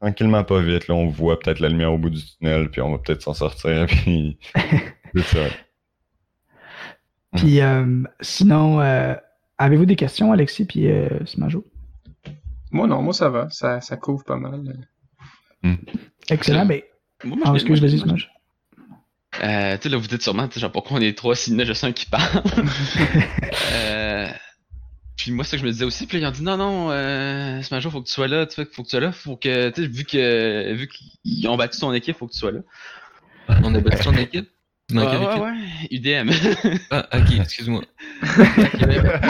tranquillement 0.00 0.44
pas 0.44 0.60
vite, 0.60 0.86
là, 0.88 0.94
on 0.94 1.08
voit 1.08 1.38
peut-être 1.38 1.60
la 1.60 1.68
lumière 1.70 1.92
au 1.92 1.98
bout 1.98 2.10
du 2.10 2.20
tunnel, 2.24 2.70
puis 2.70 2.80
on 2.82 2.90
va 2.92 2.98
peut-être 2.98 3.22
s'en 3.22 3.32
sortir, 3.34 3.86
puis 3.88 4.38
c'est 5.14 5.22
ça. 5.22 5.46
Puis 7.36 7.60
euh, 7.60 8.02
sinon, 8.20 8.80
euh, 8.80 9.14
avez-vous 9.56 9.86
des 9.86 9.96
questions, 9.96 10.32
Alexis 10.32 10.64
puis 10.66 10.90
euh, 10.90 11.08
Smajo? 11.26 11.66
Moi, 12.72 12.86
non, 12.86 13.02
moi, 13.02 13.12
ça 13.14 13.28
va. 13.30 13.48
Ça, 13.50 13.80
ça 13.80 13.96
couvre 13.96 14.24
pas 14.24 14.36
mal. 14.36 14.86
Excellent, 16.28 16.66
ben. 16.66 16.82
Moi, 17.24 17.36
moi, 17.36 17.46
Ah, 17.48 17.50
je- 17.50 17.54
excuse, 17.56 17.80
moi, 17.80 17.88
Smajo. 17.98 18.26
Euh, 19.42 19.76
tu 19.76 19.82
sais, 19.84 19.88
là, 19.88 19.96
vous 19.96 20.06
dites 20.06 20.22
sûrement, 20.22 20.46
tu 20.48 20.54
sais, 20.54 20.60
genre, 20.60 20.72
pourquoi 20.72 20.98
on 20.98 21.00
est 21.00 21.16
trois, 21.16 21.34
sinon 21.34 21.64
je 21.64 21.72
sens 21.72 21.92
qui 21.94 22.06
parle. 22.06 22.42
euh, 23.72 24.28
puis 25.16 25.32
moi, 25.32 25.44
c'est 25.44 25.52
ce 25.52 25.56
que 25.56 25.60
je 25.62 25.66
me 25.66 25.72
disais 25.72 25.84
aussi, 25.84 26.06
puis 26.06 26.18
là, 26.20 26.26
ils 26.26 26.28
ont 26.28 26.32
dit, 26.32 26.42
non, 26.42 26.56
non, 26.56 26.90
euh, 26.90 27.62
Smajo, 27.62 27.90
faut 27.90 28.02
que 28.02 28.06
tu 28.06 28.12
sois 28.12 28.28
là, 28.28 28.46
tu 28.46 28.54
sais, 28.56 28.64
faut 28.70 28.82
que 28.82 28.88
tu 28.88 28.90
sois 28.90 29.00
là, 29.00 29.12
faut 29.12 29.36
que, 29.36 29.70
tu 29.70 29.82
sais, 29.82 29.88
vu 29.88 30.04
que, 30.04 30.72
vu 30.74 30.88
qu'ils 30.88 31.48
ont 31.48 31.56
battu 31.56 31.78
ton 31.78 31.92
équipe, 31.92 32.16
faut 32.16 32.26
que 32.26 32.32
tu 32.32 32.38
sois 32.38 32.52
là. 32.52 32.60
Non, 33.48 33.68
On 33.70 33.74
a 33.74 33.80
battu 33.80 34.02
son 34.02 34.16
équipe? 34.16 34.48
Dans 34.90 35.04
Ouais, 35.04 35.10
quelle 35.10 35.20
ouais, 35.20 35.26
équipe? 35.26 35.42
ouais, 35.42 36.24
UDM. 36.24 36.30
Ah, 36.90 37.08
ok, 37.14 37.32
excuse-moi. 37.40 37.82
Game-là, 38.78 39.20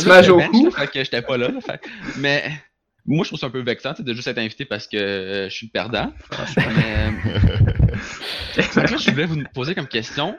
Smash 0.00 0.28
au 0.28 0.36
bench, 0.38 0.50
cou. 0.50 0.64
là, 0.66 0.70
fait 0.72 0.86
que 0.88 1.04
j'étais 1.04 1.22
pas 1.22 1.36
là, 1.36 1.48
là, 1.48 1.60
fait- 1.60 1.80
Mais 2.18 2.50
moi, 3.06 3.24
je 3.24 3.28
trouve 3.30 3.38
ça 3.38 3.46
un 3.46 3.50
peu 3.50 3.60
vexant 3.62 3.94
de 3.98 4.12
juste 4.14 4.26
être 4.28 4.38
invité 4.38 4.64
parce 4.64 4.86
que 4.88 4.96
euh, 4.96 5.48
je 5.48 5.54
suis 5.54 5.66
le 5.66 5.72
perdant. 5.72 6.12
Mais 6.76 7.10
là, 8.56 8.86
je 8.86 9.10
voulais 9.10 9.26
vous 9.26 9.42
poser 9.54 9.74
comme 9.74 9.86
question. 9.88 10.36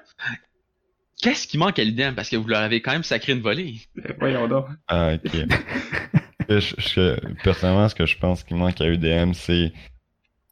Qu'est-ce 1.21 1.47
qui 1.47 1.57
manque 1.57 1.79
à 1.79 1.83
l'UDM? 1.83 2.15
Parce 2.15 2.29
que 2.29 2.35
vous 2.35 2.47
leur 2.47 2.61
avez 2.61 2.81
quand 2.81 2.91
même 2.91 3.03
sacré 3.03 3.31
une 3.33 3.41
volée. 3.41 3.75
Ben, 3.95 4.13
Voyons 4.19 4.47
donc. 4.47 4.65
Ah, 4.87 5.13
ok. 5.13 5.31
Je- 6.49 6.75
je- 6.77 7.33
personnellement, 7.41 7.87
ce 7.87 7.95
que 7.95 8.05
je 8.05 8.17
pense 8.17 8.43
qui 8.43 8.53
manque 8.53 8.81
à 8.81 8.85
UDM, 8.85 9.31
c'est 9.33 9.71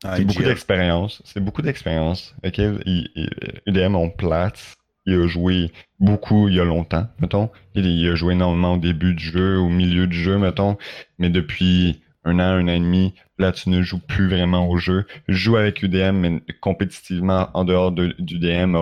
Ah, 0.05 0.16
c'est 0.16 0.24
beaucoup 0.24 0.41
d'expérience. 0.43 1.22
C'est 1.26 1.43
beaucoup 1.43 1.62
d'expérience. 1.62 2.34
Ok, 2.45 2.57
Il- 2.59 3.09
il- 3.16 3.30
UDM 3.68 3.95
on 3.95 4.09
plate. 4.09 4.76
Il 5.05 5.16
a 5.20 5.28
joué 5.28 5.72
beaucoup 5.99 6.47
il 6.47 6.55
y 6.55 6.59
a 6.62 6.64
longtemps, 6.64 7.07
mettons. 7.20 7.49
Il, 7.76 7.86
il 7.86 8.07
a 8.09 8.16
joué 8.16 8.34
énormément 8.34 8.76
au 8.76 8.78
début 8.78 9.14
du 9.14 9.24
jeu, 9.26 9.57
au 9.57 9.68
milieu 9.68 10.07
du 10.07 10.18
jeu, 10.18 10.38
mettons. 10.38 10.78
Mais 11.20 11.30
depuis 11.30 12.00
un 12.24 12.39
an, 12.39 12.43
un 12.43 12.67
an 12.67 12.74
et 12.74 12.80
demi, 12.80 13.13
là, 13.38 13.51
tu 13.51 13.69
ne 13.69 13.82
joues 13.82 13.99
plus 13.99 14.30
vraiment 14.30 14.69
au 14.69 14.78
jeu. 14.78 15.05
Je 15.28 15.34
joue 15.34 15.57
avec 15.57 15.82
UDM, 15.82 16.17
mais 16.17 16.41
compétitivement, 16.59 17.49
en 17.53 17.63
dehors 17.63 17.91
de, 17.91 18.15
d'UDM, 18.19 18.78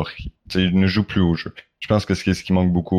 tu 0.50 0.74
ne 0.74 0.88
joue 0.88 1.04
plus 1.04 1.22
au 1.22 1.36
jeu. 1.36 1.54
Je 1.80 1.88
pense 1.88 2.06
que 2.06 2.14
c'est 2.14 2.34
ce 2.34 2.44
qui 2.44 2.54
manque 2.54 2.74
beaucoup 2.74 2.98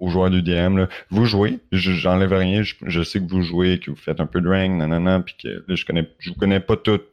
aux, 0.00 0.08
joueurs 0.08 0.30
d'UDM. 0.30 0.86
Vous 1.10 1.26
jouez, 1.26 1.60
je- 1.70 1.92
j'enlève 1.92 2.32
rien, 2.32 2.62
je, 2.62 3.02
sais 3.02 3.20
que 3.20 3.28
vous 3.28 3.42
jouez, 3.42 3.78
que 3.78 3.90
vous 3.90 3.96
faites 3.96 4.20
un 4.20 4.26
peu 4.26 4.40
de 4.40 4.48
rank, 4.48 4.72
nanana, 4.72 5.20
puis 5.20 5.36
que 5.40 5.64
là, 5.68 5.74
je 5.76 5.84
connais, 5.84 6.08
je 6.18 6.30
vous 6.30 6.36
connais 6.36 6.58
pas 6.58 6.76
toutes, 6.76 7.06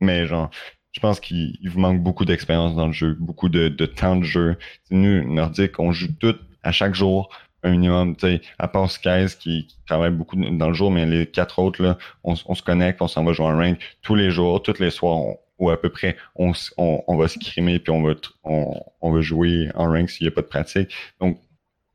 mais 0.00 0.26
genre, 0.26 0.50
je 0.92 1.00
pense 1.00 1.20
qu'il 1.20 1.56
il 1.60 1.70
vous 1.70 1.80
manque 1.80 2.02
beaucoup 2.02 2.24
d'expérience 2.24 2.74
dans 2.74 2.86
le 2.88 2.92
jeu, 2.92 3.16
beaucoup 3.18 3.48
de, 3.48 3.68
temps 3.86 4.16
de 4.16 4.24
jeu. 4.24 4.56
Nous, 4.90 5.32
Nordique, 5.32 5.78
on 5.78 5.92
joue 5.92 6.12
tout 6.18 6.36
à 6.62 6.72
chaque 6.72 6.94
jour, 6.94 7.30
un 7.62 7.70
minimum, 7.70 8.16
à 8.58 8.68
part 8.68 8.90
Skies 8.90 9.36
qui, 9.38 9.68
travaille 9.86 10.12
beaucoup 10.12 10.36
dans 10.36 10.68
le 10.68 10.74
jour, 10.74 10.90
mais 10.90 11.04
les 11.04 11.26
quatre 11.26 11.58
autres, 11.58 11.82
là, 11.82 11.98
on, 12.22 12.36
se 12.36 12.62
connecte, 12.62 13.02
on 13.02 13.08
s'en 13.08 13.24
va 13.24 13.32
jouer 13.32 13.46
en 13.46 13.56
rank 13.56 13.78
tous 14.02 14.14
les 14.14 14.30
jours, 14.30 14.62
tous 14.62 14.78
les 14.78 14.90
soirs, 14.90 15.36
ou 15.58 15.70
à 15.70 15.80
peu 15.80 15.90
près, 15.90 16.16
on, 16.36 16.52
on, 16.76 17.02
on 17.06 17.16
va 17.16 17.28
scrimer 17.28 17.80
puis 17.80 17.92
on 17.92 18.02
va, 18.02 18.14
on, 18.44 19.12
va 19.12 19.20
jouer 19.20 19.68
en 19.74 19.90
rank 19.90 20.08
s'il 20.10 20.26
n'y 20.26 20.28
a 20.28 20.34
pas 20.34 20.42
de 20.42 20.46
pratique. 20.46 20.92
Donc, 21.20 21.38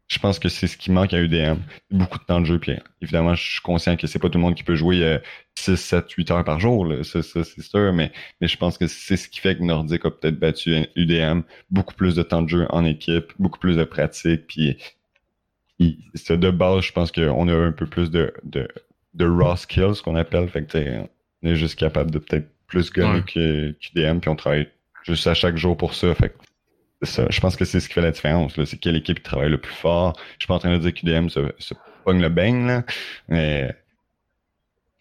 je 0.07 0.20
pense 0.20 0.38
que 0.38 0.49
c'est 0.49 0.68
ce 0.68 0.78
qui 0.78 0.91
manque 0.91 1.13
à 1.13 1.20
UDM. 1.20 1.57
Beaucoup 1.89 2.20
de 2.20 2.24
temps 2.26 2.39
de 2.39 2.45
jeu. 2.45 2.59
Puis 2.59 2.74
évidemment, 3.01 3.34
je 3.34 3.53
suis 3.53 3.61
conscient 3.61 3.95
que 3.95 4.05
c'est 4.05 4.20
pas 4.20 4.30
tout 4.30 4.38
le 4.38 4.43
monde 4.43 4.55
qui 4.55 4.63
peut 4.63 4.76
jouer 4.76 5.03
euh, 5.03 5.18
6, 5.55 5.78
7, 5.78 6.11
8 6.11 6.32
heures 6.32 6.43
par 6.43 6.59
jour. 6.59 6.88
Ça, 7.03 7.24
c'est 7.24 7.61
sûr. 7.61 7.91
Mais, 7.91 8.11
mais 8.39 8.47
je 8.47 8.55
pense 8.57 8.78
que 8.78 8.86
c'est 8.86 9.18
ce 9.18 9.28
qui 9.28 9.39
fait 9.39 9.57
que 9.57 9.63
Nordic 9.63 10.05
a 10.05 10.11
peut-être 10.11 10.39
battu 10.39 10.86
UDM. 10.95 11.41
Beaucoup 11.72 11.95
plus 11.95 12.13
de 12.13 12.22
temps 12.22 12.43
de 12.43 12.49
jeu 12.49 12.68
en 12.70 12.86
équipe, 12.86 13.34
beaucoup 13.39 13.57
plus 13.57 13.78
de 13.78 13.84
pratique. 13.84 14.45
Puis 14.47 14.78
il- 15.80 15.98
c'est 16.14 16.40
de 16.40 16.52
base, 16.52 16.84
je 16.86 16.92
pense 16.94 17.12
qu'on 17.12 17.48
a 17.48 17.54
un 17.54 17.72
peu 17.72 17.86
plus 17.86 18.10
de, 18.12 18.34
de, 18.44 18.68
de 19.14 19.26
raw 19.28 19.56
skills 19.56 20.02
qu'on 20.04 20.16
appelle. 20.16 20.48
Fait 20.50 20.64
que 20.66 21.00
on 21.44 21.48
est 21.48 21.56
juste 21.56 21.78
capable 21.78 22.12
de 22.12 22.20
peut-être 22.20 22.48
plus 22.68 22.90
Ouais. 22.98 23.22
que 23.26 23.72
qu'UDM. 23.72 24.20
Puis 24.20 24.30
on 24.30 24.36
travaille 24.36 24.68
juste 25.04 25.28
à 25.28 25.34
chaque 25.34 25.58
jour 25.58 25.78
pour 25.78 25.94
ça. 25.94 26.14
Fait 26.16 26.30
que 26.30 27.06
ça. 27.06 27.28
Je 27.30 27.40
pense 27.40 27.56
que 27.56 27.66
c'est 27.66 27.80
ce 27.80 27.88
qui 27.88 27.94
fait 27.94 28.02
la 28.02 28.12
différence. 28.12 28.54
C'est 28.66 28.78
quelle 28.80 28.96
équipe 28.96 29.18
qui 29.18 29.24
travaille 29.24 29.50
le 29.52 29.60
plus 29.60 29.74
fort. 29.74 30.14
Je 30.34 30.44
suis 30.44 30.48
pas 30.48 30.56
en 30.56 30.60
train 30.60 30.74
de 30.74 30.78
dire 30.80 30.94
qu'UDM 30.94 31.30
se, 31.30 31.40
se 31.60 31.74
pogne 32.04 32.22
le 32.22 32.30
bang, 32.30 32.66
là, 32.66 32.84
mais, 33.28 33.76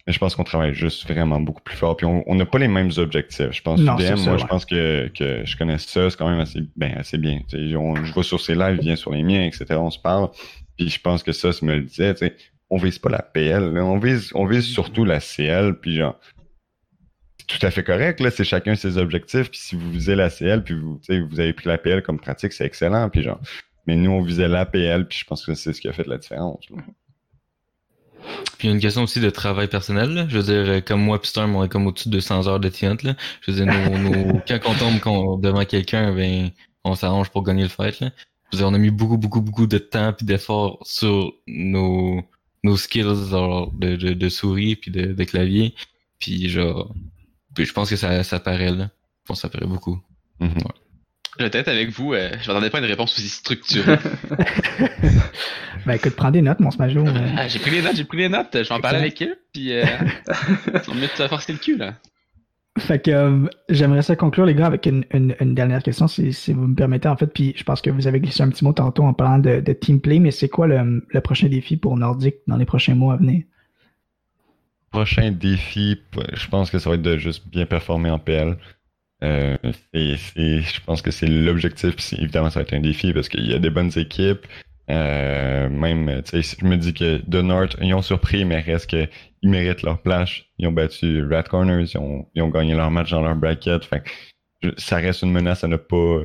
mais 0.06 0.12
je 0.12 0.18
pense 0.18 0.34
qu'on 0.34 0.44
travaille 0.44 0.74
juste 0.74 1.08
vraiment 1.08 1.40
beaucoup 1.40 1.62
plus 1.62 1.76
fort. 1.76 1.96
Puis 1.96 2.06
on 2.06 2.34
n'a 2.34 2.44
pas 2.46 2.58
les 2.58 2.68
mêmes 2.68 2.90
objectifs. 2.98 3.52
Je 3.52 3.62
pense 3.62 3.80
Non, 3.80 3.96
que 3.96 4.02
ça, 4.02 4.16
moi, 4.16 4.36
je 4.36 4.44
pense 4.44 4.66
que, 4.66 5.08
que 5.16 5.42
je 5.46 5.56
connais 5.56 5.78
ça, 5.78 6.10
c'est 6.10 6.16
quand 6.18 6.28
même 6.28 6.40
assez, 6.40 6.60
ben, 6.76 6.94
assez 6.98 7.16
bien. 7.16 7.40
On- 7.78 7.94
je 8.04 8.12
vais 8.14 8.22
sur 8.22 8.40
ses 8.40 8.54
lives, 8.54 8.76
il 8.80 8.84
vient 8.84 8.96
sur 8.96 9.12
les 9.12 9.22
miens, 9.22 9.44
etc. 9.44 9.64
On 9.76 9.90
se 9.90 9.98
parle. 9.98 10.28
Puis 10.76 10.88
je 10.90 11.00
pense 11.00 11.22
que 11.22 11.32
ça, 11.32 11.52
ça 11.52 11.64
me 11.64 11.74
le 11.76 11.82
disait, 11.82 12.14
tu 12.14 12.26
sais, 12.26 12.36
on 12.70 12.78
vise 12.78 12.98
pas 12.98 13.10
la 13.10 13.22
PL, 13.22 13.72
là. 13.72 13.84
on 13.84 13.98
vise, 13.98 14.30
on 14.34 14.46
vise 14.46 14.64
surtout 14.64 15.04
la 15.04 15.20
CL, 15.20 15.74
puis 15.80 15.96
genre, 15.96 16.18
c'est 17.38 17.58
tout 17.58 17.66
à 17.66 17.70
fait 17.70 17.84
correct, 17.84 18.20
là, 18.20 18.30
c'est 18.30 18.44
chacun 18.44 18.74
ses 18.74 18.96
objectifs, 18.98 19.50
puis 19.50 19.60
si 19.60 19.76
vous 19.76 19.90
visez 19.90 20.14
la 20.14 20.30
CL, 20.30 20.64
puis 20.64 20.74
vous, 20.74 21.00
vous 21.30 21.40
avez 21.40 21.52
pris 21.52 21.68
la 21.68 21.78
PL 21.78 22.02
comme 22.02 22.18
pratique, 22.18 22.52
c'est 22.52 22.64
excellent, 22.64 23.08
puis 23.10 23.22
genre, 23.22 23.40
mais 23.86 23.96
nous, 23.96 24.10
on 24.10 24.22
visait 24.22 24.48
la 24.48 24.64
PL, 24.66 25.06
puis 25.06 25.18
je 25.18 25.24
pense 25.24 25.44
que 25.44 25.54
c'est 25.54 25.72
ce 25.72 25.80
qui 25.80 25.88
a 25.88 25.92
fait 25.92 26.06
la 26.06 26.18
différence. 26.18 26.68
là. 26.70 26.78
Puis 28.58 28.68
il 28.68 28.70
y 28.70 28.72
a 28.72 28.74
une 28.74 28.80
question 28.80 29.02
aussi 29.02 29.20
de 29.20 29.28
travail 29.30 29.68
personnel. 29.68 30.10
là. 30.14 30.26
Je 30.28 30.38
veux 30.38 30.42
dire, 30.44 30.72
euh, 30.76 30.80
comme 30.80 31.02
moi, 31.02 31.20
Storm, 31.22 31.54
on 31.56 31.64
est 31.64 31.68
comme 31.68 31.86
au-dessus 31.86 32.08
de 32.08 32.14
200 32.14 32.46
heures 32.48 32.60
de 32.60 32.68
TNT. 32.70 33.08
Là. 33.08 33.16
Je 33.42 33.50
veux 33.50 33.56
dire, 33.58 33.66
nos, 33.90 33.98
nos- 33.98 34.40
quand 34.48 34.58
on 34.64 34.74
tombe 35.00 35.42
devant 35.42 35.64
quelqu'un, 35.66 36.14
ben, 36.14 36.50
on 36.84 36.94
s'arrange 36.94 37.28
pour 37.30 37.42
gagner 37.42 37.64
le 37.64 37.68
fight. 37.68 38.00
Là. 38.00 38.10
On 38.60 38.74
a 38.74 38.78
mis 38.78 38.90
beaucoup, 38.90 39.18
beaucoup, 39.18 39.40
beaucoup 39.40 39.66
de 39.66 39.78
temps 39.78 40.12
puis 40.12 40.24
d'efforts 40.26 40.78
sur 40.84 41.32
nos, 41.46 42.22
nos 42.62 42.76
skills 42.76 43.28
genre, 43.30 43.72
de, 43.72 43.96
de, 43.96 44.12
de 44.12 44.28
souris 44.28 44.76
puis 44.76 44.90
de, 44.90 45.12
de 45.12 45.24
clavier. 45.24 45.74
Puis 46.20 46.48
genre, 46.48 46.94
puis 47.54 47.64
je 47.64 47.72
pense 47.72 47.90
que 47.90 47.96
ça, 47.96 48.22
ça 48.22 48.40
paraît 48.40 48.70
là. 48.70 48.90
Je 49.22 49.28
pense 49.28 49.38
que 49.38 49.42
ça 49.42 49.48
paraît 49.48 49.66
beaucoup. 49.66 50.00
Mhm. 50.40 50.54
Je 51.38 51.44
vais 51.44 51.58
être 51.58 51.68
avec 51.68 51.90
vous, 51.90 52.14
euh, 52.14 52.30
je 52.40 52.46
m'attendais 52.48 52.70
pas 52.70 52.78
à 52.78 52.80
une 52.80 52.86
réponse 52.86 53.18
aussi 53.18 53.28
structurée. 53.28 53.98
Ben 55.86 55.94
écoute, 55.94 56.14
prends 56.16 56.30
des 56.30 56.40
notes, 56.40 56.60
mon 56.60 56.70
Smajo. 56.70 57.06
euh. 57.06 57.28
Ah, 57.36 57.46
j'ai 57.46 57.58
pris 57.58 57.70
les 57.70 57.82
notes, 57.82 57.96
j'ai 57.96 58.04
pris 58.04 58.18
les 58.18 58.28
notes, 58.30 58.48
je 58.54 58.60
vais 58.68 58.72
en 58.72 58.80
parler 58.80 58.98
avec 59.00 59.20
eux, 59.22 59.36
puis 59.52 59.72
euh, 59.72 59.84
on 60.88 60.92
va 60.92 61.00
mettre 61.00 61.28
forcer 61.28 61.52
le 61.52 61.58
cul 61.58 61.76
là. 61.76 61.94
Fait 62.76 63.00
que 63.00 63.10
euh, 63.10 63.48
j'aimerais 63.68 64.02
ça 64.02 64.16
conclure, 64.16 64.46
les 64.46 64.54
gars, 64.54 64.66
avec 64.66 64.86
une, 64.86 65.04
dernière 65.54 65.82
question, 65.82 66.08
si, 66.08 66.32
vous 66.52 66.66
me 66.66 66.74
permettez, 66.74 67.08
en 67.08 67.16
fait. 67.16 67.28
Puis 67.28 67.54
je 67.56 67.62
pense 67.62 67.80
que 67.80 67.90
vous 67.90 68.08
avez 68.08 68.20
glissé 68.20 68.42
un 68.42 68.48
petit 68.48 68.64
mot 68.64 68.72
tantôt 68.72 69.04
en 69.04 69.12
parlant 69.12 69.38
de, 69.38 69.60
de 69.60 69.72
team 69.72 70.00
play, 70.00 70.18
mais 70.18 70.32
c'est 70.32 70.48
quoi 70.48 70.66
le, 70.66 71.20
prochain 71.20 71.48
défi 71.48 71.76
pour 71.76 71.96
Nordic 71.96 72.36
dans 72.48 72.56
les 72.56 72.64
prochains 72.64 72.96
mois 72.96 73.14
à 73.14 73.16
venir? 73.16 73.44
Prochain 74.90 75.30
défi, 75.30 76.00
je 76.32 76.48
pense 76.48 76.70
que 76.70 76.78
ça 76.78 76.90
va 76.90 76.96
être 76.96 77.02
de 77.02 77.16
juste 77.16 77.46
bien 77.48 77.66
performer 77.66 78.10
en 78.10 78.18
PL. 78.18 78.56
Euh, 79.22 79.56
je 79.92 80.80
pense 80.84 81.00
que 81.00 81.12
c'est 81.12 81.26
l'objectif. 81.26 81.94
Évidemment, 82.18 82.50
ça 82.50 82.60
va 82.60 82.62
être 82.64 82.74
un 82.74 82.80
défi 82.80 83.12
parce 83.12 83.28
qu'il 83.28 83.46
y 83.46 83.54
a 83.54 83.58
des 83.60 83.70
bonnes 83.70 83.92
équipes. 83.96 84.46
Euh, 84.90 85.68
même, 85.68 86.22
je 86.32 86.64
me 86.64 86.76
dis 86.76 86.92
que 86.92 87.18
The 87.18 87.42
North, 87.42 87.76
ils 87.80 87.94
ont 87.94 88.02
surpris, 88.02 88.44
mais 88.44 88.60
reste 88.60 88.86
qu'ils 88.90 89.08
méritent 89.42 89.82
leur 89.82 90.00
place. 90.02 90.30
Ils 90.58 90.66
ont 90.68 90.72
battu 90.72 91.24
Rat 91.26 91.44
Corners, 91.44 91.86
ils 91.94 91.98
ont, 91.98 92.26
ils 92.34 92.42
ont 92.42 92.48
gagné 92.48 92.74
leur 92.74 92.90
match 92.90 93.10
dans 93.10 93.22
leur 93.22 93.34
bracket. 93.34 93.84
Fait 93.84 94.02
que 94.62 94.72
ça 94.76 94.96
reste 94.96 95.22
une 95.22 95.32
menace 95.32 95.64
à 95.64 95.68
ne 95.68 95.76
pas 95.76 96.20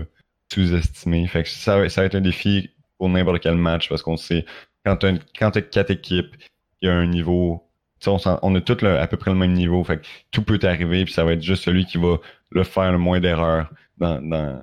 sous-estimer. 0.53 1.27
Fait 1.27 1.43
que 1.43 1.49
ça, 1.49 1.79
va- 1.79 1.89
ça 1.89 2.01
va 2.01 2.05
être 2.07 2.15
un 2.15 2.21
défi 2.21 2.69
pour 2.97 3.09
n'importe 3.09 3.41
quel 3.41 3.55
match 3.55 3.87
parce 3.87 4.01
qu'on 4.01 4.17
sait 4.17 4.45
quand 4.85 4.97
tu 4.97 5.07
as 5.41 5.61
quatre 5.61 5.91
équipes, 5.91 6.35
il 6.81 6.87
y 6.87 6.91
a 6.91 6.95
un 6.95 7.05
niveau. 7.05 7.63
On, 8.07 8.17
on 8.41 8.55
a 8.55 8.61
tous 8.61 8.85
à 8.85 9.07
peu 9.07 9.17
près 9.17 9.31
le 9.31 9.37
même 9.37 9.53
niveau. 9.53 9.83
Fait 9.83 9.97
que 9.97 10.05
tout 10.31 10.41
peut 10.41 10.59
arriver, 10.63 11.03
puis 11.05 11.13
ça 11.13 11.23
va 11.25 11.33
être 11.33 11.41
juste 11.43 11.63
celui 11.63 11.85
qui 11.85 11.97
va 11.97 12.17
le 12.51 12.63
faire 12.63 12.91
le 12.91 12.97
moins 12.97 13.19
d'erreurs 13.19 13.69
dans, 13.97 14.21
dans 14.21 14.61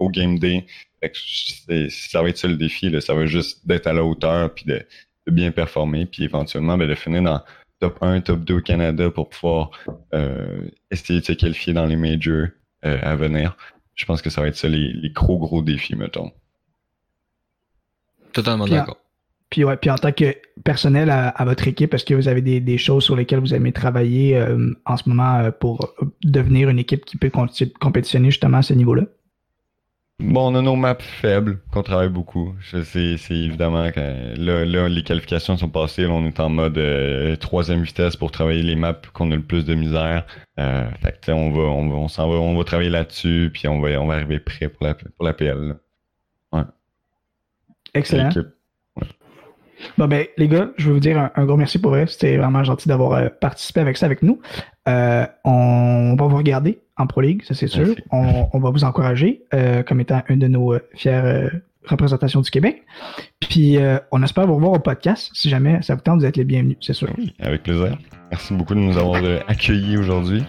au 0.00 0.08
game 0.10 0.38
day. 0.38 0.66
Fait 1.04 1.10
que 1.10 1.18
c'est- 1.18 1.90
ça 1.90 2.22
va 2.22 2.30
être 2.30 2.38
ça 2.38 2.48
le 2.48 2.56
défi. 2.56 2.88
Là. 2.88 3.02
Ça 3.02 3.12
va 3.12 3.26
juste 3.26 3.66
d'être 3.66 3.86
à 3.86 3.92
la 3.92 4.02
hauteur 4.04 4.54
puis 4.54 4.64
de, 4.64 4.82
de 5.26 5.32
bien 5.32 5.50
performer, 5.50 6.06
puis 6.06 6.24
éventuellement 6.24 6.78
ben, 6.78 6.88
de 6.88 6.94
finir 6.94 7.22
dans 7.22 7.42
top 7.78 7.98
1, 8.02 8.22
top 8.22 8.40
2 8.40 8.54
au 8.54 8.60
Canada 8.62 9.10
pour 9.10 9.28
pouvoir 9.28 9.70
euh, 10.14 10.62
essayer 10.90 11.20
de 11.20 11.24
se 11.26 11.32
qualifier 11.32 11.74
dans 11.74 11.84
les 11.84 11.96
majors 11.96 12.46
euh, 12.86 12.98
à 13.02 13.16
venir. 13.16 13.54
Je 13.94 14.06
pense 14.06 14.22
que 14.22 14.30
ça 14.30 14.40
va 14.40 14.48
être 14.48 14.56
ça 14.56 14.66
les, 14.68 14.94
les 14.94 15.10
gros 15.10 15.36
gros 15.38 15.60
défis, 15.60 15.94
mettons. 15.94 16.32
Totalement 18.32 18.66
d'accord. 18.78 18.96
Puis, 19.50 19.62
ouais, 19.62 19.76
puis 19.76 19.90
en 19.90 19.96
tant 19.96 20.10
que 20.10 20.34
personnel 20.64 21.10
à, 21.10 21.28
à 21.28 21.44
votre 21.44 21.68
équipe, 21.68 21.92
est-ce 21.94 22.04
que 22.06 22.14
vous 22.14 22.28
avez 22.28 22.40
des, 22.40 22.60
des 22.60 22.78
choses 22.78 23.04
sur 23.04 23.14
lesquelles 23.14 23.38
vous 23.40 23.54
aimez 23.54 23.72
travailler 23.72 24.36
euh, 24.36 24.72
en 24.86 24.96
ce 24.96 25.08
moment 25.08 25.36
euh, 25.36 25.50
pour 25.50 25.94
devenir 26.24 26.70
une 26.70 26.78
équipe 26.78 27.04
qui 27.04 27.16
peut 27.18 27.30
compétitionner 27.78 28.30
justement 28.30 28.58
à 28.58 28.62
ce 28.62 28.72
niveau-là? 28.72 29.02
Bon, 30.20 30.52
on 30.52 30.54
a 30.54 30.62
nos 30.62 30.76
maps 30.76 30.96
faibles 31.00 31.60
qu'on 31.72 31.82
travaille 31.82 32.08
beaucoup. 32.08 32.54
C'est 32.70 33.16
c'est 33.16 33.34
évidemment 33.34 33.90
que 33.90 34.00
là, 34.38 34.64
là, 34.64 34.88
les 34.88 35.02
qualifications 35.02 35.56
sont 35.56 35.68
passées. 35.68 36.02
Là, 36.02 36.10
on 36.10 36.24
est 36.26 36.38
en 36.38 36.48
mode 36.48 36.78
euh, 36.78 37.34
troisième 37.36 37.82
vitesse 37.82 38.14
pour 38.16 38.30
travailler 38.30 38.62
les 38.62 38.76
maps 38.76 39.00
qu'on 39.12 39.30
a 39.32 39.36
le 39.36 39.42
plus 39.42 39.64
de 39.64 39.74
misère. 39.74 40.24
Euh, 40.60 40.88
fait 41.02 41.12
que, 41.12 41.16
tu 41.16 41.26
sais, 41.26 41.32
on 41.32 41.50
va, 41.50 41.62
on 41.62 41.88
va, 41.88 41.96
on 41.96 42.08
s'en 42.08 42.28
va, 42.30 42.36
on 42.36 42.56
va 42.56 42.64
travailler 42.64 42.90
là-dessus, 42.90 43.50
puis 43.52 43.66
on 43.66 43.80
va, 43.80 43.90
on 44.00 44.06
va 44.06 44.14
arriver 44.14 44.38
prêt 44.38 44.68
pour 44.68 44.86
la, 44.86 44.94
pour 44.94 45.24
la 45.24 45.32
PL. 45.34 45.58
là. 45.58 45.74
Excellent. 47.94 48.30
Bon 49.98 50.06
ben, 50.06 50.26
les 50.36 50.48
gars, 50.48 50.70
je 50.76 50.86
veux 50.88 50.94
vous 50.94 51.00
dire 51.00 51.18
un, 51.18 51.30
un 51.34 51.44
gros 51.44 51.56
merci 51.56 51.78
pour 51.78 51.90
vrai. 51.92 52.06
C'était 52.06 52.36
vraiment 52.36 52.64
gentil 52.64 52.88
d'avoir 52.88 53.12
euh, 53.12 53.28
participé 53.40 53.80
avec 53.80 53.96
ça 53.96 54.06
avec 54.06 54.22
nous. 54.22 54.40
Euh, 54.88 55.26
on 55.44 56.16
va 56.18 56.26
vous 56.26 56.36
regarder 56.36 56.80
en 56.96 57.06
Pro 57.06 57.20
League, 57.22 57.42
ça 57.46 57.54
c'est 57.54 57.66
sûr. 57.66 57.94
On, 58.10 58.48
on 58.52 58.58
va 58.60 58.70
vous 58.70 58.84
encourager 58.84 59.42
euh, 59.54 59.82
comme 59.82 60.00
étant 60.00 60.22
une 60.28 60.38
de 60.38 60.48
nos 60.48 60.74
euh, 60.74 60.80
fières 60.94 61.24
euh, 61.24 61.48
représentations 61.86 62.40
du 62.40 62.50
Québec. 62.50 62.82
Puis 63.40 63.76
euh, 63.78 63.98
on 64.12 64.22
espère 64.22 64.46
vous 64.46 64.54
revoir 64.54 64.72
au 64.72 64.78
podcast. 64.78 65.30
Si 65.34 65.48
jamais 65.48 65.82
ça 65.82 65.94
vous 65.94 66.00
tente, 66.02 66.20
vous 66.20 66.24
êtes 66.26 66.36
les 66.36 66.44
bienvenus, 66.44 66.76
c'est 66.80 66.92
sûr. 66.94 67.08
Oui, 67.18 67.34
avec 67.40 67.62
plaisir. 67.64 67.98
Merci 68.30 68.54
beaucoup 68.54 68.74
de 68.74 68.80
nous 68.80 68.96
avoir 68.96 69.22
euh, 69.22 69.40
accueillis 69.48 69.96
aujourd'hui. 69.98 70.44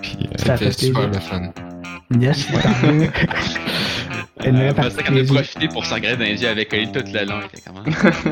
Puis, 0.00 0.16
euh, 0.22 0.36
Ça 0.36 0.56
fait 0.56 0.70
C'était 0.70 0.86
super 0.86 1.10
plaisir. 1.10 1.20
le 1.32 1.38
fun. 1.38 1.52
Yes, 2.20 2.46
vraie 4.50 4.68
Euh, 4.68 4.72
partie 4.74 4.96
ça 4.96 5.02
qu'on 5.02 5.08
a 5.08 5.12
plaisir. 5.12 5.34
profité 5.34 5.68
pour 5.68 5.84
s'engrainer 5.86 6.16
dans 6.16 6.24
les 6.24 6.42
yeux 6.42 6.48
avec 6.48 6.72
Oli 6.72 6.90
tout 6.92 7.00
le 7.06 7.24
long. 7.26 7.40
il 7.40 7.46
était 7.46 7.62
comment? 7.66 7.82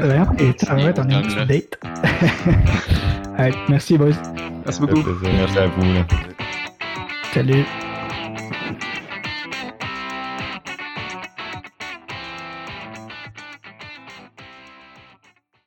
Vraiment, 0.07 0.33
et 0.39 0.53
ça 0.59 0.75
va 0.75 0.83
être 0.91 1.01
une 1.03 1.23
petite 1.23 1.47
date. 1.49 1.79
Alright, 3.39 3.57
merci 3.69 3.97
boys. 3.97 4.11
Merci 4.65 4.81
beaucoup. 4.81 5.03
Merci 5.23 5.59
à 5.59 5.67
vous. 5.69 5.83
Là. 5.95 6.07
Salut. 7.33 7.65